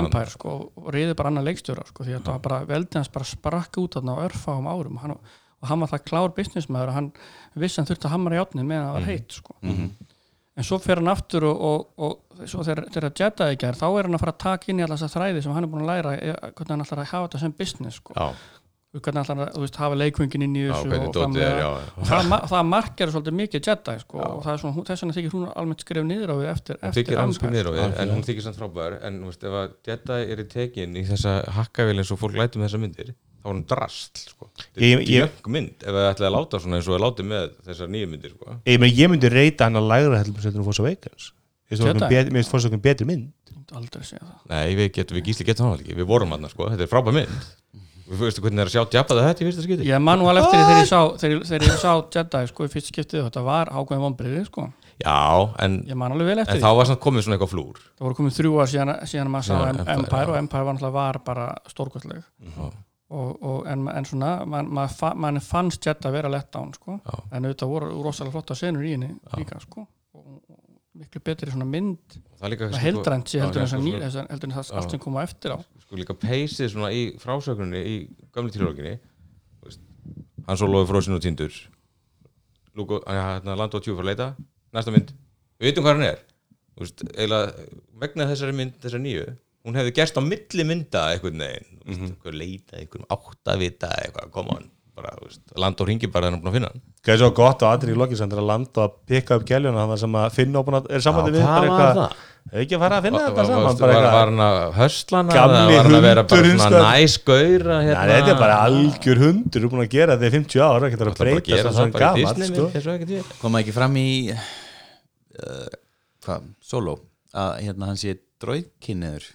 Empire 0.01 0.33
sko, 0.33 0.55
og 0.67 0.89
reyði 0.91 1.13
bara 1.15 1.31
annar 1.31 1.45
leikstjóra 1.47 1.85
sko, 1.87 2.03
því 2.03 2.17
að 2.17 2.25
það 2.25 2.33
var 2.33 2.41
bara 2.49 2.57
veldið 2.73 2.99
hans 2.99 3.11
bara 3.15 3.27
sprakk 3.29 3.79
út 3.79 3.95
á 3.95 4.01
örfáum 4.25 4.67
árum. 4.67 4.99
Og 4.99 5.05
hann, 5.05 5.15
og 5.15 5.71
hann 5.71 5.85
var 5.85 5.93
það 5.93 6.03
klár 6.11 6.35
businessmaður 6.35 6.91
að 6.91 6.99
hann 6.99 7.09
vissi 7.55 7.79
hann 7.79 7.87
þurfti 7.87 8.09
að 8.09 8.15
hamra 8.17 8.35
í 8.35 8.43
átnið 8.43 8.67
meðan 8.67 8.89
það 8.89 8.97
var 8.97 9.07
heitt 9.07 9.39
sko. 9.39 9.55
en 10.57 10.65
svo 10.65 10.79
fer 10.81 10.99
hann 10.99 11.11
aftur 11.11 11.45
og, 11.47 11.63
og, 11.69 11.87
og 12.01 12.45
svo 12.49 12.63
þegar, 12.65 12.87
þegar 12.93 13.11
Jedi 13.21 13.67
er 13.67 13.77
þá 13.77 13.87
er 13.87 14.07
hann 14.07 14.17
að 14.17 14.23
fara 14.23 14.33
að 14.33 14.39
taka 14.43 14.71
inn 14.71 14.81
í 14.81 14.87
þessar 14.89 15.13
þræði 15.13 15.43
sem 15.45 15.53
hann 15.53 15.67
er 15.67 15.71
búin 15.71 15.83
að 15.85 15.91
læra 15.91 16.13
eh, 16.17 16.37
hvernig 16.57 16.73
hann 16.73 16.85
að 16.85 17.03
hafa 17.11 17.27
þetta 17.27 17.41
sem 17.43 17.53
business 17.57 17.99
sko. 18.01 18.15
Hvernig 18.97 19.19
ætlar 19.21 19.41
að 19.43 19.49
þú 19.53 19.61
veist, 19.61 19.75
hafa 19.77 19.95
leikvöngin 19.99 20.43
inn 20.47 20.55
í 20.57 20.61
já, 20.63 20.71
þessu 20.73 20.89
hvernig 20.89 21.09
og 21.09 21.15
dótið 21.17 21.43
er, 21.43 21.57
já, 21.59 21.67
og 21.97 22.07
það, 22.07 22.31
það 22.49 22.63
markar 22.71 23.11
svolítið 23.13 23.35
mikið 23.37 23.67
Jedi 23.67 23.95
sko, 24.01 24.17
og 24.23 24.39
það 24.45 24.51
er 24.53 24.61
svona, 24.63 24.75
hún- 24.77 24.85
þess 24.87 25.03
vegna 25.03 25.15
þykir 25.17 25.33
hún 25.35 25.45
almennt 25.59 25.83
skrif 25.83 26.05
niður 26.07 26.31
á 26.33 26.35
við 26.39 26.49
eftir, 26.53 26.79
Empire. 26.81 27.51
niður 27.51 27.67
á 27.67 27.73
við, 27.77 27.99
en 28.01 28.09
hún 28.15 28.23
þykir 28.25 28.45
samt 28.47 28.57
frábær 28.57 28.95
en 29.03 29.19
þú 29.21 29.29
veist, 29.31 29.43
ef 29.43 29.57
að 29.59 29.75
Jedi 29.91 30.19
er 30.31 30.37
í 30.41 30.47
tekin 30.55 30.95
í 30.97 31.03
þessa 31.11 31.35
hakkavél 31.59 31.97
eins 31.99 32.11
og 32.15 32.19
fólk 32.23 32.37
lætur 32.39 32.61
með 32.63 32.69
þessa 32.71 32.81
myndir 32.81 33.11
þá 33.13 33.47
er 33.47 33.53
hún 33.53 33.65
drast, 33.69 34.23
sko. 34.31 34.49
Þetta 34.57 34.81
Ég- 34.81 34.97
er 34.97 35.03
ég- 35.03 35.21
jöng 35.27 35.51
mynd, 35.53 35.75
ef 35.83 35.93
það 35.93 36.07
ætlaði 36.13 36.29
að 36.31 36.35
láta 36.39 36.59
svona 36.63 36.79
eins 36.79 36.87
og 36.87 36.95
það 36.97 37.03
látið 37.05 37.27
með 37.27 37.51
þessar 37.67 37.91
nýju 37.93 38.07
myndir, 38.11 38.31
sko. 38.33 38.55
Ég, 38.65 38.79
meni, 38.79 38.95
ég 38.97 39.11
myndi 39.11 39.29
reyta 39.31 39.63
hann 39.67 39.77
að 39.77 39.87
lægra 39.91 40.23
heldur 40.23 40.41
sem 40.41 40.63
Force 40.63 40.81
Awakens. 40.81 41.31
Mér 41.69 42.31
finnst 42.31 42.49
Force 42.49 42.65
Awakens 42.67 42.81
betri 42.83 43.05
mynd. 43.05 43.31
Aldrei 43.75 44.03
segja 44.03 44.23
það. 44.23 44.41
Nei, 44.49 44.75
við 44.79 44.91
getum, 44.95 45.17
við 45.19 45.25
gísli 45.27 45.45
getum 45.45 45.67
það 45.73 45.81
ekki, 45.83 45.95
við 45.99 46.07
vorum 46.07 46.29
hann, 46.31 46.47
sko. 46.49 46.69
Þetta 46.71 46.85
er 46.87 46.91
frábær 46.91 47.13
mynd 47.13 47.47
við 48.07 48.21
veistu 48.23 48.41
hvernig 48.45 48.63
er 48.63 48.69
að 48.69 48.73
sjá 48.75 48.83
djapað 48.93 49.21
þetta 49.25 49.43
í 49.43 49.47
fyrsta 49.47 49.63
skipti? 49.67 49.87
Ég 49.89 50.01
man 50.01 50.19
nú 50.21 50.27
alveg 50.31 50.45
eftir 50.47 50.59
því 50.59 50.65
þegar 50.67 50.81
ég 50.83 50.89
sá 50.91 50.99
þegar, 51.21 51.35
ég- 51.37 51.47
þegar 51.49 51.67
ég 51.67 51.79
sá 51.81 51.91
Jedi 52.17 52.41
sko 52.51 52.67
í 52.67 52.71
fyrst 52.73 52.91
skiptið 52.93 53.23
þetta 53.27 53.43
var 53.43 53.71
ákveðin 53.73 54.03
vonbriði 54.07 54.45
sko. 54.47 54.67
Já, 54.97 55.15
en, 55.61 55.75
ég 55.85 55.95
man 55.99 56.11
alveg 56.15 56.25
vel 56.31 56.37
en 56.39 56.43
eftir 56.45 56.61
þá 56.63 56.69
því 56.71 56.77
var 56.79 56.87
samt 56.89 57.01
komið 57.03 57.25
svona 57.27 57.37
eitthvað 57.37 57.51
flúr. 57.53 57.81
Það 57.99 58.05
voru 58.07 58.17
komið 58.17 58.37
þrjú 58.39 58.53
ár 58.63 58.69
síðan, 58.71 58.93
síðan 59.11 59.29
maður 59.29 59.45
sá 59.45 59.53
Já, 59.53 59.67
Empire, 59.69 59.79
Empire, 59.79 59.97
Empire 60.07 60.31
og 60.31 60.37
Empire 60.41 60.63
var 60.67 60.73
náttúrulega 60.77 60.97
var 60.97 61.19
bara 61.27 61.47
stórkostleg. 61.69 62.23
Já. 62.57 62.69
og, 63.09 63.37
og, 63.43 63.59
en, 63.71 63.85
en 63.87 64.05
svona 64.09 64.31
man, 64.45 64.67
man, 64.73 64.89
fa, 64.89 65.13
man 65.15 65.37
fannst 65.39 65.85
Jedi 65.85 66.09
að 66.09 66.15
vera 66.17 66.31
lett 66.33 66.51
án 66.59 66.73
sko. 66.75 66.97
Já. 67.05 67.19
en 67.31 67.45
auðvitað 67.45 67.69
voru 67.75 67.91
rosalega 68.03 68.33
flotta 68.33 68.55
senur 68.57 68.83
í 68.83 68.95
henni 68.97 69.11
líka 69.37 69.59
sko. 69.63 69.85
og, 70.17 70.25
og 70.49 70.97
miklu 70.97 71.21
betri 71.23 71.51
svona 71.53 71.67
mynd 71.69 72.17
það 72.17 72.47
er 72.47 72.51
líka 72.55 72.65
það 72.67 72.73
sko- 72.73 72.83
heldrænt 72.87 73.29
sé 73.31 73.37
Já, 73.37 73.43
heldur 73.45 73.61
en 73.61 73.63
já, 73.63 73.69
þess 73.69 73.77
að 73.77 73.79
sko, 73.79 73.85
ný- 73.87 74.01
þess 74.01 74.17
að- 74.17 74.29
heldur 74.33 74.49
en 74.49 74.55
það 74.57 74.73
allt 74.81 74.91
sem 74.91 74.99
koma 75.05 75.23
eftir 75.23 75.53
á 75.53 75.57
sko 75.87 75.99
líka 75.99 76.15
peysið 76.19 76.73
svona 76.73 76.91
í 76.91 77.03
frásögnunni 77.21 77.81
í 77.87 77.95
gamli 78.35 78.51
trilóginni 78.51 78.97
hann 80.47 80.59
svo 80.59 80.69
loði 80.69 80.87
fróðsinn 80.91 81.17
og 81.17 81.23
tindur. 81.23 81.55
Luke, 82.77 83.01
hérna, 83.07 83.57
land 83.57 83.75
og 83.75 83.83
tjúf 83.83 83.97
fyrir 83.97 84.05
að 84.05 84.11
leita. 84.11 84.27
Næsta 84.75 84.93
mynd, 84.93 85.11
við 85.57 85.71
veitum 85.71 85.87
hvað 85.87 85.97
hann 85.97 86.07
er. 86.11 86.23
Veist, 86.77 87.03
eiginlega, 87.15 87.67
vegna 88.03 88.29
þessari 88.29 88.55
mynd 88.55 88.75
þessari 88.83 89.03
nýju, 89.03 89.27
hún 89.65 89.79
hefði 89.79 89.93
gerst 89.97 90.19
á 90.19 90.21
milli 90.21 90.65
mynda 90.67 91.07
einhvern 91.15 91.41
veginn, 91.41 91.71
mm 91.79 91.93
-hmm. 91.93 92.11
eitthvað 92.11 92.37
leita 92.43 92.77
einhverjum 92.77 93.07
áttavita 93.15 93.89
eitthvað, 94.03 94.31
come 94.35 94.53
on 94.53 94.67
bara, 94.97 95.13
þú 95.17 95.27
veist, 95.29 95.43
land 95.63 95.83
og 95.83 95.89
ringi 95.91 96.09
bara 96.11 96.27
þegar 96.27 96.33
hann 96.33 96.39
er 96.39 96.43
búin 96.43 96.51
að 96.51 96.57
finna 96.57 96.71
hann. 96.71 96.81
Það 97.05 97.13
er 97.13 97.21
svo 97.21 97.29
gott 97.37 97.63
á 97.63 97.67
aðri 97.69 97.93
í 97.93 97.99
lokisendur 98.01 98.41
að 98.41 98.49
landa 98.51 98.87
og 98.87 98.95
pikka 99.07 99.37
upp 99.37 99.45
gæljuna 99.47 99.83
þannig 99.83 100.01
sem 100.03 100.17
að 100.21 100.33
finna 100.37 100.59
og 100.59 100.67
búin 100.67 100.79
að 100.81 100.89
er 100.97 101.05
samvændi 101.05 101.35
við 101.37 101.45
bara 101.47 101.69
eitthvað 101.69 102.25
Hefur 102.47 102.63
ekki 102.63 102.75
að 102.77 102.79
fara 102.79 102.97
að 102.97 103.05
finna 103.07 103.21
þetta 103.25 103.43
saman 103.43 103.65
var, 103.65 103.73
bara 103.75 103.87
var, 103.87 103.97
eitthvað 103.97 104.13
var 104.15 104.29
hann 104.29 104.43
að 104.45 104.59
höstlana 104.77 105.33
Gamli 105.35 105.57
eða 105.57 105.71
var 105.73 105.87
hann 105.87 105.97
að 105.97 106.05
vera 106.05 106.21
bara 106.31 106.51
svona 106.53 106.83
næs 106.85 107.15
gauðra 107.27 107.79
Já, 107.81 107.87
hérna, 107.89 108.05
þetta 108.13 108.31
er 108.31 108.39
bara 108.39 108.59
algjör 108.67 109.21
hundur, 109.23 109.57
þú 109.57 109.67
er 109.67 109.73
búin 109.73 109.83
að 109.83 109.89
gera 109.97 110.15
þetta 110.15 110.29
í 110.29 110.35
50 110.37 110.63
ára, 110.63 110.77
það 110.77 110.87
að 110.87 110.93
Það 110.93 111.03
bara 111.03 111.25
breyta 111.25 111.57
það 111.57 111.75
það 111.81 111.97
gamalt, 111.97 112.39
Disney 112.39 113.19
sko. 113.19 113.35
koma 113.41 113.63
ekki 113.65 113.75
fram 113.75 113.99
í 113.99 114.07
uh, 114.31 115.67
hvað, 116.23 116.47
solo 116.71 116.95
að 117.35 117.51
hérna 117.65 117.91
hann 117.91 117.99
sé 117.99 118.15
dróðkynniður 118.39 119.27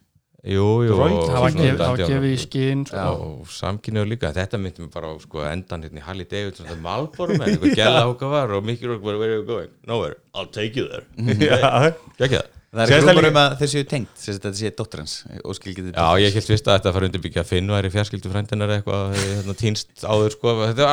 Jú, 0.42 0.62
jú 0.82 0.94
það 0.98 1.36
var 1.38 1.52
gefið- 1.54 1.76
það 1.78 2.14
var 2.18 2.24
í 2.26 2.38
skinn 2.42 2.80
sko. 2.88 3.02
og 3.24 3.50
samkynniður 3.54 4.08
líka 4.10 4.32
þetta 4.34 4.58
myndi 4.58 4.82
mér 4.82 4.88
bara 4.90 5.12
á 5.12 5.16
sko, 5.22 5.44
endan 5.46 5.84
hérna 5.86 6.00
í 6.00 6.02
Halli 6.02 6.24
Davidson 6.26 6.66
þetta 6.66 6.82
Malboro 6.82 7.36
með 7.38 7.52
eitthvað 7.52 7.76
gæla 7.78 8.00
hóka 8.08 8.30
var 8.32 8.50
og 8.56 8.64
Mickey 8.66 8.88
Rourke 8.90 9.04
bara 9.06 9.20
where 9.22 9.36
are 9.36 9.38
you 9.38 9.46
going? 9.46 9.70
Nowhere, 9.86 10.16
I'll 10.34 10.50
take 10.50 10.74
you 10.74 10.88
there 10.90 11.06
Já, 11.38 11.94
Gekki 12.18 12.40
það? 12.40 12.50
það 12.72 12.82
er 12.82 12.90
Sést 12.90 12.96
ekki 12.96 13.06
það 13.06 13.12
rúmur 13.12 13.22
líka- 13.22 13.30
um 13.30 13.38
að 13.42 13.54
þeir 13.60 13.70
séu 13.70 13.86
tengt 13.92 14.24
þetta 14.24 14.52
sé 14.58 14.72
dóttur 14.80 15.02
hans 15.04 15.14
og 15.44 15.54
skilgið 15.60 15.92
Já, 15.94 16.06
ég 16.24 16.34
held 16.34 16.48
fyrst 16.50 16.66
að 16.72 16.76
þetta 16.80 16.92
fara 16.98 17.06
undirbyggja 17.12 17.44
að 17.44 17.50
Finn 17.52 17.70
væri 17.76 17.92
fjarskildu 17.94 18.32
frændinar 18.34 18.74
eitthvað 18.80 19.14
hérna, 19.22 19.56
týnst 19.62 20.02
áður 20.02 20.34
sko 20.34 20.56
þetta, 20.66 20.90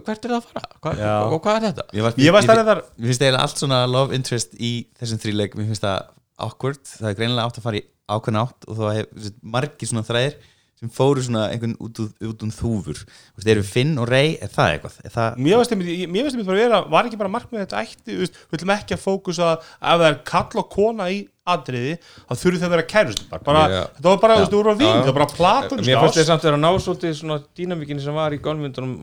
hvert 0.00 0.24
er 0.24 0.32
það 0.32 0.40
að 0.40 0.48
fara? 0.48 0.72
Hva, 0.80 0.96
og 1.28 1.38
hvað 1.44 1.56
er 1.60 1.66
þetta? 1.68 1.86
Ég 1.92 2.06
var, 2.08 2.12
Ég 2.16 2.32
var 2.32 2.48
þar 2.48 2.82
Mér 2.96 3.10
finnst 3.12 3.20
eiginlega 3.26 3.44
allt 3.44 3.60
svona 3.66 3.82
love 3.90 4.14
interest 4.16 4.54
í 4.56 4.72
þessum 4.96 5.20
þríleik 5.26 5.58
Mér 5.60 5.68
finnst 5.74 5.84
það 5.84 6.06
awkward 6.46 6.80
Það 6.88 7.10
er 7.12 7.18
greinilega 7.20 7.50
átt 7.50 7.58
að 7.60 7.66
fara 7.68 7.82
í 7.82 7.84
ákveðna 8.18 8.46
átt 8.48 8.66
og 8.68 8.80
það 8.80 8.96
hef 9.00 9.30
margir 9.56 9.90
svona 9.92 10.06
þræðir 10.08 10.40
sem 10.82 10.90
fóru 10.90 11.22
svona 11.22 11.44
einhvern 11.52 11.76
út, 11.78 11.98
úr- 12.02 12.26
út 12.26 12.40
um 12.42 12.50
þúfur 12.50 12.96
Þú 13.06 13.36
veist, 13.38 13.50
eru 13.52 13.62
Finn 13.62 13.92
og 14.02 14.08
Rey, 14.10 14.32
er 14.42 14.50
það 14.50 14.72
eitthvað? 14.72 14.96
Er 15.06 15.12
það, 15.14 15.36
Mér 15.46 15.60
varst 15.60 15.74
einmitt 15.76 16.08
mér 16.10 16.24
varst 16.26 16.34
einmitt 16.34 16.48
bara 16.48 16.58
að 16.58 16.64
vera, 16.66 16.80
var 16.90 17.06
ekki 17.06 17.20
bara 17.20 17.30
markmið 17.36 17.60
þetta 17.62 17.82
ætti, 17.84 18.16
þú 18.16 18.24
veist, 18.24 18.40
við 18.50 18.58
ætlum 18.58 18.72
ekki 18.74 18.96
að 18.96 19.04
fókusa 19.04 19.50
að 19.52 19.60
ef 19.62 20.02
það 20.02 20.06
er 20.08 20.16
kall 20.32 20.58
og 20.64 20.66
kona 20.74 21.06
í 21.14 21.20
atriði 21.54 21.92
þá 22.02 22.34
þurfi 22.42 22.58
þau 22.62 22.66
að 22.66 22.74
vera 22.74 22.88
kærust 22.94 23.22
bara, 23.30 23.62
Já. 23.70 23.82
þetta 23.94 24.08
var 24.10 24.20
bara, 24.26 24.34
þú 24.34 24.42
veist, 24.42 24.52
þú 24.56 24.58
voru 24.62 24.72
að 24.74 24.82
Já, 24.82 24.82
vín 24.82 24.98
það 24.98 25.06
var 25.12 25.18
bara 25.20 25.30
platónisk 25.38 25.86
Mér 25.92 26.00
fannst 26.02 26.10
ást. 26.12 26.18
þið 26.18 26.28
samt 26.32 26.46
vera 26.48 26.58
að 26.58 26.64
ná 26.66 26.70
svolítið 26.88 27.14
svona 27.20 27.38
dýnamíkinni 27.62 28.02
sem 28.08 28.18
var 28.18 28.34
í 28.34 28.42
gálmyndunum 28.42 28.96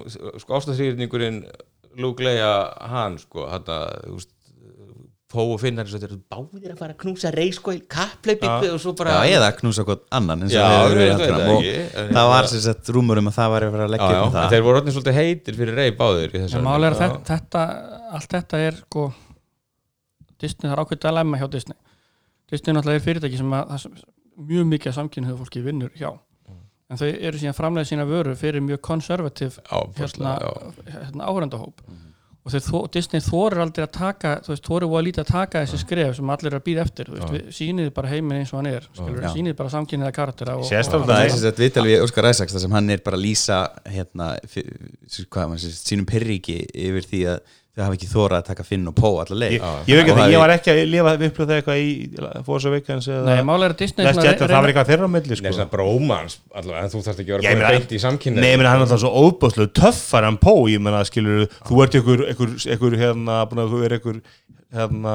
sko 0.43 0.59
ástæðsýrningurinn 0.59 1.39
Luke 1.99 2.23
Leia 2.27 2.51
hann 2.91 3.15
sko 3.23 3.47
þetta, 3.55 3.79
þú 4.03 4.19
veist 4.19 4.35
Pó 5.29 5.43
og 5.45 5.59
Finn 5.61 5.77
er 5.77 5.85
svo 5.85 5.99
þetta 6.01 6.15
báðir 6.33 6.71
að 6.73 6.79
fara 6.79 6.93
að 6.95 7.01
knúsa 7.03 7.29
rey 7.35 7.51
sko 7.53 7.73
í 7.75 7.83
kappleipi 7.85 8.47
og 8.49 8.79
svo 8.81 8.95
bara 8.97 9.19
já, 9.27 9.35
eða 9.37 9.49
knúsa 9.59 9.83
hvort 9.85 10.07
annan 10.17 10.41
eins 10.47 10.55
og 10.55 10.57
Já, 10.57 10.63
það 10.65 11.43
og 11.53 11.67
en 11.69 12.15
það 12.17 12.29
var 12.31 12.49
sem 12.49 12.63
sagt 12.63 12.89
rúmur 12.95 13.21
um 13.21 13.29
að 13.29 13.35
það 13.37 13.51
var 13.53 13.65
að 13.67 13.75
vera 13.75 13.85
að 13.85 13.91
Já, 13.91 13.93
leggja 13.93 14.09
já, 14.09 14.21
upp 14.23 14.29
en 14.29 14.37
það. 14.39 14.47
þeir 14.55 14.65
voru 14.65 14.81
orðin 14.81 14.95
svolítið 14.95 15.19
heitir 15.19 15.59
fyrir 15.59 15.77
rey 15.77 15.93
báðir 15.99 16.33
málega 16.65 16.89
er 16.89 16.97
þetta, 17.03 17.21
þetta 17.29 17.67
allt 18.17 18.33
þetta 18.33 18.63
er 18.65 18.81
sko 18.81 19.05
Disney, 20.39 20.65
það 20.65 20.75
er 20.79 20.83
ákveðt 20.85 21.05
dilemma 21.05 21.39
hjá 21.43 21.47
Disney. 21.51 21.77
Disney 22.49 22.73
náttúrulega 22.73 23.01
er 23.01 23.05
fyrirtæki 23.05 23.39
sem, 23.43 23.53
að, 23.53 23.69
það 23.75 23.81
sem 23.83 23.97
mjög 24.49 24.69
mikið 24.73 24.97
samkynniðu 24.97 25.39
fólki 25.43 25.63
vinnur 25.65 25.93
hjá. 25.99 26.09
En 26.89 26.97
þau 26.97 27.09
eru 27.11 27.37
síðan 27.37 27.57
framlega 27.57 27.85
sína 27.85 28.05
vöru 28.09 28.33
fyrir 28.39 28.63
mjög 28.65 28.79
konservativ 28.87 29.59
Já, 29.61 29.77
hérna, 29.99 30.37
já. 30.41 30.93
hérna 30.95 31.27
áhörendahóp 31.29 31.83
og 32.49 32.55
þeir, 32.55 32.63
þó, 32.65 32.77
Disney 32.95 33.23
þorir 33.23 33.61
aldrei 33.63 33.85
að 33.85 33.91
taka 33.95 34.31
þú 34.45 34.53
veist, 34.53 34.65
þorir 34.65 34.95
að 34.97 35.05
lítið 35.07 35.23
að 35.23 35.29
taka 35.29 35.61
þessi 35.63 35.81
skref 35.83 36.15
sem 36.17 36.33
allir 36.33 36.49
er 36.49 36.57
að 36.57 36.65
býða 36.65 36.85
eftir, 36.87 37.11
þú 37.11 37.17
veist, 37.17 37.35
við, 37.35 37.45
sínið 37.59 37.91
bara 37.99 38.11
heiminn 38.13 38.39
eins 38.39 38.53
og 38.53 38.59
hann 38.59 38.71
er, 38.71 38.87
skilur, 38.89 39.21
Já. 39.21 39.29
sínið 39.35 39.57
bara 39.59 39.73
samkynniða 39.75 40.11
karaktera 40.17 40.57
Sérstaklega 40.69 41.19
Það 41.19 41.29
er 41.29 41.43
sagt 41.45 41.63
viðtal 41.63 41.85
við 41.85 42.05
Óskar 42.07 42.29
Isaacs 42.31 42.57
þar 42.57 42.65
sem 42.65 42.77
hann 42.79 42.93
er 42.95 43.05
bara 43.05 43.19
að 43.19 43.25
lýsa 43.27 43.59
hérna, 43.85 44.31
sínum 45.59 46.09
pyrriki 46.09 46.63
yfir 46.73 47.09
því 47.11 47.23
að 47.35 47.57
þau 47.79 47.85
hafa 47.87 47.95
ekki 47.97 48.09
þórað 48.11 48.35
að 48.39 48.47
taka 48.49 48.65
Finn 48.67 48.89
og 48.91 48.95
Pó 48.99 49.09
allar 49.23 49.39
leið. 49.43 49.55
Ég, 49.55 49.87
ég 49.89 50.09
það 50.09 50.19
ég 50.19 50.35
er- 50.35 50.41
var 50.43 50.53
ekki 50.55 50.73
að 50.73 50.81
lifa 50.91 51.13
upplöð 51.29 51.49
það 51.49 51.55
eitthvað 51.59 51.79
í 51.79 52.43
Forza 52.49 52.69
Awakens 52.73 53.07
Nei, 53.09 53.39
málega 53.47 53.69
er 53.69 53.75
að 53.75 53.79
Disney 53.81 54.09
það 54.09 54.53
var 54.53 54.69
eitthvað 54.69 54.91
þeirra 54.91 55.07
á 55.07 55.11
milli 55.15 55.33
Nei, 55.33 55.39
sko. 55.39 55.53
svona 55.55 55.69
brómans 55.71 56.37
allavega, 56.53 56.83
en 56.83 56.93
þú 56.93 57.03
þarft 57.07 57.23
ekki 57.23 57.33
að 57.37 57.47
Ég 57.47 57.55
vera 57.55 57.63
bara 57.65 57.79
beint 57.79 57.95
í 57.95 58.01
samkynni 58.03 58.43
Nei, 58.43 58.51
ég 58.53 58.59
meina 58.61 58.73
hann 58.75 58.83
er 58.83 58.87
alltaf 58.89 59.01
svo 59.05 59.11
óbúslega 59.23 59.73
töffar 59.79 60.27
en 60.29 60.37
Pó, 60.43 60.53
ég 60.69 60.83
meina, 60.83 61.01
skilur 61.07 61.47
þú 61.65 61.81
ert 61.85 61.97
ykkur, 62.01 62.25
ykkur, 62.35 62.55
ykkur 62.75 62.97
hérna, 62.99 63.41
þú 63.49 63.83
er 63.87 63.97
ykkur 63.99 64.21
hérna, 64.69 65.13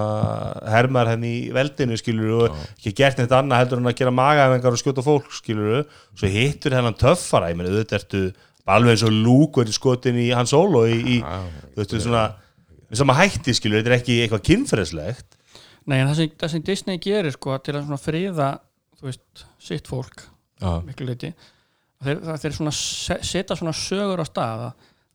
hermar 0.66 1.06
henni 1.12 1.30
í 1.44 1.52
veldinu, 1.54 1.94
skilur 2.00 2.32
og 2.48 2.56
ekki 2.74 2.94
gert 2.98 3.20
neitt 3.20 3.34
annað 3.36 3.60
heldur 3.62 3.82
en 3.82 3.90
að 3.92 3.98
gera 4.00 4.14
magaðengar 4.14 4.74
og 4.74 4.80
skjóta 4.80 5.04
fólk, 5.06 5.28
skilur 5.36 5.84
svo 6.18 6.30
hittur 6.32 6.74
hennan 6.74 6.96
töffara, 6.98 7.52
ég 7.52 7.58
meina, 7.60 7.70
auðvitað 7.70 8.00
ertu 8.00 8.22
bara 8.64 8.80
alveg 8.80 8.96
eins 8.96 9.04
og 9.06 9.12
lúk 9.14 9.60
og 9.62 9.70
skotin 9.76 10.18
í 10.18 10.30
hans 10.34 10.50
solo 10.54 10.86
í, 10.90 10.96
í 10.96 11.20
þú 11.22 11.78
veistu, 11.82 12.00
svona 12.02 12.24
með 12.94 13.00
sama 13.02 13.16
hætti, 13.18 13.54
skilur, 13.58 13.82
þetta 13.82 13.92
er 13.92 13.98
ekki 14.00 14.20
eitthvað 14.24 14.44
kynferðislegt 14.50 15.38
Nei, 15.84 15.98
en 16.00 16.08
það 16.08 16.16
sem, 16.22 16.30
það 16.40 16.52
sem 16.54 16.62
Disney 16.64 17.00
gerir 17.04 17.34
sko 17.36 17.58
til 17.60 17.74
að 17.76 17.90
friða 18.00 18.48
þú 18.96 19.10
veist, 19.10 19.44
sitt 19.60 19.90
fólk 19.90 20.22
Já. 20.62 20.70
miklu 20.86 21.10
leiti 21.10 21.34
þeir, 22.04 22.22
það- 22.24 22.40
þeir 22.44 22.54
svona 22.56 22.72
se- 22.78 23.20
setja 23.26 23.56
svona 23.58 23.74
sögur 23.76 24.22
á 24.22 24.26
stað 24.28 24.62
að, 24.70 24.72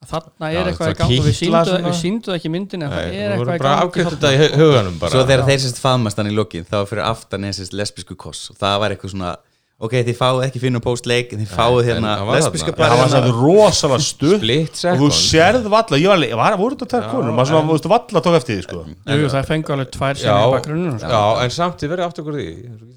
þarna 0.09 0.49
Já, 0.53 0.59
er 0.61 0.69
eitthvað 0.69 0.85
það 0.85 0.93
í 0.93 0.99
gangi 1.01 1.17
við 1.25 1.35
svona. 1.73 1.89
við 1.89 1.97
sýndu 1.99 2.29
það 2.29 2.37
ekki 2.39 2.49
í 2.49 2.53
myndinni 2.53 2.85
en 2.85 2.91
það 2.93 3.09
er 3.09 3.33
eitthvað 3.33 3.41
í 3.41 3.63
bara 3.63 3.73
gangi 3.79 4.05
Svo 5.15 5.23
þegar 5.25 5.45
þeir 5.49 5.59
sérst 5.65 5.81
faðmast 5.83 6.21
hann 6.21 6.29
í 6.29 6.35
lokin 6.37 6.67
þá 6.69 6.77
fyrir 6.87 7.03
aftan 7.09 7.43
eins 7.49 7.59
lesbísku 7.75 8.15
koss 8.15 8.51
og 8.53 8.59
það 8.61 8.77
var 8.83 8.95
eitthvað 8.95 9.15
svona 9.15 9.33
ok, 9.79 9.93
þið 10.09 10.17
fáið 10.19 10.41
ekki 10.45 10.61
Finn 10.63 10.77
og 10.79 10.83
en 11.33 11.41
þið 11.43 11.51
fáið 11.55 11.87
hérna 11.87 12.13
lesbíska 12.29 12.73
þarna. 12.73 12.79
það 12.79 12.89
var 12.89 12.99
parið 12.99 13.13
samt 13.15 13.29
rosalega 13.39 14.05
stutt 14.05 14.41
Split 14.41 14.81
og 14.91 14.99
þú 15.03 15.09
sérð 15.19 15.69
valla, 15.71 15.99
ég 16.01 16.09
var 16.11 16.19
alveg, 16.19 16.33
var, 16.41 16.57
voru 16.59 16.77
þetta 16.77 16.89
tvær 16.93 17.07
konur, 17.13 17.35
maður 17.37 17.51
svona, 17.53 17.67
þú 17.69 17.77
veist, 17.77 17.89
valla 17.93 18.23
tók 18.25 18.39
eftir 18.39 18.57
því, 18.57 18.65
sko. 18.67 18.83
Jú, 19.19 19.29
það 19.35 19.47
fengu 19.53 19.75
alveg 19.75 19.93
tvær 19.95 20.19
sem 20.19 20.29
Já, 20.29 20.35
í 20.39 20.51
bakgrunnum 20.55 20.99
sko. 20.99 21.13
já, 21.15 21.23
en 21.45 21.55
samt 21.59 21.79
þið 21.83 21.93
verður 21.95 22.09
aftur 22.09 22.25
okkur 22.25 22.39
því. 22.39 22.49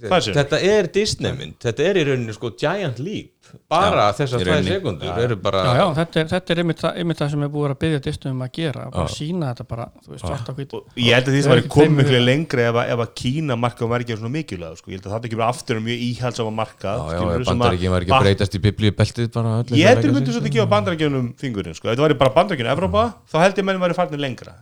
Er? 0.02 0.26
Þetta 0.40 0.62
er 0.72 0.90
Disney 0.98 1.36
mynd. 1.38 1.56
Þetta 1.62 1.86
er 1.92 2.02
í 2.02 2.06
rauninu 2.10 2.34
sko 2.36 2.52
Giant 2.58 2.98
Leap 3.02 3.31
Bara 3.68 4.04
Já, 4.08 4.12
þessar 4.16 4.42
rauninni. 4.46 4.70
sekundur 4.72 5.18
eru 5.22 5.36
bara 5.36 5.60
já, 5.66 5.72
já, 5.76 5.86
þetta 5.98 6.20
er, 6.22 6.26
þetta 6.30 6.52
er 6.54 6.58
einmitt, 6.62 6.78
það- 6.82 6.96
einmitt 7.02 7.18
það 7.20 7.30
sem 7.32 7.42
er 7.42 7.48
búið 7.52 7.70
að 7.72 7.78
byggja 7.82 8.00
Disney 8.06 8.30
um 8.32 8.40
að 8.46 8.50
gera 8.58 8.84
bara 8.92 9.06
Já. 9.08 9.14
sína 9.16 9.48
þetta 9.52 9.64
bara, 9.68 9.86
þú 10.06 10.08
veist, 10.14 10.24
svart 10.24 10.48
á 10.48 10.52
hvít 10.56 10.72
Ég 10.96 11.12
held 11.16 11.26
að 11.26 11.32
því 11.32 11.40
Það 11.42 11.42
sem 11.42 11.52
er 11.52 11.58
ekki 11.62 11.72
komið 11.74 11.96
miklu 12.00 12.20
lengri 12.24 12.62
ef, 12.68 12.74
að- 12.82 12.88
ef 12.94 12.98
að 13.02 13.10
Kína 13.22 13.56
marka 13.58 13.88
var 13.90 14.00
ekki 14.00 14.16
svona 14.16 14.32
mikilvæg 14.36 14.76
sko. 14.78 14.86
ég 14.90 14.96
held 14.96 15.06
að 15.06 15.12
það 15.12 15.24
ekki 15.28 15.36
bara 15.42 15.50
aftur 15.52 15.76
um 15.76 15.84
mjög 15.84 15.98
íhaldsama 16.08 16.52
marka 16.62 16.90
Já, 16.92 17.12
já, 17.12 17.44
bandaríkjum 17.52 17.92
var 17.92 18.00
ekki 18.06 18.12
að 18.12 18.22
breytast 18.22 18.54
í 18.54 18.62
biblíubeltið 18.62 19.26
Ég 19.26 19.32
sem 19.32 19.42
heldur 19.90 20.02
leggja 20.02 20.12
myndi 20.12 20.26
sig, 20.32 20.34
svo 20.38 20.42
að 20.42 20.54
gefa 20.56 20.70
bandarækjunum 20.72 21.26
fingurinn 21.36 21.74
sko. 21.74 21.88
Ef 21.88 21.96
þetta 21.98 22.06
væri 22.08 22.18
bara 22.18 22.32
bandarækjunum 22.38 22.72
Evrópa 22.72 23.04
þá 23.28 23.36
held 23.42 23.56
ég 23.58 23.64
menn 23.64 23.80
væri 23.82 23.94
farnir 23.98 24.20
lengra 24.22 24.54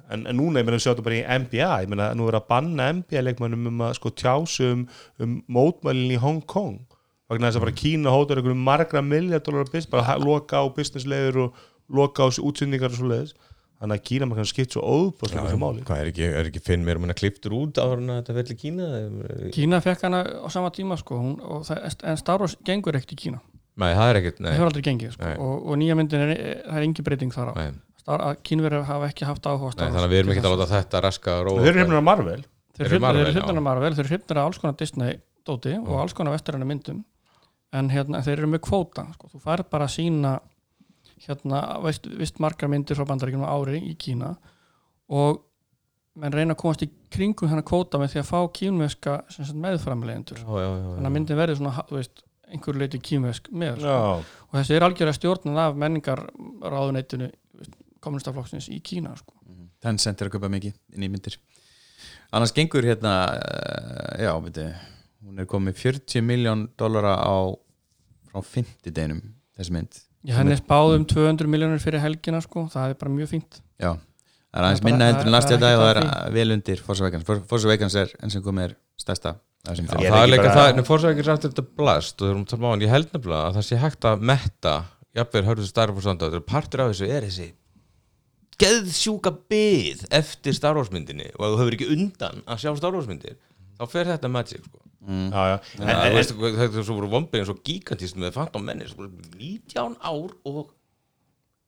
vegna 7.31 7.51
þess 7.51 7.61
að 7.61 7.67
bara 7.67 7.77
Kína 7.81 8.15
hótar 8.15 8.41
einhverjum 8.41 8.65
margra 8.67 9.03
miljardólar 9.05 9.69
business, 9.71 9.91
bara 9.93 10.17
loka 10.21 10.63
á 10.63 10.65
businesslegur 10.75 11.45
og 11.45 11.63
loka 11.91 12.27
á 12.27 12.29
útsynningar 12.31 12.93
og 12.93 12.99
svo 12.99 13.11
leiðis 13.11 13.37
þannig 13.81 13.97
að 13.97 14.07
Kína 14.11 14.29
maður 14.29 14.49
skipt 14.51 14.75
svo 14.77 14.83
óbúslega 14.85 15.45
miklu 15.47 15.61
máli. 15.61 15.85
Hvað 15.89 16.03
er 16.03 16.11
ekki, 16.11 16.25
er 16.29 16.49
ekki 16.51 16.61
finn 16.65 16.83
mér 16.85 16.99
um 17.01 17.07
hennar 17.07 17.17
kliftur 17.17 17.55
út 17.57 17.79
áður 17.81 18.03
en 18.03 18.13
að 18.13 18.19
þetta 18.21 18.37
velli 18.37 18.57
Kína? 18.61 18.89
Kína 19.55 19.81
fekk 19.85 20.05
hana 20.05 20.21
á 20.21 20.49
sama 20.53 20.73
tíma 20.77 20.99
sko, 21.01 21.21
hún, 21.21 21.39
og 21.41 21.63
það, 21.69 21.87
en 22.13 22.21
Star 22.21 22.45
Wars 22.45 22.59
gengur 22.67 22.99
ekkert 22.99 23.15
í 23.17 23.21
Kína. 23.25 23.41
Nei, 23.81 23.93
það 23.97 24.11
er 24.11 24.19
ekkert 24.21 24.43
það 24.43 24.57
hefur 24.57 24.69
aldrei 24.69 24.85
gengið 24.85 25.15
sko, 25.15 25.31
og, 25.47 25.63
og 25.65 25.81
nýja 25.81 25.97
myndin 25.97 26.25
er, 26.27 26.35
það 26.67 26.81
er 26.81 26.87
engin 26.89 27.07
breyting 27.07 27.33
þar 27.33 27.53
á. 27.53 27.55
Nei, 27.57 27.71
Star, 28.03 28.27
að 28.27 28.43
Kínverið 28.51 28.85
hafa 28.91 29.09
ekki 29.09 29.29
haft 29.29 29.49
áhuga 29.49 29.73
á 29.73 29.77
nei 29.79 29.87
þannig 29.87 30.03
að 30.03 30.13
við 30.13 30.21
erum 30.21 30.35
ekki 30.35 30.45
að 30.45 30.57
láta 30.57 30.69
þetta 30.75 31.03
raska 31.07 31.39
Þeir 31.47 31.71
eru 31.71 31.81
hefnir 31.81 32.01
að 32.01 32.07
Marvel. 32.11 32.41
Þeir 32.77 32.87
eru 32.91 33.01
já. 33.01 33.45
af 33.49 33.65
Marvel, 33.65 33.95
þeir 33.95 34.05
eru 34.05 34.13
hrifnir 34.13 34.41
af 34.41 34.51
alls 34.51 34.61
konar 34.61 34.77
Disney 34.81 35.17
dóti 35.47 35.73
og 35.79 35.97
alls 36.03 36.17
konar 36.17 36.37
vestarinnar 36.37 36.69
myndum 36.69 37.01
en 37.77 37.91
hérna, 37.93 38.23
þeir 38.27 38.41
eru 38.41 38.51
með 38.55 38.65
kvóta 38.67 39.07
sko. 39.15 39.31
þú 39.33 39.43
færð 39.45 39.69
bara 39.73 39.87
að 39.87 39.95
sína 39.97 40.33
hérna, 41.27 41.61
veist, 41.85 42.09
vist 42.19 42.41
margar 42.43 42.71
myndir 42.73 42.99
frá 42.99 43.07
bandaríkjum 43.09 43.45
á 43.47 43.53
ári 43.53 43.83
í 43.91 43.95
Kína 44.01 44.33
og 45.11 45.45
menn 46.21 46.35
reyna 46.35 46.57
að 46.57 46.63
komast 46.63 46.85
í 46.85 46.91
kringum 47.13 47.51
hennar 47.51 47.67
kvóta 47.67 48.01
með 48.01 48.15
því 48.15 48.23
að 48.23 48.31
fá 48.31 48.41
kínveska 48.57 49.17
meðframlegendur 49.55 50.43
þannig 50.43 51.07
að 51.07 51.15
myndin 51.15 51.39
verði 51.39 51.59
svona 51.61 51.85
veist, 51.93 52.25
einhverju 52.51 52.83
leiti 52.83 53.03
kínvesk 53.11 53.51
með 53.55 53.85
sko. 53.85 54.01
Og 54.51 54.59
þessi 54.59 54.77
er 54.77 54.87
algjörlega 54.87 55.19
stjórnað 55.19 55.61
af 55.63 55.79
menningar 55.79 56.25
ráðuneytinu 56.65 57.31
kommunistaflokksins 58.03 58.71
í 58.75 58.81
Kína 58.83 59.15
sko. 59.19 59.37
Tencent 59.81 60.21
er 60.21 60.29
að 60.29 60.35
köpa 60.35 60.51
mikið 60.53 60.75
inn 60.97 61.07
í 61.07 61.13
myndir 61.13 61.39
annars 62.31 62.55
gengur 62.55 62.87
hérna 62.87 63.15
uh, 63.35 64.23
já, 64.23 64.33
veitu 64.45 64.67
hún 65.25 65.39
er 65.43 65.49
komið 65.51 65.77
40 65.83 66.23
miljón 66.27 66.69
dollara 66.81 67.17
á 67.21 67.37
frá 68.31 68.41
50 68.43 68.91
deginum 68.95 69.21
þessi 69.59 69.75
mynd. 69.77 69.99
Ég 70.29 70.37
henni 70.37 70.57
spáð 70.61 70.97
um 70.99 71.05
200 71.09 71.49
miljónur 71.49 71.81
fyrir 71.83 72.03
helgina 72.05 72.41
sko, 72.45 72.67
það 72.73 72.93
er 72.95 72.99
bara 73.01 73.13
mjög 73.15 73.31
fínt. 73.33 73.61
Já, 73.81 73.95
það 73.97 74.59
er 74.61 74.67
aðeins 74.67 74.81
Það 74.81 74.87
er 74.87 74.91
minna 74.91 75.07
heldur 75.11 75.21
en 75.21 75.27
það- 75.27 75.35
last 75.37 75.49
það 75.49 75.53
year 75.53 75.61
er 75.61 75.65
dag 75.65 75.77
og 75.79 75.85
það 75.85 75.93
ekkert 76.01 76.27
er 76.27 76.33
vel 76.39 76.51
undir 76.57 76.83
Forza 76.85 77.69
Awakens 77.69 77.95
er 78.03 78.13
enn 78.23 78.31
sem 78.35 78.43
komið 78.43 78.65
er 78.69 78.75
stærsta 79.01 79.35
Já, 79.61 79.73
er 79.73 80.11
það 80.11 80.23
er 80.25 80.31
líka 80.33 80.53
það, 80.57 80.79
en 80.79 80.85
fórsækir 80.89 81.27
rættur 81.29 81.51
þetta 81.53 81.67
blast 81.77 82.23
og 82.23 82.29
þegar 82.29 82.39
við 82.41 82.47
talum 82.49 82.65
á 82.65 82.71
hann, 82.73 82.81
ég 82.87 82.89
held 82.95 83.11
nefnilega 83.13 83.49
að 83.51 83.57
það 83.59 83.67
sé 83.69 83.77
hægt 83.83 84.07
að 84.09 84.23
metta, 84.31 84.75
jafnvel 85.15 85.43
hörðu 85.51 85.67
starf 85.69 85.97
og 85.97 86.03
svona, 86.07 86.21
þetta 86.23 86.39
er 86.41 86.47
partur 86.49 86.81
af 86.81 86.93
þessu 86.95 87.09
er 87.13 87.27
þessi 87.29 87.49
geðsjúka 88.61 89.33
byð 89.53 90.03
eftir 90.17 90.57
Star 90.57 90.77
Wars 90.77 90.91
myndinni 90.93 91.29
og 91.37 91.45
þú 91.55 91.61
hefur 91.61 91.77
ekki 91.77 91.91
undan 91.95 92.43
að 92.47 92.61
sjá 92.65 92.73
Star 92.77 92.93
Wars 92.97 93.09
myndir 93.09 93.37
þá 93.81 93.87
fer 93.95 94.11
þetta 94.13 94.29
magic 94.33 94.67
sko. 94.67 94.83
Mm. 95.01 95.31
já, 95.33 95.43
já. 95.49 95.57
En, 95.81 95.87
en, 95.89 95.95
en, 95.97 96.13
veistu, 96.19 96.37
þetta 96.37 96.77
er 96.83 96.85
svo 96.85 96.99
voru 96.99 97.09
vombrið 97.15 97.41
eins 97.41 97.53
og 97.55 97.63
gigantist 97.65 98.19
með 98.21 98.35
Phantom 98.37 98.67
Menace 98.69 98.93
sko, 98.93 99.07
19 99.39 99.97
ár 100.05 100.35
og 100.51 100.75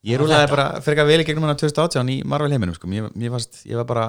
ég 0.04 0.20
rúlaði 0.20 0.50
bara 0.52 0.66
frekar 0.84 1.08
vel 1.08 1.22
í 1.22 1.26
gegnum 1.26 1.46
hana 1.48 1.56
2018 1.56 2.10
í 2.12 2.18
Marvel 2.28 2.52
heiminum 2.52 2.76
sko. 2.76 2.90
mér, 2.92 3.08
mér 3.16 3.32
fannst, 3.32 3.62
ég 3.70 3.80
var 3.80 3.88
bara 3.88 4.06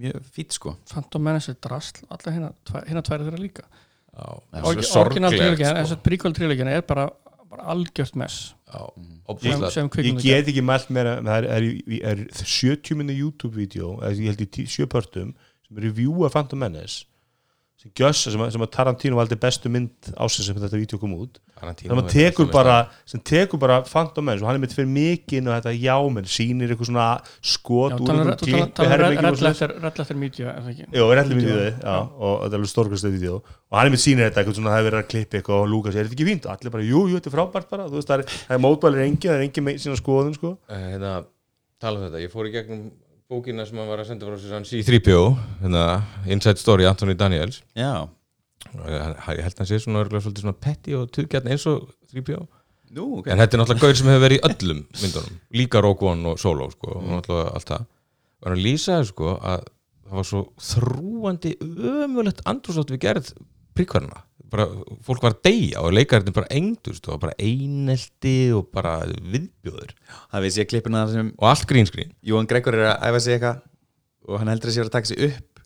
mjög 0.00 0.26
fít 0.34 0.56
sko 0.58 0.74
Phantom 0.90 1.22
Menace 1.22 1.54
er 1.54 1.58
drasl, 1.62 2.02
alla 2.10 2.34
hérna 2.34 2.50
hérna 2.88 3.04
tværi 3.06 3.28
þeirra 3.28 3.42
líka 3.44 3.62
já, 3.62 4.26
Orgi- 4.64 4.88
svo 4.88 5.04
Original 5.04 5.30
sorglegt 5.30 5.38
trilogin, 5.38 5.70
sko. 5.70 5.94
að 5.94 6.74
er 6.74 6.82
bara, 6.90 7.06
bara 7.54 7.70
algjört 7.76 8.16
mess 8.18 8.54
sem 9.70 9.88
ég 10.02 10.18
get 10.22 10.50
ekki 10.50 10.64
mælt 10.66 10.90
meira 10.90 11.20
það 11.22 11.46
er, 11.46 11.46
er, 11.54 11.64
er 12.10 12.24
70 12.42 12.98
minni 12.98 13.14
YouTube-vídeó 13.20 14.00
ég 14.18 14.32
held 14.32 14.42
í 14.42 14.50
tí- 14.50 14.66
sjö 14.66 14.88
pörtum 14.90 15.30
sem 15.68 15.78
er 15.78 15.86
review 15.86 16.24
af 16.26 16.34
Phantom 16.34 16.58
Menace 16.58 17.04
sem 17.84 17.92
gjössa, 18.00 18.32
sem, 18.32 18.42
sem 18.54 18.62
að 18.64 18.70
Tarantino 18.72 19.18
valdi 19.18 19.36
bestu 19.36 19.68
mynd 19.72 20.08
ásins 20.16 20.46
sem 20.48 20.56
þetta 20.56 20.78
vídeo 20.80 20.98
kom 21.00 21.12
út. 21.18 21.36
Tarantino 21.58 21.98
sem 22.00 22.06
tekur 22.14 22.48
bara 22.52 22.76
sem 23.04 23.20
tekur 23.20 23.60
bara 23.60 23.82
Phantom 23.84 24.24
Menace 24.24 24.40
og 24.44 24.48
hann 24.48 24.56
er 24.56 24.62
mitt 24.62 24.72
fyrir 24.76 24.88
mikið 24.88 25.42
inn 25.42 25.50
á 25.52 25.56
þetta 25.58 25.74
jámenn, 25.76 26.30
sýnir 26.30 26.72
eitthvað 26.72 26.88
svona 26.88 27.08
skot 27.44 27.98
úr 27.98 28.08
einhverjum 28.14 28.40
klippi, 28.40 28.54
og 28.64 28.88
það 30.64 30.72
ekki? 30.72 30.88
Jó, 30.96 31.04
þau, 31.44 31.68
já, 31.84 31.98
og 32.00 32.40
þetta 32.40 32.54
er 32.54 32.58
alveg 32.62 32.72
stórkastlega 32.72 33.16
vídeo 33.18 33.36
og 33.44 33.78
hann 33.78 33.90
er 33.90 33.94
mitt 33.94 34.04
sýnir 34.06 34.28
þetta, 34.30 34.40
eitthvað 34.40 34.58
svona, 34.60 34.72
það 34.72 34.80
hefur 34.80 34.90
verið 34.90 35.04
að 35.04 35.12
klippa 35.12 35.40
eitthvað 35.40 35.60
og 35.60 35.70
Lukas, 35.74 35.94
er 35.98 36.08
þetta 36.08 36.16
ekki 36.16 36.28
fínt? 36.30 36.48
Og 36.48 36.56
allir 36.56 36.74
bara, 36.78 36.88
jú, 36.88 37.04
jú, 37.10 37.20
þetta 37.20 37.30
er 37.30 37.36
frábært 37.36 37.72
bara, 37.74 37.88
þú 37.90 38.00
veist, 38.00 38.10
það 38.10 38.24
er, 38.24 38.36
er 38.54 38.60
mótbælir 38.64 39.04
engi, 39.04 39.28
það 39.28 39.38
er 39.40 39.46
engi 39.48 39.64
með 39.66 39.80
sína 39.82 39.96
skoðun, 39.98 40.36
sko. 40.38 40.52
Eh, 40.70 40.84
hérna, 40.94 41.14
tala 41.82 42.00
um 42.00 42.06
þetta, 42.06 42.22
ég 42.22 42.32
fór 42.32 42.48
í 42.48 42.54
gegnum 42.54 42.84
bókina 43.30 43.64
sem 43.66 43.78
hann 43.80 43.88
var 43.90 44.02
að 44.02 44.10
senda 44.10 44.28
frá 44.28 44.36
sér 44.40 44.58
hann 44.58 44.66
C-3PO, 44.68 45.22
hérna, 45.62 45.86
Inside 46.30 46.60
Story, 46.60 46.86
Anthony 46.88 47.16
Daniels. 47.18 47.62
Já, 47.78 48.08
ég, 48.74 49.16
held 49.28 49.46
að 49.46 49.62
hann 49.62 49.70
sé 49.70 49.80
svona 49.82 50.04
örgulega 50.04 50.26
svolítið 50.26 50.46
svona 50.46 50.60
petty 50.66 50.96
og 50.98 51.08
tuggjarn 51.14 51.50
eins 51.54 51.66
og 51.70 51.88
3PO 52.12 52.44
nú, 52.94 53.06
ok. 53.20 53.30
En 53.32 53.40
þetta 53.40 53.56
er 53.56 53.62
náttúrulega 53.62 53.88
gaur 53.88 53.98
sem 53.98 54.10
hefur 54.10 54.24
verið 54.24 54.40
í 54.40 54.44
öllum 54.48 54.82
myndunum. 55.00 55.38
Líka 55.58 55.82
Rogue 55.84 56.10
One 56.10 56.32
og 56.32 56.40
Solo 56.42 56.68
sko, 56.72 56.98
og 57.00 57.08
náttúrulega 57.10 57.54
allt 57.58 57.70
það. 57.72 57.88
Og 58.44 58.50
hann 58.50 58.62
lýsaði 58.62 59.08
sko 59.10 59.34
að 59.40 59.66
það 60.04 60.20
var 60.20 60.28
svo 60.28 60.42
þrúandi 60.68 61.54
ömulegt 62.04 62.44
andrúsátt 62.50 62.92
við 62.94 63.02
gerð 63.06 63.32
príkvarna 63.74 64.22
bara, 64.54 64.68
fólk 65.02 65.22
var 65.24 65.34
að 65.34 65.44
deyja 65.48 65.82
og 65.82 65.94
leikarinn 65.96 66.34
bara 66.36 66.50
engdust 66.54 67.06
og 67.10 67.20
bara 67.22 67.36
einelti 67.42 68.52
og 68.54 68.68
bara 68.74 69.00
viðbjóður 69.06 69.94
það 70.06 70.46
veist 70.46 70.60
ég 70.62 70.70
klippina 70.70 71.04
þar 71.04 71.14
sem 71.18 71.30
og 71.36 71.48
allt 71.50 71.68
grínskrín 71.70 72.14
Júan 72.22 72.50
Gregor 72.50 72.78
er 72.78 72.92
að 72.94 73.08
æfa 73.10 73.24
sig 73.24 73.38
eitthvað 73.38 73.62
og 74.28 74.40
hann 74.40 74.50
heldur 74.52 74.72
að 74.72 74.78
sér 74.78 74.88
að 74.88 74.94
taka 74.94 75.10
sig 75.10 75.20
upp. 75.28 75.64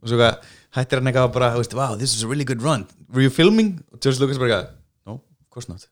Og 0.00 0.12
svo 0.12 0.30
hættir 0.76 1.00
hann 1.00 1.10
eitthvað 1.10 1.32
bara, 1.34 1.50
wow, 1.76 1.96
this 1.96 2.14
is 2.16 2.24
a 2.24 2.28
really 2.30 2.46
good 2.48 2.62
run. 2.62 2.86
Were 3.12 3.22
you 3.22 3.30
filming? 3.30 3.80
og 3.92 4.00
George 4.00 4.20
Lucas 4.22 4.40
bara 4.40 4.54
eitthvað, 4.54 4.72
no, 5.06 5.20
of 5.20 5.50
course 5.52 5.70
not. 5.70 5.86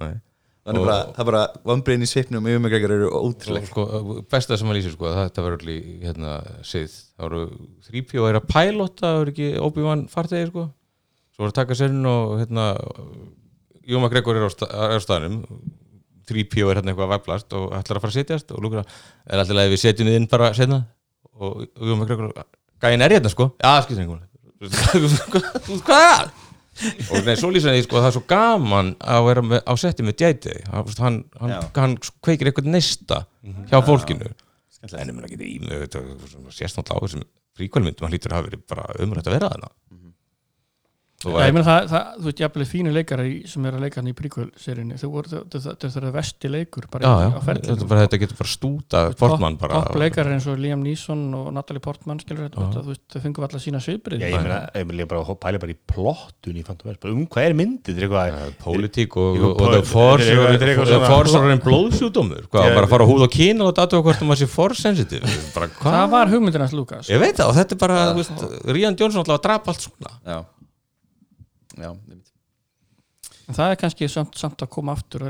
Nei. 0.00 0.14
Þannig 0.62 0.84
bara, 0.86 0.96
það 1.16 1.28
bara 1.28 1.42
vambriðin 1.68 2.06
í 2.06 2.08
svipnum 2.10 2.48
Júan 2.50 2.68
Gregor 2.70 2.94
eru 2.94 3.10
og 3.10 3.28
ótrúleg 3.28 3.66
sko, 3.66 3.86
besta 4.30 4.58
sem 4.58 4.70
að 4.70 4.78
lýsa 4.78 4.94
sko, 4.94 5.10
þetta 5.16 5.46
öll 5.48 5.72
í 5.74 5.78
hérna, 6.04 6.38
sið 6.66 6.88
það 6.92 7.26
voru 7.26 7.42
3PO 7.88 8.28
er 8.28 8.38
að 8.38 8.48
pilota 8.52 9.08
það 9.08 9.18
voru 9.20 9.34
ekki 9.34 9.50
Obi-Wan 9.68 10.04
fartegi 10.12 10.50
sko. 10.52 10.66
svo 11.34 11.44
voru 11.44 11.52
að 11.54 11.58
taka 11.58 11.78
sérinn 11.78 12.10
og 12.12 12.36
hérna, 12.42 12.66
Jóma 13.90 14.10
Gregor 14.12 14.38
er 14.38 14.46
á, 14.46 14.50
sta, 14.54 14.68
er 14.70 14.98
á 14.98 15.02
staðnum. 15.02 15.40
3P 16.30 16.62
er 16.62 16.78
hérna 16.78 16.92
eitthvað 16.92 17.10
væplast 17.16 17.54
og 17.58 17.72
ætlar 17.74 17.98
að 17.98 18.04
fara 18.04 18.12
að 18.12 18.18
setjast 18.20 18.52
og 18.54 18.62
lúkur 18.62 18.82
að 18.84 18.92
er 19.26 19.42
alltaf 19.42 19.58
að 19.58 19.72
við 19.72 19.80
setjum 19.82 20.10
þið 20.10 20.18
inn 20.20 20.28
bara 20.30 20.52
setna 20.54 20.78
og 21.34 21.64
erum 21.66 22.04
ekki 22.06 22.44
gæin 22.82 23.02
er 23.02 23.16
hérna 23.16 23.32
sko. 23.32 23.48
Já, 23.58 23.72
skil 23.82 23.98
sem 23.98 24.06
einhvern 24.06 24.28
hvað? 25.82 26.30
það? 26.30 26.30
Og 27.12 27.26
nei, 27.26 27.34
svo 27.38 27.50
lýsa 27.52 27.74
því 27.74 27.84
sko 27.84 27.98
að 27.98 28.04
það 28.04 28.08
er 28.10 28.16
svo 28.16 28.24
gaman 28.32 28.94
að 29.14 29.26
vera 29.28 29.44
með, 29.44 29.60
á 29.68 29.72
setti 29.80 30.06
með 30.06 30.24
JD 30.24 30.54
hann, 30.72 31.20
hann, 31.40 31.58
hann, 31.76 31.98
kveikir 32.24 32.50
eitthvað 32.50 32.72
neista 32.72 33.22
hjá 33.70 33.78
fólkinu. 33.86 34.32
En 34.88 35.12
ég 35.12 35.14
mun 35.14 35.28
ekki 35.28 35.38
í 35.46 35.58
sérst 36.50 36.78
náttúrulega 36.78 36.98
á 36.98 37.02
þessum 37.04 37.26
fríkvælmyndum 37.58 38.06
hann 38.06 38.14
lítur 38.14 38.32
að 38.32 38.40
hafa 38.40 38.48
verið 38.48 38.64
bara 38.72 38.86
umrætt 39.04 39.28
að 39.28 39.36
vera 39.36 39.50
þarna 39.52 39.70
Þú 41.22 41.32
Já, 41.32 41.46
ég 41.46 41.54
meina 41.54 41.66
það, 41.68 41.84
það, 41.92 42.06
þú 42.18 42.26
veist, 42.28 42.40
jafnvel 42.42 42.66
fínu 42.72 42.92
leikara 42.96 43.24
í, 43.28 43.34
sem 43.46 43.66
er 43.68 43.76
að 43.76 43.84
leika 43.86 44.00
hann 44.00 44.10
í 44.10 44.14
príkvöld-seríunni 44.18 44.96
þau 44.98 45.08
voru, 45.12 45.42
þetta 45.52 45.86
er 45.86 45.92
það 45.94 46.08
vesti 46.16 46.50
leikur 46.50 46.88
bara 46.90 47.06
já, 47.06 47.12
í- 47.12 47.22
já, 47.22 47.28
á 47.30 47.40
ferðinu 47.46 47.76
þetta, 47.76 47.88
bara, 47.92 48.06
þetta 48.06 48.20
getur 48.22 48.40
bara 48.40 48.52
stúta 48.52 49.02
Portman 49.22 49.58
bara. 49.60 49.82
topp 49.86 50.00
leikara 50.02 50.34
eins 50.34 50.48
og 50.50 50.58
Liam 50.62 50.82
Neeson 50.82 51.22
og 51.38 51.52
Natalie 51.54 51.84
Portman 51.84 52.22
skilur 52.22 52.48
þetta, 52.48 52.68
þú 52.74 52.90
veist, 52.90 53.04
þau 53.14 53.20
fengum 53.26 53.46
alltaf 53.46 53.62
sína 53.62 53.82
sviðbrið 53.84 54.24
Já, 54.24 54.30
ég 54.32 54.38
meina, 54.40 54.60
ég 54.74 54.88
meina 54.90 55.08
bara 55.12 55.36
pæla 55.42 55.62
bara 55.62 55.74
í 55.74 55.78
plottun 55.92 56.58
í 56.58 56.64
Phantom 56.66 56.90
Menace, 56.90 57.02
bara 57.04 57.14
um 57.14 57.26
hvað 57.30 57.48
er 57.48 57.56
myndið, 57.62 58.00
þetta 58.02 58.24
er 58.26 58.34
eitthvað 58.34 58.56
pólitík 58.62 59.18
og, 59.22 59.38
force 59.92 61.38
er 61.38 61.52
einn 61.52 61.62
blóðsjúdómur 61.62 62.48
hvað, 62.50 62.74
bara 62.76 62.90
fara 62.90 63.06
húð 63.08 63.26
og 63.26 63.32
kína 63.32 63.68
og 63.68 63.76
datu 63.76 64.00
hvort 64.02 64.22
um 64.24 64.34
að 64.34 64.42
sé 64.42 64.50
force 64.50 64.82
sensitive 64.82 65.28
bara, 65.56 65.70
hvað? 65.70 65.98
það 65.98 66.10
var 66.16 66.32
hugmyndin 66.32 66.64
hans 66.66 66.74
Lukas 66.76 67.12
ég 67.12 67.22
veit 67.22 67.38
það 67.38 67.52
og 67.52 67.58
þetta 67.60 67.76
er 67.76 67.82
bara, 67.84 68.00
þú 68.16 68.50
Rían 68.74 68.98
Jónsson 68.98 69.22
alltaf 69.22 69.38
að 69.38 69.46
drapa 69.48 69.72
allt 69.74 69.86
svona 69.86 70.42
Já, 71.78 71.92
það 73.52 73.70
er 73.72 73.78
kannski 73.80 74.08
samt, 74.10 74.36
samt 74.38 74.62
að 74.64 74.70
koma 74.74 74.94
aftur 74.96 75.24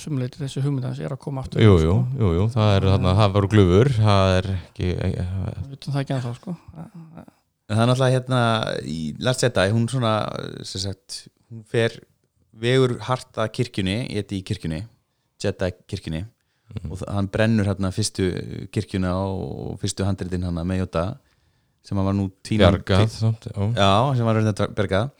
sumleiti 0.00 0.40
þessi 0.42 0.62
hugmyndin 0.64 0.90
hans 0.90 1.00
er 1.02 1.14
að 1.14 1.20
koma 1.24 1.44
aftur. 1.44 1.62
Jú, 1.64 1.76
jú, 1.82 1.94
jú, 2.20 2.30
jú, 2.38 2.44
það 2.54 2.72
er 2.76 2.86
þarna, 2.90 3.14
það 3.20 3.32
var 3.36 3.46
glufur 3.54 3.90
það 3.96 4.32
er 4.38 4.48
ekki 4.56 4.90
við 4.90 5.14
veitum 5.70 5.94
það 5.94 6.00
ekki 6.02 6.16
ennþá 6.18 6.34
sko. 6.38 6.56
En 7.64 7.78
það 7.78 7.82
er 7.84 7.88
náttúrulega 7.88 8.14
hérna 8.18 8.40
í 8.84 8.98
Jedi, 9.16 9.66
hún 9.72 9.86
svona 9.88 10.12
sem 10.68 10.82
sagt, 10.84 11.20
hún 11.50 11.64
fer 11.70 11.96
vegur 12.60 12.98
hart 13.08 13.40
að 13.40 13.52
kirkjunni, 13.56 13.96
ég 14.12 14.20
heiti 14.22 14.42
í 14.42 14.44
kirkjunni 14.46 14.82
Jedi 15.42 15.70
kirkjunni 15.90 16.24
og 16.90 16.98
það- 17.00 17.12
hann 17.16 17.28
brennur 17.32 17.66
hérna 17.70 17.90
fyrstu 17.94 18.28
kirkjuna 18.72 19.14
og 19.24 19.78
fyrstu 19.80 20.04
handritin 20.04 20.44
hann 20.44 20.54
með 20.66 20.84
Jóta 20.84 21.06
sem 21.84 21.96
hann 21.96 22.06
var 22.06 22.14
nú 22.16 22.28
tínan 22.42 22.76
bjargað 22.78 23.08
samt, 23.12 23.48
já. 23.54 24.16
Sem 24.16 24.24
var 24.24 24.34
reynda 24.38 24.68
bergað 24.74 25.10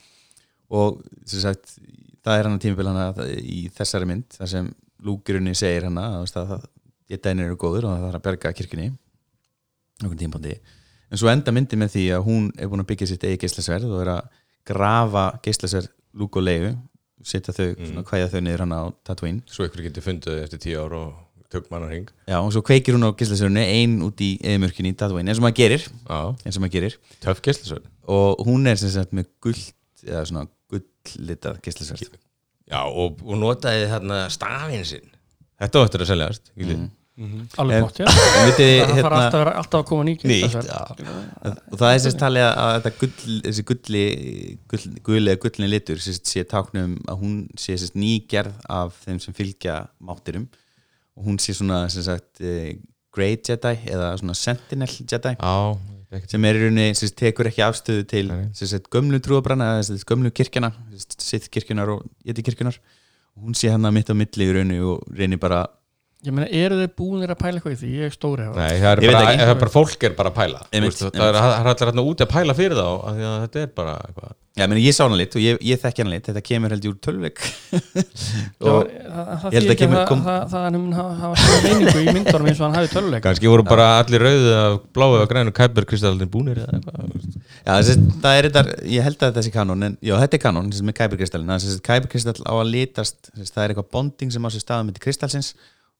og 0.70 1.02
sem 1.28 1.42
sagt 1.42 1.76
það 2.24 2.38
er 2.38 2.48
hann 2.48 2.56
að 2.56 2.64
tímabil 2.64 2.88
hann 2.90 3.34
í 3.40 3.58
þessari 3.74 4.08
mynd 4.08 4.38
þar 4.38 4.52
sem 4.54 4.70
lúkirunni 5.04 5.52
segir 5.58 5.88
hann 5.90 6.00
að 6.00 6.70
dænir 7.14 7.50
eru 7.50 7.58
góður 7.60 7.90
og 7.90 7.98
það 7.98 8.08
er 8.08 8.16
að 8.18 8.24
berga 8.24 8.54
kirkjunni. 8.56 8.88
Okkur 10.02 10.18
tímpandi 10.18 10.56
en 11.14 11.20
svo 11.20 11.30
enda 11.30 11.52
myndi 11.54 11.78
með 11.78 11.92
því 11.94 12.04
að 12.16 12.24
hún 12.26 12.48
er 12.58 12.70
búin 12.70 12.82
að 12.82 12.88
byggja 12.90 13.10
sitt 13.12 13.26
eigi 13.28 13.44
geislasverð 13.44 13.92
og 13.92 14.00
er 14.02 14.10
að 14.16 14.40
grafa 14.66 15.26
geislasverð 15.44 15.92
lúk 16.18 16.38
og 16.40 16.46
leigu 16.46 16.72
setja 17.24 17.54
þau, 17.56 17.68
svona 17.78 18.02
hvæða 18.08 18.32
þau 18.32 18.40
niður 18.42 18.64
hann 18.64 18.74
á 18.74 18.82
Tatooine. 19.06 19.44
Svo 19.48 19.68
ykkur 19.68 19.84
getur 19.86 20.04
fundið 20.04 20.42
eftir 20.42 20.60
tíu 20.60 20.82
ár 20.82 20.96
og 20.98 21.46
tök 21.52 21.70
mannar 21.70 21.92
hring. 21.92 22.10
Já, 22.26 22.36
og 22.40 22.50
svo 22.52 22.64
kveikir 22.66 22.96
hún 22.96 23.06
á 23.06 23.14
geislasverðinu 23.16 23.62
ein 23.62 23.94
út 24.04 24.20
í 24.24 24.34
eðimörkinni 24.42 24.92
í 24.92 24.98
Tatooine 24.98 25.30
eins 25.30 25.40
og 25.40 25.46
maður 25.46 26.74
gerir, 26.74 26.98
töff 27.22 27.40
gæslisverð 27.44 27.88
og 28.10 28.42
hún 28.44 28.68
er 28.68 28.80
sem 28.80 28.92
sagt 28.92 29.14
með 29.16 29.30
gullt 29.44 29.72
eða 30.06 30.26
svona 30.28 30.46
gulllitað 30.72 31.60
geislasverð 31.64 32.20
já, 32.70 32.80
og, 32.84 33.22
og 33.24 33.40
notaði 33.40 33.88
þarna 33.90 34.20
stafinn 34.32 34.86
sinn. 34.88 35.10
Þetta 35.60 35.80
var 35.80 35.88
eftir 35.88 36.04
að 36.04 36.10
seljast 36.10 36.50
mm. 36.56 36.86
alveg 37.62 37.76
En- 37.76 37.84
bótt, 37.86 38.00
já. 38.02 38.08
En 38.40 38.48
vitið 38.50 38.70
þið, 38.70 38.80
það 38.80 38.88
þarf 38.88 38.98
hérna, 38.98 39.20
alltaf, 39.20 39.36
að 39.36 39.42
vera- 39.42 39.54
alltaf 39.60 39.82
að 39.82 39.86
koma 39.90 40.06
nýtt 40.08 40.24
já. 40.24 41.52
Og 41.70 41.78
það 41.82 41.86
er 41.90 42.02
sérst 42.06 42.20
talið 42.22 42.48
að 42.48 42.72
þetta 42.74 42.94
gull, 43.02 43.38
þessi 43.46 43.66
gulli 43.70 44.04
gull, 44.72 44.84
gulli 45.10 45.34
eða 45.34 45.42
gullin 45.44 45.72
litur 45.72 46.02
sérst 46.02 46.32
sé 46.32 46.44
táknum 46.50 46.98
að 47.04 47.22
hún 47.22 47.38
sé 47.60 47.78
sérst 47.78 47.98
nýgerð 47.98 48.58
af 48.80 48.98
þeim 49.04 49.22
sem 49.22 49.36
fylgja 49.36 49.78
máttirum 50.02 50.48
og 51.14 51.28
hún 51.28 51.38
sé 51.38 51.54
svona 51.54 51.84
sem 51.92 52.02
sagt 52.06 52.42
eh, 52.42 52.74
Grey 53.14 53.36
Jedi 53.38 53.76
eða 53.94 54.16
svona 54.18 54.34
Sentinel 54.34 54.90
Jedi. 54.90 55.36
Já, 55.38 55.54
ekkert 55.78 55.93
sem 56.30 56.44
er 56.48 56.58
í 56.58 56.64
rauninni 56.64 56.98
sérst 56.98 57.16
tekur 57.20 57.48
ekki 57.50 57.64
afstöðu 57.66 58.04
til 58.10 58.26
sérst 58.56 58.90
gömlu 58.92 59.20
trúabranna 59.24 59.70
eða 59.80 59.98
gömlu 60.10 60.32
kirkjana 60.34 60.72
sitt 61.18 61.50
kirkjunar 61.52 61.94
og 61.96 62.04
jeti 62.26 62.44
kirkjunar 62.46 62.78
og 63.34 63.48
hún 63.48 63.56
sé 63.58 63.72
hann 63.72 63.86
að 63.88 63.96
mitt 63.98 64.12
á 64.12 64.14
milli 64.16 64.46
í 64.48 64.52
rauninni 64.54 64.78
og 64.84 65.02
reynir 65.14 65.40
bara 65.42 65.64
ég 66.24 66.32
meina, 66.32 66.48
eru 66.48 66.78
þau 66.80 66.94
búinir 67.00 67.34
að 67.34 67.40
pæla 67.42 67.58
eitthvað 67.58 67.74
í 67.74 67.80
því? 67.82 67.90
Ég 67.98 68.08
er 68.08 68.14
stóri 68.14 68.46
Nei, 68.48 68.78
það 68.80 68.90
er 68.92 69.02
bara, 69.04 69.24
ekki. 69.26 69.42
það 69.42 69.52
er 69.54 69.60
bara 69.64 69.74
fólk 69.74 70.06
er 70.08 70.14
bara 70.16 70.30
að 70.32 70.38
pæla 70.38 70.62
Þú 70.62 70.78
Einmitt, 70.78 70.94
veist, 70.94 71.18
það 71.18 71.28
er, 71.28 71.38
allir 71.42 71.84
hérna 71.90 72.04
úti 72.08 72.24
að 72.24 72.32
pæla 72.32 72.56
fyrir 72.56 72.78
þá 72.78 72.86
af 72.88 73.18
því 73.18 73.26
að 73.28 73.36
þetta 73.44 73.64
er 73.64 73.72
bara 73.80 73.96
eitthvað 74.06 74.32
Já, 74.54 74.68
meni, 74.70 74.84
ég 74.86 74.94
sá 74.94 75.02
hana 75.02 75.16
lit 75.18 75.32
og 75.34 75.42
ég, 75.42 75.56
ég 75.66 75.80
þekki 75.82 76.04
hana 76.04 76.12
lit. 76.12 76.28
Þetta 76.28 76.40
kemur 76.46 76.70
held 76.70 76.84
ég 76.86 76.92
úr 76.92 76.98
tölvleik. 77.02 77.40
Það, 77.42 78.68
og 78.70 78.84
það, 78.84 79.32
það, 79.42 79.46
Ég 79.48 79.56
held 79.58 79.72
að 79.72 79.78
kemur- 79.80 80.04
kom- 80.06 80.22
það, 80.22 80.36
það, 80.36 80.52
það 80.52 80.66
er 80.68 80.76
mun 80.76 80.94
hafa 80.94 81.16
hafa 81.24 81.40
svona 81.42 81.64
meiningu 81.64 82.04
í 82.04 82.14
myndunum 82.14 82.50
eins 82.52 82.60
og 82.60 82.66
hann 82.68 82.76
hafi 82.78 82.92
töluleik 82.92 83.24
kannski 83.26 83.50
voru 83.50 83.66
bara 83.66 83.88
allir 84.04 84.22
rauðu 84.22 84.52
af 84.60 84.76
bláu 84.94 85.08
og 85.18 85.26
grænu 85.32 85.54
kæperkristallin 85.58 86.30
búnir 86.30 86.62
eða 86.62 86.78
eitthvað. 86.78 87.26
Þessi, 87.66 87.98
það 88.22 88.38
er 88.38 88.48
ég 88.94 89.06
held 89.08 89.18
að 89.18 89.26
þetta 89.32 89.46
sé 89.48 89.54
kanon 89.58 89.88
en 89.88 89.98
já, 89.98 90.14
þetta 90.22 90.38
er 90.38 90.62
þessi 90.70 90.86
með 90.86 90.98
kæperkristallin 91.02 91.54
þessi 91.56 91.82
kæperkristall 91.90 92.38
á 92.46 92.54
að 92.54 92.70
litast 92.70 93.30
þessi, 93.34 93.52
það 93.58 93.62
er 93.66 93.74
eitthvað 93.74 93.92
bonding 93.98 94.34
sem 94.38 94.46
á 94.46 94.50
sér 94.54 94.66
staðum 94.68 94.92
með 94.92 95.02
kristallsins 95.02 95.50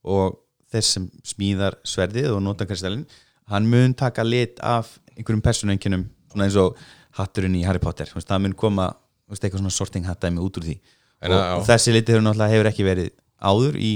og 0.06 0.38
þess 0.70 0.94
sem 0.94 1.10
smíðar 1.26 1.80
sverðið 1.82 2.30
og 2.36 2.44
nota 2.46 2.70
kristallin 2.70 3.02
hann 3.50 3.66
mun 3.66 3.98
taka 3.98 4.22
lit 4.22 4.62
af 4.62 4.94
einhverjum 5.18 5.42
persónuengjunum 5.42 6.06
svona 6.30 6.46
eins 6.46 6.58
og 6.60 6.78
hatturinn 7.18 7.56
í 7.58 7.64
Harry 7.66 7.82
Potter, 7.82 8.08
þú 8.10 8.18
veist, 8.18 8.30
það 8.30 8.42
mun 8.46 8.56
koma 8.58 8.88
þú 8.94 9.34
veist, 9.34 9.44
eitthvað 9.46 9.62
svona 9.62 9.74
sorting 9.76 10.08
hattæmi 10.08 10.42
út 10.42 10.58
úr 10.60 10.66
því. 10.68 10.76
En 11.24 11.34
og, 11.34 11.44
og 11.60 11.66
þessi 11.68 11.94
liti 11.94 12.12
hefur 12.14 12.24
náttúrulega 12.26 12.54
hefur 12.56 12.70
ekki 12.72 12.86
verið 12.88 13.10
áður 13.44 13.78
í 13.80 13.92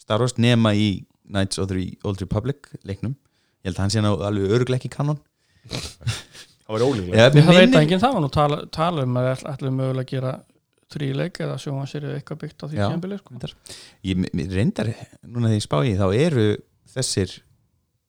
Star 0.00 0.22
Wars 0.22 0.36
nema 0.38 0.74
í 0.76 0.90
Knights 1.30 1.60
of 1.62 1.70
the 1.70 1.86
Old 2.04 2.20
Republic 2.22 2.68
leiknum, 2.86 3.14
ég 3.62 3.70
held 3.70 3.78
að 3.78 3.84
hann 3.84 3.94
sé 3.94 4.02
ná 4.04 4.10
alveg 4.12 4.54
öruglega 4.56 4.80
ekki 4.82 4.92
kanon. 4.96 5.20
Það 6.70 6.76
var 6.76 6.82
ólíklegt. 6.86 7.16
Já, 7.18 7.24
það 7.26 7.34
veit 7.34 7.54
minnir- 7.66 7.80
enginn 7.80 8.00
það 8.00 8.12
var 8.14 8.22
nú 8.22 8.28
tala, 8.30 8.56
tala 8.70 9.02
um 9.02 9.16
að 9.18 9.28
ætlum 9.50 9.78
mögulega 9.80 10.04
að 10.04 10.10
gera 10.12 10.34
þríleik 10.90 11.40
eða 11.42 11.56
sjónvansýrið 11.62 12.12
eitthvað 12.14 12.38
byggt 12.44 12.62
á 12.62 12.66
því 12.70 12.78
Já. 12.78 12.84
tímabili 12.86 13.18
sko. 13.18 13.38
Ég 14.06 14.20
mér 14.22 14.54
reyndar, 14.54 14.90
núna 15.26 15.50
þegar 15.50 15.58
ég 15.58 15.66
spá 15.66 15.76
í 15.82 15.96
þá 15.98 16.06
eru 16.14 16.44
þessir 16.94 17.34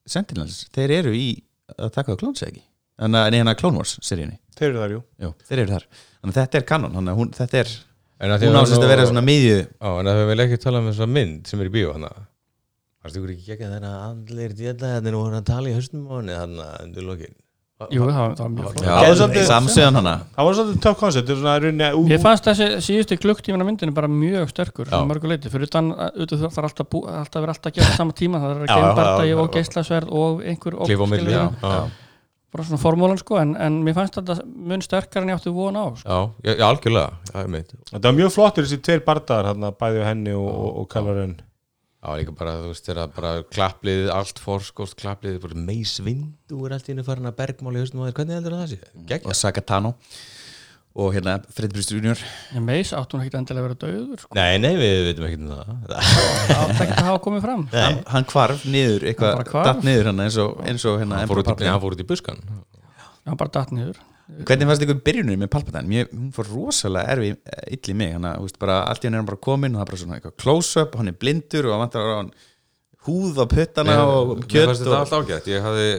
Sentinels, 0.06 0.60
þeir 0.74 0.94
eru 1.00 1.14
í 1.18 1.26
að 1.74 1.90
taka 1.98 2.14
það 2.14 2.22
klóns 2.22 2.46
þannig 3.02 3.22
að 3.22 3.32
neina 3.36 3.56
Clone 3.60 3.82
Wars 3.82 3.98
seríunni. 4.06 4.38
Þeir 4.58 4.68
eru 4.70 4.82
þar, 4.84 4.96
jú. 4.96 5.04
Jú, 5.26 5.32
þeir 5.50 5.64
eru 5.64 5.76
þar, 5.76 5.88
þannig 6.22 6.36
að 6.36 6.40
þetta 6.42 6.60
er 6.62 6.68
kanon 6.72 6.98
þannig 7.00 7.14
að 7.14 7.22
hún, 7.22 7.32
þetta 7.38 7.64
er, 7.64 7.72
En 8.22 8.30
að 8.30 8.44
því 8.44 8.50
hún 8.52 8.58
að 8.60 8.68
ásist 8.68 8.84
að 8.86 8.92
vera 8.92 9.06
svona 9.10 9.24
miðju 9.26 9.54
Já, 9.66 9.88
en 9.98 10.10
að 10.12 10.20
við 10.20 10.28
vil 10.30 10.42
ekki 10.44 10.58
tala 10.62 10.82
um 10.82 10.90
þessa 10.92 11.08
mynd 11.10 11.48
sem 11.50 11.62
er 11.64 11.70
í 11.72 11.74
bíó 11.74 11.94
hana 11.96 12.12
Varstu 13.02 13.18
ykkur 13.18 13.32
ekki 13.34 13.56
ekki 13.56 13.70
þegar 13.72 13.86
allir 13.90 14.52
djeta 14.60 14.92
þetta 14.92 15.14
nú 15.14 15.22
voru 15.24 15.40
að 15.40 15.48
tala 15.48 15.72
í 15.72 15.74
á 15.74 15.82
henni 15.82 16.36
þannig 16.38 16.68
að 16.68 16.84
endur 16.84 17.08
lokin? 17.08 17.34
Jú, 17.90 18.04
það 18.06 18.20
var, 18.20 18.34
það 18.38 18.52
mjög 18.54 18.76
flott. 18.76 19.38
Samsöðan 19.50 19.98
hana. 19.98 20.14
Það 20.36 20.48
var 20.48 20.58
svolítið 20.60 20.82
töff 20.86 21.00
koncept 21.00 21.32
er 21.34 21.96
Mér 22.12 22.22
fannst 22.22 22.50
þessi 22.52 22.68
síðustu 22.86 23.18
klukktíman 23.24 23.64
af 23.64 23.70
myndinu 23.72 23.96
bara 23.98 24.10
mjög 24.12 24.52
sterkur 24.52 24.86
Já. 24.86 24.94
sem 24.94 25.10
mörgu 25.10 25.32
leiti, 25.32 25.50
fyrir 25.50 25.66
utan 25.66 25.90
það 25.96 26.46
er 26.46 26.68
alltaf, 26.68 26.94
alltaf 26.94 27.40
verið 27.40 27.54
alltaf 27.56 27.72
að 27.72 27.80
gera 27.80 27.90
á 27.90 27.98
sama 27.98 28.18
tíma. 28.22 28.44
Það 28.44 28.54
er 28.54 29.08
að 29.08 29.26
já, 29.32 29.36
og 29.42 29.52
geislasverð 29.58 30.14
og 30.22 30.46
einhver 30.46 30.78
bara 32.52 32.66
svona 32.68 32.82
formúlan 32.82 33.20
sko, 33.22 33.38
en, 33.42 33.54
en 33.60 33.78
mér 33.86 33.96
fannst 33.98 34.18
þetta 34.18 34.42
mun 34.46 34.84
sterkar 34.84 35.24
en 35.24 35.32
ég 35.32 35.40
átti 35.40 35.54
von 35.56 35.78
á 35.80 35.86
sko. 36.00 36.18
já, 36.44 36.52
já, 36.52 36.66
algjörlega 36.68 37.46
Þetta 37.92 38.04
var 38.10 38.18
mjög 38.18 38.36
flottur 38.36 38.68
þessi 38.68 38.82
tveir 38.84 39.06
hérna, 39.06 39.72
bæði 39.72 40.04
á 40.04 40.10
henni 40.12 40.36
og, 40.36 40.50
og, 40.52 40.76
og 40.84 40.92
Kallarinn 40.92 41.40
Já, 42.02 42.16
líka 42.18 42.34
bara, 42.34 42.56
þú 42.58 42.70
veist, 42.72 42.88
þegar 42.88 43.10
bara 43.14 43.32
klappliðið, 43.46 44.08
allt 44.10 44.40
forskóst 44.42 44.96
klappliðið, 44.98 45.42
bara 45.44 45.66
meis 45.68 46.00
vindu 46.02 46.64
er 46.66 46.74
allt 46.74 46.88
í 46.90 46.96
henni 46.96 47.06
farin 47.06 47.30
að 47.30 47.36
bergmáli 47.38 47.84
hvernig 47.86 48.40
heldur 48.40 48.56
það 48.58 48.72
sé? 48.72 48.80
Gekk, 49.12 49.28
og 49.30 49.38
Sagatano 49.38 49.92
og 50.92 51.14
hérna 51.16 51.38
Fred 51.56 51.72
Brist 51.72 51.94
Junior. 51.94 52.20
En 52.56 52.66
meis 52.68 52.92
átti 52.96 53.16
hún 53.16 53.24
ekkit 53.24 53.38
endilega 53.40 53.64
að 53.64 53.68
vera 53.70 53.80
döður 53.86 54.24
sko. 54.26 54.36
Nei, 54.36 54.58
nei, 54.60 54.74
við 54.80 55.06
veitum 55.08 55.28
ekki 55.30 55.40
um 55.40 55.54
það. 55.54 55.72
Það 55.88 56.58
átti 56.58 56.84
ekkit 56.86 56.98
að 56.98 57.08
hafa 57.08 57.24
komið 57.28 57.46
fram. 57.48 57.66
Hann, 57.72 58.02
hann 58.12 58.30
hvarf 58.34 58.68
niður, 58.68 59.08
eitthvað 59.12 59.56
datt 59.70 59.88
niður 59.88 60.12
hann 60.12 60.26
eins 60.26 60.40
og, 60.44 60.60
eins 60.68 60.88
og 60.90 61.00
hérna 61.00 61.22
Hann 61.22 61.32
fór 61.32 61.44
út 61.44 61.54
í, 61.54 61.58
nei, 61.64 61.72
hann 61.72 61.84
fór 61.86 61.96
út 61.96 62.04
í 62.04 62.10
buskan 62.12 62.44
hann 63.28 63.38
bara 63.40 63.54
datt 63.54 63.74
niður. 63.76 64.00
Hvernig 64.48 64.70
fannst 64.70 64.84
ykkur 64.86 65.02
byrjunum 65.04 65.42
með 65.44 65.50
Palpatine? 65.52 65.90
Mér, 65.92 66.08
hún 66.14 66.30
fór 66.36 66.48
rosalega 66.54 67.16
erfi 67.18 67.34
illi 67.76 67.96
mig 68.00 68.14
hann 68.16 68.28
að, 68.30 68.54
bara, 68.62 68.78
allt 68.88 69.04
í 69.04 69.10
hann 69.10 69.18
er 69.18 69.24
hann 69.24 69.28
bara 69.28 69.42
komin 69.44 69.76
og 69.76 69.82
það 69.82 69.84
er 69.84 69.92
bara 69.92 70.02
svona 70.02 70.18
eitthvað 70.18 70.38
close-up, 70.40 70.96
hann 71.00 71.12
er 71.12 71.18
blindur 71.20 71.68
og 71.68 71.76
hann 71.76 71.84
vantar 71.84 72.08
á 72.08 72.14
hann 72.22 72.32
húð 73.08 73.42
á 73.42 73.46
puttana 73.52 73.98
og 74.06 74.32
Mér 74.38 74.48
kjött 74.54 74.70
fannst 74.70 74.86
þetta 74.86 74.94
og, 74.94 75.02
allt 75.02 75.16
ágætt, 75.20 75.50
ég 75.52 75.66
hafði 75.66 75.90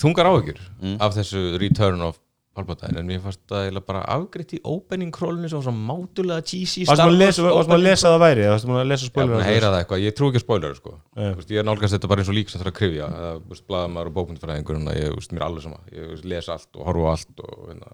þungar 0.00 0.30
áhyggjur 0.32 0.60
af 1.06 1.16
þessu 1.20 1.44
return 1.62 2.04
of 2.08 2.18
pálbataðin 2.54 3.00
en 3.00 3.08
mér 3.08 3.20
fannst 3.24 3.40
það 3.50 3.64
eiginlega 3.66 3.86
bara 3.88 4.02
afgreitt 4.14 4.54
í 4.54 4.60
opening 4.70 5.10
królinu 5.14 5.50
sem 5.50 5.58
var 5.58 5.66
svo 5.66 5.74
mátulega 5.74 6.44
cheesy 6.46 6.84
Varstu 6.84 6.94
Star 6.94 7.10
maður 7.10 7.14
að 7.14 7.22
lesa, 7.24 7.42
maður 7.44 7.82
að 7.94 8.14
það 8.14 8.22
væri? 8.24 8.44
Varstu 8.52 8.70
maður 8.70 8.84
að 8.84 8.90
lesa 8.92 9.04
Já, 9.04 9.10
spoiler? 9.10 9.32
búin 9.32 9.42
að 9.42 9.50
heyra 9.50 9.72
það 9.72 9.78
eitthvað, 9.82 10.04
ég 10.04 10.16
trú 10.18 10.30
ekki 10.30 10.40
að 10.40 10.46
spoiler 10.46 10.78
sko. 10.78 10.94
Veist, 11.18 11.50
ég 11.54 11.68
nálgast 11.68 11.96
þetta 11.96 12.10
bara 12.12 12.24
eins 12.24 12.30
og 12.30 12.38
lík 12.38 12.48
sem 12.52 12.62
þarf 12.62 12.72
að 12.72 12.78
krifja. 12.78 13.06
Eða 13.20 13.32
blaðamaður 13.70 14.10
og 14.10 14.16
bókmyndfræðingur 14.18 14.80
að 14.80 15.00
ég, 15.00 15.08
veist, 15.18 15.32
mér 15.34 15.42
er 15.42 15.48
alveg 15.48 15.62
sama. 15.66 15.80
Ég 15.90 16.02
veist, 16.14 16.26
les 16.34 16.50
allt 16.54 16.72
og 16.78 16.82
horfa 16.90 17.14
allt 17.14 17.44
og 17.44 17.54
hérna, 17.70 17.88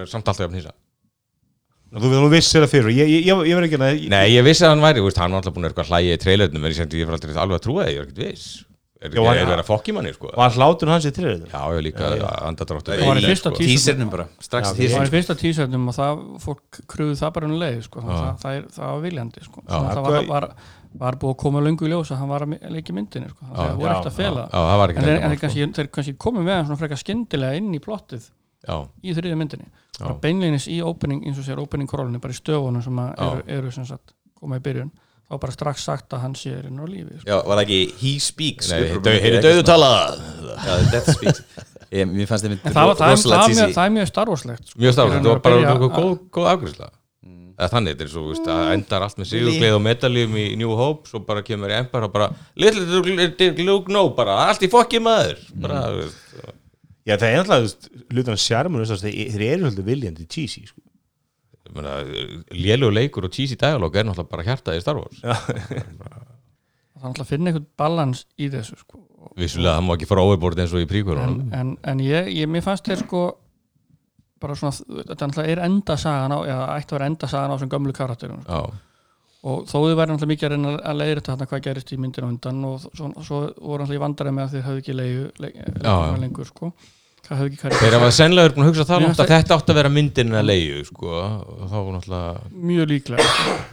er 0.00 0.10
samt 0.12 0.26
alltaf 0.28 0.44
jafn 0.46 0.58
hýsa 0.60 0.76
Þú, 1.92 2.08
þú 2.08 2.28
vissir 2.32 2.62
það 2.64 2.70
fyrir. 2.72 2.94
Ég, 2.96 3.10
ég, 3.12 3.26
ég, 3.28 3.40
ég 3.50 3.66
ekki 3.66 3.76
að 3.76 3.82
Nei, 4.08 4.32
ég 4.32 4.46
vissi 4.46 4.64
að 4.64 4.70
hann 4.72 4.84
væri, 4.86 5.02
veist, 5.04 5.18
hann 5.20 5.34
var 5.34 5.42
alltaf 5.42 5.52
búin 5.52 5.68
að 5.68 5.90
hlæja 5.92 6.16
í 6.16 6.20
trailernum 6.22 6.64
en 9.02 9.10
að 9.10 9.14
það, 9.14 9.16
Er 9.16 9.16
Já, 9.16 9.22
ekki 9.22 9.26
hann- 9.26 9.38
er 9.42 9.50
verið 9.50 9.62
að 9.62 9.68
fokki 9.68 9.94
manni, 9.96 10.12
sko 10.14 10.30
Var 10.36 10.50
hlátur 10.56 10.88
hans 10.92 11.04
í 11.04 11.12
treyður? 11.12 11.48
Já, 11.50 11.62
ég 11.74 11.82
líka 11.82 12.10
andadráttur 12.46 12.94
Það 12.94 13.08
var 13.08 13.16
í 13.16 13.24
fyrsta 13.26 13.50
tíð. 13.52 13.70
Tísernum 13.72 14.10
bara, 14.12 14.26
strax 14.38 14.68
Já, 14.68 14.72
í 14.72 14.76
það 14.76 14.78
var 14.78 14.82
tísernum 14.82 15.08
í 15.08 15.14
fyrsta 15.16 15.34
tísöfnum 15.42 15.88
og 15.88 15.96
það, 15.96 16.22
fólk 16.44 16.80
kröfuð 16.86 17.18
það 17.22 17.32
bara 17.32 17.46
um 17.46 17.56
leið 17.58 17.82
sko. 17.82 18.00
það, 18.00 18.38
það, 18.42 18.56
er, 18.56 18.68
það 18.76 18.86
var 18.92 19.02
viljandi 19.02 19.44
sko. 19.46 19.62
Já. 19.66 19.78
það 19.82 20.02
var, 20.06 20.26
var, 20.32 20.46
var 21.02 21.16
búið 21.16 21.32
að 21.32 21.40
koma 21.42 21.62
löngu 21.64 21.86
í 21.86 21.90
ljós 21.92 22.12
að 22.12 22.20
hann 22.22 22.28
var 22.32 22.44
að 22.46 22.78
í 22.78 22.92
myndinni 22.92 23.28
sko. 23.32 23.46
það 23.52 23.74
voru 23.76 23.88
já, 23.88 23.92
ekkert 23.92 24.10
að 24.12 24.18
fela 24.18 24.44
Já, 24.46 24.58
það 24.60 24.78
var 24.82 24.88
en 24.88 24.96
ekki 24.96 25.06
þeir, 25.06 25.18
en 25.22 25.30
þeir, 25.32 25.40
kannski, 25.42 25.68
þeir 25.78 25.90
kannski 25.96 26.14
komið 26.20 26.46
með 26.48 26.56
hann 26.58 26.66
svona 26.68 26.80
frekar 26.82 27.00
skyndilega 27.02 27.60
inn 27.60 27.72
í 27.72 27.80
plottið 27.82 28.26
Já, 28.62 28.76
í 29.02 29.14
þriðja 29.16 29.38
myndinni 29.40 29.66
Já. 29.66 30.04
bara 30.04 30.18
beinleinis 30.22 30.68
í 30.70 30.78
opening, 30.84 31.24
eins 31.26 31.40
og 31.40 31.46
sér 31.48 31.58
opening 31.62 31.88
królinu 31.90 32.20
bara 32.22 32.34
í 32.34 32.38
stöfunum 32.38 32.84
sem 32.84 33.00
að 33.02 33.08
Já. 33.16 33.24
eru, 33.32 33.42
eru 33.56 33.72
sem 33.74 33.86
sagt, 33.88 34.12
koma 34.38 34.60
í 34.60 34.62
byrjun 34.62 34.92
þá 35.30 35.36
bara 35.42 35.54
strax 35.54 35.84
sagt 35.88 36.16
að 36.16 36.24
hann 36.26 36.34
sé 36.38 36.54
inn 36.68 36.80
á 36.80 36.86
lífi 36.88 37.18
sko. 37.20 37.28
Já, 37.28 37.36
var 37.48 37.60
það 37.60 37.64
ekki 37.66 37.80
He 38.00 38.14
Speaks? 38.22 38.72
Eitthvað 38.72 39.04
döðu 39.44 39.60
svona. 39.60 39.68
tala 39.70 39.92
Já, 40.52 40.72
The 40.72 40.88
Death 40.96 41.14
Speaks. 41.18 41.44
Mér 42.12 42.28
fannst 42.30 42.46
það 42.48 42.56
það, 42.62 42.72
það, 42.72 42.88
er- 42.88 42.98
það, 42.98 43.12
rosalega 43.12 43.44
mjög, 43.44 43.54
cheesy 43.54 43.76
það 43.76 43.84
er 43.84 43.94
mjög 43.98 44.10
starfarslegt 44.10 44.68
sko. 44.70 44.80
Mjög 44.80 44.94
þetta 44.96 45.06
og 45.12 45.28
var 45.28 45.40
bara 45.44 45.78
góð, 45.92 46.18
góð, 46.32 46.50
afgriðsla 46.54 46.90
eða 47.62 47.68
þannig, 47.72 47.94
þetta 47.94 48.04
er 48.06 48.10
svo, 48.12 48.22
veist, 48.30 48.48
að 48.50 48.70
endar 48.76 49.04
allt 49.06 49.18
með 49.20 49.28
sigurgleð 49.30 49.76
og 49.76 49.82
medaljum 49.84 50.36
í 50.40 50.44
New 50.58 50.72
Hope 50.78 51.10
svo 51.10 51.20
bara 51.26 51.42
kemur 51.46 51.72
í 51.72 51.76
Empire 51.76 52.08
og 52.08 52.14
bara 52.14 52.28
little 52.58 52.86
Luke 53.66 53.92
know, 53.92 54.08
bara 54.16 54.38
allt 54.48 54.64
í 54.64 54.70
fokki 54.72 55.02
maður. 55.04 55.38
Veist, 55.52 56.22
Já, 57.02 57.16
það 57.18 57.28
er 57.28 57.40
einhverja 57.40 57.70
hlutan 58.14 58.36
að 58.38 58.42
þeir 59.02 59.32
þeir 59.34 59.44
eru 59.48 59.62
svolítið 59.66 59.88
viljandi 59.90 60.26
cheesy 60.30 60.60
sko. 60.68 60.78
Ég 61.72 61.78
meina, 61.78 61.94
lélugur 62.52 62.94
leikur 62.94 63.26
og 63.28 63.32
cheesy 63.32 63.56
dialog 63.60 63.96
er 63.96 64.06
náttúrulega 64.06 64.30
bara 64.30 64.44
hjartað 64.46 64.78
í 64.78 64.82
Star 64.84 65.00
Wars. 65.00 65.22
Það 65.22 67.08
er 67.08 67.08
alltaf 67.08 67.24
að 67.24 67.30
finna 67.32 67.50
einhvern 67.50 67.68
balans 67.80 68.26
í 68.38 68.48
þessu 68.52 68.76
sko. 68.78 69.00
vissulega, 69.38 69.78
það 69.78 69.86
má 69.86 69.94
ekki 69.96 70.08
fara 70.10 70.26
overboard 70.26 70.60
eins 70.62 70.74
og 70.74 70.82
í 70.82 70.84
en, 70.84 70.90
príkvörunum 70.90 71.54
en, 71.56 71.72
en 71.88 72.02
ég, 72.02 72.28
ég, 72.34 72.50
mér 72.50 72.62
fannst 72.62 72.86
þér 72.86 73.04
sko 73.04 73.22
bara 74.42 74.56
svona, 74.58 74.74
þetta 74.74 75.28
náttúrulega 75.28 75.52
er 75.54 75.62
endasagan 75.66 76.34
á, 76.34 76.38
eða 76.42 76.64
ætti 76.76 76.90
að 76.90 76.96
vera 76.98 77.10
endasagan 77.10 77.50
á 77.50 77.54
þessum 77.54 77.72
gömlu 77.72 77.94
karakterum 77.96 78.40
sko. 78.42 78.62
og 79.46 79.66
þó 79.70 79.76
þið 79.78 79.94
væri 80.00 80.12
náttúrulega 80.12 80.32
mikið 80.32 80.48
að 80.48 80.54
reyna 80.54 80.72
að 80.90 80.98
leiðra 81.00 81.24
þetta 81.28 81.48
hvað 81.52 81.64
gerist 81.68 81.92
í 81.94 82.00
myndinu 82.02 82.30
undan 82.32 82.64
og 82.66 82.82
svo, 82.82 83.12
svo 83.22 83.40
voru 83.56 83.84
náttúrulega 83.84 83.98
í 83.98 84.02
vandræði 84.02 84.36
með 84.38 84.44
að 84.44 84.56
þið 84.56 84.66
höfðu 84.68 84.82
ekki 84.82 84.98
leiðu 84.98 86.22
lengur 86.22 86.50
sko 86.50 86.72
þeir 87.28 87.94
hafa 87.96 88.10
sennilega 88.14 88.48
verið 88.48 88.56
búin 88.56 88.64
að 88.66 88.70
hugsa 88.72 88.86
það 88.88 89.02
langt 89.06 89.22
að 89.22 89.30
þetta 89.32 89.56
átti 89.56 89.72
að 89.72 89.78
vera 89.78 89.92
myndin 89.94 90.34
að 90.34 90.48
leiðu 90.48 90.84
sko, 90.88 91.12
og 91.22 91.64
þá 91.70 91.76
var 91.76 91.90
náttúrulega 91.96 92.62
mjög 92.72 92.88
líklega. 92.90 93.26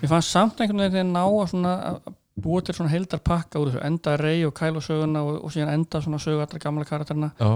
Ég 0.03 0.11
fannst 0.11 0.33
samt 0.35 0.61
einhvern 0.61 0.83
veginn 0.83 0.95
þegar 0.99 1.09
ná 1.09 1.23
að 1.25 1.49
svona 1.53 1.73
að 1.89 1.99
búa 2.39 2.63
til 2.63 2.75
svona 2.77 2.93
heildar 2.93 3.21
pakka 3.25 3.59
úr 3.59 3.71
þessu 3.73 3.83
enda 3.89 4.15
Rey 4.21 4.45
og 4.47 4.53
Kylo 4.57 4.83
söguna 4.83 5.23
og, 5.27 5.39
og 5.43 5.53
síðan 5.53 5.73
enda 5.75 6.01
svona 6.03 6.21
sögu 6.23 6.43
allra 6.45 6.61
gamla 6.61 6.87
karakterina 6.87 7.31
já, 7.35 7.49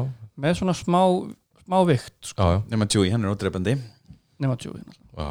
með 0.44 0.58
svona 0.60 0.76
smá, 0.76 1.00
smá 1.64 1.78
vikt 1.88 2.34
sko, 2.34 2.50
Nefna 2.72 2.90
Chewie, 2.92 3.14
hann 3.14 3.24
er 3.24 3.32
ódreipandi 3.32 3.78
nema 4.44 4.58
tjóði 4.60 4.84
já. 4.84 5.30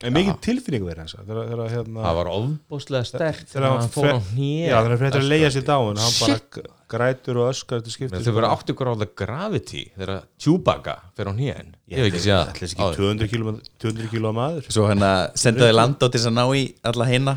En 0.00 0.14
mikið 0.16 0.36
tilfinning 0.46 0.84
verið 0.86 1.12
þegar, 1.12 1.62
hérna 1.68 2.04
það 2.06 2.14
var 2.16 2.28
ofbúslega 2.32 3.04
sterkt 3.04 3.50
Þegar 3.52 3.74
hann 3.74 3.90
fór 3.92 4.06
á 4.08 4.16
Já, 4.16 4.76
þannig 4.78 4.94
að 4.94 5.02
fyrir 5.02 5.18
að 5.18 5.26
leiða 5.28 5.50
sér 5.52 5.66
dáin 5.68 6.00
Hann 6.00 6.14
bara 6.22 6.64
grætur 6.94 7.40
og 7.42 7.50
öskar 7.50 7.82
Þetta 7.82 7.92
skiptir 7.92 8.24
þau 8.24 8.32
verið 8.38 8.54
átt 8.54 8.72
ykkur 8.72 8.90
á 8.90 8.94
það 8.94 9.12
gravity 9.20 9.82
þegar 9.98 10.14
Chewbacca 10.40 10.94
fer 11.18 11.28
á 11.28 11.32
hnén 11.36 11.74
ég 11.92 12.00
hef 12.00 12.08
ekki 12.08 12.22
séð 12.24 12.38
Það 12.40 12.54
er 12.54 12.64
ekki 12.70 12.86
áður. 12.86 13.00
200 13.02 13.30
kíló 13.34 13.54
200 13.84 14.12
kíló 14.14 14.32
maður. 14.40 14.70
Svo 14.72 14.88
hann 14.88 15.04
að 15.04 15.20
sendaði 15.44 15.76
Landó 15.76 16.08
til 16.08 16.16
þess 16.16 16.30
að 16.32 16.38
ná 16.40 16.44
í 16.56 16.64
alla 16.90 17.10
heina 17.10 17.36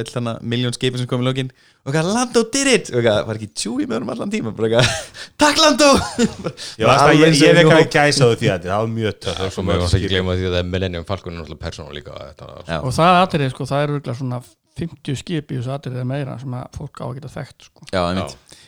öll 0.00 0.10
þannig 0.10 0.46
miljón 0.54 0.74
skipin 0.76 1.02
sem 1.02 1.08
kom 1.10 1.22
í 1.22 1.26
lókin 1.28 1.52
og 1.84 1.92
hvað 1.94 2.08
Landó 2.14 2.42
did 2.54 2.70
it! 2.72 2.90
Og 2.94 3.04
hvað 3.04 3.20
var 3.28 3.38
ekki 3.40 3.50
Chewie 3.62 3.86
með 3.86 3.98
honum 4.00 4.12
allan 4.14 4.32
tíma? 4.32 4.54
Bara 4.56 4.70
eitthvað 4.70 5.14
Takk 5.44 5.62
Landó 5.62 5.90
Já, 6.80 6.88
það 6.88 7.06
er 7.06 7.20
ég, 7.20 7.38
ég 7.42 7.56
vekk 7.60 7.72
að 7.76 7.86
gæsa 7.94 8.32
því 8.34 8.50
að 8.54 8.68
það 8.68 8.82
var 8.82 8.92
mjög 8.96 9.22
Það 9.28 9.46
er 9.46 9.54
svo 9.54 9.66
mjög 9.68 9.86
ekki 9.88 10.12
gleyma 10.12 10.36
því 10.38 10.48
að 10.48 10.54
það 10.56 10.60
er 10.62 10.68
Millennium 10.74 11.08
Falcon 11.08 11.34
er 11.34 11.40
náttúrulega 11.42 11.64
persónu 11.68 11.96
líka 11.96 12.18
og 12.80 12.92
það 12.98 13.22
atrið 13.22 13.54
sko, 13.54 13.68
það 13.70 13.86
eru 13.86 13.98
örugglega 13.98 14.20
svona 14.22 14.44
50 14.74 15.18
skip 15.20 15.52
í 15.52 15.58
þessu 15.60 15.70
atrið 15.70 16.00
eða 16.00 16.08
meira 16.08 16.34
sem 16.40 16.54
að 16.58 16.64
fólk 16.74 16.98
á 16.98 17.04
að 17.06 17.12
geta 17.20 17.30
þekkt 17.30 17.66
sko. 17.68 17.84
Já, 17.94 18.00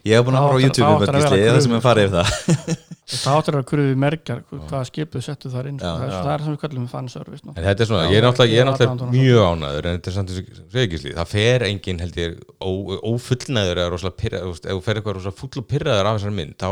Ég 0.06 0.14
hef 0.14 0.26
búin 0.26 0.36
að 0.38 0.44
horfa 0.44 0.54
á 0.54 0.62
YouTube 0.62 0.86
það 0.86 1.48
um 1.50 1.64
sem 1.64 1.74
er 1.74 1.82
farið 1.82 2.04
yfir 2.06 2.14
það. 2.14 2.28
og 2.30 2.76
það 3.06 3.36
áttur 3.38 3.56
að 3.60 3.64
krufi 3.70 3.96
merkjar 4.02 4.40
hvað 4.50 4.84
skipið 4.88 5.22
settu 5.22 5.50
þar 5.52 5.68
inn 5.70 5.76
sko. 5.78 5.86
Já, 5.86 5.94
það, 5.96 6.06
er, 6.06 6.14
það 6.26 6.32
er 6.32 6.42
sem 6.42 6.54
við 6.56 6.60
kallum 6.64 6.86
fanservice 6.90 7.42
En 7.42 7.46
náttúrulega. 7.46 7.66
þetta 7.68 7.84
er 7.84 7.88
svona, 7.90 8.06
ég 8.10 8.16
er 8.18 8.24
náttúrulega, 8.26 8.50
ég 8.56 8.60
er 8.62 8.66
náttúrulega 8.66 9.10
mjög 9.12 9.42
ánæður 9.46 9.86
en 9.86 9.94
þetta 9.96 10.10
er 10.10 10.16
samt 10.16 10.32
þessu 10.32 10.42
reykisli, 10.74 11.12
það 11.14 11.30
fer 11.30 11.64
engin 11.68 12.02
held 12.02 12.18
ég 12.18 12.34
ó, 12.58 12.70
ófullnæður 13.12 13.80
eða 13.84 13.92
rosalega 13.94 14.18
pyrra, 14.24 14.40
þú 14.42 14.50
veist, 14.50 14.66
ef 14.66 14.74
þú 14.74 14.82
fer 14.88 15.00
eitthvað 15.00 15.16
rosalega 15.20 15.40
full 15.42 15.62
og 15.62 15.68
pyrraður 15.70 16.10
af 16.10 16.18
þessari 16.18 16.36
mynd, 16.40 16.54
þá, 16.58 16.70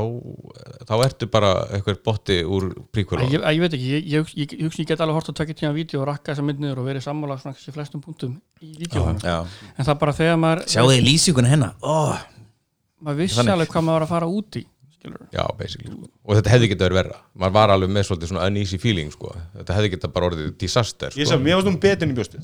þá 0.91 0.95
ertu 1.07 1.31
bara 1.39 1.53
eitthvað 1.79 2.03
botti 2.11 2.39
úr 2.43 2.69
príkvölu 2.91 3.31
ég, 3.31 3.39
ég 3.55 3.63
veit 3.63 3.79
ekki, 3.79 3.89
ég, 3.95 4.11
ég, 4.17 4.35
ég, 4.43 4.59
ég, 4.59 4.79
ég 4.83 4.91
get 4.91 5.07
alveg 5.07 5.21
hort 5.21 5.31
að 5.31 5.39
tökja 5.39 5.59
tíma 5.63 5.73
vídeo 5.79 6.03
og 6.03 6.09
rakka 6.11 6.33
þessa 6.35 6.47
mynd 6.51 6.59
niður 6.65 6.83
og 6.83 6.91
verið 6.91 7.07
sammála 7.07 7.39
svona 7.39 7.55
kannski 7.55 7.75
flestum 7.79 8.03
punktum 8.03 8.35
í 8.59 8.75
vídeoinu 8.83 9.23
Já. 9.23 9.39
en 9.79 9.87
það 9.87 9.99
bara 10.03 10.19
þegar 10.19 10.39
maður 10.43 10.67
vissi 13.21 13.43
alveg 13.45 13.69
hvað 13.69 13.85
maður 13.85 13.99
var 13.99 14.07
að 14.07 14.13
fara 14.15 14.29
út 14.33 14.57
í. 14.57 14.63
Já, 15.35 15.45
basically, 15.59 15.91
sko. 15.91 16.09
og 16.25 16.39
þetta 16.39 16.53
hefði 16.55 16.71
getað 16.73 16.87
verið 16.89 16.99
verra 17.01 17.19
maður 17.35 17.53
var 17.59 17.69
alveg 17.75 17.91
með 17.93 18.07
svolítið 18.09 18.29
svona 18.33 18.47
uneasy 18.49 18.79
feeling 18.81 19.11
sko. 19.13 19.35
þetta 19.59 19.77
hefði 19.79 19.91
getað 19.97 20.15
bara 20.15 20.31
orðið 20.31 20.57
disaster 20.61 21.11
Ég 21.19 21.29
sko. 21.29 21.39
ég 21.45 21.55
varst 21.59 21.69
um 21.69 21.77
betur 21.81 22.09
en 22.09 22.15
ég 22.15 22.19
bjóstu 22.19 22.39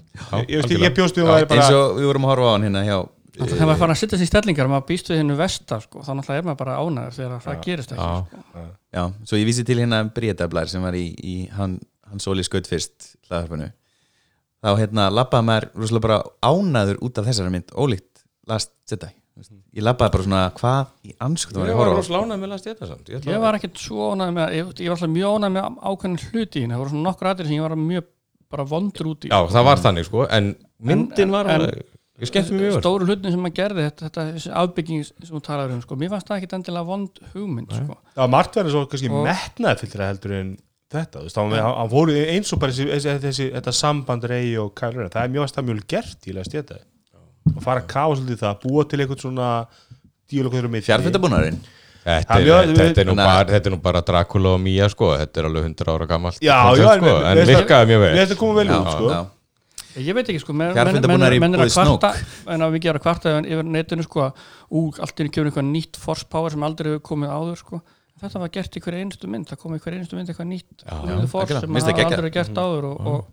Ég, 0.49 0.95
bjóstu 0.97 1.25
að 1.25 1.31
það 1.31 1.41
er 1.41 1.47
Eins 1.47 1.71
bara 1.71 1.81
og 1.81 1.97
við 1.97 2.07
vorum 2.11 2.25
að 2.27 2.33
horfa 2.35 2.47
á 2.51 2.53
hann 2.53 2.67
hérna 2.69 2.85
hjá 2.85 2.99
þegar 3.41 3.67
maður 3.71 3.81
fara 3.81 3.95
að 3.95 4.01
sitta 4.03 4.17
sér 4.19 4.27
í 4.27 4.29
stellingar 4.29 4.67
og 4.67 4.73
maður 4.75 4.89
býst 4.91 5.09
við 5.09 5.21
hennu 5.23 5.37
vesta 5.39 5.81
sko, 5.81 6.03
þá 6.05 6.11
náttúrulega 6.19 6.41
er 6.41 6.45
maður 6.49 6.61
bara 6.61 6.79
ánæður 6.83 7.15
þegar 7.17 7.41
það 7.45 7.61
gerist 7.65 7.93
ekki 7.95 8.03
Já. 8.03 8.07
sko. 8.27 8.65
Já, 8.91 9.05
svo 9.25 9.37
ég 9.41 9.47
vísi 9.49 9.65
til 9.65 9.79
hérna 9.79 10.01
Bríðablar 10.13 10.69
sem 10.69 10.83
var 10.83 10.95
í, 10.99 11.07
í 11.15 11.49
hann, 11.55 11.81
hann 12.11 12.21
sóli 12.21 12.45
skaut 12.45 12.69
fyrst 12.69 13.15
hlaðarpinu 13.31 13.71
þá 14.61 14.71
hérna 14.77 15.09
labbaði 15.15 15.47
maður 15.47 15.67
ég 19.77 19.85
labbaði 19.87 20.13
bara 20.17 20.25
svona 20.27 20.41
hvað 20.59 20.87
í 21.07 21.13
anskotum 21.27 21.61
var 21.63 21.69
Ég 21.71 21.75
að 21.75 21.79
var 21.79 21.87
horfa 21.91 21.95
á? 21.95 22.01
Rosa 22.01 22.15
lánað 22.17 22.41
með 22.43 22.49
last 22.55 22.67
þetta 22.67 22.89
samt. 22.91 23.07
Ég 23.11 23.21
ætla 23.21 23.31
ég 23.33 23.37
að- 23.39 23.45
var 23.45 23.55
ekkert 23.61 23.79
svo 23.79 24.09
ánæður 24.15 24.35
með 24.39 24.57
ég, 24.57 24.73
ég 24.81 24.89
var 24.91 24.97
alltaf 24.97 25.13
mjög 25.15 25.37
ánæður 25.37 25.55
með 25.57 25.79
ákveðin 25.91 26.19
hluti 26.31 26.65
það 26.67 26.81
voru 26.83 26.91
svona 26.91 27.07
nokkur 27.11 27.31
aðrir 27.31 27.47
sem 27.51 27.57
ég 27.57 27.65
var 27.69 27.77
mjög 27.77 28.05
bara 28.51 28.65
vondur 28.67 29.07
út 29.13 29.25
í. 29.25 29.29
Já, 29.31 29.39
það 29.47 29.65
var 29.71 29.77
þannig 29.85 30.05
sko, 30.11 30.27
en 30.31 30.57
myndin 30.83 31.31
var 31.31 31.47
en- 31.47 31.61
alveg 31.61 31.85
Ég 32.21 32.29
skemmti 32.29 32.53
mjög 32.53 32.73
vel. 32.75 32.81
stóru 32.83 33.07
hlutin 33.07 33.31
sem 33.33 33.41
maður 33.41 33.55
gerði 33.57 33.85
þetta, 33.89 34.09
þetta 34.11 34.53
afbygging 34.61 35.05
sem 35.07 35.37
þú 35.37 35.41
talar 35.43 35.71
um 35.73 35.81
sko. 35.81 35.97
mér 35.97 36.11
fannst 36.11 36.27
það 36.29 36.37
ekkit 36.43 36.53
endilega 36.59 36.85
vond 36.85 37.21
hugmynd 37.33 37.71
sko. 37.73 37.97
Það 38.13 38.21
var 38.21 38.29
margt 38.29 38.55
verið 38.59 38.71
svo 38.75 38.83
kannski 38.91 39.09
metnaði 39.09 39.79
fyrir 39.81 40.05
heldur 40.11 40.33
en 40.41 40.51
þetta, 40.91 41.23
þú 41.23 41.25
veist, 41.31 41.37
hann 41.39 41.89
fóru 41.89 42.13
eins 42.29 42.53
og 42.53 42.59
bara 42.61 42.73
þessi, 42.73 42.91
þessi, 42.91 43.19
þessi, 43.25 43.47
þetta 43.55 43.73
samband 43.73 44.25
Rey 44.29 44.57
og 44.59 44.75
Kylo 44.75 44.99
Ren, 45.01 45.09
það 45.15 45.25
er 45.25 45.33
mjög 45.33 45.57
að 45.57 45.65
mjög 45.71 45.87
gert 45.87 46.27
í 46.27 46.35
að 46.35 46.45
stjæta 46.51 46.79
og 47.57 47.63
fara 47.65 47.81
að 47.83 47.87
kafa 47.93 48.17
svolítið 48.21 48.43
það, 48.45 48.59
búa 48.65 48.85
til 48.91 49.01
eitthvað 49.03 49.23
svona 49.25 49.51
díalókur 50.31 50.69
með 50.71 50.87
Fjarfundabúnarinn 50.89 51.61
Þetta 52.01 52.33
er, 52.33 52.41
er 52.41 52.47
mjög- 52.47 52.77
þetta, 52.79 53.01
er 53.03 53.09
nú 53.11 53.15
Nei. 53.15 53.25
bara, 53.27 53.45
þetta 53.51 53.67
er 53.69 53.73
nú 53.75 53.81
bara 53.85 54.01
Dracula 54.01 54.55
og 54.57 54.61
Mía 54.65 54.87
sko, 54.89 55.11
þetta 55.21 55.37
er 55.43 55.49
alveg 55.51 55.65
100 55.69 55.91
ára 55.93 56.07
gammalt 56.09 56.39
Já, 56.41 56.57
já, 56.73 56.95
sko, 56.97 57.11
en- 57.21 57.39
en 57.39 57.47
virkaði 57.51 57.87
mjög 57.91 58.01
vel. 58.01 58.15
það 58.27 58.37
koma 58.41 58.55
vel 58.55 58.69
út, 58.73 58.89
sko. 58.95 59.27
ég 60.01 60.15
veit 60.15 60.29
ekki 60.31 60.41
sko 60.41 60.53
menn, 60.55 60.71
er 60.71 61.61
að 61.61 61.75
kvarta 61.75 62.15
en 62.55 62.61
að 62.61 62.73
við 62.73 62.81
gera 62.87 62.99
kvarta 62.99 63.35
yfir, 63.45 63.65
netinu 63.65 64.03
sko 64.07 64.21
að 64.21 64.33
ú, 64.71 64.85
allt 64.99 65.21
er 65.21 65.29
kemur 65.29 65.51
eitthvað 65.51 65.69
nýtt 65.75 65.97
force 66.01 66.25
power 66.31 66.51
sem 66.51 66.63
aldrei 66.63 66.93
hefur 66.95 67.03
komið 67.11 67.29
áður 67.37 67.59
sko. 67.59 67.83
Þetta 68.21 68.39
var 68.41 68.49
gert 68.53 68.77
í 68.77 68.81
hverju 68.85 69.01
einustu 69.01 69.29
mynd, 69.29 69.47
það 69.49 69.59
kom 69.59 69.75
í 69.75 69.79
hverju 69.81 69.97
einustu 70.01 70.17
mynd 70.17 70.29
eitthvað 70.29 70.49
nýtt 70.49 70.85
Já, 70.85 70.97
já, 71.09 71.27
force 71.27 71.61
sem 71.61 71.77
aldrei 71.77 72.05
verið 72.17 72.33
gert 72.33 72.55
áður 72.61 72.85
og, 72.85 73.07
og 73.07 73.25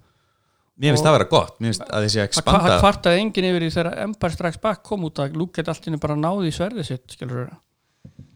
Mér 0.77 0.93
finnst 0.93 1.05
það 1.07 1.11
að 1.13 1.17
vera 1.17 1.29
gott, 1.31 1.55
mér 1.57 1.71
finnst 1.73 1.87
að 1.89 2.03
þessi 2.05 2.19
að 2.21 2.27
expanda. 2.29 2.59
það 2.67 2.81
kvartaði 2.83 3.21
enginn 3.23 3.47
yfir 3.49 3.63
í 3.65 3.69
þegar 3.73 3.95
Empire 4.03 4.35
Strikes 4.35 4.61
Back 4.61 4.83
kom 4.85 5.07
út 5.07 5.21
að 5.23 5.37
Luke 5.39 5.57
geti 5.57 5.73
allt 5.73 5.87
inni 5.89 5.97
bara 6.03 6.17
náði 6.19 6.51
í 6.51 6.53
sverðið 6.53 6.89
sitt 6.91 7.15
skilur 7.17 7.47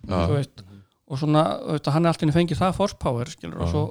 þú 0.09 0.33
veist 0.39 0.63
og 1.11 1.19
svona, 1.19 1.41
þú 1.59 1.73
veist, 1.75 1.87
að 1.89 1.95
hann 1.97 2.05
er 2.07 2.13
allt 2.13 2.21
inni 2.25 2.33
fengið 2.33 2.59
það 2.61 2.75
force 2.79 2.97
power 3.01 3.29
skilur 3.29 3.61
og 3.65 3.69
svo 3.69 3.81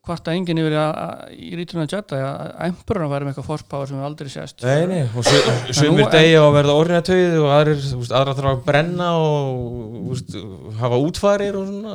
kvartaði 0.00 0.38
enginn 0.40 0.60
yfir 0.62 0.74
að, 0.80 0.90
að, 1.04 1.34
í 1.36 1.50
rítunum 1.58 1.82
að 1.84 1.92
Jedi 1.92 2.20
að 2.24 2.52
Emperor 2.70 3.10
væri 3.12 3.26
með 3.26 3.34
eitthvað 3.34 3.48
force 3.50 3.66
power 3.68 3.90
sem 3.90 3.98
við 4.00 4.06
aldrei 4.08 4.30
sést 4.32 4.64
Nei, 4.64 4.86
nei, 4.88 5.02
og 5.12 5.26
su- 5.28 5.74
sumir 5.76 6.08
degi 6.10 6.32
á 6.40 6.42
að 6.46 6.54
verða 6.56 6.76
orðinatauð 6.80 7.36
og 7.44 7.50
aðrir, 7.58 7.82
þú 7.84 8.00
veist, 8.00 8.14
aðra 8.16 8.36
þarf 8.38 8.52
að 8.54 8.62
brenna 8.70 9.10
og 9.20 9.60
þú 10.00 10.14
veist, 10.14 10.38
hafa 10.80 11.02
útfarir 11.04 11.60
og 11.60 11.68
svona 11.68 11.94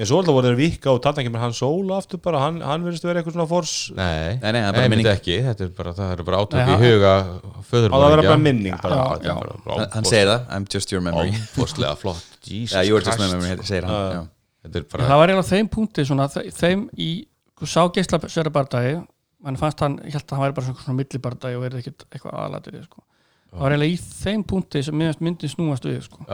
Já, 0.00 0.04
svo 0.08 0.18
alltaf 0.22 0.32
voru 0.32 0.48
þeir 0.48 0.56
vika 0.56 0.88
og 0.94 1.00
þarna 1.04 1.22
kemur 1.26 1.42
hann 1.44 1.52
sóla 1.56 1.98
aftur 2.00 2.20
bara, 2.24 2.38
hann, 2.46 2.60
hann 2.64 2.84
verðist 2.86 3.04
vera 3.04 3.20
eitthvað 3.20 3.34
svona 3.36 3.48
fors 3.50 3.72
Nei, 3.92 4.38
Nei, 4.40 4.52
nei, 4.56 4.60
það 4.62 4.68
er 4.70 4.72
bara 4.72 4.84
einmitt 4.86 4.96
minning. 4.96 5.10
ekki 5.12 5.34
Þetta 5.44 5.66
er 5.66 5.72
bara, 5.76 5.92
það 5.98 6.12
er 6.14 6.22
bara 6.30 6.38
átök 6.40 6.56
Nei, 6.56 6.62
í 6.64 6.70
hann- 6.70 6.84
huga 6.86 7.12
á 7.20 7.60
það 7.60 8.10
vera 8.14 8.22
bara 8.24 8.38
minning 8.40 8.76
bara. 8.80 8.96
Já, 8.96 9.28
Já, 9.28 9.34
er 9.36 9.62
bara 9.66 9.78
Hann- 9.82 9.90
hann 9.98 10.04
segir 10.08 10.30
það, 10.32 10.46
I'm 10.56 10.66
just 10.72 10.92
your 10.94 11.02
memory 11.04 11.34
Óbúslega 11.36 11.92
flott 12.00 12.24
Jesus 12.48 12.72
Já, 12.78 12.82
you 12.88 12.94
were 12.96 13.04
just 13.04 13.18
my 13.20 13.28
Christ. 13.28 13.36
memory, 13.44 13.66
segir 13.68 13.84
hann 13.84 13.94
Já. 13.94 14.14
já. 14.16 14.22
Þetta 14.64 14.76
er 14.80 14.82
það 14.84 14.96
bara 14.96 15.18
var 15.20 15.28
eiginlega 15.28 15.44
á 15.44 15.52
þeim 15.52 15.68
punkti 15.76 16.06
svona, 16.08 16.26
þe- 16.32 16.48
þeim 16.56 16.86
í 16.96 17.10
sko, 17.56 17.66
sá 17.68 17.80
geisla 17.92 18.18
sér 18.28 18.50
bardagi 18.52 18.96
mann 19.44 19.56
fannst 19.56 19.80
hann, 19.80 19.98
ég 20.04 20.12
held 20.16 20.24
að 20.26 20.36
hann 20.36 20.44
væri 20.46 20.56
bara 20.58 20.66
svona, 20.66 20.82
svona 20.84 20.96
millibardagi 20.98 21.56
og 21.56 21.62
verið 21.64 21.78
ekkit 21.84 22.04
eitthvað 22.12 22.40
aðlættir 22.40 22.82
sko. 22.88 23.04
það 23.52 23.60
var 23.64 23.72
eiginlega 23.76 23.94
í 23.94 24.00
þeim 24.24 24.42
punkti 24.48 24.82
sem 24.84 24.94
myndin 25.00 25.48
snúast 25.52 25.84
við 25.88 26.02
sko. 26.08 26.24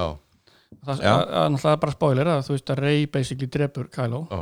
Það 0.87 1.03
að 1.07 1.49
náttúrulega 1.55 1.83
bara 1.83 1.95
spoiler 1.97 2.31
að 2.31 2.43
þú 2.47 2.57
veist 2.57 2.73
að 2.75 2.81
Rey 2.85 3.07
basically 3.11 3.51
drepur 3.51 3.91
Kylo. 3.93 4.23
Já. 4.31 4.41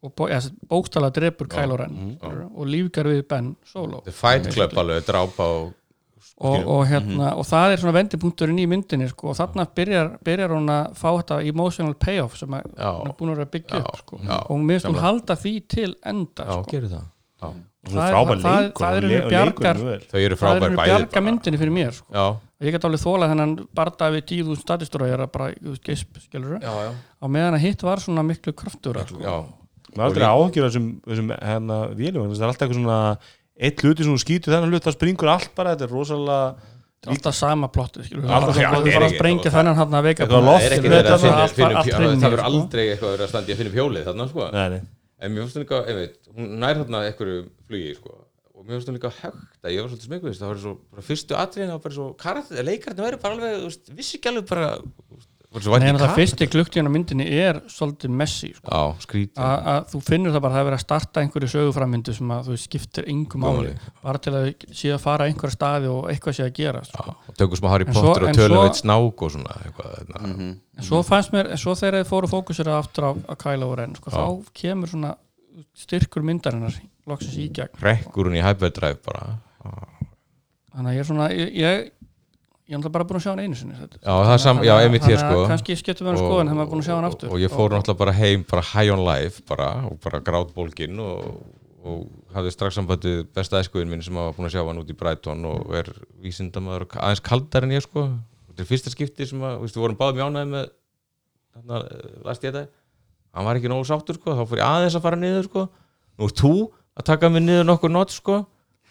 Og 0.00 0.22
eða, 0.28 0.54
bókstala 0.68 1.10
drepur 1.12 1.48
Kylo 1.52 1.76
Ren 1.76 2.14
og 2.22 2.64
lífgar 2.68 3.10
við 3.10 3.26
Ben 3.28 3.52
Solo. 3.68 4.00
Er 4.08 4.16
Fight 4.16 4.48
Club 4.54 4.76
alveg, 4.80 5.04
drápa 5.08 5.50
og 5.58 5.76
og, 6.40 6.64
og, 6.64 6.82
hérna, 6.88 7.34
og 7.36 7.44
það 7.44 7.74
er 7.74 7.82
svona 7.82 7.94
vendipunkturinn 7.98 8.60
í 8.62 8.66
myndinni 8.68 9.08
sko, 9.10 9.32
og 9.32 9.36
þarna 9.36 9.66
byrjar, 9.76 10.14
byrjar 10.24 10.54
hún 10.54 10.72
að 10.72 10.94
fá 10.96 11.08
þetta 11.10 11.40
emotional 11.50 11.96
payoff 12.00 12.38
sem 12.40 12.56
Já. 12.56 12.90
hún 12.96 13.10
er 13.10 13.16
búin 13.18 13.32
að 13.34 13.50
byggja 13.52 13.80
Já, 13.80 13.82
upp 13.82 13.98
sko. 14.00 14.20
já, 14.24 14.36
og 14.40 14.62
mér 14.64 14.78
finnst 14.78 14.88
hún 14.88 15.02
halda 15.04 15.36
því 15.36 15.52
til 15.68 15.90
enda 16.00 16.46
Já, 16.48 16.54
sko. 16.62 17.02
Það 17.40 17.58
Það- 17.90 18.10
frábær 18.12 18.40
það- 18.40 18.60
leikur 18.60 18.84
það 18.84 18.96
og 19.24 19.30
og. 19.90 20.00
Þau 20.10 20.20
eru 20.20 20.20
það 20.20 20.30
er 20.30 20.40
frábær 20.40 20.74
bæði 20.76 20.90
bjarga 20.90 21.20
myndinni 21.26 21.60
fyrir 21.62 21.72
mér 21.72 21.92
sko. 21.96 22.24
Ég 22.60 22.74
get 22.76 22.84
alveg 22.84 23.00
þólað 23.00 23.30
þennan 23.32 23.54
barda 23.74 24.10
við 24.12 24.22
tíðu 24.28 24.56
stadistrójar 24.60 25.22
bara, 25.32 25.46
þú 25.56 25.70
veist, 25.72 25.84
geisp, 25.86 26.18
skilur 26.26 26.58
já, 26.60 26.68
já, 26.68 26.90
á 26.92 27.26
meðan 27.26 27.56
að 27.56 27.62
hitt 27.64 27.82
var 27.82 27.96
svona 28.04 28.20
miklu 28.22 28.52
kraftur 28.52 28.98
sko. 29.08 29.46
maður 29.96 30.04
aldrei 30.10 30.26
áhugjur 30.28 30.66
þessum, 30.68 30.90
þessum 31.08 31.30
hérna, 31.40 31.78
vélum, 31.96 32.28
það 32.28 32.42
er 32.44 32.50
alltaf 32.52 32.68
eitthvað 32.68 32.78
svona 32.82 33.18
eitt 33.60 33.80
hluti 33.80 34.04
sem 34.04 34.12
hún 34.12 34.20
skýtur 34.20 34.52
þennan 34.52 34.70
hlut 34.70 34.84
það 34.84 34.96
springur 34.98 35.28
allt 35.32 35.54
bara, 35.56 35.72
þetta 35.74 35.88
er 35.88 35.94
rosalega 35.96 36.54
alltaf 37.08 37.34
sama 37.34 37.68
já, 38.60 38.68
fara 38.92 38.92
er 38.92 39.08
að 39.08 39.16
sprengja 39.16 39.50
þennan 39.56 39.76
hann 39.80 39.94
að 39.96 40.04
veika 40.04 40.26
Það 40.28 40.48
er 40.60 40.76
ekki 40.76 40.88
Þetta 40.90 41.00
verið 41.00 41.08
að 41.08 41.10
var 41.10 41.20
finna, 41.24 41.34
það 41.40 41.48
það 42.20 42.44
sko. 42.44 42.60
aldrei 42.60 42.84
eitthvað 42.92 43.12
að 43.24 43.28
standa 43.32 43.48
í 43.48 43.54
að 43.54 43.60
finna 43.62 43.72
fjólið 43.78 44.04
þarna 44.10 44.26
sko 44.28 44.48
nei, 44.52 44.68
nei. 44.68 44.80
En 45.20 45.32
mér 45.34 45.44
finnst 45.44 45.58
hún 45.58 45.64
líka, 45.66 45.82
einmitt, 45.84 46.28
hún 46.32 46.54
nær 46.62 46.78
þarna 46.80 47.04
einhverju 47.10 47.40
flugi 47.68 47.94
sko. 47.98 48.14
Og 48.56 48.64
mér 48.64 48.78
finnst 48.78 48.90
hún 48.90 48.96
líka 48.96 49.12
högt 49.20 49.66
að 49.66 49.74
ég 49.74 49.82
var 49.84 49.90
svolítið 49.90 50.08
smekkuð 50.08 50.38
það 50.38 50.52
var 50.52 50.62
svo, 50.64 50.72
bara 50.94 51.04
fyrstu 51.04 51.36
atriðin 51.36 51.70
það 51.70 51.76
var 51.76 51.84
bara 51.86 51.98
svo 51.98 52.64
leikarnir 52.70 53.06
væri 53.06 53.20
bara 53.20 53.36
alveg, 53.36 53.58
þú 53.58 53.68
veist, 53.68 53.92
vissi 53.98 54.16
ekki 54.18 54.32
alveg 54.32 54.48
bara 54.48 54.70
Nei, 55.50 55.90
það 55.98 56.12
fyrsti 56.14 56.46
gluktíðan 56.46 56.86
á 56.86 56.92
myndinni 56.94 57.24
er 57.42 57.56
svolítið 57.66 58.12
messi 58.14 58.52
sko. 58.54 58.70
Að 59.34 59.88
þú 59.90 60.00
finnur 60.06 60.30
það 60.36 60.42
bara 60.44 60.52
að 60.52 60.54
það 60.54 60.60
er 60.60 60.68
verið 60.68 60.76
að 60.78 60.84
starta 60.84 61.22
einhverju 61.24 61.48
söguframvindu 61.50 62.14
sem 62.14 62.30
að 62.36 62.50
þú 62.52 62.58
skiptir 62.62 63.08
yngum 63.10 63.42
máli 63.42 63.72
bara 64.04 64.18
til 64.22 64.32
að 64.38 64.46
sé 64.70 64.92
að 64.94 65.00
fara 65.02 65.26
einhverja 65.26 65.56
staði 65.56 65.90
og 65.90 66.06
eitthvað 66.12 66.36
sé 66.38 66.44
að 66.46 66.52
gera 66.60 66.84
sko. 66.86 67.16
Og 67.26 67.34
tökum 67.40 67.58
smá 67.58 67.68
Harry 67.72 67.84
svo- 67.90 68.04
Potter 68.06 68.22
en 68.22 68.30
og 68.30 68.38
tölum 68.38 68.54
svo- 68.60 68.68
við 68.68 68.78
snák 68.84 69.24
og 69.26 69.30
svona 69.34 69.56
eitthvað, 69.64 69.90
hérna. 69.98 70.22
Mhm. 70.28 70.50
en 70.78 70.84
svo 70.86 71.02
fannst 71.02 71.32
mér, 71.34 71.50
en 71.50 71.56
svo 71.58 71.74
þegar 71.74 71.98
þið 72.04 72.08
fóru 72.14 72.30
fókusir 72.30 72.70
aftur 72.70 73.04
á, 73.04 73.12
á 73.26 73.34
Kylo 73.34 73.74
Ren 73.76 73.94
sko, 73.98 74.10
Já. 74.10 74.16
þá 74.22 74.52
kemur 74.54 74.88
svona 74.88 75.16
styrkur 75.74 76.22
myndarinnar 76.22 76.78
loksins 77.10 77.36
í 77.36 77.50
gegn 77.52 77.74
rekkur 77.82 78.30
hún 78.30 78.38
í 78.38 78.42
hyperdrive 78.46 79.02
bara 79.02 79.40
þannig 80.72 80.86
að 80.86 80.94
ég 80.94 81.00
er 81.00 81.08
svona 81.10 81.26
ég, 81.34 81.54
ég, 81.58 81.90
ég 82.70 82.76
náttúrulega 82.78 82.94
bara 82.94 83.06
búin 83.10 83.18
að 83.18 83.24
sjá 83.24 83.30
hann 83.34 83.42
einu 83.44 83.56
sinni. 83.58 83.74
Já, 83.74 84.12
það 84.14 84.32
er 84.34 84.42
sam- 84.44 84.60
já, 84.60 84.62
Þannig 84.62 84.70
að- 84.70 84.84
einmitt 84.86 85.06
hér, 85.08 85.16
þannig 85.18 85.30
að 85.30 85.40
sko. 85.40 85.48
kannski 85.50 85.76
skiptum 85.80 86.06
við 86.06 86.10
hann 86.10 86.20
skoðan 86.22 86.46
þegar 86.50 86.58
maður 86.60 86.66
er 86.66 86.70
búin 86.70 86.82
að 86.82 86.86
sjá 86.88 86.94
hann 86.94 87.08
aftur. 87.10 87.28
og, 87.30 87.38
ég 87.40 87.50
fór 87.50 87.70
náttúrulega 87.74 87.98
bara 87.98 88.12
heim 88.12 88.44
bara 88.50 88.62
high 88.62 88.92
on 88.94 89.04
life 89.04 89.42
bara 89.48 89.68
og 89.90 90.00
bara 90.04 90.20
grátbólgin 90.20 90.98
og, 91.00 91.44
og 91.84 92.06
hafði 92.34 92.52
strax 92.54 92.74
sambandið 92.78 93.26
besta 93.34 93.60
æskuðin 93.60 93.88
minn 93.90 94.02
sem 94.02 94.14
var 94.14 94.32
búin 94.32 94.46
að 94.46 94.54
sjá 94.54 94.62
hann 94.66 94.78
út 94.78 94.90
í 94.90 94.96
Brighton 94.96 95.44
og 95.44 95.74
er 95.74 95.90
vísindamaður 96.22 96.82
og 96.86 96.96
aðeins 97.00 97.22
kaldar 97.22 97.64
en 97.64 97.70
ég 97.74 97.82
sko. 97.82 98.06
Þetta 98.50 98.60
er 98.62 98.68
fyrsta 98.70 98.90
skipti 98.94 99.26
sem 99.26 99.40
að, 99.40 99.60
við 99.64 99.74
vorum 99.80 99.96
báðum 99.96 100.20
jánaði 100.22 100.50
með 100.54 100.70
þarna, 101.54 101.82
last 102.24 102.42
ég 102.44 102.52
þetta 102.54 102.68
hann 103.34 103.44
var 103.46 103.56
ekki 103.56 103.70
nógu 103.70 103.86
sáttur 103.86 104.14
sko, 104.18 104.34
þá 104.34 104.46
fór 104.46 104.58
ég 104.58 104.66
aðeins 104.66 104.96
að 104.98 105.02
fara 105.02 105.16
niður 105.16 105.44
sko, 105.48 105.68
nú 106.18 106.28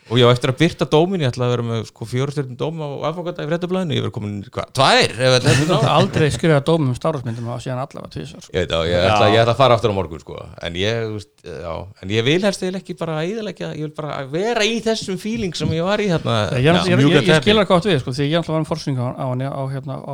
þú 0.09 0.15
að 0.15 0.15
og 0.15 0.17
ég 0.19 0.25
á 0.25 0.33
eftir 0.33 0.49
að 0.51 0.57
byrta 0.59 0.85
dómin, 0.89 1.21
ég 1.21 1.29
ætla 1.29 1.45
að 1.45 1.51
vera 1.53 1.63
með 1.69 1.83
sko 1.89 2.05
fjórstjörnum 2.09 2.57
dóm 2.57 2.79
á 2.81 2.87
aðfangata 3.09 3.43
í 3.45 3.49
fréttablaðinu. 3.49 3.93
Ég 3.93 4.01
verið 4.05 4.13
komin, 4.15 4.33
hvað, 4.49 4.67
tvær? 4.73 5.09
ef 5.13 5.15
þetta 5.19 5.49
er 5.49 5.55
Það 5.59 5.69
ná- 5.69 5.83
er 5.83 5.89
aldrei 5.93 6.29
skrifað 6.33 6.63
dómum 6.69 6.89
um 6.89 6.97
stárhúsmyndum 6.97 7.47
og 7.53 7.61
síðan 7.61 7.81
allavega 7.83 8.09
tvisar 8.15 8.41
sko. 8.41 8.51
Ég 8.53 8.65
veit 8.65 8.73
á, 8.73 8.79
ég 8.89 8.97
ætla, 9.05 9.29
ég 9.29 9.39
ætla 9.43 9.53
að 9.53 9.61
fara 9.61 9.73
aftur 9.77 9.93
á 9.93 9.95
morgun 9.99 10.19
sko. 10.23 10.35
en 10.61 10.73
ég, 10.73 10.93
þú 11.05 11.13
veist, 11.19 11.33
já, 11.45 11.73
en 12.01 12.09
ég 12.09 12.23
vil 12.25 12.41
helst 12.41 12.63
eða 12.63 12.81
ekki 12.81 12.97
bara 12.97 13.21
íðalegja, 13.29 13.69
ég 13.77 13.83
vil 13.85 13.95
bara 13.95 14.25
vera 14.25 14.61
í 14.65 14.81
þessum 14.81 15.17
feeling 15.21 15.53
sem 15.55 15.69
ég 15.69 15.83
var 15.85 15.99
í 16.01 16.07
hérna. 16.09 16.49
Ég, 16.57 16.65
ég, 16.65 16.73
ég, 16.89 16.97
mjúka 16.97 17.21
ég, 17.21 17.27
ég 17.29 17.41
skilur 17.43 17.65
gott 17.69 17.85
við 17.85 17.99
sko, 18.01 18.11
því 18.11 18.29
ég 18.29 18.39
ætla 18.41 18.49
að 18.49 18.57
var 18.57 18.63
með 18.65 18.71
forsynga 18.73 19.01
á, 19.05 19.09
á 19.13 19.25
henni 19.29 19.45
á, 19.45 19.61
hérna, 19.69 20.01
á 20.01 20.13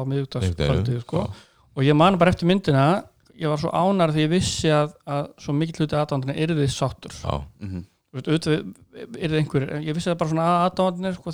og 8.16 8.30
auðvitað 8.30 9.18
yrði 9.20 9.40
einhver 9.42 9.66
ég 9.84 9.98
vissi 9.98 10.10
það 10.10 10.18
bara 10.22 10.32
svona 10.32 10.46
aðdándinir 10.66 11.18
sko, 11.18 11.34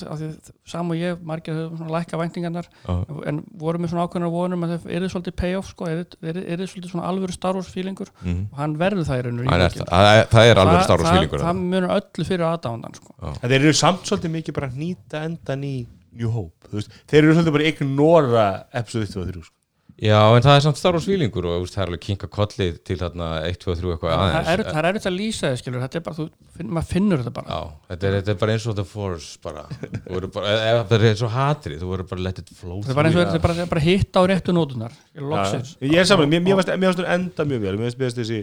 sam 0.68 0.94
og 0.94 0.98
ég, 1.00 1.20
margir 1.28 1.56
höfum 1.58 1.78
svona 1.80 1.94
lækka 1.94 2.20
væntingarnar 2.22 2.68
já, 2.72 2.92
en 3.30 3.42
vorum 3.62 3.86
með 3.86 3.94
svona 3.94 4.08
ákveðnar 4.08 4.34
vonum 4.34 4.66
að 4.66 4.74
það 4.74 4.96
yrði 4.98 5.12
svolítið 5.14 5.38
payoff 5.44 5.72
sko, 5.72 5.90
yrði, 5.92 6.44
yrði 6.56 6.70
svolítið 6.72 6.96
svona 6.96 7.08
alvöru 7.12 7.38
Star 7.38 7.58
Wars 7.60 7.72
feelingur 7.72 8.12
mhm. 8.24 8.44
og 8.50 8.62
hann 8.64 8.76
verður 8.82 9.08
það 9.10 9.22
í 9.22 9.26
raunur 9.28 9.50
Það 9.52 9.66
er, 9.68 9.78
það, 9.80 10.22
það 10.34 10.52
er 10.52 10.64
alveg 10.64 10.86
Star 10.88 10.98
Wars 10.98 11.10
það, 11.10 11.18
feelingur 11.18 11.46
það 11.46 11.62
munur 11.62 11.96
öllu 12.00 12.28
fyrir 12.32 12.48
aðdándan 12.50 12.98
sko. 12.98 13.16
En 13.32 13.48
þeir 13.48 13.60
eru 13.62 13.78
samt 13.78 14.10
svolítið 14.10 14.38
mikið 14.40 14.58
bara 14.58 14.72
að 14.72 14.82
nýta 14.82 15.26
endan 15.28 15.66
í 15.68 15.76
New 16.18 16.32
Hope 16.34 16.72
þú 16.72 16.80
veist. 16.80 17.02
þeir 17.08 17.24
eru 17.24 17.36
svolítið 17.38 17.58
bara 17.58 17.72
ignora 17.72 18.46
episode 18.82 19.08
1 19.08 19.20
og 19.22 19.30
3 19.30 19.44
sko. 19.46 19.61
Já, 20.02 20.18
en 20.34 20.42
það 20.42 20.56
er 20.56 20.64
samt 20.66 20.80
Star 20.80 20.96
Wars 20.96 21.06
feelingur 21.06 21.46
og 21.46 21.52
þú 21.54 21.62
veist, 21.62 21.76
það 21.76 21.84
er 21.84 21.90
alveg 21.92 22.02
kinka 22.08 22.28
kollið 22.34 22.78
til 22.90 22.96
þarna 22.98 23.26
1, 23.46 23.58
2, 23.62 23.76
3 23.78 23.92
eitthvað 23.94 24.14
það 24.16 24.24
aðeins. 24.24 24.48
er, 24.50 24.64
það 24.66 24.80
er 24.82 24.88
erfitt 24.90 25.06
að 25.12 25.14
lýsa 25.20 25.52
þið 25.52 25.60
skilur 25.62 25.84
þetta 25.84 26.00
er 26.00 26.06
bara, 26.08 26.18
þú, 26.18 26.26
finn, 26.58 26.72
maður 26.74 26.88
finnur 26.90 27.22
þetta 27.22 27.34
bara. 27.36 27.52
Já, 27.60 27.76
þetta 27.92 28.08
er, 28.10 28.16
þetta 28.18 28.34
er 28.34 28.40
bara 28.42 28.56
eins 28.56 28.66
og 28.72 28.78
The 28.80 28.86
Force 28.90 29.44
bara, 29.46 29.66
bara 30.34 30.56
það 30.90 30.96
er 30.98 31.06
eins 31.12 31.22
og 31.28 31.34
hatri, 31.36 31.78
þú 31.78 31.92
verður 31.92 32.10
bara 32.16 32.26
let 32.26 32.42
it 32.42 32.50
flow 32.58 32.80
þetta 32.82 32.96
er 32.96 32.98
bara 32.98 33.12
eins 33.12 33.20
og 33.20 33.22
þetta 33.22 33.38
er 33.38 33.44
bara, 33.46 33.58
þetta 33.60 33.68
er 33.68 33.74
bara 33.76 33.84
hitt 33.86 34.18
á 34.18 34.22
réttu 34.32 34.56
nótunar 34.58 34.96
Ja, 34.98 35.22
loksins. 35.36 35.76
Ég 35.86 36.02
er 36.02 36.10
saman, 36.10 36.32
mér, 36.34 36.42
mér 36.48 36.58
varst 36.58 36.74
mér 36.74 36.90
varst 36.90 37.04
hún 37.04 37.12
enda 37.14 37.46
mjög 37.52 37.62
vel. 37.68 37.76
Mér 37.78 37.94
finnst 38.02 38.18
þessi 38.24 38.40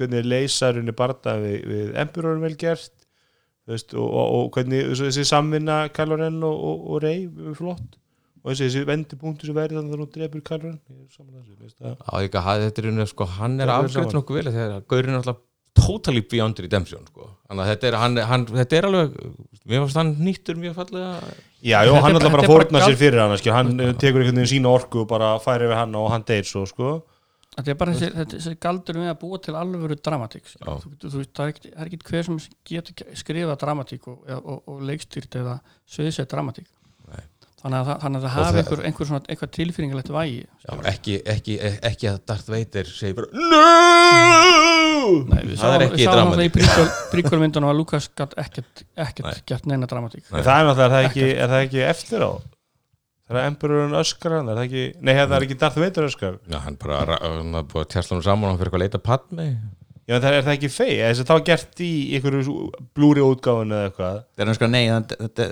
hvernig 0.00 0.26
leysarunni 0.26 0.94
barða 0.98 1.36
við, 1.38 1.60
við 1.70 1.92
Emperorn 2.02 2.42
vel 2.42 2.56
gert 2.58 2.90
veist, 3.70 3.94
og, 3.94 4.10
og, 4.10 4.34
og 4.40 4.50
hvernig 4.58 4.90
þessi, 4.98 5.22
samvinna 5.30 5.84
Kylo 5.94 6.18
Ren 6.18 6.42
og, 6.46 6.58
og, 6.72 6.82
og 6.96 7.00
Rey 7.06 7.28
flott 7.54 7.94
og 8.46 8.52
þessi, 8.54 8.68
þessi 8.68 8.86
vendipunktu 8.86 9.48
sem 9.48 9.56
verður 9.58 9.80
þannig 9.80 9.96
að 9.96 10.02
hún 10.04 10.12
drefur 10.14 10.42
er 11.42 11.56
finnst 11.64 11.80
að 11.82 12.62
þetta 12.68 12.82
er 12.84 12.88
unni, 12.92 13.06
sko, 13.10 13.26
hann 13.40 13.58
er 13.60 13.72
saman. 14.06 14.14
nokkuð 14.20 14.38
vel 14.38 14.52
þegar 14.54 14.84
Gaurin 14.92 15.16
er 15.16 15.18
alltaf 15.20 15.40
totally 15.76 16.22
beyond 16.30 16.62
redemption 16.62 17.02
sko. 17.10 17.26
þetta 17.50 17.90
er, 17.90 17.96
hann, 18.00 18.16
hann, 18.30 18.46
þetta 18.46 18.78
er 18.78 18.86
alveg 18.88 19.18
mér 19.66 19.82
fannst 19.82 19.98
hann 20.00 20.14
nýttur 20.22 20.60
mjög 20.62 20.78
fallega 20.78 21.10
Já, 21.66 21.80
jó, 21.88 21.96
hann 21.98 22.14
ætla 22.14 22.30
bara- 22.30 22.30
bara 22.30 22.30
að 22.30 22.30
þetta 22.30 22.30
bara 22.36 22.48
fórna 22.52 22.78
gal- 22.78 22.86
sér 22.88 22.96
fyrir 23.02 23.20
hann 23.24 23.36
skil, 23.40 23.52
hann 23.52 23.76
tekur 23.98 24.22
einhvern 24.22 24.38
veginn 24.40 24.52
sína 24.54 24.70
orku 24.72 25.02
og 25.02 25.08
bara 25.10 25.34
færi 25.42 25.66
við 25.66 25.76
hann 25.80 25.94
og 25.98 26.10
hann 26.14 26.24
deyr 26.28 26.46
svo 26.46 26.62
sko. 26.70 26.92
þetta 27.56 27.72
er 27.74 27.78
bara 27.82 27.92
þessi, 27.98 28.54
galdur 28.60 29.00
við 29.00 29.10
að 29.10 29.18
búa 29.20 29.42
til 29.42 29.54
alvöru 29.58 29.96
dramatík 29.98 30.44
Já. 30.54 30.78
þú, 30.80 30.94
þú, 30.94 31.10
þú 31.10 31.16
veist, 31.20 31.34
það 31.34 31.48
er 31.48 31.70
er 31.74 31.86
ekki 31.90 32.00
hver 32.10 32.24
sem 32.24 32.38
getur 32.70 33.14
skrifað 33.16 33.58
dramatík 33.64 34.08
og, 34.08 34.18
og, 34.28 34.62
og 34.68 34.80
leikstýrt 34.86 35.38
eða 35.40 35.58
sviðsett 35.88 36.30
dramatík. 36.30 36.68
Þannig 37.66 37.78
að, 37.82 37.86
það- 37.90 38.00
þannig 38.06 38.18
að 38.20 38.24
það 38.26 38.34
hafi 38.36 38.60
einhver, 38.62 38.82
einhver 38.88 39.08
svona 39.10 39.22
eitthvað 39.34 39.50
tilfinningalegt 39.56 40.10
vægi 40.14 40.38
Já, 40.66 40.72
ekki, 40.92 41.14
ekki, 41.34 41.56
ekki 41.90 42.08
að 42.12 42.18
Darth 42.30 42.50
Vader 42.54 42.90
segir 42.94 43.16
bara 43.18 43.28
NO! 43.36 45.22
Nei, 45.30 45.40
við 45.46 45.54
það 45.54 45.62
sáum, 45.62 45.74
er 45.74 45.82
við 45.82 45.94
ekki 45.96 46.06
sáum 46.06 46.20
alltaf 46.22 46.42
í 46.42 46.50
dramatík 46.56 46.98
príkvölmyndunum 47.12 47.70
að 47.72 47.78
Lukas 47.80 48.08
gætt 48.18 48.36
ekkert, 48.42 48.84
ekkert 49.06 49.26
Nei. 49.28 49.40
gert 49.50 49.66
neina 49.70 49.88
dramatík. 49.90 50.24
Nei. 50.32 50.42
Það 50.46 50.60
er 50.60 50.68
náttúrulega, 50.70 50.86
er 50.86 50.94
það 50.96 51.08
ekki, 51.10 51.26
er 51.44 51.52
það 51.52 51.64
ekki 51.66 51.82
eftir 51.90 52.24
á? 52.26 52.30
Það 53.26 53.38
er 53.40 53.48
Emperorn 53.50 53.96
öskar 53.98 54.36
hann 54.38 54.50
er 54.52 54.58
það 54.60 54.68
ekki, 54.68 54.82
nei 55.02 55.14
það 55.18 55.32
er 55.40 55.44
ekki 55.48 55.58
Darth 55.64 55.80
Vader 55.82 56.04
öskar 56.06 56.36
Já, 56.46 56.58
hann 56.62 56.76
bara, 56.78 57.00
ra- 57.10 57.22
hann 57.24 57.56
búið 57.66 57.82
að 57.82 57.88
tjastla 57.96 58.14
hann 58.20 58.26
saman 58.28 58.46
og 58.46 58.52
hann 58.54 58.60
fyrir 58.60 58.70
eitthvað 58.70 58.82
að 58.82 58.86
leita 58.86 59.00
Padme 59.08 59.46
Já, 60.06 60.14
en 60.14 60.22
það 60.22 60.34
er 60.38 60.44
það 60.46 60.52
ekki 60.54 60.68
fei, 60.70 60.92
þess 61.02 61.18
að 61.22 61.26
það 61.26 61.34
var 61.36 61.44
gert 61.48 61.80
í 61.82 61.86
einhverju 62.14 62.52
blúri 62.94 63.22
útgáfun 63.26 63.72
eða 63.74 63.86
eitthvað 63.88 64.18
Það 64.38 64.42
er 64.52 64.54
sko, 64.54 64.66
nei, 64.70 64.82
það 64.86 65.14
þetta- 65.16 65.46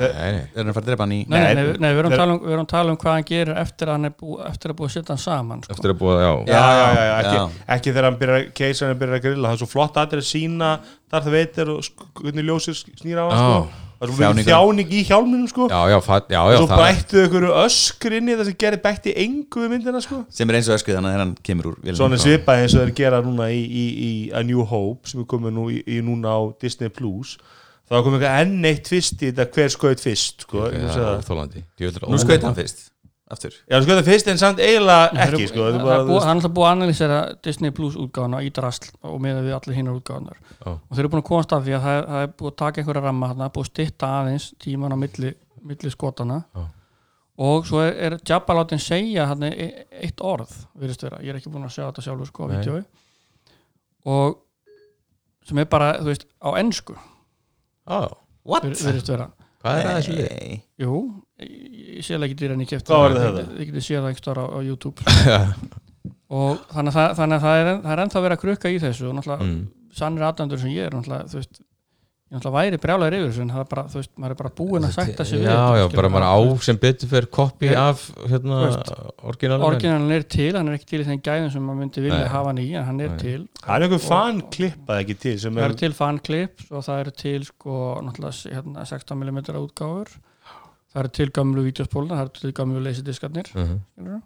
Nei, 0.00 0.32
nei, 0.34 0.40
það 0.50 0.58
er 0.58 0.70
að 0.70 0.74
fara 0.74 0.82
að 0.82 0.88
drepa 0.88 1.04
hann 1.04 1.12
í 1.14 1.18
Nei, 1.20 1.38
nei, 1.38 1.54
Nei, 1.54 1.54
nei, 1.54 1.62
við- 1.62 2.00
erum 2.00 2.10
þeir- 2.10 2.10
að 2.10 2.16
tala 2.18 2.32
um, 2.34 2.40
við 2.42 2.54
erum 2.56 2.64
að 2.66 2.72
tala 2.72 2.90
um 2.90 2.98
hvað 3.04 3.14
hann 3.14 3.28
gerir 3.30 3.60
eftir 3.62 3.86
að 3.86 3.94
hann 4.00 4.08
er 4.10 4.14
búið, 4.24 4.40
eftir 4.50 4.70
að 4.74 4.76
búið 4.80 4.90
að 4.90 4.94
setja 4.96 5.14
hann 5.14 5.22
saman 5.26 5.62
sko. 5.62 5.72
eftir 5.76 5.94
að 5.94 5.98
búið, 6.02 6.18
já 6.26 6.32
Já, 6.50 6.58
já, 6.58 6.88
já, 6.90 7.04
já, 7.06 7.14
ekki, 7.20 7.36
Já. 7.38 7.44
ekki 7.76 7.92
þegar 7.94 8.08
hann 8.10 8.18
byrjar, 8.24 8.48
keisarinn 8.60 8.98
byrjar 9.04 9.20
að 9.20 9.22
grilla 9.28 9.48
það 9.48 9.54
er 9.54 9.62
svo 9.62 9.70
flott 9.76 9.94
að 9.94 10.02
þetta 10.02 10.18
er 10.18 10.24
að 10.24 10.30
sína 10.34 10.70
Darth 11.14 11.30
Vader 11.36 11.70
og 11.76 11.80
sk- 11.86 12.10
hvernig 12.18 12.48
ljósið 12.50 12.82
snýra 12.98 13.22
á 13.22 13.26
hann 13.30 13.38
sko. 13.38 13.89
Það 14.00 14.08
var 14.08 14.10
svo 14.10 14.16
mikið 14.16 14.24
Þjáningar. 14.24 14.50
þjáning 14.50 14.92
í 14.96 15.00
hjálminum 15.10 15.48
sko 15.50 15.66
Já, 15.68 15.80
já, 15.92 15.98
fa- 16.00 16.20
já, 16.32 16.40
og 16.40 16.50
já 16.54 16.58
svo 16.62 16.68
það 16.70 16.80
bættu 16.80 17.22
ykkur 17.26 17.46
öskur 17.64 18.16
inn 18.16 18.28
í 18.32 18.36
það 18.38 18.48
sem 18.48 18.56
gerði 18.64 18.80
bætti 18.86 19.14
engu 19.24 19.60
við 19.64 19.72
myndina 19.74 20.00
sko 20.00 20.20
sem 20.32 20.50
er 20.50 20.58
eins 20.60 20.70
og 20.72 20.78
öskuð 20.78 20.96
þannig 20.98 21.12
að 21.16 21.20
hann 21.20 21.34
kemur 21.50 21.68
úr. 21.72 21.78
Svona 22.00 22.18
svipaði 22.22 22.64
eins 22.64 22.74
og 22.78 22.84
þeir 22.86 22.94
gera 23.02 23.20
núna 23.26 23.50
í, 23.52 23.60
í, 23.60 23.84
í 24.08 24.12
A 24.32 24.42
New 24.46 24.64
Hope 24.64 25.10
sem 25.10 25.20
er 25.20 25.28
komið 25.30 25.52
nú 25.58 25.66
í, 25.74 25.82
í 25.84 26.00
núna 26.06 26.32
á 26.32 26.40
Disney 26.64 26.88
Plus 26.88 27.36
þá 27.90 28.00
kom 28.06 28.14
eitthvað 28.16 28.40
enn 28.46 28.64
eitt 28.70 28.84
tvist 28.88 29.20
í 29.20 29.28
þetta 29.32 29.48
hver 29.50 29.72
skoðið 29.74 30.02
fyrst 30.06 30.44
sko. 30.46 30.64
Ok, 30.68 30.74
Ég 30.78 30.84
það 30.86 30.94
sé 30.94 31.04
það. 31.04 31.20
óþólandi 31.20 31.64
nú 32.14 32.20
skaut 32.22 32.44
hann 32.48 32.54
fyrst 32.56 32.84
aftur 33.30 33.54
Já, 33.70 33.76
sko 33.84 33.94
það 33.98 34.08
fyrst 34.10 34.28
en 34.32 34.38
samt 34.40 34.58
eiginlega 34.62 35.24
ekki 35.26 35.46
sko. 35.50 35.60
Það 35.60 35.68
er 35.70 35.78
er 35.80 35.84
bara, 35.84 35.98
búið- 36.00 36.08
þú 36.10 36.14
veist, 36.16 36.26
hann 36.26 36.36
er 36.36 36.40
alltaf 36.40 36.54
búið 36.56 36.66
að 36.68 36.74
analýsera 36.76 37.18
Disney 37.46 37.70
Plus 37.76 37.94
útgáðuna 38.00 38.40
í 38.46 38.50
drasl 38.56 38.90
og 39.06 39.20
meða 39.24 39.44
við 39.46 39.54
allir 39.58 39.76
hinnar 39.78 39.98
útgáðunar 40.00 40.38
Já. 40.40 40.70
og 40.74 40.90
þeir 40.90 41.02
eru 41.04 41.12
búin 41.14 41.22
að 41.22 41.28
komast 41.30 41.52
af 41.56 41.64
því 41.64 41.76
að 41.78 41.86
það 41.86 41.96
er, 42.00 42.04
það 42.10 42.26
er 42.26 42.34
búið 42.40 42.50
að 42.52 42.58
taka 42.64 42.80
einhverja 42.82 43.04
ramma 43.06 43.30
þarna, 43.32 43.50
búið 43.54 43.66
að 43.66 43.72
stytta 43.72 44.12
aðeins 44.20 44.48
tíman 44.66 44.94
á 44.94 44.98
milli, 45.04 45.32
milli 45.62 45.90
skotana 45.94 46.38
Já. 46.56 46.64
og 47.40 47.66
svo 47.70 47.80
er, 47.86 47.94
er 48.10 48.18
Jabba 48.26 48.54
látin 48.60 48.82
segja 48.82 49.26
hann 49.30 49.42
eitt 49.48 50.20
orð 50.20 50.50
virðist 50.76 51.02
vera, 51.06 51.22
ég 51.22 51.30
er 51.34 51.38
ekki 51.40 51.52
búin 51.54 51.64
að 51.68 51.74
sjá 51.78 51.86
þetta 51.88 52.04
sjálfur 52.08 52.26
sko 52.32 52.48
á 52.48 52.52
vídjói 52.56 52.82
og 54.10 54.38
sem 55.48 55.58
er 55.62 55.68
bara, 55.70 55.94
þú 56.00 56.10
veist, 56.10 56.26
á 56.42 56.50
ensku 56.60 56.94
Já, 57.90 58.10
what? 58.44 58.64
vir- 58.64 58.76
virðist 58.76 59.08
vera 59.10 59.30
hvað 59.60 59.76
er 59.80 59.86
það 59.88 59.96
þessu 59.98 60.14
lið? 60.16 60.28
Nei. 60.30 60.62
Jú, 60.80 60.92
ég, 61.42 61.78
ég 61.96 62.04
sé 62.06 62.14
það 62.16 62.26
ekki 62.28 62.38
dýr 62.42 62.54
en 62.56 62.64
ég 62.64 62.74
Hvað 62.80 63.04
var 63.04 63.16
þetta? 63.18 63.46
Þið 63.56 63.70
getið 63.70 63.86
séð 63.88 64.00
það 64.04 64.10
einhver 64.12 64.40
á, 64.40 64.44
á 64.50 64.58
YouTube. 64.66 64.98
Og 66.40 66.60
þannig 66.70 66.92
að 66.94 66.98
það, 67.00 67.16
þannig 67.18 67.36
að 67.40 67.42
það 67.48 67.60
er, 67.64 67.72
það 67.82 67.92
er 67.96 68.00
ennþá 68.04 68.20
verið 68.24 68.36
að 68.38 68.44
krukka 68.44 68.70
í 68.70 68.78
þessu 68.84 69.08
og 69.10 69.16
náttúrulega 69.18 69.46
Mm. 69.50 69.58
sannir 69.98 70.22
aðdandur 70.28 70.60
sem 70.62 70.70
ég 70.70 70.86
er 70.86 70.94
náttúrulega, 70.94 71.26
þú 71.32 71.38
veist, 71.40 71.56
ég 72.30 72.36
náttúrulega 72.38 72.60
væri 72.70 72.78
brjálæður 72.84 73.16
yfir 73.18 73.30
þessu 73.32 73.42
en 73.42 73.50
það 73.50 73.62
er 73.64 73.68
bara, 73.72 73.82
þú 73.90 73.98
veist, 73.98 74.12
maður 74.22 74.34
er 74.36 74.38
bara 74.38 74.52
búinn 74.60 74.86
að 74.86 74.92
sætta 74.94 75.24
sig 75.26 75.40
við 75.40 75.48
Já, 75.50 75.64
já, 75.80 75.86
bara 75.96 76.10
maður 76.14 76.28
á 76.30 76.38
sem 76.68 76.78
betur 76.84 77.10
fyrir 77.10 77.26
koppi 77.34 77.66
Ég- 77.72 77.80
af 77.82 78.04
hérna, 78.30 78.60
orginalin 79.26 79.66
Orginalin 79.66 80.14
er 80.20 80.22
til, 80.36 80.52
hann 80.54 80.70
er 80.70 80.78
ekki 80.78 80.86
til 80.92 81.02
í 81.02 81.08
þeim 81.10 81.20
gæðum 81.26 81.50
sem 81.56 81.66
maður 81.66 81.80
myndi 81.82 82.04
vilja 82.06 82.28
hafa 82.30 82.52
hann 82.52 82.62
í 82.62 82.68
en 82.78 82.86
hann 82.86 83.00
er 83.02 83.10
Nei. 83.10 83.18
til. 83.18 83.42
Það 83.64 83.74
er 83.74 83.86
einhver 83.88 84.04
fan 84.06 84.40
klippað 84.54 85.02
ekki 85.02 85.18
til 85.26 85.36
sem 85.42 85.58
það 85.58 85.64
er 85.66 85.70
eru 85.72 85.80
til 85.82 85.92
fanclips 85.98 86.70
og 86.70 86.86
það 86.86 87.02
eru 87.02 87.16
til 87.26 87.44
sko, 87.50 87.76
náttúrulega 88.06 88.54
hérna, 88.54 88.86
16mm 88.86 89.66
útgáfur 89.66 90.14
það 90.92 91.00
eru 91.04 91.08
til 91.20 91.30
gamlu 91.30 91.62
vídeospóluna, 91.68 92.16
það 92.18 92.24
eru 92.26 92.40
til 92.40 92.52
gamlu 92.52 92.80
leysidiskarnir 92.84 93.50
Mhm. 93.54 93.80
skilurðu. 93.94 94.22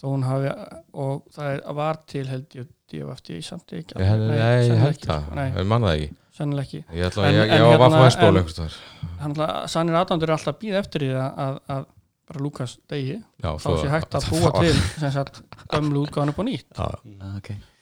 þó 0.00 0.04
hún 0.10 0.24
hafi 0.24 0.50
og 0.94 1.22
það 1.34 1.50
er, 1.54 1.72
var 1.74 1.98
til 2.06 2.26
held 2.26 2.48
ég 2.58 2.66
DFFT 2.90 3.40
samt 3.44 3.72
ekki 3.72 3.94
Ég 3.96 4.06
held, 4.06 4.28
nei, 4.28 4.68
ég 4.68 4.78
held 4.78 4.94
ekki, 4.96 5.06
það, 5.08 5.34
nei, 5.34 5.50
ég 5.52 5.66
manna 5.66 5.86
það 5.88 6.00
ekki. 6.02 6.14
Sennilega 6.34 6.66
ekki. 6.66 6.80
Ég 6.92 7.04
ætla 7.06 7.24
En- 7.28 7.34
ég, 7.34 7.42
en 7.48 7.60
ég 7.60 7.78
var 7.78 7.88
að 7.88 7.92
hérna, 7.92 7.98
fá 8.00 8.06
að 8.06 8.14
spóla 8.16 8.28
en- 8.28 8.36
einhvers 8.36 8.58
þar 8.58 8.72
hann 9.20 9.34
ætla- 9.34 9.68
sannir 9.68 9.94
aðdándur 10.00 10.22
er 10.28 10.34
alltaf 10.34 10.54
að 10.54 10.60
býða 10.64 10.78
eftir 10.82 11.00
því 11.00 11.10
að, 11.14 11.38
að, 11.44 11.60
að 11.68 11.86
bara 12.26 12.40
Lukas 12.42 12.78
degi 12.88 13.16
Já, 13.42 13.50
þá 13.54 13.68
sé 13.80 13.88
hægt 13.94 14.14
að 14.18 14.28
búa 14.32 14.50
til 14.60 14.74
gömlu 15.70 16.06
útgáðan 16.06 16.28
upp 16.32 16.38
á 16.40 16.44
nýtt. 16.44 16.68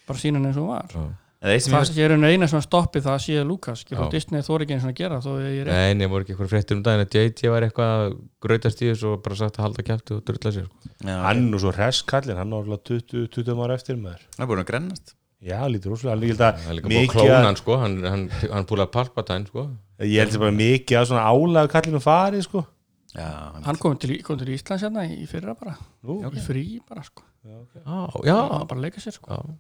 Bara 0.06 0.18
sína 0.18 0.36
hann 0.38 0.46
eins 0.46 0.56
og 0.58 0.66
hún 0.66 0.74
var 0.74 1.16
það 1.43 1.52
er 1.52 1.62
það 1.73 1.86
sé 1.89 2.05
er 2.06 2.12
einu 2.28 2.48
sem 2.51 2.62
stoppið 2.62 3.06
það 3.06 3.14
að 3.16 3.23
sé 3.24 3.44
Lukas. 3.47 3.81
Disney 4.12 4.44
þóri 4.47 4.66
ekki 4.66 4.77
eins 4.77 4.85
og 4.86 4.93
að 4.93 4.98
gera 5.01 5.16
er 5.43 5.70
Nei, 5.73 5.94
nei, 5.98 6.06
voru 6.12 6.23
ekki 6.23 6.36
eitthvað 6.36 6.52
fréttir 6.52 6.77
um 6.78 6.82
daginn 6.86 7.02
að 7.02 7.16
JJ 7.19 7.51
var 7.51 7.66
eitthvað 7.66 7.94
að 7.97 8.14
grautast 8.47 8.82
í 8.85 8.90
þessu 8.93 9.09
og 9.10 9.24
bara 9.24 9.39
sagt 9.40 9.59
að 9.59 9.66
halda 9.66 9.86
kæfti 9.89 10.14
og 10.14 10.23
drulla 10.28 10.52
sér 10.55 10.69
sko. 10.69 10.93
Já, 11.02 11.16
hann 11.27 11.43
er 11.43 11.48
nú 11.51 11.62
svo 11.62 11.73
hress 11.74 12.05
kallinn, 12.06 12.39
hann 12.39 12.55
er 12.55 12.62
alveg 12.62 12.85
20, 12.93 13.27
20 13.35 13.64
ára 13.66 13.78
eftir 13.81 13.98
maður. 13.98 14.23
Það 14.36 14.44
er 14.47 14.52
búin 14.52 14.62
að 14.62 14.70
grennast. 14.70 15.14
Já, 15.43 15.59
lítur 15.66 15.97
hann 15.98 16.23
er 16.23 16.28
ekki 16.28 16.36
Það 16.39 16.69
er 16.70 16.77
líka 16.78 16.93
búið 16.93 17.02
að 17.02 17.14
klóna 17.16 17.35
að- 17.35 17.47
hann 17.48 17.59
sko, 17.59 17.78
hann, 17.82 17.97
hann, 18.06 18.23
hann 18.52 18.69
púlaði 18.70 18.93
palpatæn 18.94 19.48
sko. 19.51 19.66
Ég 19.98 20.23
held 20.23 20.31
sem 20.36 20.40
bara 20.40 20.55
mikið 20.55 21.01
að 21.01 21.09
svona 21.10 21.27
álag 21.27 21.73
kallinu 21.74 21.98
farið 22.02 22.47
sko. 22.47 22.62
Já, 23.12 23.27
hann 23.66 23.77
kom 23.82 23.98
til, 23.98 24.14
kom 24.23 24.39
til 24.39 24.55
Íslands 24.55 24.86
hérna 24.86 25.02
í 25.10 25.27
fyrra 25.28 25.56
bara. 25.59 25.74
Nú, 26.06 26.23
í 26.31 26.40
frí 26.47 26.62
bara 26.89 27.02
sko. 27.02 27.27
Já, 27.43 27.59
hann 27.85 28.23
já, 28.23 28.36
var 28.39 28.64
bara 28.70 28.78
að 28.78 28.85
leika 28.86 29.02
sér 29.02 29.19
sko. 29.19 29.27
Já. 29.35 29.59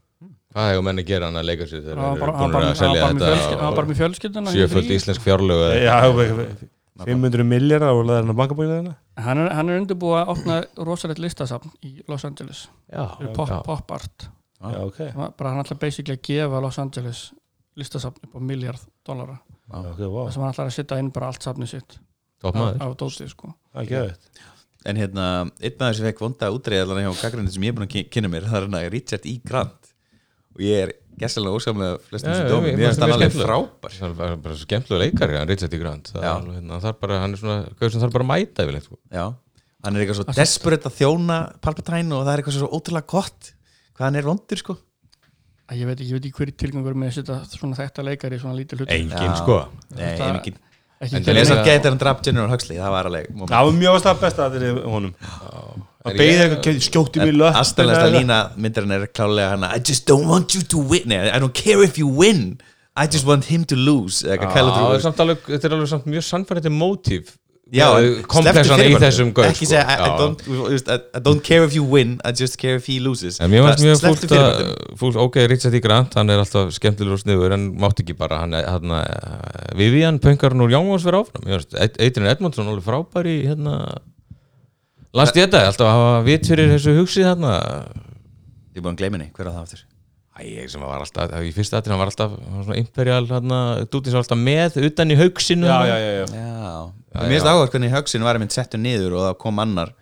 Hvað 0.52 0.68
hefur 0.72 0.84
menni 0.84 1.02
að 1.04 1.08
gera 1.08 1.28
hann 1.30 1.40
að 1.40 1.46
leika 1.48 1.66
sér 1.70 1.80
þegar 1.86 1.98
þeir 2.02 2.22
eru 2.22 2.32
búin 2.52 2.66
að 2.68 2.76
selja 2.76 3.08
þetta 3.08 3.86
með 3.88 3.98
fjölskylduna 4.02 4.52
í 4.52 4.58
sjöföld 4.58 4.90
íslensk 4.98 5.24
fjárlög 5.24 5.62
Já, 5.80 5.96
500 7.02 7.46
miljardar 7.48 7.96
og 7.96 8.02
laðið 8.06 8.20
hann 8.20 8.34
á 8.36 8.40
bankabókinu 8.42 8.92
hann 9.26 9.40
er, 9.42 9.48
hann 9.56 9.70
er 9.72 9.78
undirbúið 9.80 10.18
að 10.20 10.32
opna 10.34 10.58
rosalegt 10.86 11.22
listasafn 11.24 11.72
í 11.88 11.94
Los 12.08 12.24
Angeles. 12.28 12.66
Pop, 13.32 13.90
art. 13.96 14.28
Bara 14.60 15.50
hann 15.54 15.62
ætla 15.64 15.78
basically 15.80 16.14
að 16.18 16.22
gefa 16.28 16.60
Los 16.62 16.78
Angeles 16.82 17.22
listasafn 17.80 18.20
upp 18.28 18.36
á 18.36 18.40
miljard 18.44 18.84
dollara. 19.08 19.38
Þess 19.72 20.36
að 20.36 20.42
hann 20.44 20.52
ætlar 20.52 20.68
að 20.68 20.76
setja 20.76 21.00
inn 21.00 21.10
bara 21.16 21.32
allt 21.32 21.42
safni 21.48 21.66
sitt. 21.70 21.96
Af 22.44 22.96
dóti 23.00 23.28
sko. 23.30 23.54
Er 23.74 24.14
En 24.84 24.98
hérna, 24.98 25.24
einn 25.62 25.76
maður 25.78 25.94
sem 25.94 26.06
fekk 26.08 26.20
vonda 26.24 26.48
útreið 26.50 26.80
allan 26.82 27.04
hjá 27.06 27.12
kakgrindin 27.22 27.52
sem 27.54 27.62
ég 27.62 27.70
er 27.70 27.76
búin 27.76 27.84
að 27.86 27.92
ky- 27.92 28.08
kynna 28.10 28.28
mér 28.32 28.48
það 28.50 28.56
er 28.58 28.64
hérna 28.66 28.80
Richard 28.90 29.26
E. 29.30 29.34
Grant 29.46 29.91
og 30.56 30.60
ég 30.64 30.82
er 30.86 30.92
gæssalega 31.22 31.58
ósamlega 31.58 31.98
flestum 32.08 32.34
sem 32.34 32.48
dómi, 32.50 32.72
mér 32.76 32.88
finnst 32.90 33.02
hann 33.02 33.12
það 33.12 33.16
alveg 33.18 33.36
frábær. 33.36 33.96
Það 33.98 34.22
er 34.26 34.36
bara, 34.42 34.54
svo 34.56 34.66
skemmtilega 34.66 35.02
leikari, 35.04 35.36
hann 35.38 35.48
Richard 35.52 35.74
E. 35.76 35.80
Grant. 35.82 36.12
Það 36.14 36.24
er 36.28 36.46
hérna, 36.56 36.78
það 36.82 36.90
er 36.92 36.98
bara, 37.04 37.18
hann 37.22 37.32
er 37.36 37.42
svona 37.42 37.90
sem 37.92 38.00
þarf 38.02 38.14
bara 38.16 38.24
að 38.26 38.30
mæta 38.32 38.64
yfirleitt 38.66 38.86
sko. 38.88 38.98
Já, 39.12 39.26
hann 39.84 39.96
er 39.96 40.04
eitthvað 40.06 40.18
svo 40.22 40.36
desperate 40.38 40.88
að 40.90 40.96
þjóna 41.00 41.38
Palpatine 41.62 42.16
og 42.16 42.24
það 42.26 42.32
er 42.32 42.42
eitthvað 42.42 42.58
svo 42.58 42.70
ótrúlega 42.78 43.10
gott 43.12 43.52
hvað 43.92 44.06
hann 44.08 44.16
er 44.22 44.28
vondur 44.30 44.62
sko. 44.64 44.78
Ég 45.72 45.86
veit 45.88 46.00
ekki, 46.04 46.32
hverju 46.36 46.52
tilgangur 46.60 46.96
með 46.98 47.12
að 47.12 47.14
setja 47.20 47.38
svona 47.48 47.76
þetta 47.78 48.02
leikari 48.04 48.36
í 48.36 48.40
svona 48.42 48.56
lítil 48.58 48.76
hlut 48.82 48.90
Engin 48.92 49.36
sko. 49.38 49.60
Nei, 49.96 50.02
Það- 50.18 50.26
engin 50.28 50.40
ekki 50.42 50.54
En 51.02 51.16
En 51.16 51.24
gera 51.26 51.40
þess 51.40 51.50
neitt. 51.50 51.58
að 51.58 51.66
geta 51.66 51.88
hann 51.90 51.98
draf 51.98 52.20
General 52.22 52.50
Huxley, 52.52 52.76
það 52.78 52.90
var 52.94 53.06
alveg 53.08 53.30
moment. 53.34 53.50
Það 53.50 53.64
var 53.66 53.72
mjög 53.74 53.96
ástæða 53.98 54.20
besta 54.20 54.44
að 54.44 54.52
þetta 54.52 54.66
er 54.68 54.84
honum 54.92 55.14
Það 56.02 56.18
beigði 56.18 56.34
ég- 56.34 56.52
eitthvað, 56.56 56.80
skjótti 56.88 57.22
mig 57.22 57.34
löpp 57.38 57.58
Astanlegasta 57.60 58.10
lína 58.10 58.38
myndarinn 58.56 58.96
er 58.96 59.06
klálega 59.06 59.52
hana 59.54 59.72
I 59.76 59.78
just 59.78 60.06
don't 60.08 60.26
want 60.26 60.54
you 60.54 60.62
to 60.72 60.78
win. 60.78 61.12
I 61.12 61.38
don't 61.38 61.54
care 61.54 61.82
if 61.84 61.98
you 61.98 62.08
win. 62.08 62.58
I 62.96 63.06
just 63.06 63.24
want 63.24 63.46
him 63.48 63.64
to 63.64 63.76
lose 63.76 64.20
er 64.26 64.36
alveg, 64.42 65.46
þetta 65.46 65.64
er 65.68 65.76
alveg 65.78 65.88
samt 65.88 66.10
mjög 66.10 66.26
sannfærandi 66.26 66.72
mótíf 66.74 67.38
Já, 67.72 67.86
en 67.96 68.18
komplexan 68.28 68.82
í 68.84 68.98
þessum 69.00 69.30
gaur 69.32 69.46
Ekki 69.48 69.64
sko. 69.64 69.70
segja 69.70 69.84
I, 69.88 69.94
I, 69.96 71.20
don't, 71.24 71.40
care 71.40 71.64
if 71.64 71.72
you 71.72 71.86
win 71.88 72.18
I 72.20 72.34
just 72.36 72.58
care 72.60 72.76
if 72.76 72.84
he 72.90 72.98
loses. 73.00 73.38
Mér 73.40 73.64
Það- 73.64 73.84
mjög 73.86 74.02
að 74.36 74.60
fúlt, 75.00 75.16
ok, 75.16 75.38
Richard 75.48 75.78
E. 75.78 75.80
Grant, 75.80 76.12
hann 76.20 76.28
er 76.28 76.42
alltaf 76.42 76.74
skemmtilegur 76.76 77.16
og 77.16 77.22
sniður 77.22 77.56
en 77.56 77.70
mátt 77.80 78.02
ekki 78.04 78.12
bara 78.18 78.42
hann, 78.42 78.52
hann, 78.52 78.92
Vivian 79.78 80.20
Pönkarn 80.20 80.60
úr 80.60 80.74
Jóngvons 80.74 81.06
verið 81.08 81.24
áfram. 81.24 81.48
Eitrin 81.96 82.28
Edmundsson 82.28 82.68
alveg 82.68 82.84
frábær 82.84 83.30
í 83.30 83.38
hérna 83.48 83.78
Last 85.12 85.36
ég 85.36 85.46
þetta, 85.46 85.66
alltaf 85.68 85.88
að 85.88 85.96
hafa 85.98 86.20
vit 86.26 86.48
fyrir 86.48 86.70
þessu 86.72 86.94
hugsið 86.96 87.26
hérna 87.28 87.54
Ég 88.72 88.80
er 88.80 88.84
búin 88.84 88.94
að 88.94 89.02
gleyma 89.02 89.18
henni, 89.18 89.32
hver 89.36 89.50
á 89.50 89.52
það 89.52 89.62
aftur? 89.62 89.82
Æ, 90.32 90.40
ég 90.48 90.70
sem 90.72 90.80
var 90.80 91.02
alltaf, 91.04 91.34
í 91.44 91.50
fyrsta 91.52 91.78
aðrið 91.78 91.92
hann 91.92 92.00
var 92.00 92.10
alltaf 92.12 92.36
hann 92.38 92.54
var 92.56 92.66
svona 92.68 92.78
imperial, 92.80 93.24
hérna, 93.28 93.58
dútið 93.84 94.14
sem 94.14 94.16
var 94.16 94.24
alltaf 94.24 94.40
með 94.40 94.78
utan 94.88 95.12
í 95.12 95.18
haugsinu. 95.20 95.68
Já, 95.68 95.80
já, 95.90 95.96
já, 96.00 96.12
já. 96.16 96.46
Já, 97.12 97.18
mér 97.18 97.34
finnst 97.34 97.50
áhverð 97.50 97.74
hvernig 97.74 97.92
högsin 97.92 98.24
var 98.24 98.38
einmitt 98.38 98.56
settur 98.56 98.80
niður 98.80 99.18
og 99.18 99.26
það 99.26 99.36
kom 99.44 99.60
annar. 99.60 99.92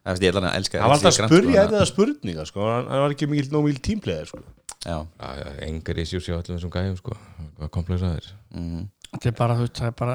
Það 0.00 0.16
veist 0.16 0.26
ég 0.26 0.34
ætla 0.34 0.42
að 0.48 0.56
elska 0.58 0.80
Það 0.80 0.90
var 0.90 0.96
alltaf 0.96 1.12
að 1.12 1.30
spurja 1.30 1.62
þetta 1.68 1.86
spurninga 1.92 2.46
sko. 2.48 2.66
hann, 2.66 2.90
hann 2.90 3.04
var 3.04 3.14
ekki 3.14 3.28
mikil, 3.30 3.52
nóg 3.54 3.68
mikil 3.68 3.84
tímpleðir 3.86 4.32
sko. 4.32 4.42
Já, 4.80 4.96
Já, 5.20 5.28
já, 5.36 5.48
engar 5.66 5.98
issues 6.00 6.24
hjá 6.24 6.38
öllum 6.38 6.56
þessum 6.56 6.70
gæjum 6.72 6.94
sko, 6.96 7.16
hvað 7.58 7.70
komplexaðir 7.74 8.28
mhm. 8.48 8.86
þetta 9.10 9.28
er 9.28 9.34
bara, 9.36 9.56
þú 9.58 9.66
veist, 9.66 9.76
það 9.76 9.90
er 9.90 9.96
bara 9.98 10.14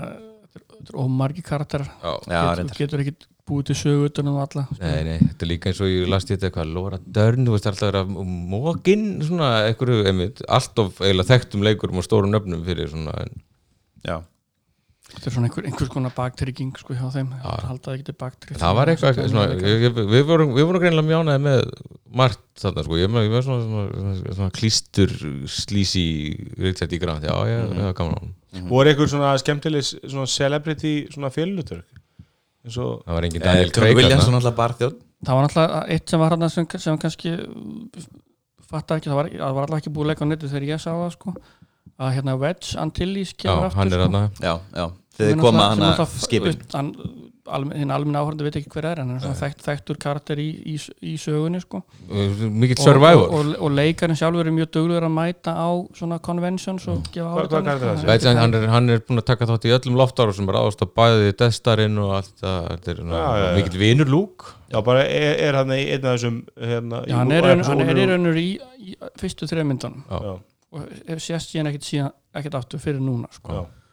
ómargi 1.05 1.43
karakter 1.45 1.83
Já, 1.85 2.13
já 2.25 2.39
getur, 2.39 2.57
reyndar. 2.57 2.79
getur 2.79 3.03
ekki 3.03 3.13
búið 3.45 3.65
til 3.69 3.76
sögu 3.77 4.05
utan 4.09 4.27
um 4.31 4.38
alla 4.41 4.63
Nei, 4.80 5.03
nei, 5.05 5.17
þetta 5.22 5.45
er 5.45 5.49
líka 5.51 5.69
eins 5.72 5.81
og 5.85 5.89
ég 5.91 6.07
last 6.09 6.30
þetta 6.31 6.47
eitthvað 6.49 6.72
Laura 6.73 6.99
Dern, 7.05 7.45
þú 7.45 7.55
veist, 7.55 7.67
alltaf 7.69 7.97
að 8.01 8.13
mókin 8.53 9.03
svona, 9.26 9.49
einhverju, 9.69 10.05
einmitt 10.09 10.41
allt 10.49 10.80
of 10.81 11.01
eiginlega 11.01 11.30
þekktum 11.35 11.65
leikurum 11.67 12.01
og 12.01 12.07
stórum 12.07 12.34
nöfnum 12.34 12.63
fyrir 12.65 12.89
svona, 12.89 13.13
en, 13.26 13.43
Já, 14.05 14.17
þetta 15.11 15.30
er 15.30 15.35
svona 15.35 15.47
einhver, 15.49 15.67
einhvers 15.69 15.91
konar 15.93 16.13
baktrygging 16.17 16.72
sko 16.81 16.95
hjá 16.97 17.05
þeim, 17.13 17.30
haldaði 17.45 17.99
ekki 17.99 18.07
til 18.09 18.17
baktrygging 18.23 18.61
það 18.63 18.76
var 18.80 18.91
eitthvað 18.93 19.19
svona, 19.30 19.45
ég, 19.61 19.85
ég, 19.85 19.99
við 20.15 20.26
vorum, 20.30 20.55
við 20.57 20.65
vorum 20.69 20.81
greinilega 20.84 21.09
mjánaði 21.11 21.43
með 21.45 21.61
margt 22.15 22.41
þarna, 22.61 22.85
sko, 22.88 22.97
ég 23.01 23.13
var 23.13 23.45
svona, 23.45 23.61
svona, 23.67 23.85
svona, 23.99 24.35
svona 24.39 24.55
klístur 24.57 25.13
slísi 25.51 26.05
Richard 26.57 26.93
í 26.97 26.99
Grant, 27.01 27.23
já, 27.30 27.35
ég, 27.51 27.61
Mhm. 27.69 27.77
það 27.77 27.91
var 27.91 27.99
gaman 28.01 28.17
á 28.17 28.23
voru 28.72 28.88
einhver 28.89 29.09
svona 29.11 29.34
skemmtileg 29.41 29.84
svona 29.84 30.26
celebrity 30.31 30.93
svona 31.11 31.27
félutörk 31.34 31.94
það 33.05 33.13
var 33.17 33.27
engin 33.29 33.41
Daniel 33.45 33.71
Craig 33.71 33.95
það 35.25 35.35
var 35.35 35.45
náttúrulega 35.47 35.83
eitt 35.95 36.09
sem 36.09 36.19
var 36.19 36.35
hann 36.35 36.49
sem, 36.49 36.65
sem 36.77 36.97
kannski 37.01 37.35
fatta 38.69 38.97
ekki, 38.99 39.09
það 39.11 39.15
var, 39.19 39.29
það 39.29 39.53
var 39.57 39.65
alltaf 39.67 39.79
ekki 39.81 39.93
búið 39.95 40.05
að 40.05 40.11
leika 40.11 40.25
á 40.25 40.27
netti 40.29 40.49
þegar 40.51 40.67
ég 40.71 40.81
sá 40.81 40.91
það 40.91 41.11
sko. 41.15 41.33
Að 41.95 42.13
hérna 42.17 42.33
Wedge 42.41 42.75
Antilles 42.81 43.31
já, 43.31 43.37
kemur 43.45 43.67
aftur 43.69 43.79
hann 43.79 43.93
er 43.93 44.01
sko. 44.01 44.09
hann 44.17 44.31
Já, 44.43 44.53
já, 44.75 44.85
þegar 45.17 45.39
koma 45.41 45.67
sem 45.69 45.83
náttúrulega- 45.83 46.25
skipin. 46.25 46.57
hann 46.73 46.89
hinn 47.45 47.91
almenna 47.93 48.22
áhörðu 48.23 48.47
veit 48.47 48.57
ekki 48.59 48.72
hver 48.73 48.88
er 48.89 49.01
en 49.01 49.11
hann 49.11 49.19
er 49.19 49.23
svona 49.23 49.38
þekkt, 49.39 49.61
þekktur 49.65 49.99
karakter 50.01 50.39
í, 50.41 50.47
í, 50.73 50.76
í 51.05 51.13
sögunni 51.22 51.61
sko. 51.61 51.84
mikill 52.09 52.80
og, 52.80 52.84
survivor 52.84 53.26
og, 53.27 53.35
og, 53.38 53.51
og 53.67 53.76
leikarinn 53.76 54.17
sjálfur 54.19 54.49
er 54.49 54.55
mjög 54.55 54.72
duglegur 54.77 55.07
að 55.07 55.13
mæta 55.17 55.53
á 55.53 55.69
svona 55.97 56.17
conventions 56.26 56.88
og 56.91 57.05
gefa 57.13 57.45
sko. 57.45 57.61
þessi? 57.67 58.09
Veit, 58.09 58.26
hann, 58.30 58.41
hann, 58.41 58.57
er, 58.57 58.67
hann 58.73 58.95
er 58.95 59.05
búin 59.05 59.22
að 59.22 59.27
taka 59.30 59.49
þátt 59.51 59.69
í 59.69 59.76
öllum 59.77 59.99
loftáru 60.01 60.35
sem 60.35 60.49
er 60.49 60.59
áðast 60.61 60.84
að 60.85 60.95
bæði 60.97 61.38
Death-starinn 61.43 62.01
og 62.01 62.17
allt 62.19 62.35
það 62.41 62.67
þetta 62.73 62.95
er 62.95 63.47
mikill 63.59 63.81
vinur 63.85 64.13
lúk 64.15 64.49
Já, 64.73 64.80
bara 64.81 65.05
er, 65.05 65.38
er 65.45 65.59
hann 65.59 65.72
í 65.76 65.84
einn 65.93 66.01
af 66.09 66.17
þessum 66.17 66.41
hérna, 66.57 67.05
Já, 67.05 67.19
hann 67.22 67.31
er, 67.31 67.51
hann 67.69 68.30
er 68.34 68.41
í 68.41 68.49
í, 68.49 68.91
í 68.91 68.99
fyrstu 69.22 69.45
Já, 69.45 70.35
og 70.76 70.85
hef 71.07 71.22
sést 71.23 71.53
síðan, 71.53 71.69
ekkert 72.35 72.57
aftur 72.59 72.81
fyrir 72.81 73.03
núna 73.03 73.30
sko. 73.34 73.53
já. 73.53 73.84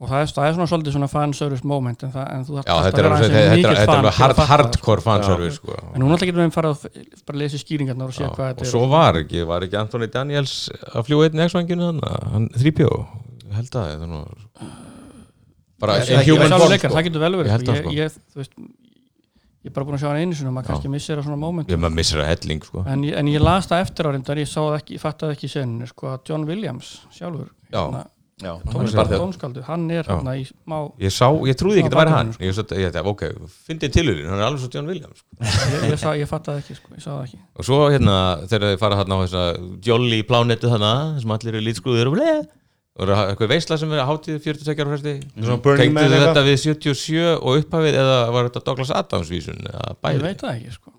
Og 0.00 0.08
það 0.08 0.22
er, 0.24 0.30
það 0.32 0.46
er 0.48 0.54
svona 0.56 0.66
svolítið 0.70 0.94
svona 0.96 1.08
fanservice 1.12 1.66
moment 1.68 2.02
en, 2.06 2.12
það, 2.14 2.28
en 2.34 2.44
þú 2.48 2.54
þarft 2.56 2.68
Já, 2.70 2.74
alltaf 2.74 2.90
að 2.90 3.00
vera 3.00 3.16
aðeins 3.16 3.34
þetta, 3.34 3.54
mikill 3.54 3.70
þetta 3.70 3.80
er 3.80 3.88
fan 3.90 3.98
alveg 4.00 4.10
að 4.10 4.20
hard, 4.20 4.36
það, 4.38 4.44
sko. 4.46 4.50
hardcore 4.54 5.04
fanservice 5.04 5.58
sko. 5.60 5.74
en 5.90 6.00
núna 6.00 6.16
alltaf 6.16 6.30
getum 6.30 6.40
við 6.46 6.54
farið 6.54 6.70
að 6.70 6.86
f- 6.86 7.24
bara 7.28 7.40
lesa 7.42 7.60
skýringarnar 7.60 8.08
og 8.08 8.16
sé 8.16 8.24
Já, 8.24 8.30
hvað 8.30 8.46
og 8.46 8.54
þetta 8.54 8.64
er 8.64 8.70
svo 8.72 8.82
var 8.94 9.18
ekki, 9.20 9.42
var 9.50 9.66
ekki 9.66 9.78
Anthony 9.82 10.08
Daniels 10.14 10.54
að 10.94 11.04
fljúa 11.10 11.28
einn 11.28 11.44
X-vanginu 11.44 11.90
hann 12.32 12.48
3PO, 12.56 12.90
ég 13.44 13.58
held 13.60 13.76
að 13.76 13.90
það 13.90 13.92
er 14.06 14.10
nú 14.14 14.22
bara 15.80 15.96
human 16.28 16.54
form 16.56 16.76
sko. 16.80 16.92
það 16.94 17.06
getur 17.08 17.24
vel 17.24 17.34
verið 17.40 17.50
Ég 17.50 17.56
sko. 17.66 17.74
ég, 17.76 17.82
sko. 17.84 17.92
ég, 17.96 18.38
veist, 18.40 18.56
ég 19.60 19.68
er 19.70 19.74
bara 19.76 19.86
búin 19.88 19.96
að 19.98 20.02
sjá 20.04 20.08
hann 20.12 20.22
einu 20.24 20.36
og 20.48 20.54
maður 20.56 20.70
kannski 20.72 20.92
missir 20.92 21.20
á 21.20 21.22
svona 21.24 21.40
moment 21.40 21.68
að 22.24 22.30
helling 22.30 22.64
sko. 22.64 22.84
en, 22.88 23.04
en 23.20 23.30
ég 23.32 23.44
las 23.44 23.68
það 23.68 23.84
eftir 23.84 24.08
ég 24.44 24.48
það 24.70 24.78
ekki, 24.80 24.96
ég 24.96 25.04
fattaði 25.04 25.36
ekki 25.36 25.48
í 25.48 25.52
seninu 25.54 25.88
sko, 25.92 26.08
að 26.14 26.32
John 26.32 26.48
Williams 26.48 26.94
sjálfur 27.16 27.48
Já. 27.72 27.84
Tónskaldu, 28.40 29.62
hann 29.66 29.86
er 29.94 30.08
hérna 30.08 30.36
í 30.38 30.44
smá 30.48 30.76
ég 31.02 31.14
sá, 31.14 31.26
ég 31.48 31.58
trúði 31.60 31.82
ekki 31.82 31.90
að 31.90 31.96
það 31.96 32.02
væri 32.02 32.14
hann 32.16 32.30
ég, 32.36 32.54
svo, 32.56 32.64
ég, 32.80 33.00
ok, 33.12 33.24
fyndið 33.68 33.96
tilurinn, 33.96 34.30
hann 34.30 34.40
er 34.40 34.46
alveg 34.48 34.62
svo 34.64 34.70
John 34.74 34.90
Williams 34.90 35.20
sko. 35.20 35.50
ég, 35.74 35.88
ég, 35.90 35.98
sá, 36.00 36.08
ég 36.18 36.30
fattaði 36.30 36.64
ekki, 36.64 36.78
sko, 36.78 36.94
ég 36.96 37.04
sá 37.04 37.10
það 37.10 37.26
ekki 37.26 37.40
og 37.40 37.68
svo 37.68 37.82
hérna, 37.92 38.16
þegar 38.46 38.72
þið 38.72 38.80
fara 38.84 39.02
hérna 39.02 39.20
á 39.20 39.22
þessa 39.24 39.44
jolly 39.90 40.22
plánetu 40.28 40.72
þarna, 40.72 40.94
sem 41.20 41.36
allir 41.36 41.54
eru 41.54 41.66
lítskruðir 41.68 42.10
og 42.10 42.16
bleið 42.16 42.48
og 43.00 43.08
það 43.08 43.20
er 43.22 43.30
eitthvað 43.32 43.52
veisla 43.54 43.78
sem 43.80 43.92
er 43.94 44.08
hátíð 44.08 44.40
42 44.44 44.82
ára 44.84 44.90
Man 44.90 45.60
tengdu 45.62 46.02
eitthvað? 46.02 46.24
þetta 46.24 46.42
við 46.46 46.58
77 46.64 47.28
og 47.38 47.60
upphafið 47.62 48.00
eða 48.02 48.18
var 48.34 48.48
þetta 48.48 48.64
Douglas 48.66 48.90
Adams 48.98 49.30
vísun 49.32 49.62
eða 49.70 49.94
ég 50.16 50.24
veit 50.24 50.42
það 50.42 50.56
ekki 50.56 50.74
sko. 50.74 50.92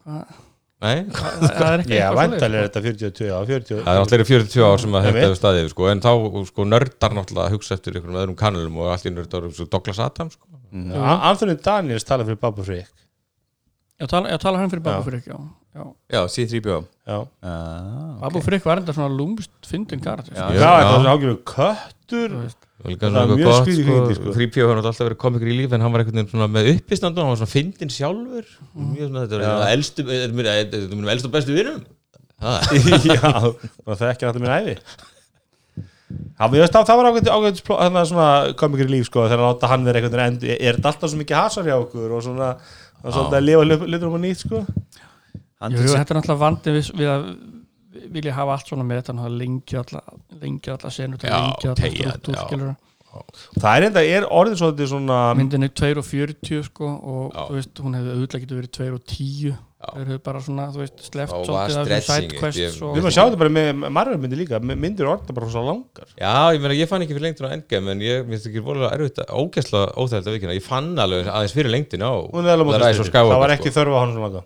Nei 0.81 1.03
það, 1.13 1.43
það 1.45 1.67
er 1.67 1.81
ekki 1.83 1.93
Já, 1.93 2.03
eitthvað 2.07 2.19
væntalega 2.21 2.61
er 2.61 2.71
svoleiðis, 2.71 2.71
þetta 2.71 2.81
42, 2.87 3.25
já, 3.27 3.35
40 3.51 3.81
Það 3.85 3.97
er 3.97 3.99
allir 4.01 4.23
40 4.31 4.63
ár 4.65 4.81
sem 4.81 4.95
að 4.97 5.03
þetta 5.07 5.21
hefur 5.25 5.37
staðið 5.37 5.67
sko, 5.73 5.89
en 5.91 6.01
þá 6.01 6.11
sko, 6.47 6.65
nördar 6.71 7.13
náttúrulega 7.17 7.43
að 7.45 7.53
hugsa 7.55 7.75
eftir 7.77 7.97
einhverjum 7.99 8.17
öðrum 8.23 8.37
kanalum 8.39 8.79
og 8.81 8.89
allir 8.95 9.13
nördar 9.13 9.45
svo 9.53 9.67
Douglas 9.69 9.99
Adams 10.01 10.37
sko. 10.39 10.47
Já, 10.71 11.03
Anthony 11.29 11.55
Daniels 11.61 12.07
tala 12.07 12.25
fyrir 12.25 12.39
Babu 12.41 12.65
Frick 12.65 12.89
sko. 12.89 12.97
ég 14.01 14.09
tala, 14.09 14.31
ég 14.33 14.41
tala 14.41 14.63
hann 14.63 14.73
fyrir 14.73 14.83
Babu 14.87 15.03
Já. 15.03 15.07
Frick 15.11 15.29
já, 15.29 15.37
já. 15.77 15.85
Já, 16.15 16.21
C3PO 16.33 16.79
Já, 17.05 17.19
ah, 17.45 18.17
Babu 18.23 18.41
Frick 18.41 18.65
var 18.65 18.81
enda 18.81 18.95
svona 18.97 19.13
lúmst 19.13 19.53
fyndin 19.69 20.01
karakter 20.01 20.33
Já. 20.33 20.47
sko. 20.47 20.57
já, 20.57 20.69
eitthvað 20.79 20.97
svona 20.97 21.13
ágjörðu 21.13 21.39
köttur 21.53 22.33
Þú 22.33 22.41
veist. 22.47 22.70
Og 22.81 22.89
Það 22.91 23.05
er 23.07 23.19
eitthvað 23.21 23.39
mjög 23.39 23.57
skrýtið 23.61 24.15
sko, 24.17 24.17
sko. 24.17 24.35
3PO 24.39 24.67
hann 24.71 24.81
alltaf 24.81 25.01
verið 25.05 25.19
komikur 25.21 25.51
í 25.51 25.57
líf 25.59 25.75
en 25.75 25.85
hann 25.85 25.93
var 25.93 26.03
einhvern 26.03 26.19
veginn 26.19 26.31
svona 26.33 26.49
með 26.49 26.69
uppistandu 26.73 27.21
hann 27.21 27.31
var 27.31 27.39
svona 27.41 27.53
fyndin 27.53 27.93
sjálfur. 27.93 28.51
Mjög 28.73 29.11
svona 29.11 29.25
þetta 29.25 29.37
er 29.37 29.45
er 29.45 29.85
þetta 30.65 30.81
er 30.81 30.99
mér 31.01 31.13
elstu 31.15 31.29
og 31.29 31.35
bestu 31.37 31.57
vinum. 31.57 31.81
Já, 32.41 33.31
það 33.85 34.07
ekki 34.09 34.25
alltaf 34.25 34.41
mér 34.41 34.55
æfi 34.57 34.77
að 36.41 36.55
það 36.89 36.97
var 36.97 37.09
ágætt 37.11 37.29
að 37.29 38.53
komikir 38.59 38.89
í 38.89 38.95
líf 38.95 39.09
sko 39.09 39.27
þegar 39.29 39.43
að 39.51 39.67
hann 39.71 39.85
vera 39.85 40.01
einhvern 40.01 40.17
veginn 40.17 40.39
end 40.39 40.45
er 40.57 40.77
þetta 40.79 40.91
alltaf 40.91 41.11
svo 41.11 41.19
mikið 41.21 41.37
hasar 41.37 41.69
hjá 41.69 41.75
okkur 41.77 42.15
og 42.17 42.25
svona 42.25 42.49
er 43.05 43.37
að 43.37 43.45
lifa 43.45 43.85
litur 43.85 44.09
um 44.09 44.17
að 44.17 44.25
nýtt 44.25 44.43
sko. 44.43 44.63
Hann 45.61 45.77
Jú, 45.77 45.85
þetta 45.85 46.15
er 46.15 46.19
náttúrulega 46.19 46.41
vandi 46.41 46.75
við, 46.75 46.89
við 46.97 47.11
að 47.13 47.27
vilja 48.09 48.37
hafa 48.37 48.55
allt 48.57 48.71
svona 48.71 48.85
með 48.87 49.01
þetta 49.01 49.33
lengi 49.41 49.81
alla, 49.81 50.01
lengi 50.41 50.73
alla 50.73 50.93
senur 50.93 51.25
Já, 51.25 51.35
lengi 51.37 52.05
alla 52.07 52.15
struktúr, 52.21 52.71
það 53.59 53.73
er 53.73 53.87
enda, 53.89 54.03
er 54.07 54.29
orðið 54.31 54.61
svolítið 54.61 54.93
svona 54.93 55.17
myndin 55.35 55.67
er 55.67 55.73
2 55.75 55.91
og 55.99 56.07
40 56.07 56.63
sko 56.69 56.87
og 56.87 57.25
Já. 57.33 57.41
þú 57.41 57.57
veist, 57.57 57.83
hún 57.83 57.97
hefði 57.97 58.15
auðvitað 58.15 58.43
getur 58.45 58.61
verið 58.61 58.73
2 58.77 58.87
og 58.95 59.03
10 59.11 59.59
þeir 59.81 60.05
hefðu 60.05 60.21
bara 60.23 60.41
svona, 60.45 60.67
þú 60.71 60.81
veist, 60.83 60.99
var 61.17 61.31
svolítið 61.31 61.55
af 61.57 61.71
stretching, 61.87 62.35
sidequests 62.35 62.81
og 62.85 62.91
við 62.93 63.01
erum 63.01 63.09
að 63.09 63.15
sjá 63.15 63.21
þetta 63.23 63.39
bara 63.41 63.53
með 63.55 63.69
Marvel 63.97 64.19
myndi 64.21 64.37
líka 64.39 64.59
myndir 64.61 65.09
orðið 65.09 65.33
bara 65.39 65.49
svo 65.55 65.63
langar. 65.65 66.11
Já, 66.13 66.33
ég 66.53 66.61
meina, 66.61 66.77
ég 66.77 66.91
fann 66.91 67.05
ekki 67.05 67.17
fyrir 67.17 67.25
lengdina 67.27 67.49
á 67.49 67.55
Endgame 67.57 67.95
en 67.95 68.03
ég 68.05 68.29
minnst 68.29 68.47
ekki 68.51 68.63
volið 68.65 68.87
erfitt 68.91 69.23
að 69.25 69.33
ógæsla 69.41 69.81
óþægild 69.97 70.29
að 70.29 70.37
vikina, 70.37 70.57
ég 70.59 70.67
fann 70.67 70.93
alveg 71.01 71.31
aðeins 71.33 71.57
fyrir 71.57 71.73
lengdina 71.73 72.13
á 72.13 72.15
það 72.29 73.41
var 73.41 73.55
ekki 73.57 73.73
sko. 73.73 73.79
þörfa 73.79 73.97
á 73.97 74.01
hann 74.03 74.13
svona 74.13 74.27
langa. 74.29 74.45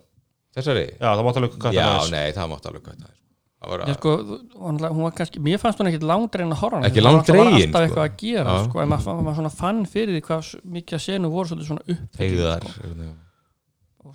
Þessari? 0.56 0.86
já, 0.96 1.08
það 1.12 1.24
mátti 1.28 1.42
alveg 1.42 1.60
kvæta 1.60 1.76
Já, 1.76 3.16
það 3.66 3.82
Það 3.82 3.90
Já, 3.90 3.96
sko, 3.98 4.14
hún, 4.62 4.80
var 5.06 5.14
kannski, 5.18 5.42
mér 5.46 5.60
fannst 5.62 5.80
hún 5.82 5.90
ekkit 5.90 6.06
langdregin 6.06 6.54
að 6.54 6.60
horfa 6.62 6.80
Ekki 6.86 7.00
því 7.00 7.04
hún 7.06 7.10
alltaf 7.10 7.36
var 7.36 7.44
langdregin, 7.50 7.66
alltaf 7.66 7.82
sko. 7.82 7.86
eitthvað 7.86 8.06
að 8.06 8.16
gera, 8.22 8.54
Já. 8.56 8.64
sko, 8.68 8.80
en 8.82 8.90
maður, 8.92 9.20
maður 9.26 9.38
svona 9.40 9.52
fann 9.56 9.82
fyrir 9.92 10.16
því 10.16 10.22
hvað 10.28 10.50
mikið 10.76 10.98
að 10.98 11.04
senu 11.06 11.32
voru 11.34 11.60
svona 11.66 11.84
upp 11.86 12.20
Tegðar 12.20 12.68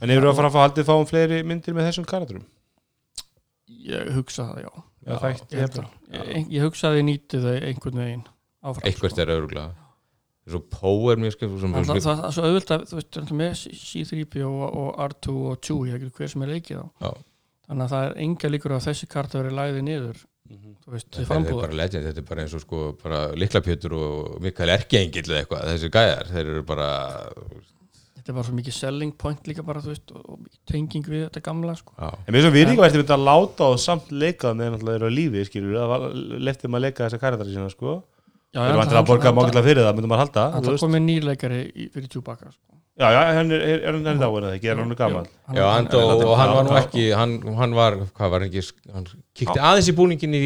en 0.01 0.15
eru 0.15 0.31
að 0.31 0.37
fara 0.39 0.49
að 0.51 0.55
fá 0.55 0.61
haldið 0.65 0.87
fáum 0.87 1.07
fleiri 1.09 1.41
myndir 1.43 1.75
með 1.75 1.89
þessum 1.89 2.07
karakterum 2.07 2.45
Ég 3.81 4.11
hugsa 4.15 4.45
það, 4.47 4.63
já, 4.63 4.71
já, 5.05 5.13
það 5.17 5.31
ég, 5.31 5.61
held 5.61 5.77
það. 5.77 5.87
ég, 6.15 6.49
ég 6.55 6.65
hugsa 6.67 6.91
að 6.91 6.99
ég 6.99 7.07
nýti 7.07 7.41
þau 7.41 7.55
einhvern 7.57 8.01
veginn 8.03 8.25
áfram 8.61 8.87
Eitthvað 8.87 9.13
sko. 9.15 9.21
er 9.23 9.33
öruglega 9.35 9.69
Svo 10.51 10.59
Poe 10.73 11.11
er 11.13 11.19
mjög 11.21 11.35
skemmt 11.35 11.61
það, 11.61 11.89
það, 12.01 12.15
það 12.17 12.23
er 12.27 12.33
svo 12.35 12.45
auðvitað, 12.47 12.85
þú 12.89 12.97
veist, 12.97 13.19
með 13.37 13.51
C-3PO 13.77 14.47
og, 14.49 14.77
og 14.81 15.03
R2 15.05 15.35
og 15.51 15.59
Chewie, 15.61 15.91
ég 15.91 15.99
veit 15.99 16.07
ekki 16.07 16.17
hver 16.17 16.31
sem 16.33 16.45
er 16.45 16.51
leikið 16.55 16.79
á 16.81 16.85
Já. 17.05 17.11
Þannig 17.71 17.87
að 17.87 17.93
það 17.95 18.05
er 18.09 18.19
enga 18.27 18.51
líkur 18.51 18.75
að 18.77 18.85
þessi 18.89 19.09
karta 19.15 19.39
verið 19.41 19.57
læði 19.61 19.81
niður 19.87 20.21
þú 20.51 20.91
veist, 20.91 21.07
Þetta 21.15 21.37
er 21.71 21.75
legend, 21.79 22.07
þetta 22.09 22.19
er 22.21 22.27
bara 22.27 22.43
eins 22.43 22.55
og 22.57 22.63
sko 22.65 22.79
bara 22.99 23.19
Liklapjötur 23.39 23.93
og 23.95 24.39
Mikael 24.43 24.73
Erkiengill 24.73 25.23
eða 25.29 25.43
eitthvað, 25.45 25.67
þessi 25.71 25.91
gæjar, 25.95 26.31
þeir 26.33 26.49
eru 26.57 26.63
bara 26.67 26.89
þetta 28.21 28.33
er 28.33 28.35
bara 28.37 28.45
svo 28.49 28.55
mikið 28.57 28.75
selling 28.75 29.13
point 29.17 29.47
líka 29.49 29.63
bara, 29.65 29.81
þú 29.81 29.93
veist, 29.93 30.11
og, 30.13 30.41
tenging 30.69 31.07
við 31.07 31.23
þetta 31.29 31.41
gamla, 31.47 31.73
sko. 31.79 31.95
Já, 31.97 32.09
en 32.27 32.35
mér 32.35 32.43
svo 32.45 32.51
virðingu 32.53 32.83
verður 32.83 33.01
þetta 33.05 33.17
að 33.17 33.23
láta 33.29 33.69
og 33.71 33.79
samt 33.81 34.11
leika 34.13 34.51
með 34.57 34.75
náttúrulega 34.75 34.99
eru 34.99 35.09
á 35.09 35.17
lífi 35.17 35.45
skilur 35.47 35.79
það 35.79 36.05
leftið 36.49 36.73
maður 36.73 36.81
að 36.81 36.85
leika 36.85 37.05
þessa 37.07 37.21
karakterir 37.23 37.55
sína 37.55 37.71
sko. 37.73 37.95
Já, 38.51 38.59
það 38.59 38.73
er 38.73 38.79
vantilega 38.81 39.01
að 39.05 39.09
borga 39.13 39.31
mákilega 39.39 39.65
fyrir 39.69 39.85
það 39.87 39.95
myndum 39.97 40.11
maður 40.11 40.23
halda 40.25 40.45
Það 40.57 40.81
komið 40.83 41.03
nýrleikari 41.07 41.59
í- 41.71 41.89
fyrir 41.95 42.11
Chewbacca 42.11 42.51
sko. 42.51 42.80
Já, 43.01 43.07
já, 43.15 43.21
hann 43.37 43.51
er, 43.55 43.61
er, 43.65 43.79
er 43.89 43.95
hann 43.97 44.19
dáin 44.21 44.43
eða 44.45 44.51
ekki, 44.57 44.69
er 44.71 44.77
hann 44.81 44.93
Hann- 45.49 45.57
Já 45.57 45.65
hann- 45.73 45.87
and, 45.89 45.95
og, 45.97 46.35
hann 46.37 46.51
var 46.55 46.63
nú 46.67 46.75
ekki 46.81 47.05
hann, 47.17 47.33
hann 47.57 47.73
var, 47.75 47.97
hvað 48.19 48.29
var 48.35 48.45
ekki 48.47 48.63
hann 48.93 49.07
kíkti 49.35 49.57
aðeins 49.71 49.89
í 49.91 49.95
búningin 49.97 50.35
í 50.37 50.43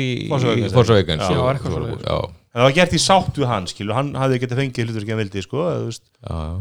Awakens 0.95 1.26
Já, 1.27 1.36
og- 1.36 1.45
var 1.49 1.56
eitthvað 1.60 1.76
svo- 1.76 1.84
svoleiðis. 1.84 2.06
Já, 2.07 2.18
en 2.56 2.61
það 2.61 2.68
var 2.69 2.76
gert 2.80 2.95
í 2.95 3.02
sátt 3.06 3.36
við 3.44 3.48
hann 3.52 3.68
skilur 3.68 3.98
hann 3.99 4.14
hafði 4.15 4.40
getað 4.45 4.61
fengið 4.64 4.88
hlutur 4.88 5.03
ekki 5.06 5.15
að 5.18 5.22
vildi 5.23 5.44
sko 5.45 5.57
þú 5.68 5.86
veist, 5.91 6.03
já, 6.23 6.36
já 6.40 6.56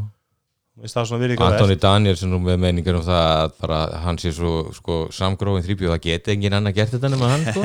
það 0.74 1.36
Antoni 1.38 1.76
Danielsen 1.78 2.32
nú 2.34 2.40
með 2.42 2.58
meiningar 2.64 2.96
um 2.98 3.04
það 3.06 3.28
að 3.30 3.52
bara 3.62 3.78
hann 4.02 4.18
sé 4.18 4.32
svo 4.34 4.72
sko, 4.74 5.04
samgróin 5.14 5.62
þrýbjóð 5.62 5.94
það 5.94 6.02
geti 6.08 6.34
engin 6.34 6.56
annar 6.58 6.74
gert 6.74 6.96
þetta 6.96 7.10
nema 7.12 7.30
hann 7.30 7.46
sko. 7.46 7.62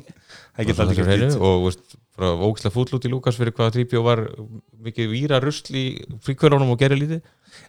það 0.56 0.70
geta 0.70 0.76
og, 0.76 0.82
aldrei 0.86 0.96
gert 0.96 1.10
hreinu, 1.10 1.30
og 1.36 1.66
veist, 1.66 1.96
ógislega 2.16 2.72
fúll 2.72 2.96
út 2.96 3.04
í 3.04 3.12
Lukas 3.12 3.36
fyrir 3.36 3.52
hvað 3.56 3.76
þrýbjóð 3.76 4.06
var 4.08 4.24
mikið 4.88 5.12
víra 5.12 5.40
rusl 5.44 5.76
í 5.76 5.86
fríkvörunum 6.24 6.72
og 6.72 6.80
gerir 6.80 7.02
lítið 7.02 7.20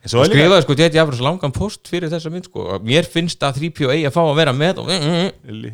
og 0.08 0.28
skrifaði 0.28 0.64
sko 0.64 0.76
J.J. 0.76 1.02
Abrams 1.02 1.24
langan 1.24 1.56
post 1.56 1.88
fyrir 1.92 2.12
þessa 2.12 2.32
mynd 2.32 2.48
sko. 2.48 2.64
og 2.78 2.88
mér 2.88 3.08
finnst 3.08 3.44
að 3.44 3.60
þrýbjóð 3.60 3.94
eigi 3.96 4.08
að 4.08 4.16
fá 4.16 4.22
að 4.24 4.38
vera 4.40 4.56
með 4.56 4.82
og, 4.84 4.92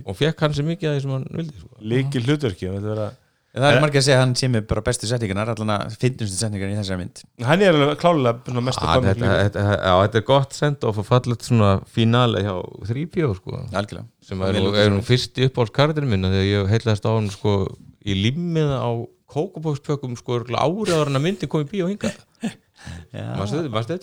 og 0.10 0.18
fekk 0.18 0.41
hann 0.45 0.57
sem 0.57 0.69
mikið 0.73 0.90
að 0.90 0.98
því 0.98 1.06
sem 1.06 1.14
hann 1.14 1.27
vildi 1.38 1.60
sko. 1.61 1.69
líkil 1.94 2.26
hlutverki 2.26 2.69
þetta 2.72 2.90
vera- 2.95 3.11
Það 3.53 3.67
er 3.69 3.81
margir 3.84 4.01
að 4.01 4.05
segja 4.07 4.15
að 4.17 4.21
hann 4.23 4.31
sé 4.39 4.47
með 4.49 4.63
bara 4.71 4.81
bestu 4.88 5.07
setningarnar 5.09 5.51
allan 5.53 5.71
að 5.75 5.97
finnustu 6.01 6.38
setningar 6.39 6.71
í 6.73 6.77
þessari 6.80 7.01
mynd. 7.03 7.19
Hann 7.45 7.61
er 7.61 7.75
alveg 7.75 7.99
klálega 8.01 8.34
komik 8.49 8.80
þetta, 8.80 9.34
þetta, 9.43 9.65
já, 9.77 9.91
þetta 10.07 10.17
er 10.19 10.25
gott 10.31 10.57
send 10.57 10.88
og 10.89 11.01
fallet 11.05 11.45
svona 11.45 11.71
fínale 11.93 12.41
hjá 12.41 12.55
þrýbjóð 12.89 13.35
sko. 13.38 13.59
Algjörlega. 13.69 14.07
Sem 14.25 14.41
er, 14.41 14.57
nú- 14.57 14.71
út 14.71 14.77
er 14.80 14.88
þessu. 14.88 14.95
nú 14.95 15.05
fyrsti 15.05 15.47
uppáhaldskarðinu 15.51 16.09
minna 16.15 16.31
þegar 16.34 16.49
ég 16.49 16.71
heitlaðist 16.73 17.05
á 17.05 17.11
hann 17.13 17.30
sko 17.35 17.53
í 18.01 18.17
limmið 18.23 18.73
á 18.73 18.89
kókubókspökkum 19.34 20.17
sko 20.17 20.39
árið 20.41 20.57
ára 20.97 21.11
en 21.11 21.19
að 21.21 21.25
myndin 21.27 21.51
kom 21.51 21.61
í 21.61 21.69
bíó 21.69 21.88
hinga 21.91 22.09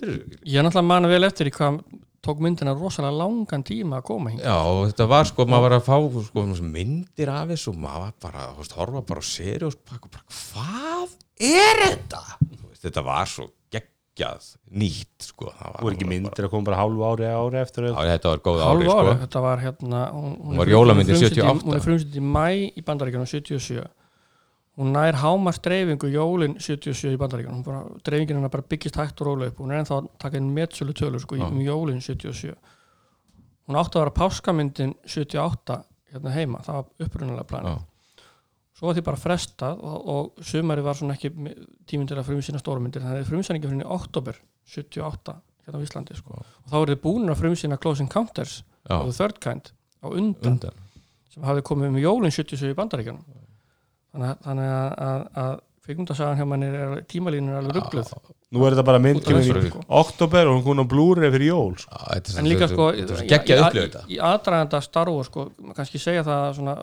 er 0.06 0.14
Ég 0.47 0.60
er 0.62 0.64
náttúrulega 0.64 0.86
manna 0.86 1.10
vel 1.10 1.27
eftir 1.27 1.51
í 1.51 1.55
hvað 1.55 1.82
tók 2.20 2.40
myndina 2.44 2.74
rosalega 2.76 3.16
langan 3.16 3.62
tíma 3.64 4.01
að 4.01 4.06
koma 4.10 4.30
hingað. 4.32 4.44
Já 4.44 4.56
og 4.60 4.80
þetta 4.90 5.06
var 5.09 5.28
sko 5.30 5.47
maður 5.48 5.64
var 5.66 5.76
að 5.78 5.86
fá 5.86 5.97
sko 6.26 6.44
myndir 6.74 7.32
af 7.32 7.48
þessu 7.55 7.72
og 7.72 7.78
maður 7.80 8.02
var 8.05 8.12
bara 8.26 8.48
þú 8.51 8.59
veist, 8.60 8.76
horfa 8.76 9.02
bara 9.09 9.24
á 9.24 9.26
seri 9.30 9.64
og 9.70 9.78
bara, 9.88 10.10
bara, 10.12 10.24
hvað 10.36 11.16
er 11.40 11.82
þetta? 11.86 12.22
Veist, 12.68 12.82
þetta 12.84 13.05
var 13.06 13.30
svo 13.32 13.47
geggjað 13.72 14.51
nýtt 14.82 15.28
sko 15.30 15.48
það 15.56 15.78
þú 15.80 15.88
er 15.88 15.94
ekki 15.97 16.05
bara- 16.05 16.12
myndir 16.12 16.44
að 16.44 16.52
koma 16.52 16.68
bara 16.68 16.80
hálfu 16.82 17.06
ári 17.09 17.30
ári 17.30 17.60
eftir 17.62 17.88
já 17.88 17.94
þetta 18.12 18.34
var 18.34 18.44
góð 18.51 18.60
ári 18.60 18.68
Hálfa 18.68 18.90
sko. 18.90 19.01
ári, 19.01 19.16
þetta 19.24 19.40
var 19.47 19.64
hérna 19.64 20.02
hún, 20.12 20.36
Hún 20.44 20.60
var 20.60 20.66
78. 20.68 21.64
Hún 21.64 21.74
er 21.74 21.80
frumsýtt 21.88 22.20
í 22.20 22.20
mæ 22.20 22.47
í 22.76 22.84
bandaríkjunum 22.84 23.26
77 23.32 23.88
hún 24.78 24.92
nær 24.94 25.18
hámars 25.20 25.59
dreifingu 25.64 26.10
jólin 26.12 26.59
77 26.59 27.14
í 27.14 27.18
bandaríkjunum. 27.20 27.64
Bara, 27.66 27.84
dreifingin 28.06 28.38
hennar 28.38 28.52
bara 28.52 28.66
byggist 28.70 28.97
hægt 29.01 29.20
og 29.20 29.32
róla 29.32 29.51
upp. 29.51 29.59
Hún 29.59 29.72
er 29.74 29.82
ennþá 29.82 29.98
að 29.98 30.12
taka 30.22 30.38
inn 30.38 30.52
metsölu 30.55 30.94
tölur 30.97 31.22
sko, 31.22 31.40
um 31.48 31.60
jólin 31.64 32.01
77 32.05 32.55
hún 33.70 33.78
átti 33.78 33.98
að 33.98 34.05
vera 34.05 34.16
páskamyndin 34.18 34.97
78 35.06 35.78
hérna 36.10 36.34
heima, 36.34 36.60
það 36.66 36.80
var 36.80 37.06
upprunalega 37.06 37.47
planið. 37.52 37.82
Svo 38.74 38.88
var 38.88 38.97
því 38.97 39.05
bara 39.06 39.20
frestað 39.20 39.82
og, 39.86 40.09
og 40.10 40.47
sumari 40.47 40.82
var 40.82 40.97
svona 40.98 41.14
ekki 41.14 41.30
tíminn 41.86 42.09
til 42.09 42.18
að 42.18 42.30
frumsýna 42.30 42.62
stórmyndir 42.62 43.05
þannig 43.05 43.22
að 43.22 43.30
frumsýningi 43.30 43.68
fyrir 43.70 43.84
í 43.84 43.90
oktober 43.94 44.38
78 44.72 45.36
hérna 45.66 45.82
á 45.82 45.84
Íslandi 45.84 46.16
sko. 46.18 46.40
og 46.40 46.72
þá 46.72 46.76
eru 46.80 46.94
þið 46.97 47.02
búin 47.05 47.30
að 47.30 47.42
frumsýna 47.42 47.78
Close 47.82 48.02
Encounters 48.02 48.55
Já. 48.88 48.97
og 48.97 49.10
The 49.10 49.16
Third 49.18 49.40
Kind 49.44 49.70
á 50.01 50.06
undan, 50.09 50.55
undan. 50.55 50.80
sem 51.30 51.44
hafði 51.44 51.66
komið 51.68 51.92
um 51.92 52.01
jólin 52.01 52.34
77 52.34 52.72
í 52.72 52.78
bandaríkjunum 52.78 53.39
þannig, 54.15 54.70
að- 54.70 54.95
að, 55.07 55.24
að, 55.45 55.59
kvikmyndasagan 55.87 56.37
hjá 56.39 56.47
manni 56.47 56.66
er 56.70 57.01
tímalínur 57.11 57.55
er 57.57 57.61
alveg 57.62 57.77
ruggluð 57.81 58.12
Nú 58.51 58.65
er 58.66 58.74
þetta 58.74 58.82
bara 58.89 58.99
mynd 58.99 59.20
í 59.23 59.43
sko. 59.70 59.81
oktober 59.89 60.49
og 60.51 60.57
hún 60.57 60.65
kom 60.66 60.81
á 60.82 60.87
Blu-ray 60.91 61.31
fyrir 61.31 61.53
jól 61.53 61.77
sko. 61.78 61.99
Er 62.11 62.23
en 62.43 62.49
líka 62.51 62.66
sko 62.66 62.89
í- 64.11 64.19
aðdraganda 64.19 64.81
Star 64.82 65.07
Wars 65.15 65.28
sko, 65.31 65.45
kannski 65.77 66.01
segja 66.03 66.24
það 66.27 66.57
svona 66.59 66.74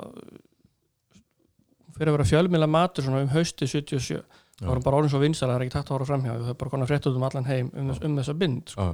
fyrir 1.98 2.12
að 2.12 2.18
vera 2.18 2.28
fjölmila 2.30 2.70
matur 2.70 3.04
svona 3.08 3.24
um 3.26 3.32
hausti 3.34 3.68
77 3.68 4.22
það 4.62 4.70
var 4.72 4.82
bara 4.86 5.00
orðin 5.02 5.12
svo 5.14 5.20
vinsar 5.22 5.50
að 5.50 5.54
það 5.54 5.60
er 5.60 5.66
ekki 5.68 5.76
takt 5.76 5.90
að 5.92 5.96
hóra 5.98 6.08
framhjá 6.12 6.34
það 6.38 6.50
er 6.54 6.58
bara 6.62 6.74
konar 6.74 6.90
frétt 6.90 7.08
út 7.10 7.18
um 7.20 7.26
allan 7.28 7.48
heim 7.50 7.72
um, 7.76 7.92
um 7.92 8.18
þessa 8.22 8.36
bind 8.38 8.74
sko. 8.74 8.88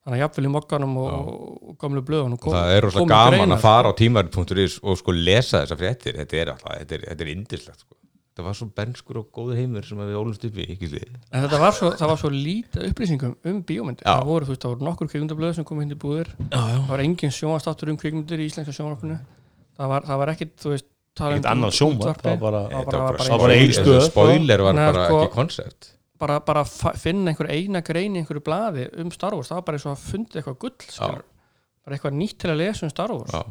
Já. 0.00 0.06
þannig 0.08 0.16
að 0.16 0.22
jafnvel 0.24 0.44
í 0.48 0.52
mokkanum 0.56 0.96
og, 0.96 1.30
og 1.70 1.78
gamlu 1.82 2.02
blöðunum 2.08 2.38
og 2.40 2.54
það 2.56 2.74
er 2.76 2.84
rosalega 2.86 3.16
gaman 3.30 3.52
að 3.56 3.60
fara 3.64 3.90
á 3.92 3.94
tímarit.is 4.00 4.78
og 4.82 4.96
sko 4.98 5.12
lesa 5.12 5.60
þessa 5.64 5.76
fréttir 5.80 6.16
þetta 6.16 6.36
er 6.40 6.52
alltaf, 6.54 6.76
þetta 6.80 6.94
er, 6.96 7.04
þetta 7.10 7.26
er 7.26 7.32
indislegt 7.34 7.80
sko. 7.84 7.96
þetta 8.30 8.46
var 8.46 8.54
svo 8.56 8.68
benskur 8.80 9.18
og 9.20 9.26
góður 9.36 9.58
heimur 9.60 9.84
sem 9.84 9.98
við 10.00 10.16
ólumst 10.16 10.44
upp 10.48 10.56
í, 10.56 10.66
ekki 10.76 10.88
slið 10.88 11.10
en 11.10 11.44
þetta 11.44 11.60
var 11.60 11.76
svo, 11.76 11.90
það 12.00 12.12
var 12.14 12.20
svo 12.22 12.30
lítið 12.32 12.86
upplýsingum 12.88 13.34
um 13.52 13.60
bíómyndir 13.68 14.06
Já. 14.08 14.14
það 14.16 14.24
voru, 14.30 14.48
þú 14.48 14.54
veist, 14.54 14.62
það 14.64 14.72
voru 14.74 14.88
nokkur 14.88 15.10
kvikmyndablöð 15.12 15.54
sem 15.60 15.68
kom 15.68 15.82
hindi 15.84 15.98
í 15.98 16.00
búðir 16.00 16.32
það 16.48 16.88
var 16.88 17.04
engin 17.04 17.34
sjónastáttur 17.36 17.92
um 17.92 18.00
kvikmyndir 18.00 18.40
í 18.40 18.48
íslenska 18.48 18.72
sjónvarpinu 18.72 19.18
það 19.76 19.92
var, 19.92 20.08
það 20.08 20.22
var 20.24 20.32
ekkit, 20.34 20.56
þú 20.64 20.72
veist 20.74 20.88
tala 21.18 21.34
um 21.36 21.40
Ekkert 21.40 21.50
annað 21.52 21.76
sjónvarp, 21.76 22.16
útvarpi. 22.16 22.28
það 22.30 22.40
var 22.40 22.52
bara- 22.52 22.68
Það 22.70 22.86
það 23.60 23.74
sko. 23.76 24.00
spoiler 24.08 24.62
var 24.64 24.74
bara 24.80 25.06
sko- 25.08 25.20
ekki 25.26 25.34
koncept 25.34 25.90
bara, 26.20 26.38
bara 26.44 26.64
finna 26.64 27.32
einhver 27.32 27.48
eina 27.50 27.80
grein 27.86 28.14
í 28.16 28.20
einhverju 28.22 28.42
blaði 28.46 28.86
um 29.00 29.10
Star 29.14 29.34
Wars, 29.34 29.48
það 29.50 29.60
var 29.60 29.66
bara 29.70 29.80
eins 29.80 29.86
og 29.88 29.96
að 29.96 30.04
fundi 30.10 30.38
eitthvað 30.40 30.58
gull 30.66 30.76
skilur. 30.86 31.24
bara 31.84 31.96
eitthvað 31.96 32.18
nýtt 32.20 32.38
til 32.38 32.50
að 32.52 32.60
lesa 32.60 32.86
um 32.86 32.92
Star 32.92 33.12
Wars. 33.16 33.32
Já. 33.34 33.42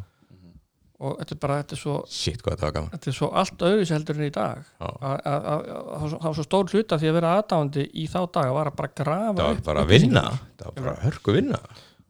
og 1.00 1.14
þetta 1.22 1.32
er 1.32 1.40
bara, 1.40 1.58
þetta 1.64 1.76
er 1.78 1.80
svo 1.80 1.94
shit 2.12 2.42
hvað 2.44 2.58
þetta 2.92 3.08
er 3.08 3.16
svo 3.16 3.28
allt 3.40 3.62
öðruvísi 3.64 3.94
heldur 3.96 4.18
en 4.20 4.26
í 4.26 4.32
dag. 4.36 4.66
Að 4.84 4.96
að- 5.00 5.22
að- 5.30 5.46
að- 5.48 5.70
það 5.96 6.26
var 6.26 6.34
svo- 6.36 6.44
stór 6.48 6.72
hluta 6.74 6.98
því 7.00 7.08
að 7.08 7.14
vera 7.20 7.30
aðdáandi 7.40 7.86
í 7.96 8.08
þá 8.12 8.18
var 8.54 8.68
að 8.68 8.76
bara 8.76 8.92
grafa 9.00 9.34
það 9.38 9.48
var 9.48 9.62
bara 9.70 9.84
að 9.86 9.88
vinna. 9.94 10.24
Það 10.60 10.66
var 10.66 10.84
bara 10.84 10.96
hörku 11.06 11.34
vinna. 11.38 11.60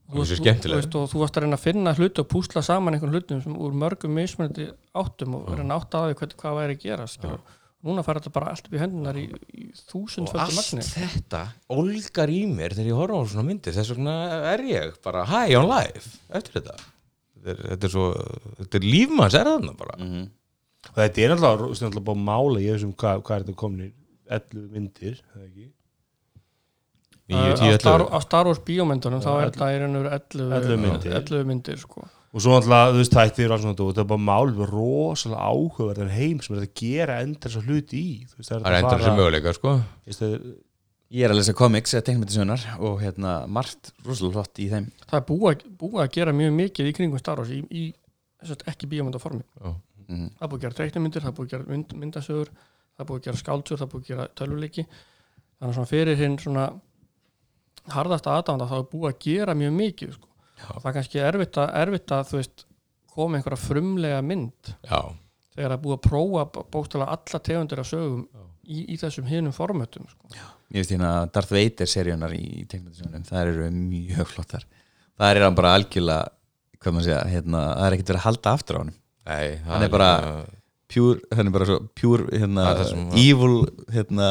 Og 0.09 0.25
þú- 0.25 1.19
varst 1.21 1.37
að 1.37 1.43
reyna 1.43 1.55
að 1.59 1.65
finna 1.67 1.93
hluti 1.93 2.19
og 2.23 2.27
púsla 2.33 2.63
saman 2.65 2.95
einhvern 2.97 3.13
hlutum 3.13 3.43
sem 3.43 3.53
úr 3.55 3.71
mörgum 3.77 4.09
mismunandi 4.17 4.71
áttum 4.95 5.35
og 5.35 5.49
reyna 5.53 5.75
að 5.77 5.81
átta 5.85 6.01
á 6.01 6.03
því 6.09 6.15
hvað, 6.17 6.33
hvað 6.41 6.57
væri 6.57 6.73
að 6.75 6.81
gera 6.81 7.05
skilur. 7.05 7.39
Núna 7.85 8.03
fara 8.03 8.19
þetta 8.19 8.33
bara 8.35 8.53
allt 8.53 8.67
upp 8.67 8.75
í 8.75 8.81
hendunar 8.81 9.17
í, 9.19 9.25
í 9.55 9.69
þúsund 9.87 10.27
og 10.27 10.33
földu 10.33 10.43
allt 10.45 10.57
magni. 10.59 10.85
þetta 10.89 11.43
olgar 11.75 12.33
í 12.33 12.41
mér 12.51 12.75
þegar 12.75 12.91
ég 12.91 12.99
horfa 12.99 13.21
á 13.21 13.23
svona 13.31 13.47
myndir. 13.47 13.75
Þess 13.77 13.93
vegna 13.95 14.15
er 14.53 14.65
ég 14.67 14.97
bara 15.05 15.23
high 15.29 15.55
on 15.59 15.69
life 15.71 16.17
eftir 16.27 16.59
þetta. 16.59 16.75
Þetta 17.39 17.53
er, 17.55 17.63
þetta 17.71 17.87
er 17.89 17.93
svo, 17.95 18.07
þetta 18.59 18.81
er 18.81 18.87
lífmanns 18.89 19.39
er 19.39 19.51
þarna 19.53 19.75
bara. 19.79 19.97
Og 20.89 20.99
þetta 20.99 21.23
er 21.23 21.35
alltaf, 21.35 21.99
bara 22.03 22.25
mála 22.27 22.63
ég 22.63 22.75
veist 22.75 22.87
um 22.87 22.95
hvað, 22.99 23.23
hvað 23.27 23.37
er 23.37 23.47
þetta 23.47 23.59
komin 23.63 23.91
11 24.29 24.69
myndir 24.75 25.19
eða 25.33 25.45
ekki? 25.47 25.69
Níu, 27.29 27.37
Á 27.37 27.93
á 28.09 28.19
Star 28.25 28.47
Wars 28.49 28.61
bíómyndunum 28.65 29.21
þá 29.21 29.29
er 29.35 29.51
þetta 29.51 29.67
í 29.69 29.81
raun 29.83 29.97
og 29.99 30.05
veru 30.07 30.15
11, 30.17 30.55
11 30.59 30.79
myndir. 30.81 31.13
11 31.19 31.43
myndir 31.45 31.77
sko. 31.81 32.07
Og 32.33 32.41
svo 32.43 32.55
alltaf, 32.59 32.93
þú 32.93 32.99
veist, 33.01 33.13
þættir 33.17 33.49
og 33.49 33.55
allt 33.55 33.63
svona 33.65 33.75
og 33.83 33.91
þetta 33.93 34.01
er 34.03 34.09
bara 34.11 34.25
mál 34.29 34.51
við 34.53 34.69
rosalega 34.69 35.45
áhugaverðan 35.49 36.11
heim 36.13 36.41
sem 36.45 36.55
er 36.57 36.65
að 36.67 36.73
gera 36.77 37.19
endur 37.25 37.55
að 37.57 37.65
hluti 37.69 37.99
í 37.99 38.17
þú 38.29 38.37
veist, 38.41 38.49
það 38.51 38.67
er 38.69 38.77
endur 38.83 39.03
sem 39.05 39.15
möguleika 39.17 39.53
sko. 39.57 39.75
Veist, 40.05 40.19
það 40.25 40.33
er- 40.39 40.49
Ég 41.09 41.25
er 41.25 41.31
að 41.33 41.39
lesa 41.39 41.53
komiks 41.57 41.93
eða 41.97 42.03
teiknmyndisögnar 42.05 42.63
og 42.85 42.99
hérna 43.01 43.31
margt 43.49 43.87
rosalega 44.05 44.35
flott 44.35 44.59
í 44.61 44.67
þeim. 44.69 44.91
Það 45.09 45.15
er 45.17 45.23
búið 45.25 45.47
að, 45.55 45.63
búið 45.81 46.03
að 46.03 46.11
gera 46.13 46.33
mjög 46.37 46.51
mikið 46.53 46.85
í 46.85 46.93
kringum 46.93 47.17
Star 47.23 47.39
Wars 47.41 47.49
í, 47.49 47.63
í 47.73 47.93
þess 48.43 48.53
að 48.53 48.67
ekki 48.69 48.89
bíómyndaformi. 48.91 49.41
Mhm. 50.09 50.27
það 50.37 50.43
er 50.45 50.51
búið 50.51 50.59
að 50.59 50.61
gera 50.67 50.77
teiknumyndir, 50.77 51.21
það 51.25 51.31
er 51.31 51.37
búið 51.39 51.47
að 51.47 51.53
gera 51.55 51.65
mynd, 51.71 51.95
myndasögur 52.03 52.51
það 52.53 53.01
er 53.01 53.05
búið 53.09 53.19
að 53.19 53.25
gera 53.25 53.41
skáldsögur, 53.41 53.79
það 53.81 53.87
er 53.87 53.91
búið 53.95 54.03
að 54.05 54.11
gera 54.11 54.27
tölvuleiki. 54.37 54.85
Þannig 55.57 55.69
að 55.69 55.77
svona 55.79 55.89
fyrir 55.95 56.15
hinn 56.21 56.37
svona 56.37 56.67
harðasta 57.89 58.35
aðdánda 58.37 58.69
þá 58.69 58.75
er 58.77 58.87
búið 58.93 59.09
að 59.09 59.19
gera 59.25 59.55
mjög 59.57 59.73
mikið 59.79 60.13
sko. 60.13 60.28
Og 60.67 60.81
það 60.83 60.89
er 60.91 60.95
kannski 60.99 61.21
erfitt 61.23 61.57
að, 61.63 61.71
erfitt 61.83 62.13
að 62.15 62.27
þú 62.31 62.37
veist, 62.39 62.65
koma 63.13 63.39
einhverja 63.39 63.61
frumlega 63.63 64.21
mynd 64.25 64.71
já, 64.85 64.99
þegar 65.55 65.69
það 65.73 65.77
er 65.77 65.83
búið 65.85 65.97
að 65.97 66.03
prófa 66.07 66.63
bókstala 66.75 67.07
alla 67.15 67.41
tegundir 67.49 67.81
af 67.83 67.89
sögum 67.89 68.23
í, 68.69 68.83
í 68.93 68.97
þessum 69.01 69.27
hinum 69.29 69.55
formatum 69.55 70.05
sko. 70.11 70.29
Ég 70.69 70.83
veist 70.83 70.93
hérna 70.93 71.13
Darth 71.33 71.49
Vader 71.55 71.89
seríunar 71.89 72.35
í 72.37 72.65
teiknmyndisögnum 72.69 73.23
það 73.25 73.41
eru 73.47 73.69
mjög 73.73 74.27
flottar. 74.35 74.67
Það 75.19 75.31
er 75.35 75.43
hann 75.47 75.57
bara 75.57 75.73
algjörlega 75.79 76.29
hvað 76.79 76.93
maður 76.95 77.07
segja, 77.09 77.23
hérna, 77.33 77.63
það 77.75 77.85
er 77.87 77.95
ekkert 77.97 78.11
verið 78.13 78.21
að 78.21 78.27
halda 78.29 78.53
aftur 78.55 78.77
á 78.77 78.81
honum. 78.83 78.97
Nei 79.29 79.47
Hann 79.65 79.83
er 79.83 79.89
bara- 79.91 80.11
pure, 80.23 80.58
hann 80.89 81.47
er 81.47 81.53
bara 81.53 81.67
svo 81.69 81.77
pure 81.95 82.25
hérna, 82.33 82.63
Það 82.65 82.71
er 82.71 82.79
það 82.79 82.89
sem- 82.89 83.11
evil 83.21 83.55
hérna, 83.93 84.29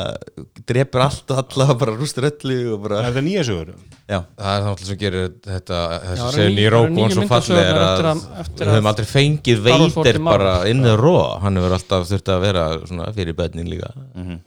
drepur 0.66 1.04
allt 1.04 1.30
og 1.30 1.38
alla 1.42 1.66
og 1.72 1.78
bara 1.78 1.94
rústur 1.96 2.26
öllu 2.28 2.58
og 2.74 2.82
bara, 2.82 2.98
er 3.02 3.12
þetta 3.12 3.24
nýja 3.28 3.44
sögur. 3.46 3.74
Já, 4.08 4.18
það 4.36 4.52
er 4.56 4.62
það 4.66 4.84
sem 4.88 4.98
gerir 4.98 5.28
þetta 5.46 5.78
þessi 6.02 6.22
það 6.24 6.34
segni 6.34 6.58
í 6.58 6.68
það 6.68 6.78
One 6.82 6.96
nýju 6.96 7.14
svo 7.14 7.26
falleg 7.28 7.62
er 7.62 7.80
að 7.84 8.02
við 8.58 8.72
höfum 8.72 8.90
aldrei 8.92 9.08
fengið 9.12 9.64
veitir 9.68 10.20
bara 10.24 10.52
Marvel. 10.52 10.70
inn 10.70 10.82
the 10.82 10.96
raw. 10.96 11.38
Hann 11.40 11.56
hefur 11.56 11.76
alltaf 11.78 12.08
þurft 12.08 12.28
að 12.34 12.40
vera 12.40 12.64
svona 12.86 13.12
fyrir 13.14 13.34
bönnin 13.38 13.68
líka. 13.70 13.92
Mm 14.14 14.24
-hmm, 14.24 14.40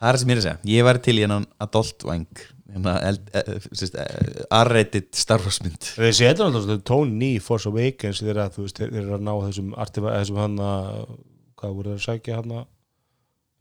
það 0.00 0.08
er 0.08 0.14
það 0.14 0.18
sem 0.18 0.28
ég 0.28 0.32
er 0.32 0.40
að 0.40 0.48
segja. 0.48 0.58
Ég 0.64 0.84
var 0.84 0.98
til 0.98 1.16
í 1.18 1.22
hennan 1.22 1.46
adult 1.60 2.04
wang 2.04 2.26
hérna, 2.74 2.94
eld- 3.10 3.30
eh, 3.34 3.60
sérst, 3.72 3.94
eh, 3.98 4.44
R-rated 4.60 5.08
Star 5.16 5.42
Wars 5.44 5.60
mynd 5.64 5.78
þeir 5.96 6.14
setja 6.16 6.44
alltaf 6.46 6.64
svona 6.66 6.82
tón 6.90 7.14
í 7.22 7.32
Force 7.42 7.68
Awakens 7.70 8.20
þeir 8.22 8.36
eru 8.90 9.16
að 9.18 9.24
ná 9.26 9.32
þessum 9.46 9.72
þessum 9.76 10.42
hann 10.44 10.58
að 10.58 11.16
hvað 11.60 11.74
voru 11.76 11.94
þeir 11.94 12.00
að 12.00 12.06
sækja 12.08 12.40
hann 12.40 12.56
að 12.60 12.66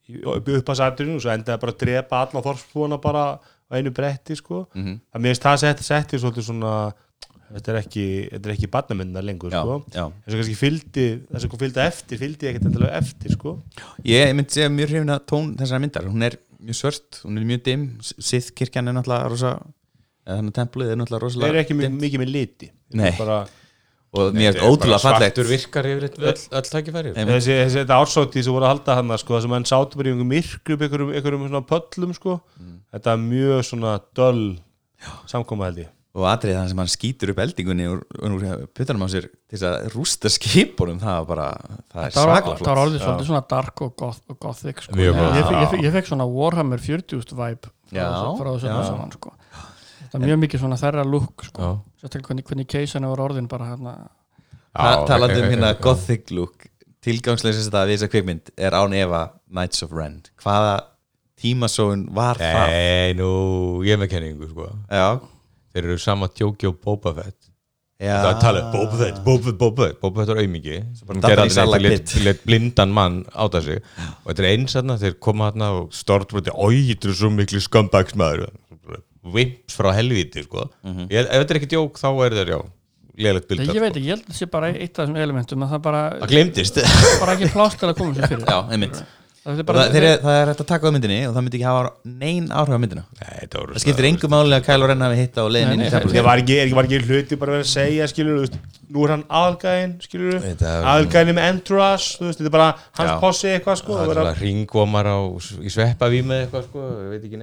upp 0.09 0.71
að 0.73 0.79
sætturinn 0.79 1.17
og 1.19 1.21
svo 1.23 1.33
endaði 1.35 1.61
bara 1.61 1.73
að 1.75 1.81
drepa 1.83 2.21
alla 2.25 2.41
þorspúana 2.45 2.97
bara 3.01 3.23
á 3.69 3.71
einu 3.77 3.91
bretti 3.93 4.35
sko. 4.39 4.63
Mm 4.73 4.95
að 5.13 5.21
mér 5.21 5.35
finnst 5.35 5.45
það 5.45 5.59
sett, 5.61 5.83
setti 5.85 6.17
svolítið 6.17 6.47
svona 6.47 6.73
þetta 7.49 7.71
er 7.73 7.77
ekki, 7.81 8.05
er 8.33 8.51
ekki 8.53 8.69
barnamynda 8.73 9.21
lengur 9.25 9.53
já, 9.53 9.61
sko. 9.61 9.75
já. 9.93 10.03
þess 10.25 10.33
að 10.33 10.39
kannski 10.39 10.57
fylgdi 10.57 11.05
þess 11.29 11.45
að 11.47 11.55
fylgdi 11.63 11.81
eftir, 11.85 12.21
fylgdi 12.21 12.49
ekkert 12.49 12.83
eftir 12.89 13.33
sko. 13.33 13.53
Ég 14.05 14.33
myndi 14.37 14.53
segja 14.57 14.69
mjög 14.73 14.91
hrifin 14.93 15.13
að 15.13 15.23
tón 15.29 15.55
þessara 15.57 15.81
myndar. 15.85 16.09
Hún 16.09 16.25
er 16.25 16.37
mjög 16.59 16.75
svört, 16.81 17.21
hún 17.25 17.37
er 17.39 17.45
mjög 17.49 17.63
dim 17.63 17.85
Sith 18.03 18.51
kirkjan 18.57 18.87
er 18.91 18.93
náttúrulega 18.97 19.29
rosa 19.31 19.51
eða 20.27 20.35
þannig 20.39 20.51
að 20.53 20.57
templið 20.59 20.91
er 20.93 20.99
náttúrulega 20.99 21.23
rosalega 21.25 21.49
eru 21.53 21.61
ekki 21.63 21.75
mi- 21.77 21.85
dimmt. 21.87 22.01
mikið 22.03 22.19
með 22.23 22.31
liti. 22.35 22.69
Bara, 23.19 23.37
og 24.13 24.33
mér 24.33 24.53
Þetta 24.55 24.63
er 24.63 24.71
ótrúlega 24.73 24.99
fallegt. 25.03 25.35
svartur 25.37 25.49
virkar 25.49 25.85
yfir 25.85 26.05
öll, 26.09 26.43
öll 26.59 26.69
tækifæri. 26.73 27.11
Nei, 27.15 27.25
þessi, 27.29 27.53
þessi 27.63 27.77
þetta 27.83 27.99
ársóti 28.01 28.43
sem 28.43 28.53
voru 28.53 28.65
að 28.65 28.73
halda 28.73 28.95
hann 28.99 29.17
sko, 29.21 29.35
það 29.37 29.41
sem 29.45 29.51
hann 29.57 29.67
sátu 29.69 29.95
bara 29.99 30.09
í 30.09 30.11
einhverjum 30.13 30.33
myrkru 30.33 30.73
upp 30.73 30.81
einhverjum, 31.13 31.65
pöllum 31.69 32.13
sko. 32.17 32.39
þetta 32.93 33.13
er 33.13 33.17
mjög 33.17 33.63
svona 33.69 33.99
döll 34.17 34.43
samkoma 35.29 35.65
held 35.69 35.77
ég 35.85 35.89
og 36.17 36.25
atrið 36.25 36.55
þannig 36.57 36.71
sem 36.71 36.79
hann 36.81 36.89
skýtur 36.89 37.31
upp 37.33 37.41
eldingunni 37.43 37.85
úr, 37.91 37.99
úr 38.25 38.45
puttanum 38.73 39.03
á 39.05 39.09
sér 39.13 39.27
til 39.29 39.57
þess 39.59 39.65
að 39.69 39.89
rústa 39.93 40.31
skipunum 40.33 40.97
það 41.01 41.19
var 41.19 41.27
bara, 41.29 41.49
það 41.93 42.05
er 42.07 42.15
svaklega 42.15 42.55
það 42.63 42.69
var 42.71 42.81
orðið 42.83 43.03
svolítið 43.03 43.29
svona 43.29 43.43
dark 43.53 43.83
og, 43.85 43.91
goth, 43.99 44.23
og 44.29 44.39
gothic 44.41 44.81
sko. 44.85 44.97
Ég, 44.97 45.19
ég, 45.37 45.51
ég, 45.53 45.75
ég 45.85 45.93
fekk 45.99 46.09
svona 46.09 46.25
Warhammer 46.29 46.81
40 46.81 47.35
vibe 47.37 47.69
frá 47.93 48.49
þessu- 48.49 48.73
saman 48.89 49.13
sko. 49.13 49.35
það 50.09 50.17
er 50.17 50.25
mjög 50.25 50.41
mikið 50.47 50.63
svona 50.65 50.81
þerra 50.81 51.05
look 51.05 51.45
sko. 51.45 51.71
Hvernig, 52.01 52.45
hvernig 52.47 52.67
keisana 52.71 53.13
var 53.13 53.25
orðin 53.29 53.47
bara 53.51 53.69
hérna 53.73 53.95
Ta 54.73 55.05
talandi 55.05 55.41
um 55.43 55.49
hérna 55.53 55.73
gothic 55.81 56.31
look 56.33 56.65
tilgangsleysist 57.05 57.73
að 57.73 57.91
við 57.91 57.97
þessa 57.99 58.11
kvikmynd 58.11 58.49
er 58.57 58.75
án 58.75 58.93
efa 58.97 59.21
Knights 59.49 59.83
of 59.85 59.93
Ren. 59.95 60.19
Hvaða 60.41 60.73
tímasóun 61.39 62.07
var 62.15 62.39
það? 62.39 62.73
Nei, 62.73 63.13
nú, 63.17 63.29
ég 63.87 63.95
er 63.95 64.01
með 64.01 64.11
kenningu 64.13 64.49
sko. 64.51 64.67
já, 64.91 65.19
Þeir 65.79 65.93
eru 65.93 66.01
sama 66.03 66.27
tjóki 66.35 66.67
og 66.67 66.79
Boba 66.83 67.13
Fett. 67.15 67.37
Já. 67.99 68.13
Það 68.15 68.25
er 68.25 68.33
að 68.33 68.41
tala 68.43 68.59
um 68.63 68.71
Boba 68.73 68.97
Fett, 68.99 69.17
Boba 69.25 69.43
Fett, 69.43 69.57
Boba 69.59 69.85
Fett 69.85 69.99
Boba 69.99 70.21
Fett 70.21 70.31
er 70.31 70.39
auðmingi 70.39 70.77
Hann 70.79 71.21
datt 71.23 71.33
gerði 71.33 71.49
pit. 71.75 71.83
neitt, 71.89 72.13
let 72.23 72.41
blindan 72.47 72.93
mann 72.95 73.21
áta 73.35 73.61
sig. 73.63 73.81
Og 74.23 74.31
þetta 74.31 74.43
er 74.45 74.49
eins 74.53 74.75
aðna, 74.79 74.97
þeir 74.99 75.15
koma 75.19 75.49
aðna 75.51 75.69
og 75.77 75.93
stortbroti 75.95 76.51
Ói, 76.55 76.81
þetta 76.93 77.11
er 77.11 77.17
svo 77.19 77.31
miklu 77.35 77.63
scumbags 77.63 78.15
maður. 78.19 78.49
Vimps 79.29 79.75
frá 79.75 79.91
helvíti, 79.95 80.43
sko. 80.47 80.69
Mhm. 80.83 81.07
ég, 81.11 81.27
Ef 81.27 81.43
þetta 81.43 81.55
er 81.55 81.59
ekki 81.59 81.71
djók, 81.75 81.99
þá 81.99 82.09
er 82.25 82.37
þeir, 82.39 82.53
já 82.55 82.59
lélegt 83.19 83.49
bild 83.49 83.67
ég 83.67 83.81
veit 83.83 83.91
ekki, 83.91 84.05
ég 84.07 84.13
held 84.15 84.23
að 84.23 84.31
það 84.31 84.37
sé 84.39 84.45
bara 84.47 84.67
eitt 84.71 84.93
af 84.95 85.01
þessum 85.03 85.17
elementum 85.19 85.63
að 85.65 85.73
það 85.73 85.81
bara, 85.89 86.03
Það 86.21 86.31
glemdist 86.33 86.77
bara 87.19 87.33
ekki 87.35 87.49
plást 87.51 87.81
til 87.81 87.89
að 87.89 87.97
koma 87.99 88.15
sér 88.15 88.31
fyrir. 88.31 88.45
Já, 88.47 88.59
einmitt 88.71 89.01
það 89.49 89.59
er 89.59 89.63
Og 89.63 89.67
bara, 89.69 89.83
það, 89.83 89.95
þeir, 89.95 90.05
það 90.23 90.37
er 90.39 90.49
hægt 90.51 90.61
að 90.63 90.67
taka 90.69 90.89
á 90.89 90.91
myndinni 90.95 91.19
og 91.27 91.33
það 91.35 91.45
myndi 91.45 91.59
ekki 91.59 91.67
hafa 91.67 91.91
nein 92.21 92.49
áhrif 92.53 92.75
á 92.77 92.79
myndina. 92.83 93.03
Nei, 93.19 93.47
Það 93.53 93.83
skiptir 93.83 94.07
engum 94.09 94.33
máli 94.33 94.55
að 94.57 94.65
Kyle 94.69 94.89
Ren 94.91 95.05
hafi 95.05 95.19
hitta 95.19 95.45
og 95.45 95.53
nei, 95.79 95.89
Temple 95.93 96.13
Það 96.13 96.27
var 96.29 96.43
ekki, 96.43 96.57
er 96.59 96.65
ekki, 96.67 96.77
var 96.79 96.89
ekki 96.89 97.01
hluti 97.07 97.39
bara 97.41 97.59
að 97.59 97.67
segja 97.71 98.07
skilur, 98.11 98.57
nú 98.89 99.05
er 99.05 99.13
hann 99.15 99.25
er- 100.77 100.89
aðalgæðin 100.93 101.37
með 101.39 101.45
veist, 102.21 102.39
þetta 102.41 102.49
er 102.49 102.55
bara 102.57 102.69
hans 102.99 103.13
possi 103.23 103.51
eitthvað 103.53 103.79
sko, 103.81 103.99
Það 103.99 104.21
er 104.25 104.43
ringvomar 104.43 105.09
á, 105.09 105.17
í 105.63 105.73
sveppavími 105.73 106.41
eitthvað 106.43 106.67
sko, 106.69 106.85
ég 107.05 107.13
veit 107.15 107.29
ekki 107.29 107.41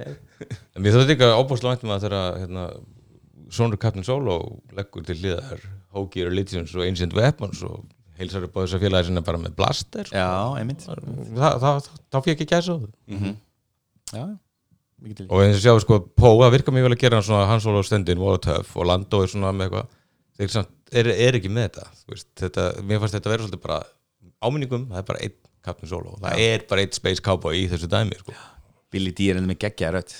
En 0.77 0.83
mér 0.85 0.93
þótti 0.95 1.15
ekki 1.17 1.31
óbúslega 1.33 1.75
væntum 1.75 1.93
að 1.95 2.07
þegar 2.07 2.39
hérna, 2.43 2.67
Sónur 3.49 3.79
Captain 3.79 4.03
Solo 4.03 4.39
leggur 4.75 5.05
til 5.07 5.15
hliðar 5.21 5.61
Hoagie 5.95 6.27
Religions 6.27 6.73
og 6.75 6.83
Ancient 6.85 7.15
Weapons 7.15 7.61
og 7.63 7.85
heilsar 8.17 8.47
upp 8.47 8.57
á 8.57 8.59
þessa 8.63 8.81
félagi 8.81 9.09
sinna 9.09 9.23
bara 9.25 9.41
með 9.41 9.55
blaster 9.59 10.09
sko. 10.09 10.17
Já, 10.17 10.29
einmitt. 10.59 10.85
Þá 10.87 12.17
fyrir 12.19 12.35
ekki 12.35 12.49
gæsa 12.49 12.75
á 12.75 12.77
það 12.81 13.35
Já, 14.07 14.23
mikið 15.03 15.17
til. 15.19 15.27
Og 15.27 15.43
eins 15.43 15.57
og 15.59 15.63
sjáu 15.65 15.81
sko, 15.83 15.99
Pó, 16.15 16.29
það 16.39 16.53
virkar 16.55 16.75
mjög 16.75 16.87
vel 16.87 16.95
að 16.95 17.01
gera 17.01 17.19
hann 17.19 17.27
svona 17.27 17.47
Hans 17.49 17.65
Solo 17.67 17.83
stendin, 17.83 18.21
töff 18.43 18.75
og 18.79 18.87
Lando 18.87 19.19
er 19.23 19.31
svona 19.31 19.51
með 19.55 19.67
eitthvað. 19.67 19.95
Þeir 20.37 21.01
er, 21.01 21.09
er 21.27 21.37
ekki 21.39 21.51
með 21.51 21.67
þetta, 21.67 21.87
veist, 22.11 22.29
þetta 22.39 22.67
mér 22.85 23.01
fannst 23.01 23.17
þetta 23.17 23.33
vera 23.33 23.43
svolítið 23.43 23.63
bara 23.65 23.79
áminningum 24.45 24.85
það 24.91 25.01
er 25.01 25.07
bara 25.09 25.23
einn 25.25 25.35
Captain 25.67 25.89
Solo, 25.91 26.15
það 26.21 26.43
er 26.45 26.63
bara 26.69 26.85
einn 26.85 26.95
Space 26.95 27.23
Cowboy 27.25 27.57
í 27.59 27.65
þessu 27.71 27.89
dæmi 27.91 28.19
sko. 28.21 28.35
Billy 28.93 29.11
D 29.11 29.31
er 29.33 29.41
enn 29.41 29.49
með 29.49 29.59
geggja 29.65 29.91
rödd. 29.97 30.13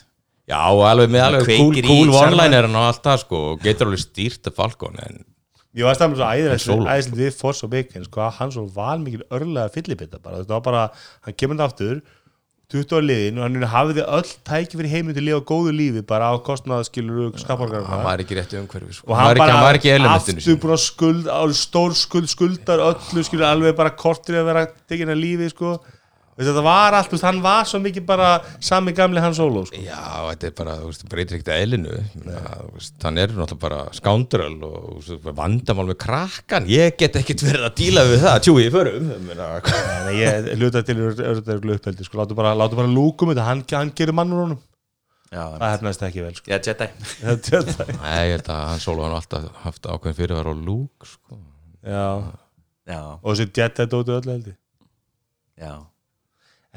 Já, 0.47 0.59
og 0.71 0.83
alveg 0.87 1.11
með 1.11 1.25
alveg 1.25 1.49
cool, 1.53 1.79
cool 1.87 2.13
one-liner 2.15 2.67
og 2.71 2.77
allt 2.81 3.03
það 3.05 3.21
sko, 3.23 3.41
og 3.53 3.63
getur 3.63 3.89
alveg 3.89 4.03
stýrt 4.03 4.49
af 4.51 4.57
Falcon 4.59 4.99
en 5.03 5.23
ég 5.76 5.88
var 5.88 5.98
stafnum 5.98 6.19
svo 6.19 6.27
æðislega 6.85 7.18
við 7.18 7.34
Force 7.38 7.65
Awakens 7.68 8.07
sko, 8.07 8.23
að 8.23 8.38
hann 8.39 8.53
svo 8.56 8.68
var 8.76 9.02
mikil 9.02 9.26
örlega 9.27 9.73
fyllibitta 9.73 10.22
bara, 10.22 10.44
þetta 10.44 10.56
var 10.56 10.64
bara, 10.69 10.85
hann 11.27 11.38
kemur 11.38 11.60
þetta 11.60 11.68
aftur 11.72 11.99
20 12.68 12.98
ára 12.98 13.06
liðin 13.07 13.38
og 13.39 13.45
hann 13.45 13.68
hafði 13.72 14.03
öll 14.03 14.31
tæki 14.48 14.76
fyrir 14.76 14.91
heiminn 14.91 15.15
til 15.15 15.22
að 15.22 15.27
lifa 15.30 15.44
góðu 15.48 15.72
lífi 15.72 16.02
bara 16.07 16.31
á 16.31 16.35
kostnað 16.44 16.89
skilur 16.89 17.30
hann 17.30 17.39
skapargarna 17.39 17.99
var 18.03 18.23
ekki 18.23 18.35
rétt 18.35 18.56
í 18.56 18.60
umhverfi 18.60 18.98
sko. 18.98 19.07
og 19.07 19.15
hann, 19.15 19.39
hann 19.39 19.61
var 19.64 19.80
ekki, 19.80 19.94
hann 19.94 20.03
ekki 20.10 20.34
aftur 20.35 20.57
búin 20.65 20.73
að 20.76 20.81
skuld 20.84 21.30
stór 21.56 21.95
skuld 21.95 22.31
skuldar 22.34 22.84
öllu 22.89 23.23
skilur 23.23 23.48
alveg 23.48 23.77
bara 23.77 23.94
kortir 23.95 24.41
að 24.41 24.49
vera 24.52 24.65
tekin 24.84 25.14
að 25.14 25.22
lífi 25.22 25.48
sko 25.53 25.77
þetta 26.38 26.64
var 26.65 26.95
allt, 26.97 27.11
veist, 27.14 27.26
hann 27.26 27.39
var 27.41 27.65
svo 27.65 27.80
mikið 27.81 28.05
bara 28.07 28.27
sami 28.64 28.93
gamli 28.97 29.22
hann 29.23 29.35
solo 29.38 29.64
sko. 29.65 29.80
Já, 29.81 30.01
þetta 30.30 30.49
er 30.49 30.53
bara, 30.59 30.76
þú 30.84 30.91
veist, 30.91 31.05
breytir 31.09 31.39
ekkert 31.39 31.51
eðlinu. 31.55 31.97
Hann 33.03 33.19
er 33.22 33.34
náttúrulega 33.34 33.59
bara 33.64 33.80
skándröl 33.97 34.55
og 34.68 34.77
veist, 34.99 35.27
vandamál 35.41 35.88
með 35.89 35.99
krakkan 36.05 36.69
ég 36.72 36.97
get 36.99 37.18
ekkert 37.22 37.45
verið 37.47 37.68
að 37.69 37.76
díla 37.81 38.05
við 38.07 38.23
það 38.27 38.39
tjúi 38.47 38.65
í 38.68 38.72
förum. 38.77 39.11
Ég 40.18 40.49
hluta 40.61 40.85
til 40.85 40.97
örður 41.01 41.77
uppheldi 41.77 42.07
sko, 42.07 42.22
látu 42.22 42.38
bara, 42.38 42.55
látu 42.57 42.80
bara 42.80 42.91
lúkum 42.91 43.34
þetta, 43.34 43.49
hann, 43.49 43.65
hann 43.73 43.93
gerir 43.97 44.18
mannur 44.18 44.45
honum. 44.45 44.64
Já, 45.27 45.43
það 45.57 45.72
hefnast 45.73 46.03
ekki 46.07 46.22
vel 46.23 46.35
sko. 46.38 46.47
Já, 46.53 46.59
Jedi. 46.64 46.85
Nei, 47.99 48.19
ég 48.30 48.38
held 48.38 48.51
að 48.53 48.61
hann 48.69 48.80
solo 48.80 49.03
hann 49.03 49.18
alltaf 49.18 49.49
haft 49.65 49.89
ákveðin 49.89 50.15
fyrir 50.22 50.38
að 50.38 50.43
vera 50.45 50.53
á 50.55 50.65
lúk 50.69 51.09
sko. 51.09 51.39
Já, 51.84 52.05
Já, 52.88 53.01
og 53.19 53.35
þessi 53.35 53.51
þetta 53.51 53.85
dóti 53.91 54.14
öllu 54.15 54.31
heldur 54.31 54.55
já 55.59 55.72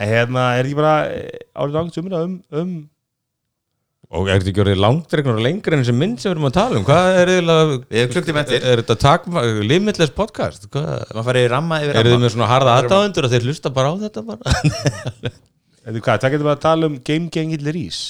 en 0.01 0.09
hérna 0.09 0.47
er 0.57 0.65
ekki 0.65 0.79
bara 0.79 0.95
eh, 1.13 1.45
árið 1.55 1.77
langt 1.77 1.97
sumina 1.97 2.25
um, 2.25 2.41
um 2.57 2.73
og 4.11 4.27
er 4.27 4.41
þetta 4.41 4.51
ekki 4.51 4.63
orðið 4.65 4.81
langdregnur 4.83 5.37
og 5.39 5.45
lengri 5.45 5.77
en 5.77 5.85
þessi 5.85 5.93
mynd 5.95 6.19
sem 6.19 6.27
við 6.27 6.33
erum 6.35 6.47
að 6.49 6.55
tala 6.57 6.79
um? 6.81 6.87
Hvað 6.89 7.19
er 7.21 7.31
eftir. 8.43 8.65
er 8.73 8.81
þetta 8.83 8.97
takma, 9.05 9.45
limitless 9.63 10.15
podcast? 10.17 10.67
Hvað, 10.67 10.89
Það 11.05 11.13
maður 11.15 11.29
farið 11.29 11.47
í 11.47 11.51
ramma 11.53 11.79
yfir 11.85 12.01
eru 12.01 12.11
þið 12.11 12.17
ramma 12.17 12.25
með 12.25 12.35
svona 12.35 12.49
harða 12.51 12.75
aðdáðundur 12.81 13.29
að 13.29 13.37
þeir 13.37 13.47
hlusta 13.47 13.73
bara 13.77 13.93
á 13.93 13.95
þetta 14.01 14.25
bara? 14.33 14.55
Þetta 15.81 15.95
er 15.95 16.03
hvað, 16.05 16.19
það 16.25 16.35
getur 16.35 16.49
bara 16.49 16.57
að 16.59 16.65
tala 16.67 16.91
um 16.91 16.97
Game 17.07 17.31
Gang 17.37 17.55
Hitler 17.55 17.79
Ís 17.79 18.01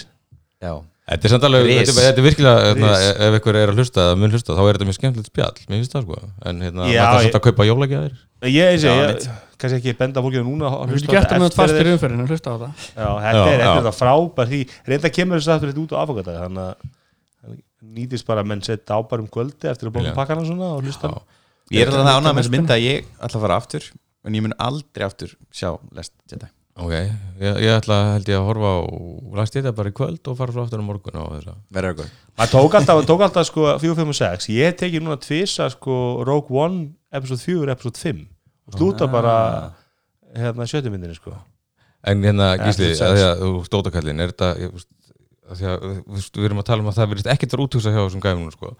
Já, 0.64 0.72
Þetta 1.10 1.26
er 1.26 1.32
samt 1.34 1.44
alveg, 1.48 1.64
þetta, 1.66 1.90
er- 1.90 2.04
þetta 2.06 2.20
er 2.22 2.26
virkilega 2.28 2.58
hérna, 2.68 2.90
Rís. 2.94 3.06
ef 3.26 3.36
ykkur 3.40 3.56
er 3.58 3.70
að 3.72 3.78
hlusta, 3.80 4.00
eða 4.06 4.18
mun 4.20 4.30
hlusta 4.30 4.54
þá 4.54 4.60
er 4.62 4.76
þetta 4.76 4.86
mjög 4.86 4.96
skemmtilegt 5.00 5.30
spjall, 5.32 5.56
mér 5.66 5.80
finnst 5.80 5.94
það 5.96 6.04
sko. 6.06 6.18
En 6.46 6.60
hérna, 6.62 6.84
Já, 6.86 7.00
maður 7.00 7.10
þarf 7.10 7.20
ég- 7.20 7.24
samt 7.26 7.38
að 7.40 7.44
kaupa 7.48 7.66
jólagjafir. 7.66 8.12
Ég, 8.40 8.52
ég, 8.54 8.84
Já, 8.84 8.92
ég, 8.94 9.26
kannski 9.60 9.78
ekki 9.80 9.94
benda 9.98 10.22
fólkið 10.22 10.44
núna 10.46 10.70
að 10.70 10.76
Þú 10.86 10.94
hlusta 10.94 11.06
getur 11.10 11.10
á 11.10 11.18
gert 11.18 11.30
það 11.34 11.40
með 11.42 11.48
þetta 11.50 11.58
fastir 11.60 11.74
eftir 11.74 11.86
þeir- 11.90 11.96
umferðinu, 11.98 12.26
hlusta 12.30 12.46
á 12.46 12.56
það. 12.62 12.70
Já, 12.94 13.08
þetta 13.26 13.42
Já, 13.42 13.50
er, 13.50 13.58
þetta 13.64 13.80
er 13.80 13.88
það 13.90 13.98
frábær 14.00 14.46
því 14.54 14.60
reynda 14.92 15.10
kemur 15.18 15.36
þess 15.40 15.50
aftur 15.56 15.68
þetta 15.72 15.82
út 15.84 15.92
á 15.92 15.98
afgönda 16.04 16.36
þannig 16.40 16.62
að 16.62 16.74
það 17.40 17.58
nýtist 17.98 18.26
bara 18.30 18.40
að 18.44 18.46
menn 18.46 18.62
setja 18.62 18.94
á 18.94 18.98
bara 19.10 19.20
um 19.22 19.28
kvöldi 19.34 19.66
eftir 19.70 19.90
að 19.90 19.94
bóka 19.98 20.14
pakkana 20.14 20.46
svona 20.46 20.70
og 20.78 20.84
hlusta. 20.86 21.10
Ég 21.74 21.82
er 21.82 21.90
alltaf 21.90 22.06
það 22.06 22.16
ánægð 22.22 22.34
með 22.38 22.42
þessu 22.44 22.54
mynda 22.54 22.74
að 22.78 22.86
ég 22.86 23.04
ætla 23.18 23.36
að 23.40 23.44
fara 23.44 23.56
aftur 23.60 23.82
en 24.24 24.32
ég 24.38 24.42
mun 24.46 24.54
aldrei 24.58 25.04
aftur 25.06 25.34
sjá 25.52 25.70
Lest 25.96 26.12
Jedi 26.30 26.46
Ok, 26.81 26.93
ég, 26.97 27.59
ég 27.61 27.74
ætla 27.77 27.97
held 28.15 28.28
ég 28.31 28.39
að 28.39 28.47
horfa 28.48 28.70
á 28.73 28.78
last 29.36 29.57
þetta 29.57 29.73
bara 29.77 29.90
í 29.93 29.97
kvöld 29.97 30.31
og 30.32 30.36
fara 30.39 30.55
svo 30.55 30.65
aftur 30.65 30.81
á 30.81 30.85
morgun 30.86 31.19
á 31.20 31.24
þessa. 31.35 31.55
Verður 31.77 31.90
það 31.93 31.98
góð 32.01 32.15
maður 32.40 32.52
tók 32.55 32.77
alltaf, 32.78 33.01
tók 33.11 33.24
alltaf 33.27 33.48
sko 33.51 33.66
4, 33.82 33.97
5 34.01 34.12
og 34.15 34.19
6 34.20 34.48
ég 34.55 34.77
teki 34.81 35.02
núna 35.05 35.19
tvisa 35.20 35.66
sko 35.74 35.97
Rogue 36.24 36.57
One 36.57 36.81
episode 37.12 37.43
4, 37.44 37.74
episode 37.77 38.01
5 38.01 38.23
og 38.70 38.78
slúta 38.78 39.05
Ah. 39.09 39.12
bara 39.12 39.35
hérna 40.36 40.65
sjötu 40.70 40.90
myndinni 40.94 41.15
sko. 41.19 41.35
En 42.07 42.23
hérna, 42.24 42.55
Gísli, 42.65 42.94
að 42.97 43.16
því 43.19 43.24
að 43.28 43.43
þú 43.44 43.51
stótakallin 43.66 44.20
er 44.24 44.31
þetta, 44.32 44.48
ég, 44.62 44.85
að 45.51 45.59
því 45.61 45.66
að 45.69 45.82
þú 45.85 46.15
veist, 46.16 46.39
við 46.39 46.47
erum 46.48 46.62
að 46.62 46.69
tala 46.70 46.81
um 46.85 46.89
að 46.89 46.97
það 47.01 47.11
verðist 47.12 47.28
ekkert 47.35 47.57
að 47.59 47.65
útugsa 47.66 47.93
hjá 47.93 48.01
þessum 48.07 48.23
gæfum 48.24 48.52
sko. 48.55 48.70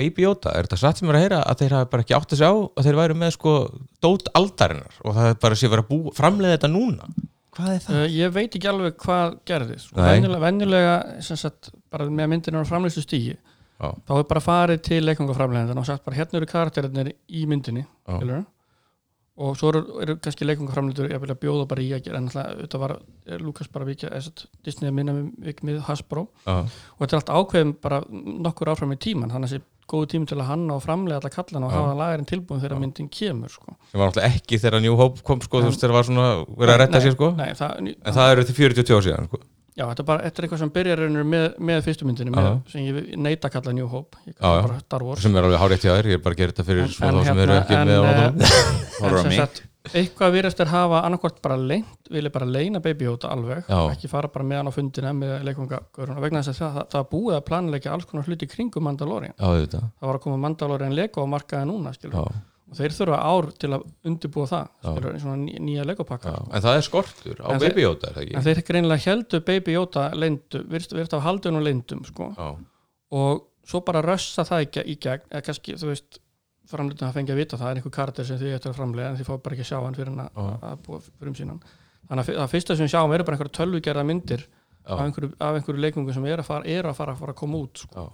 Baby 0.00 0.22
Yoda, 0.24 0.54
er 0.56 0.64
þetta 0.64 0.78
satt 0.80 0.96
sem 1.02 1.10
er 1.10 1.18
að 1.18 1.24
heyra 1.26 1.40
að 1.44 1.58
þeir 1.60 1.72
hafa 1.76 1.88
bara 1.92 2.04
ekki 2.06 2.14
átt 2.16 2.32
að 2.32 2.40
sjá 2.40 2.48
að 2.56 2.86
þeir 2.86 2.96
væru 3.02 3.16
með 3.20 3.34
sko 3.36 3.52
dót 4.00 4.30
aldarinnar 4.38 4.94
og 5.04 5.12
það 5.18 5.28
er 5.28 5.36
bara 5.42 5.58
sé 5.60 5.68
verið 5.68 5.84
að 5.84 5.90
bú, 5.90 5.98
framleiða 6.16 6.54
þetta 6.56 6.70
núna 6.72 7.08
Hvað 7.56 7.72
er 7.74 7.82
það? 7.84 7.96
Uh, 7.98 8.04
ég 8.14 8.34
veit 8.34 8.54
ekki 8.54 8.68
alveg 8.70 8.96
hvað 9.02 9.36
gerðist 9.48 9.94
venjulega, 9.96 10.42
venjulega 10.44 10.94
sagt, 11.26 11.72
bara 11.90 12.06
með 12.06 12.30
myndinu 12.34 12.62
á 12.62 12.68
framlýstu 12.68 13.02
stígi 13.02 13.34
Já. 13.34 13.90
þá 14.06 14.14
er 14.18 14.24
bara 14.30 14.44
farið 14.44 14.80
til 14.86 15.00
leikangaframlegðan 15.08 15.80
og 15.80 15.88
sagt 15.88 16.06
bara 16.06 16.18
hérna 16.20 16.40
eru 16.40 16.48
karakterinir 16.50 17.12
í 17.32 17.46
myndinni 17.50 17.86
skilurðu. 18.04 18.44
og 19.40 19.56
svo 19.56 19.72
eru, 19.72 19.82
eru 20.04 20.16
kannski 20.20 20.46
leikangaframlegður 20.46 21.16
að 21.34 21.40
bjóða 21.42 21.66
bara 21.70 21.82
í 21.82 21.90
að 21.96 22.04
gera 22.06 22.20
en 22.20 22.28
þetta 22.30 22.82
var 22.82 22.96
er 23.24 23.42
Lukas 23.42 23.72
bara 23.72 23.88
vikið 23.88 24.14
sagt, 24.28 24.46
Disney 24.66 24.92
að 24.92 24.98
minna 25.00 25.16
við, 25.16 25.64
við 25.72 25.82
Hasbro 25.88 26.28
Já, 26.44 26.60
og 26.60 27.02
þetta 27.02 27.16
er 27.16 27.20
allt 27.22 27.34
ákveðum 27.40 27.76
bara 27.82 28.02
nokkur 28.46 28.74
áfram 28.74 28.94
í 28.94 29.00
tíman 29.00 29.32
þannig 29.32 29.56
að 29.56 29.66
góðu 29.90 30.08
tími 30.14 30.26
til 30.30 30.38
að 30.38 30.48
hanna 30.52 30.76
og 30.78 30.82
framlega 30.84 31.20
alla 31.20 31.32
kallana 31.34 31.66
og 31.68 31.74
hafa 31.76 31.94
lagarinn 32.00 32.28
tilbúin 32.30 32.62
þegar 32.62 32.80
myndin 32.82 33.08
kemur 33.12 33.50
sko. 33.52 33.76
sem 33.90 34.00
var 34.00 34.10
náttúrulega 34.10 34.34
ekki 34.40 34.60
þegar 34.62 34.84
New 34.86 34.96
Hope 35.00 35.22
kom 35.26 35.40
sko, 35.44 35.62
þú 35.64 35.70
veist, 35.72 35.80
þegar 35.84 35.96
var 35.98 36.08
svona 36.10 36.28
verið 36.56 36.74
að 36.74 36.82
retta 36.84 37.00
sér 37.04 37.16
sko 37.16 37.32
nei, 37.38 37.48
það, 37.58 37.78
en 37.90 38.14
það 38.20 38.34
eru 38.36 38.44
til 38.50 38.58
40 38.60 38.94
ára 38.96 39.06
síðan 39.08 39.30
sko 39.32 39.42
Já, 39.80 39.84
þetta 39.86 40.02
er 40.02 40.06
bara 40.08 40.22
þetta 40.26 40.40
er 40.40 40.44
eitthvað 40.44 40.60
sem 40.60 40.70
byrjar 40.74 41.00
með, 41.30 41.44
með 41.70 41.78
fyrstu 41.86 42.04
myndinu 42.08 42.32
með, 42.34 42.46
Já. 42.50 42.72
sem 42.72 42.80
ég 42.84 43.12
neita 43.22 43.48
að 43.48 43.52
kalla 43.54 43.72
New 43.78 43.86
Hope 43.88 44.18
ég 44.26 44.34
Já, 44.34 44.40
kalla 44.42 44.56
já. 44.58 44.64
bara 44.66 44.80
Star 44.82 45.04
Wars 45.06 45.22
sem 45.24 45.36
er 45.38 45.46
alveg 45.46 45.62
hárétt 45.62 45.84
hjá 45.86 45.92
þér, 45.94 46.08
ég 46.10 46.18
er 46.18 46.24
bara 46.26 46.34
að 46.34 46.40
gera 46.42 46.52
þetta 46.52 46.66
fyrir 46.68 46.82
En- 46.82 46.90
svona 46.96 47.10
en 47.10 47.20
þá 47.20 47.28
sem 47.30 47.38
eru 47.44 47.54
hérna, 47.54 47.62
ekki 47.62 47.76
en, 47.78 47.88
með 47.88 48.08
eh, 48.10 48.26
en 49.00 49.14
á 49.14 49.20
sem 49.22 49.30
mig. 49.30 49.38
sagt, 49.40 49.62
eitthvað 49.96 50.32
virðast 50.36 50.60
er 50.62 50.70
hafa 50.70 51.00
annarkvort 51.06 51.40
bara 51.42 51.56
leint 51.56 52.10
vilja 52.10 52.30
bara 52.34 52.46
leina 52.46 52.80
Baby 52.84 53.04
Yoda 53.08 53.30
alveg 53.34 53.64
Já. 53.70 53.80
ekki 53.94 54.08
fara 54.12 54.28
bara 54.28 54.44
með 54.46 54.60
hann 54.60 54.70
á 54.70 54.74
fundina 54.76 55.12
með 55.16 55.34
leikungagörun 55.48 56.16
og 56.16 56.22
vegna 56.24 56.42
þess 56.46 56.54
að 56.54 56.60
það, 56.60 56.76
það, 56.76 56.86
það 56.94 57.08
búið 57.14 57.36
að 57.38 57.44
planleika 57.50 57.92
alls 57.94 58.06
konar 58.10 58.28
hluti 58.30 58.48
kringum 58.52 58.86
Mandalorian 58.86 59.34
Já, 59.34 59.66
það 59.74 60.06
var 60.06 60.18
að 60.20 60.24
koma 60.26 60.40
Mandalorian 60.46 60.94
Lego 60.98 61.24
á 61.24 61.32
markaði 61.34 61.68
núna 61.72 61.92
skilur. 61.96 62.14
og 62.70 62.76
þeir 62.78 62.94
þurfa 62.94 63.18
ár 63.26 63.48
til 63.58 63.70
að 63.74 63.84
undirbúa 64.06 64.46
það 64.46 64.66
skilur, 64.86 65.18
svona 65.24 65.36
ný, 65.42 65.54
nýja 65.58 65.84
Lego 65.90 66.04
pakka 66.06 66.30
já 66.36 66.40
en 66.54 66.62
það 66.68 66.76
er 66.78 66.86
skortur 66.86 67.40
á 67.42 67.48
En 67.50 67.58
þeir- 67.58 67.68
Baby 67.74 67.82
Yoda, 67.88 68.08
er 68.08 68.14
það 68.14 68.22
en 68.22 68.28
ekki? 68.38 68.44
þeir 68.46 68.64
greinilega 68.70 69.06
heldu 69.10 69.40
Baby 69.48 69.72
Yoda 69.74 70.04
leindu, 70.14 70.60
virðist 70.70 70.94
virðist 70.94 71.16
af 71.18 71.24
haldunum 71.26 71.64
leindum 71.66 72.04
sko. 72.06 72.30
Og 73.10 73.46
svo 73.66 73.80
bara 73.86 74.02
rössa 74.06 74.44
það 74.46 74.68
í 74.86 74.96
gegn 75.02 75.26
eða 75.30 75.42
kannski, 75.48 75.74
þú 75.78 75.90
veist 75.90 76.20
framlutin 76.70 77.08
að 77.08 77.14
fengja 77.18 77.34
að 77.34 77.40
vita 77.42 77.58
það 77.60 77.70
er 77.72 77.80
einhver 77.80 77.94
karakter 77.96 78.24
sem 78.28 78.38
þið 78.40 78.54
ættir 78.56 78.70
að 78.72 78.78
framlega 78.80 79.10
en 79.10 79.18
þið 79.20 79.28
fá 79.30 79.34
bara 79.44 79.56
ekki 79.56 79.64
að 79.66 79.70
sjá 79.70 79.78
hann 79.84 79.94
fyrir 79.98 80.10
hann 80.14 80.24
að, 80.24 80.64
að 80.70 80.80
búa 80.86 81.00
fyrir 81.04 81.30
um 81.32 81.36
sínan. 81.40 81.60
Þannig 82.10 82.30
að 82.30 82.40
það 82.40 82.50
fyrsta 82.54 82.76
sem 82.76 82.86
við 82.88 82.92
sjáum 82.94 83.14
eru 83.14 83.24
bara 83.28 83.36
einhverja 83.38 83.56
tölvugerða 83.60 84.04
myndir 84.08 84.46
af 84.90 85.02
einhverju, 85.04 85.30
af 85.38 85.58
einhverju 85.60 85.82
leikungum 85.84 86.14
sem 86.16 86.24
eru 86.26 86.42
að 86.42 86.48
fara, 86.50 86.66
eru 86.66 86.90
að 86.90 86.96
fara, 86.98 87.14
fara 87.20 87.34
að 87.34 87.40
koma 87.42 87.60
út 87.60 87.82
sko. 87.84 87.94
já. 87.94 88.06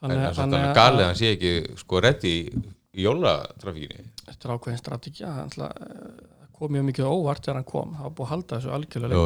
Þannig, 0.00 0.16
en 0.16 0.24
að- 0.24 0.36
það 0.40 0.54
er 0.56 0.68
að 0.70 0.78
galið 0.80 1.02
að 1.04 1.10
hann 1.10 1.18
sé 1.20 1.30
ekki 1.36 1.52
sko 1.82 2.00
reddi 2.00 2.30
í, 2.32 2.62
í 2.96 3.04
jólatrafíkinni. 3.04 4.06
Þetta 4.26 4.48
er 4.48 4.54
ákveðin 4.56 4.80
strategja 4.80 5.32
það 5.36 5.50
ætla- 5.50 5.72
það 5.76 6.48
kom 6.56 6.72
mjög 6.74 6.86
mikið 6.90 7.10
óvart 7.12 7.44
þegar 7.44 7.58
hann 7.60 7.68
kom. 7.68 7.92
Það 7.98 8.06
var 8.08 8.14
búið 8.16 8.26
að 8.26 8.32
halda 8.34 8.56
þessu 8.60 8.72
algjörlega 8.78 9.20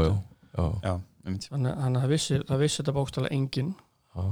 einmitt. 1.24 1.46
Þannig 1.48 1.78
að 1.78 2.00
það 2.02 2.08
vissi, 2.12 2.38
það 2.50 2.58
vissi 2.64 2.82
þetta 2.82 2.94
bókstælega 2.98 3.32
engin 3.38 3.70
já, 3.74 4.24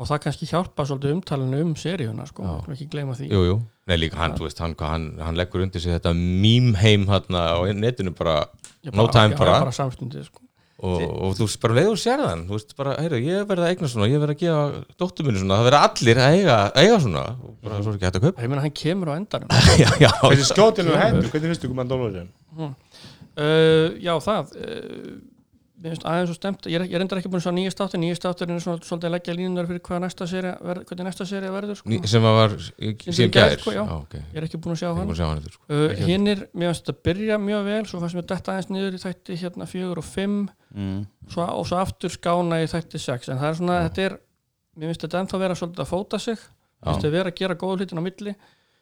og 0.00 0.08
það 0.08 0.20
kannski 0.24 0.46
hjálpa 0.48 0.86
svolítið 0.88 1.12
umtalinu 1.18 1.58
um 1.66 1.72
seríuna 1.76 2.24
sko, 2.30 2.46
ekki 2.72 2.86
gleyma 2.92 3.12
því. 3.18 3.26
Jú, 3.28 3.40
jú. 3.50 3.56
Nei, 3.90 3.96
líka 4.00 4.16
hann, 4.22 4.32
þú 4.38 4.46
veist, 4.48 4.60
hann, 4.64 4.72
hann, 4.80 5.08
hann 5.20 5.36
leggur 5.36 5.60
undir 5.66 5.82
sig 5.84 5.92
þetta 5.92 6.14
mím 6.16 6.70
heim 6.80 7.04
hérna 7.10 7.42
á 7.52 7.60
netinu 7.76 8.14
bara 8.16 8.46
Ég 8.86 8.94
no 8.96 9.04
time 9.12 9.36
bara. 9.36 9.58
bara 9.66 9.74
samstundið 9.76 10.24
sko. 10.30 10.40
og, 10.80 11.02
og 11.04 11.34
þú 11.36 11.44
veist 11.44 11.60
bara 11.60 11.74
leiður 11.76 11.98
sér 12.00 12.22
þann 12.24 12.46
þú 12.48 12.54
veist 12.56 12.70
bara, 12.78 12.94
heyrðu, 13.02 13.18
ég 13.28 13.42
verð 13.50 13.66
að 13.66 13.72
eigna 13.74 13.90
svona 13.92 14.06
ég 14.08 14.22
verð 14.22 14.32
að 14.32 14.40
gefa 14.40 14.84
dóttur 15.02 15.26
minni 15.28 15.42
svona, 15.42 15.58
það 15.60 15.68
verða 15.68 15.80
allir 15.90 16.20
að 16.24 16.36
eiga, 16.38 16.56
eiga 16.80 17.00
svona. 17.04 17.24
Og 17.44 17.56
bara 17.66 17.80
svo 17.84 17.92
er 17.92 17.98
ekki 17.98 18.08
hægt 18.08 18.16
að 18.20 18.24
kaupa. 18.24 18.44
Ég 18.46 18.52
meina 18.54 18.64
hann 18.64 18.76
kemur 18.80 19.10
á 19.12 19.14
endanum. 19.20 19.52
Já, 19.82 19.90
já, 20.06 20.12
Þessi 20.24 20.46
skjótinu 20.54 20.96
hendur, 20.96 21.28
hvernig 21.34 21.52
finnst 21.52 21.66
þú 21.66 21.72
komaðan 21.74 21.92
dólarin? 21.92 22.30
uh, 23.36 23.88
já 24.00 24.14
það 24.24 24.54
uh, 24.56 25.12
aðeins 25.80 26.30
og 26.32 26.36
stemt 26.36 26.66
ég 26.68 26.76
er, 26.76 26.84
ég 26.84 26.96
er 26.98 27.04
endur 27.04 27.20
ekki 27.20 27.30
búin 27.32 27.40
að 27.40 27.46
sjá 27.46 27.54
nýjast 27.56 27.82
áttur 27.84 28.00
nýjast 28.02 28.26
áttur 28.28 28.50
er 28.52 28.60
svona, 28.60 28.82
svolítið 28.84 29.08
að 29.08 29.14
leggja 29.14 29.36
línunar 29.38 29.68
fyrir 29.70 29.82
hvað 29.86 30.02
næsta 30.04 30.26
serið 30.28 30.64
verð, 30.68 30.84
hvernig 30.90 31.08
næsta 31.08 31.26
serið 31.30 31.54
verður 31.56 31.78
sko. 31.80 31.92
Ný- 31.92 32.00
sem 32.12 32.26
að 32.28 32.36
var 32.36 32.56
síðan 32.60 33.32
gær 33.36 33.54
sko, 33.62 33.74
já. 33.76 33.82
ok, 33.96 34.16
ég 34.20 34.36
er 34.36 34.46
ekki 34.48 34.60
búin 34.60 34.76
að 34.76 34.82
sjá 34.82 34.88
er 34.90 34.98
hann 34.98 35.14
að 35.14 35.22
hann 35.24 35.48
sko. 35.54 35.64
uh, 35.72 35.94
hinnir, 36.04 36.44
mér 36.52 36.72
finnst 36.72 36.84
þetta 36.84 37.06
byrja 37.08 37.40
mjög 37.40 37.64
vel 37.70 37.82
svo 37.88 38.02
fannst 38.02 38.18
mér 38.18 38.28
þetta 38.34 38.54
aðeins 38.54 38.70
niður 38.74 38.98
í 38.98 39.02
þætti 39.06 39.40
hérna 39.40 39.70
fjögur 39.70 40.02
og 40.02 40.08
fimm. 40.10 40.40
Mm. 40.70 41.00
svo, 41.32 41.46
og 41.48 41.66
svo 41.66 41.80
aftur 41.80 42.12
skána 42.12 42.60
í 42.62 42.68
þætti 42.70 43.00
sex. 43.00 43.30
En 43.32 43.40
það 43.40 43.48
er 43.48 43.56
svona, 43.58 43.78
þetta 43.88 44.04
er 44.06 44.18
mér 44.76 44.92
finnst 44.92 45.06
þetta 45.06 45.22
ennþá 45.24 45.40
vera 45.42 45.56
svolítið 45.58 45.84
að 45.84 45.90
fóta 45.90 46.20
sig. 46.20 46.44
Mér 46.80 46.92
finnst 46.92 47.04
þetta 47.04 47.14
vera 47.16 47.32
að 47.32 47.40
gera 47.40 47.56
góða 47.58 47.80
hlutin 47.80 48.00
á 48.00 48.04
milli. 48.04 48.36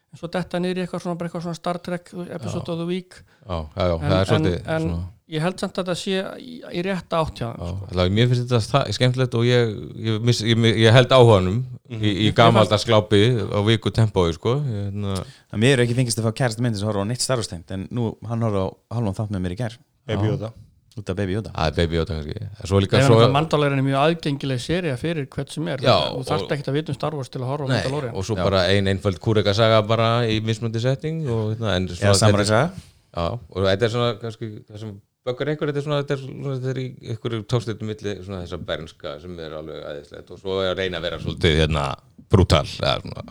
En 0.09 0.17
svo 0.17 0.29
þetta 0.33 0.61
niður 0.61 0.79
í 0.79 0.83
eitthvað 0.83 1.03
svona, 1.05 1.17
bara 1.19 1.29
eitthvað 1.29 1.45
svona 1.45 1.57
Star 1.59 1.79
Trek 1.85 2.11
episode 2.33 2.73
of 2.73 2.79
the 2.81 2.87
week. 2.89 3.17
Já, 3.45 3.57
já, 3.75 3.83
já, 3.89 3.95
en, 3.95 4.05
það 4.09 4.19
er 4.19 4.31
en, 4.35 4.47
en 4.75 4.87
ég 5.29 5.43
held 5.43 5.59
samt 5.61 5.77
að 5.77 5.89
þetta 5.91 5.95
sé 5.99 6.21
í, 6.41 6.55
í 6.79 6.83
rétta 6.85 7.19
átt 7.21 7.41
hjá 7.41 7.47
já, 7.49 7.57
þeim 7.59 7.75
sko. 7.75 7.89
allavega, 7.91 8.15
mér 8.17 8.29
finnst 8.31 8.45
þetta 8.47 8.59
það, 8.71 8.93
skemmtilegt 8.97 9.35
og 9.39 9.43
ég, 9.45 9.73
ég, 10.07 10.21
miss, 10.29 10.39
ég, 10.45 10.63
ég 10.83 10.95
held 10.95 11.13
áhuganum 11.13 11.59
í, 11.89 12.13
í 12.27 12.31
gamaldags 12.37 12.87
glápi 12.89 13.21
á 13.37 13.59
viku 13.67 13.91
tempói 13.93 14.33
sko. 14.37 14.55
ég, 14.65 14.87
hérna, 14.89 15.19
Það 15.51 15.61
mér 15.65 15.75
er 15.77 15.85
ekki 15.85 15.99
fengist 15.99 16.21
að 16.21 16.29
fá 16.29 16.33
kærasta 16.41 16.65
myndi 16.65 16.81
sem 16.81 16.89
horfa 16.89 17.05
á 17.05 17.09
neitt 17.09 17.21
starfstengt 17.25 17.75
en 17.75 17.85
nú 17.93 18.15
hann 18.29 18.41
horfa 18.47 18.65
á 18.69 18.97
halvan 18.97 19.15
þátt 19.17 19.35
með 19.35 19.45
mér 19.45 19.55
í 19.55 19.59
gær. 19.61 19.77
Baby 20.09 20.31
Yoda. 20.33 20.49
Út 20.97 21.09
af 21.13 21.15
Baby 21.15 21.35
Yoda. 21.37 21.51
Það 21.53 21.67
er 21.69 21.75
baby 21.77 21.95
Yoda 21.99 22.15
kannski. 22.17 23.27
Mandalorian 23.31 23.79
er 23.79 23.85
mjög 23.85 23.99
aðgengileg 24.03 24.59
serið 24.63 24.95
fyrir 24.99 25.27
hvert 25.31 25.53
sem 25.53 25.67
er. 25.69 25.83
Já, 25.85 25.93
og 26.11 26.25
þarft 26.27 26.55
ekki 26.55 26.65
að 26.71 26.77
vita 26.79 26.91
um 26.91 26.97
Star 26.97 27.15
Wars 27.15 27.29
til 27.29 27.41
að 27.43 27.51
horfa 27.53 27.67
á 27.67 27.71
Mandalorian. 27.71 28.15
og 28.17 28.25
svo 28.25 28.35
Já. 28.35 28.41
bara 28.43 28.63
ein 28.73 28.89
einföld 28.89 29.19
kúreka 29.21 29.53
saga 29.55 29.83
bara 29.85 30.09
í 30.27 30.39
mismundi 30.43 30.81
setting 30.81 31.21
og, 31.29 31.53
hérna, 31.53 31.75
en 31.77 31.87
svo 31.87 32.01
Eða 32.01 32.09
þetta- 32.09 32.19
Samurai 32.23 32.45
Saga. 32.49 32.71
Já, 33.15 33.27
og 33.37 33.63
þetta 33.69 33.85
er 33.87 33.93
svona 33.93 34.09
kannski, 34.19 34.49
það 34.65 34.79
sem 34.81 34.91
böggar 35.27 35.51
einhver 35.51 35.69
þetta 35.71 35.81
er 35.81 35.85
svona, 35.85 35.99
þetta 36.03 36.15
er, 36.15 36.21
svona, 36.23 36.53
þetta 36.55 36.71
er 36.73 36.79
í 36.79 36.87
einhverju 37.11 37.41
tókstötu 37.51 37.87
milli 37.89 38.13
svona 38.23 38.39
þessa 38.45 38.59
bernska 38.69 39.15
sem 39.23 39.35
er 39.43 39.57
alveg 39.59 39.83
aðeinslegt 39.89 40.31
og 40.35 40.39
svo 40.41 40.61
er 40.63 40.71
að 40.71 40.79
reyna 40.83 40.97
að 41.01 41.05
vera 41.09 41.19
svolítið 41.25 41.57
hérna 41.63 41.83
brútal 42.31 42.63
eða 42.65 42.95
svona, 43.03 43.25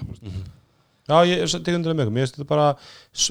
Já, 1.09 1.17
ég 1.25 1.41
tekur 1.49 1.79
undir 1.79 1.89
það 1.95 1.97
með 2.03 2.09
Mér 2.13 2.27
finnst 2.27 2.35
þetta 2.37 2.49
bara 2.51 2.67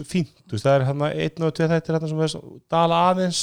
fínt 0.10 0.32
þú 0.50 0.56
veist, 0.56 0.66
Það 0.66 0.74
er 0.80 0.86
hérna 0.88 1.10
einn 1.14 1.46
og 1.46 1.52
tvið 1.60 1.74
þættir 1.76 1.94
hérna 2.00 2.10
sem 2.10 2.24
er 2.26 2.36
dala 2.74 3.02
aðeins 3.12 3.42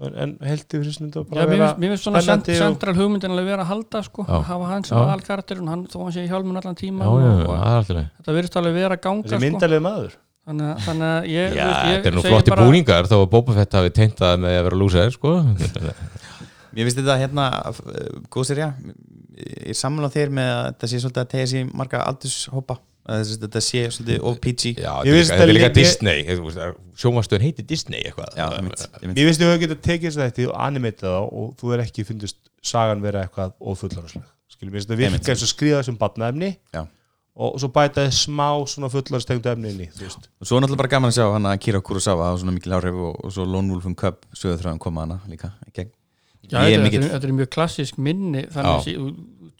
en, 0.00 0.14
en 0.22 0.34
heldur 0.46 0.84
fyrir 0.84 0.94
þetta 1.00 1.24
Já, 1.24 1.26
bara 1.32 1.48
mér 1.50 1.56
vera 1.56 1.70
finnst- 1.80 2.04
svona 2.06 2.22
sent, 2.22 2.46
spennandi 2.46 2.54
og- 2.54 2.62
central 2.62 2.94
hugmyndin 3.00 3.34
að 3.34 3.50
vera 3.50 3.64
að 3.66 3.72
halda 3.72 4.04
sko, 4.06 4.22
Já. 4.30 4.38
hafa 4.52 4.70
hann 4.70 4.86
sem 4.86 4.94
Já. 4.96 5.02
aðalkarakterinn 5.02 5.68
hann 5.74 5.82
þó 5.90 5.98
hann 6.06 6.14
sé 6.14 6.22
í 6.22 6.30
hjálmun 6.30 6.62
allan 6.62 6.78
tíma 6.78 7.10
Já, 7.10 7.10
já, 7.10 7.32
já, 7.42 7.50
og, 7.50 7.90
þetta 8.22 8.36
virðist 8.38 8.60
alveg 8.62 8.78
vera 8.78 8.96
að 8.96 9.02
ganga 9.08 9.26
sko. 9.26 10.20
Þannig, 10.50 10.66
að- 10.74 10.84
þannig 10.88 11.08
að 11.14 11.28
ég, 11.30 11.54
Já, 11.56 11.64
þú 11.64 11.70
ég 11.70 11.96
þetta 11.96 12.10
er 12.10 12.16
nú 12.18 12.24
flotti 12.26 12.52
bara- 12.54 12.66
búningar 12.68 13.08
þó 13.10 13.16
að 13.22 13.26
Boba 13.36 13.56
Fett 13.60 13.78
hafi 13.78 13.94
teint 14.00 14.18
það 14.20 14.36
með 14.44 14.58
að 14.58 14.66
vera 14.68 14.80
lúsæður 14.82 15.16
sko. 15.16 15.32
Mér 16.74 16.86
finnst 16.86 17.00
þetta 17.00 17.16
hérna 17.18 17.46
uh, 17.70 17.80
góð 18.30 18.44
serja 18.52 18.68
Ég 19.40 19.72
er 19.72 19.76
sammála 19.78 20.10
þér 20.12 20.30
með 20.36 20.48
að 20.52 20.62
þetta 20.68 20.88
sé 20.92 20.98
svolítið 21.02 21.22
að 21.24 21.28
tegja 21.32 21.46
sér 21.50 21.70
marga 21.80 22.02
aldurshópa 22.06 22.76
að 23.10 23.22
þessi- 23.22 23.38
þetta 23.42 23.62
sé 23.64 23.80
svolítið 23.96 24.26
of 24.28 24.36
PG 24.44 24.72
Já, 24.76 24.92
Ég 25.08 25.16
þetta 25.30 25.46
er 25.46 25.50
líka- 25.50 25.70
að 25.70 25.72
ég- 25.72 25.78
Disney 25.80 26.18
sjómastöðun 27.00 27.46
heiti 27.46 27.64
Disney 27.66 28.02
eitthvað. 28.04 28.34
Já, 28.36 28.46
ég 28.52 29.16
ég 29.16 29.30
finnst 29.30 29.42
höfðu 29.46 29.62
getað 29.64 29.80
tekið 29.88 30.06
þess 30.10 30.20
að 30.20 30.28
þetta 30.28 30.46
og 30.52 30.60
animatað 30.68 31.14
það 31.16 31.32
og 31.40 31.48
þú 31.62 31.72
er 31.74 31.82
ekki 31.86 32.04
fundist 32.10 32.38
sagan 32.62 33.00
vera 33.02 33.24
eitthvað 33.26 33.54
ófullararsleg 33.58 34.28
Skilur, 34.52 34.70
mér 34.70 34.76
finnst 34.78 34.90
þetta 34.92 35.00
Einmitt. 35.08 35.20
virka 35.24 35.32
eins 35.34 35.46
og 35.46 35.52
skriða 35.54 35.80
þessum 35.80 35.98
batnaefni 36.04 36.50
Já. 36.76 36.82
Og 37.36 37.54
og 37.54 37.60
svo 37.60 37.68
bæta 37.72 38.04
þið 38.06 38.16
smá 38.18 38.48
svona 38.66 38.88
fullarstengdu 38.90 39.48
efni 39.52 39.70
inn 39.70 39.80
í 39.80 39.88
þú 39.94 40.02
veist. 40.06 40.28
svo 40.42 40.56
er 40.56 40.62
náttúrulega 40.64 40.76
bara 40.82 40.88
gaman 40.96 41.10
að 41.10 41.16
sjá 41.20 41.32
hann 41.32 41.46
að 41.46 41.58
Kira 41.60 41.80
Kurosawa 41.80 42.24
hafa 42.30 42.38
svona 42.42 42.52
mikil 42.56 42.72
áhrif 42.76 42.94
og, 42.94 43.24
og 43.24 43.32
svo 43.32 43.44
Lone 43.46 43.70
Wolf 43.72 43.86
um 43.86 43.94
Cub 43.94 44.16
sögðu 44.34 44.58
þrjáðum 44.62 44.78
koma 44.78 45.00
hana 45.06 45.20
líka 45.28 45.52
í 45.68 45.72
gegn. 45.72 45.90
Já, 46.50 46.58
er 46.58 46.70
þetta, 46.72 46.82
mikill- 46.88 47.10
þetta, 47.10 47.26
er, 47.28 47.32
mjög 47.38 47.50
klassísk 47.54 47.98
minni 47.98 48.42
þannig 48.50 48.72
Já. 48.72 48.78
að 48.80 48.84
þú, 48.98 49.10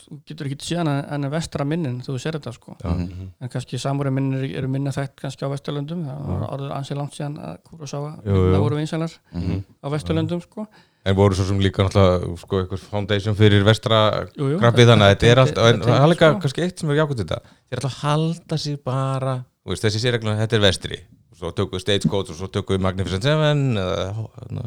þú 0.00 0.16
getur 0.26 0.46
ekki 0.50 0.66
síðan 0.66 0.88
en 0.90 1.24
að 1.28 1.30
vestra 1.36 1.64
minnin 1.64 2.00
þú 2.02 2.16
sér 2.18 2.34
þetta 2.40 2.52
sko 2.56 2.74
Mhm. 2.82 3.28
en 3.40 3.48
kannski 3.48 3.78
samúri 3.78 4.10
minnir 4.10 4.56
eru 4.58 4.66
minna 4.68 4.90
þekkt 4.90 5.20
kannski 5.22 5.44
á 5.46 5.52
vesturlöndum 5.52 6.02
það 6.08 6.26
var 6.26 6.48
orður 6.50 6.72
ansið 6.74 6.96
langt 6.98 7.14
síðan 7.14 7.36
að 7.38 7.58
Kurosawa 7.68 8.16
það 8.24 8.58
voru 8.64 8.76
vinsalar 8.80 9.12
Mhm. 9.32 9.62
á 9.84 9.86
vesturlöndum 9.94 10.42
sko 10.42 10.66
En 11.08 11.14
voru 11.16 11.32
svo 11.34 11.46
sem 11.48 11.60
líka 11.64 11.80
náttúrulega 11.86 12.34
sko, 12.42 12.58
eitthvað 12.60 12.82
foundation 12.90 13.36
fyrir 13.38 13.62
vestra 13.64 14.00
Jú, 14.36 14.50
jú, 14.52 14.58
krabbið 14.60 14.90
þannig 14.90 15.06
að 15.06 15.12
þetta 15.14 15.30
er 15.30 15.38
allt 15.40 15.54
þetta 15.54 15.68
en 15.70 15.80
það 15.86 15.94
er 16.02 16.10
líka 16.12 16.28
sko. 16.32 16.40
kannski 16.44 16.64
eitt 16.66 16.78
sem 16.82 16.90
er 16.92 16.98
jákvæmt 17.00 17.22
þetta 17.22 17.38
þeir 17.46 17.78
ætla 17.80 17.90
að 17.90 17.96
halda 18.02 18.58
sig 18.60 18.76
bara 18.84 19.34
þú 19.64 19.72
veist, 19.72 19.84
þessi 19.86 20.02
sérreglun, 20.02 20.36
þetta 20.42 20.58
er 20.58 20.64
vestri 20.66 20.98
og 21.30 21.38
svo 21.40 21.52
tökum 21.56 21.78
við 21.78 21.84
Stagecoach 21.86 22.30
og 22.34 22.36
svo 22.36 22.50
tökum 22.52 22.76
við 22.76 22.84
Magnificent 22.84 23.24
Seven 23.24 23.62
eða 23.80 24.04
hérna, 24.12 24.66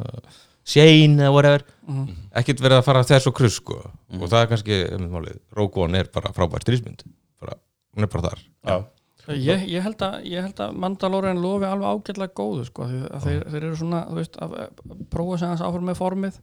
Shane 0.66 1.22
eða 1.22 1.34
whatever 1.36 1.64
Mhm. 1.86 2.08
ekkert 2.40 2.62
verið 2.64 2.78
að 2.80 2.86
fara 2.88 3.04
þess 3.04 3.28
og 3.28 3.34
kruss 3.38 3.60
sko. 3.60 3.78
og 4.18 4.26
það 4.32 4.42
er 4.42 4.48
kannski, 4.48 4.78
einmitt 4.90 5.12
málið, 5.14 5.38
Rogue 5.54 5.84
One 5.84 6.00
er 6.00 6.10
bara 6.14 6.32
frábær 6.34 6.64
strísmynd 6.66 7.04
bara, 7.42 7.58
hún 7.96 8.04
er 8.04 8.08
bara 8.08 8.30
þar 8.30 8.40
Já. 8.66 8.86
Ég, 9.32 9.62
ég, 9.72 9.82
held 9.86 10.02
að, 10.04 10.16
ég 10.28 10.42
held 10.44 10.58
að 10.60 10.74
Mandalorian 10.84 11.40
lofi 11.40 11.66
alveg 11.66 11.88
ágætlega 11.96 12.34
góðu 12.36 12.66
sko, 12.68 12.88
því 12.90 12.98
að 13.08 13.28
þeir, 13.28 13.44
þeir 13.54 13.64
eru 13.70 13.76
svona 13.80 14.02
veist, 14.18 14.36
að, 14.44 14.56
að 14.66 15.04
prófa 15.14 15.38
sig 15.40 15.48
hans 15.54 15.62
áfram 15.64 15.86
með 15.88 16.00
formið 16.02 16.40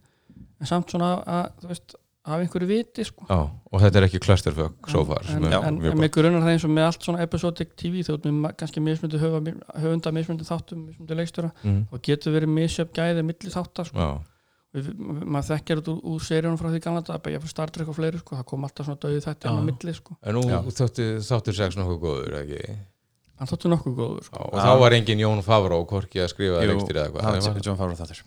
en 0.61 0.69
samt 0.71 0.89
svona 0.95 1.11
að 1.25 1.67
veist, 1.69 1.93
af 2.21 2.37
einhverju 2.41 2.67
viti 2.69 3.01
sko. 3.05 3.25
Já, 3.29 3.37
og 3.49 3.81
þetta 3.81 3.97
er 3.97 4.05
ekki 4.05 4.19
clusterfuck 4.21 4.89
so 4.93 4.99
far 5.09 5.25
en, 5.33 5.45
en, 5.49 5.77
en 5.89 5.97
með 5.97 6.11
grunar 6.13 6.43
það 6.43 6.51
eins 6.55 6.65
og 6.67 6.73
með 6.75 6.85
allt 6.89 7.05
svona 7.07 7.23
episodic 7.25 7.71
TV 7.81 8.03
með 8.25 8.35
ma- 8.43 8.51
kannski 8.53 8.83
mismundi 8.85 9.17
höfa, 9.21 9.39
höfunda 9.81 10.11
mismundi 10.13 10.45
þáttum, 10.45 10.83
mismundi 10.89 11.17
leikstjóra 11.17 11.49
Mhm. 11.63 11.79
og 11.91 12.01
getur 12.05 12.33
verið 12.37 12.53
misjöf 12.53 12.91
gæði 12.93 13.23
milli 13.25 13.49
þáttar 13.53 13.89
sko. 13.89 13.97
Já, 13.97 14.11
Við- 14.71 14.91
maður 14.95 15.47
þekkir 15.51 15.79
þetta 15.81 15.91
úr, 15.91 15.99
úr 16.15 16.21
seríunum 16.23 16.57
frá 16.59 16.69
því 16.71 16.79
gamla 16.85 17.01
bara 17.03 17.31
ég 17.35 17.41
fyrir 17.43 17.51
Star 17.51 17.69
Trek 17.75 17.89
og 17.91 17.95
fleiri 17.97 18.19
sko. 18.21 18.35
það 18.39 18.45
kom 18.47 18.63
alltaf 18.63 18.85
svona 18.87 18.99
döði 19.03 19.19
þetta 19.25 19.49
Já. 19.49 19.51
á 19.51 19.59
milli 19.67 19.93
sko. 19.97 20.15
en 20.23 20.35
nú 20.37 20.41
þáttur 20.71 21.53
sex 21.57 21.75
nokkuð 21.75 21.99
góður, 21.99 22.37
ekki? 22.39 22.77
hann 23.41 23.47
þóttu 23.51 23.67
nokkuð 23.73 23.95
góður 23.99 24.23
sko. 24.29 24.37
og 24.47 24.59
þá 24.63 24.71
var 24.79 24.91
engin 24.95 25.19
Jón 25.19 25.41
Favreau 25.43 25.83
hvorki 25.85 26.21
að 26.23 26.29
skrifa 26.31 26.61
Jú, 26.63 26.69
leikstir 26.71 26.95
eða 26.95 27.11
það 27.11 27.35
eitthvað 27.35 27.53
var 27.55 27.65
John 27.67 27.77
Favreau 27.81 27.99
þáttur 27.99 28.21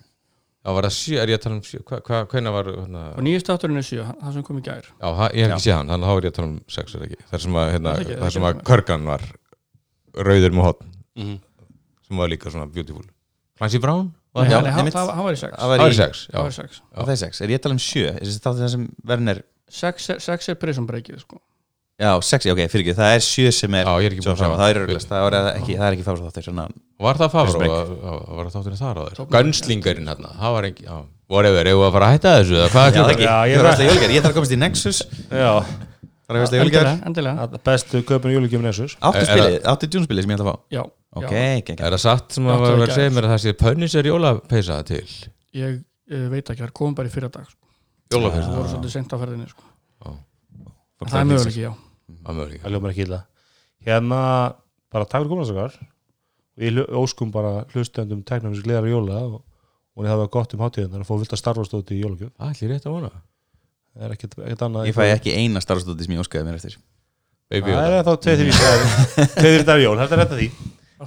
Já, 0.64 0.72
var 0.72 0.84
það 0.84 0.94
sjö, 0.96 1.16
er 1.20 1.28
ég 1.28 1.36
að 1.38 1.42
tala 1.44 1.54
um 1.56 1.60
sjö, 1.62 1.78
hva, 1.84 1.96
hva, 2.00 2.18
hvenær 2.28 2.52
var, 2.52 2.64
hérna, 2.72 3.00
og 3.16 3.22
nýjast 3.24 3.48
þátturinn 3.48 3.76
er 3.80 3.84
sjö, 3.84 4.04
það 4.20 4.32
sem 4.32 4.42
kom 4.42 4.58
í 4.58 4.62
gær 4.64 4.84
já, 5.00 5.08
ha- 5.16 5.28
ég 5.36 5.44
hef 5.44 5.52
ekki 5.56 5.64
séð 5.64 5.76
hann, 5.76 5.88
þannig 5.92 6.04
að 6.04 6.08
þá 6.08 6.16
er 6.16 6.24
ég 6.24 6.32
að 6.32 6.36
tala 6.38 6.48
um 6.48 6.60
sex, 6.68 6.94
er 6.94 7.02
ekki, 7.04 7.18
þar 7.32 7.40
sem 7.44 7.52
að, 7.60 7.66
hérna, 7.74 7.92
Það 7.92 8.00
ekki- 8.04 8.16
þar 8.22 8.32
sem 8.36 8.42
það 8.42 8.54
að 8.54 8.62
Körgan 8.70 9.04
var 9.04 9.20
rauður 10.24 10.52
með 10.56 10.64
hotn, 10.68 10.86
Mhm. 11.20 11.36
sem 12.08 12.16
var 12.16 12.28
líka 12.32 12.50
svona 12.50 12.66
beautiful. 12.72 13.04
Clancy 13.58 13.78
Brown? 13.78 14.14
Nei, 14.34 14.50
Já, 14.50 14.58
hann- 14.58 14.90
það 14.90 15.10
hann 15.14 15.24
var 15.24 15.32
í 15.32 15.38
sex. 15.38 15.52
Það 15.54 15.60
Það 15.62 15.68
var 15.70 15.78
í 15.78 15.94
í 15.94 15.94
sex, 15.94 16.22
já. 16.26 16.38
það 16.98 17.10
er 17.14 17.18
sex, 17.20 17.40
er 17.40 17.48
ég 17.52 17.58
að 17.60 17.62
tala 17.62 17.74
um 17.76 17.82
sjö? 17.84 18.06
Er 18.10 18.22
þessi 18.24 18.40
þáttur 18.42 18.62
það 18.64 18.70
sem 18.74 19.42
sex, 19.70 20.08
er- 20.10 20.18
sex 20.24 20.48
er 20.48 20.54
prison 20.58 20.86
breakið 20.86 21.20
sko. 21.20 21.38
já, 22.02 22.10
sex, 22.26 22.46
ok, 22.50 22.58
fyrir 22.72 22.82
ekki, 22.82 22.94
það 22.98 23.14
er 23.14 23.22
sjö 23.22 23.52
sem 23.54 23.74
er 23.78 23.84
Já, 23.86 23.94
ég 24.02 24.06
er 24.06 24.14
ekki 24.16 24.24
búin 24.26 24.34
að 24.34 24.42
sjá 24.42 24.50
það 24.58 24.70
er 24.74 24.80
örglast, 24.82 25.08
það 25.08 25.26
er 25.28 25.36
ekki, 25.54 25.76
það 25.78 25.86
er 25.86 25.94
ekki 25.94 26.06
þáttur 26.08 26.46
svona, 26.48 26.66
Var 26.98 27.14
það 27.14 27.30
já, 27.62 28.14
Var 28.34 28.44
það 28.44 28.54
þátturinn 28.56 28.80
þar 28.82 28.98
á 28.98 29.02
þér? 29.06 29.28
Gunslingarinn 29.36 30.08
hérna, 30.10 30.30
það 30.42 30.52
var 30.58 30.68
ekki, 30.70 30.84
whatever, 31.30 31.64
við 31.70 31.86
að 31.86 31.92
fara 31.94 32.06
að 32.10 32.14
hætta 32.18 32.34
þessu, 32.42 32.58
já, 33.22 33.38
ég 33.46 33.62
þarf 33.62 33.70
er- 33.70 33.78
að 33.78 33.88
jólger 33.90 34.10
ég 34.10 34.22
þarf 34.22 34.32
að 34.32 34.38
komast 34.40 34.54
í 34.54 34.58
Nexus. 34.58 35.02
Já, 35.30 35.52
endilega, 37.04 37.46
bestu 37.64 38.00
köpun 38.02 38.32
í 38.32 38.34
jólugjöfum 38.38 38.64
Nessus 38.64 38.94
áttu 39.04 39.24
spilið, 39.28 39.58
áttu 39.68 39.88
djúnspilið 39.92 40.24
sem 40.24 40.30
ég 40.32 40.38
ætla 40.38 40.46
að 40.46 40.54
fá? 40.54 40.60
Já, 40.72 40.82
ok, 41.14 41.34
ok 41.60 41.70
Er 41.78 41.94
það 41.94 42.02
satt 42.04 42.36
sem 42.36 42.46
að 42.48 42.54
Já, 42.54 42.60
var 42.60 42.64
það 42.64 42.70
að 42.70 42.74
er 42.74 42.80
vera 42.84 42.92
að 42.94 42.98
segja 43.00 43.14
mér 43.16 43.26
að 43.28 43.32
það 43.34 43.42
sé 43.44 43.52
pönnis 43.64 43.94
er 44.00 44.08
jólapeysa 44.10 44.78
til? 44.88 45.04
ég 45.54 45.76
uh, 45.78 46.26
veit 46.32 46.50
ekki, 46.50 46.62
það 46.64 46.72
komum 46.80 46.94
bara 46.98 47.08
í 47.10 47.14
fyrra 47.14 47.30
dag 47.34 47.46
sko. 47.48 47.60
Jólapeysa? 48.14 48.48
það 48.50 48.58
voru 48.58 48.72
svolítið 48.74 48.94
sent 48.96 49.14
á 49.14 49.16
ferðinni 49.22 49.48
sko. 49.52 49.64
For 50.98 51.10
það 51.10 51.18
er 51.18 51.24
five 51.24 51.30
möguleik, 51.30 51.44
minutes. 51.44 51.56
já 51.58 51.72
Það 52.24 52.36
möguleika. 52.38 52.62
Það 52.64 52.74
ljómar 52.76 52.92
ekki 52.94 53.04
illa 53.08 53.20
Hérna, 53.84 54.20
bara 54.94 55.04
takk 55.10 55.24
fyrir 55.24 55.32
kominastakar 55.34 55.74
og 56.54 56.62
ég 56.64 56.72
hlu- 56.72 56.86
óskum 57.02 57.32
bara 57.34 57.64
hlustendum 57.74 58.22
teknum 58.24 58.54
sem 58.54 58.64
gleðar 58.64 58.86
jóla 58.92 59.18
og 59.26 59.40
og 59.94 60.02
það 60.08 60.18
var 60.24 60.28
gott 60.34 60.54
um 60.56 60.62
hátíðin 60.64 60.94
að 61.02 61.06
fá 61.06 61.14
vilt 61.20 61.32
að 61.34 61.38
starfastóti 61.38 61.94
í 61.94 62.00
jólugjöf 62.02 62.30
Það 62.34 62.48
ætli 62.54 62.68
rétt 62.72 62.86
að 62.88 62.94
vona. 62.96 63.10
það 63.94 64.06
er 64.08 64.14
ekkert, 64.16 64.32
ekkert 64.42 64.62
annað 64.66 64.88
ég 64.88 64.96
fæ 64.96 65.04
ekki 65.14 65.34
eina 65.38 65.60
starfstóti 65.62 66.02
sem 66.08 66.14
ég 66.16 66.22
óskaði 66.24 66.46
mér 66.48 66.56
eftir 66.58 66.74
Baby 67.52 67.74
það 67.76 67.94
er 67.98 68.06
þá 68.08 68.14
tveið 68.24 68.42
dagar 68.50 68.82
tveið 69.36 69.52
þrjir 69.54 69.66
dagar 69.68 69.82
jól, 69.84 69.94
þetta 70.00 70.16
er 70.16 70.22
þetta 70.24 70.38
því 70.40 70.48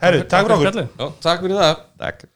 Herru, 0.02 0.24
takk 0.28 0.50
fyrir 0.50 0.68
okkur. 0.72 1.14
takk 1.24 1.46
fyrir 1.46 1.62
það. 1.62 1.86
takk 2.02 2.28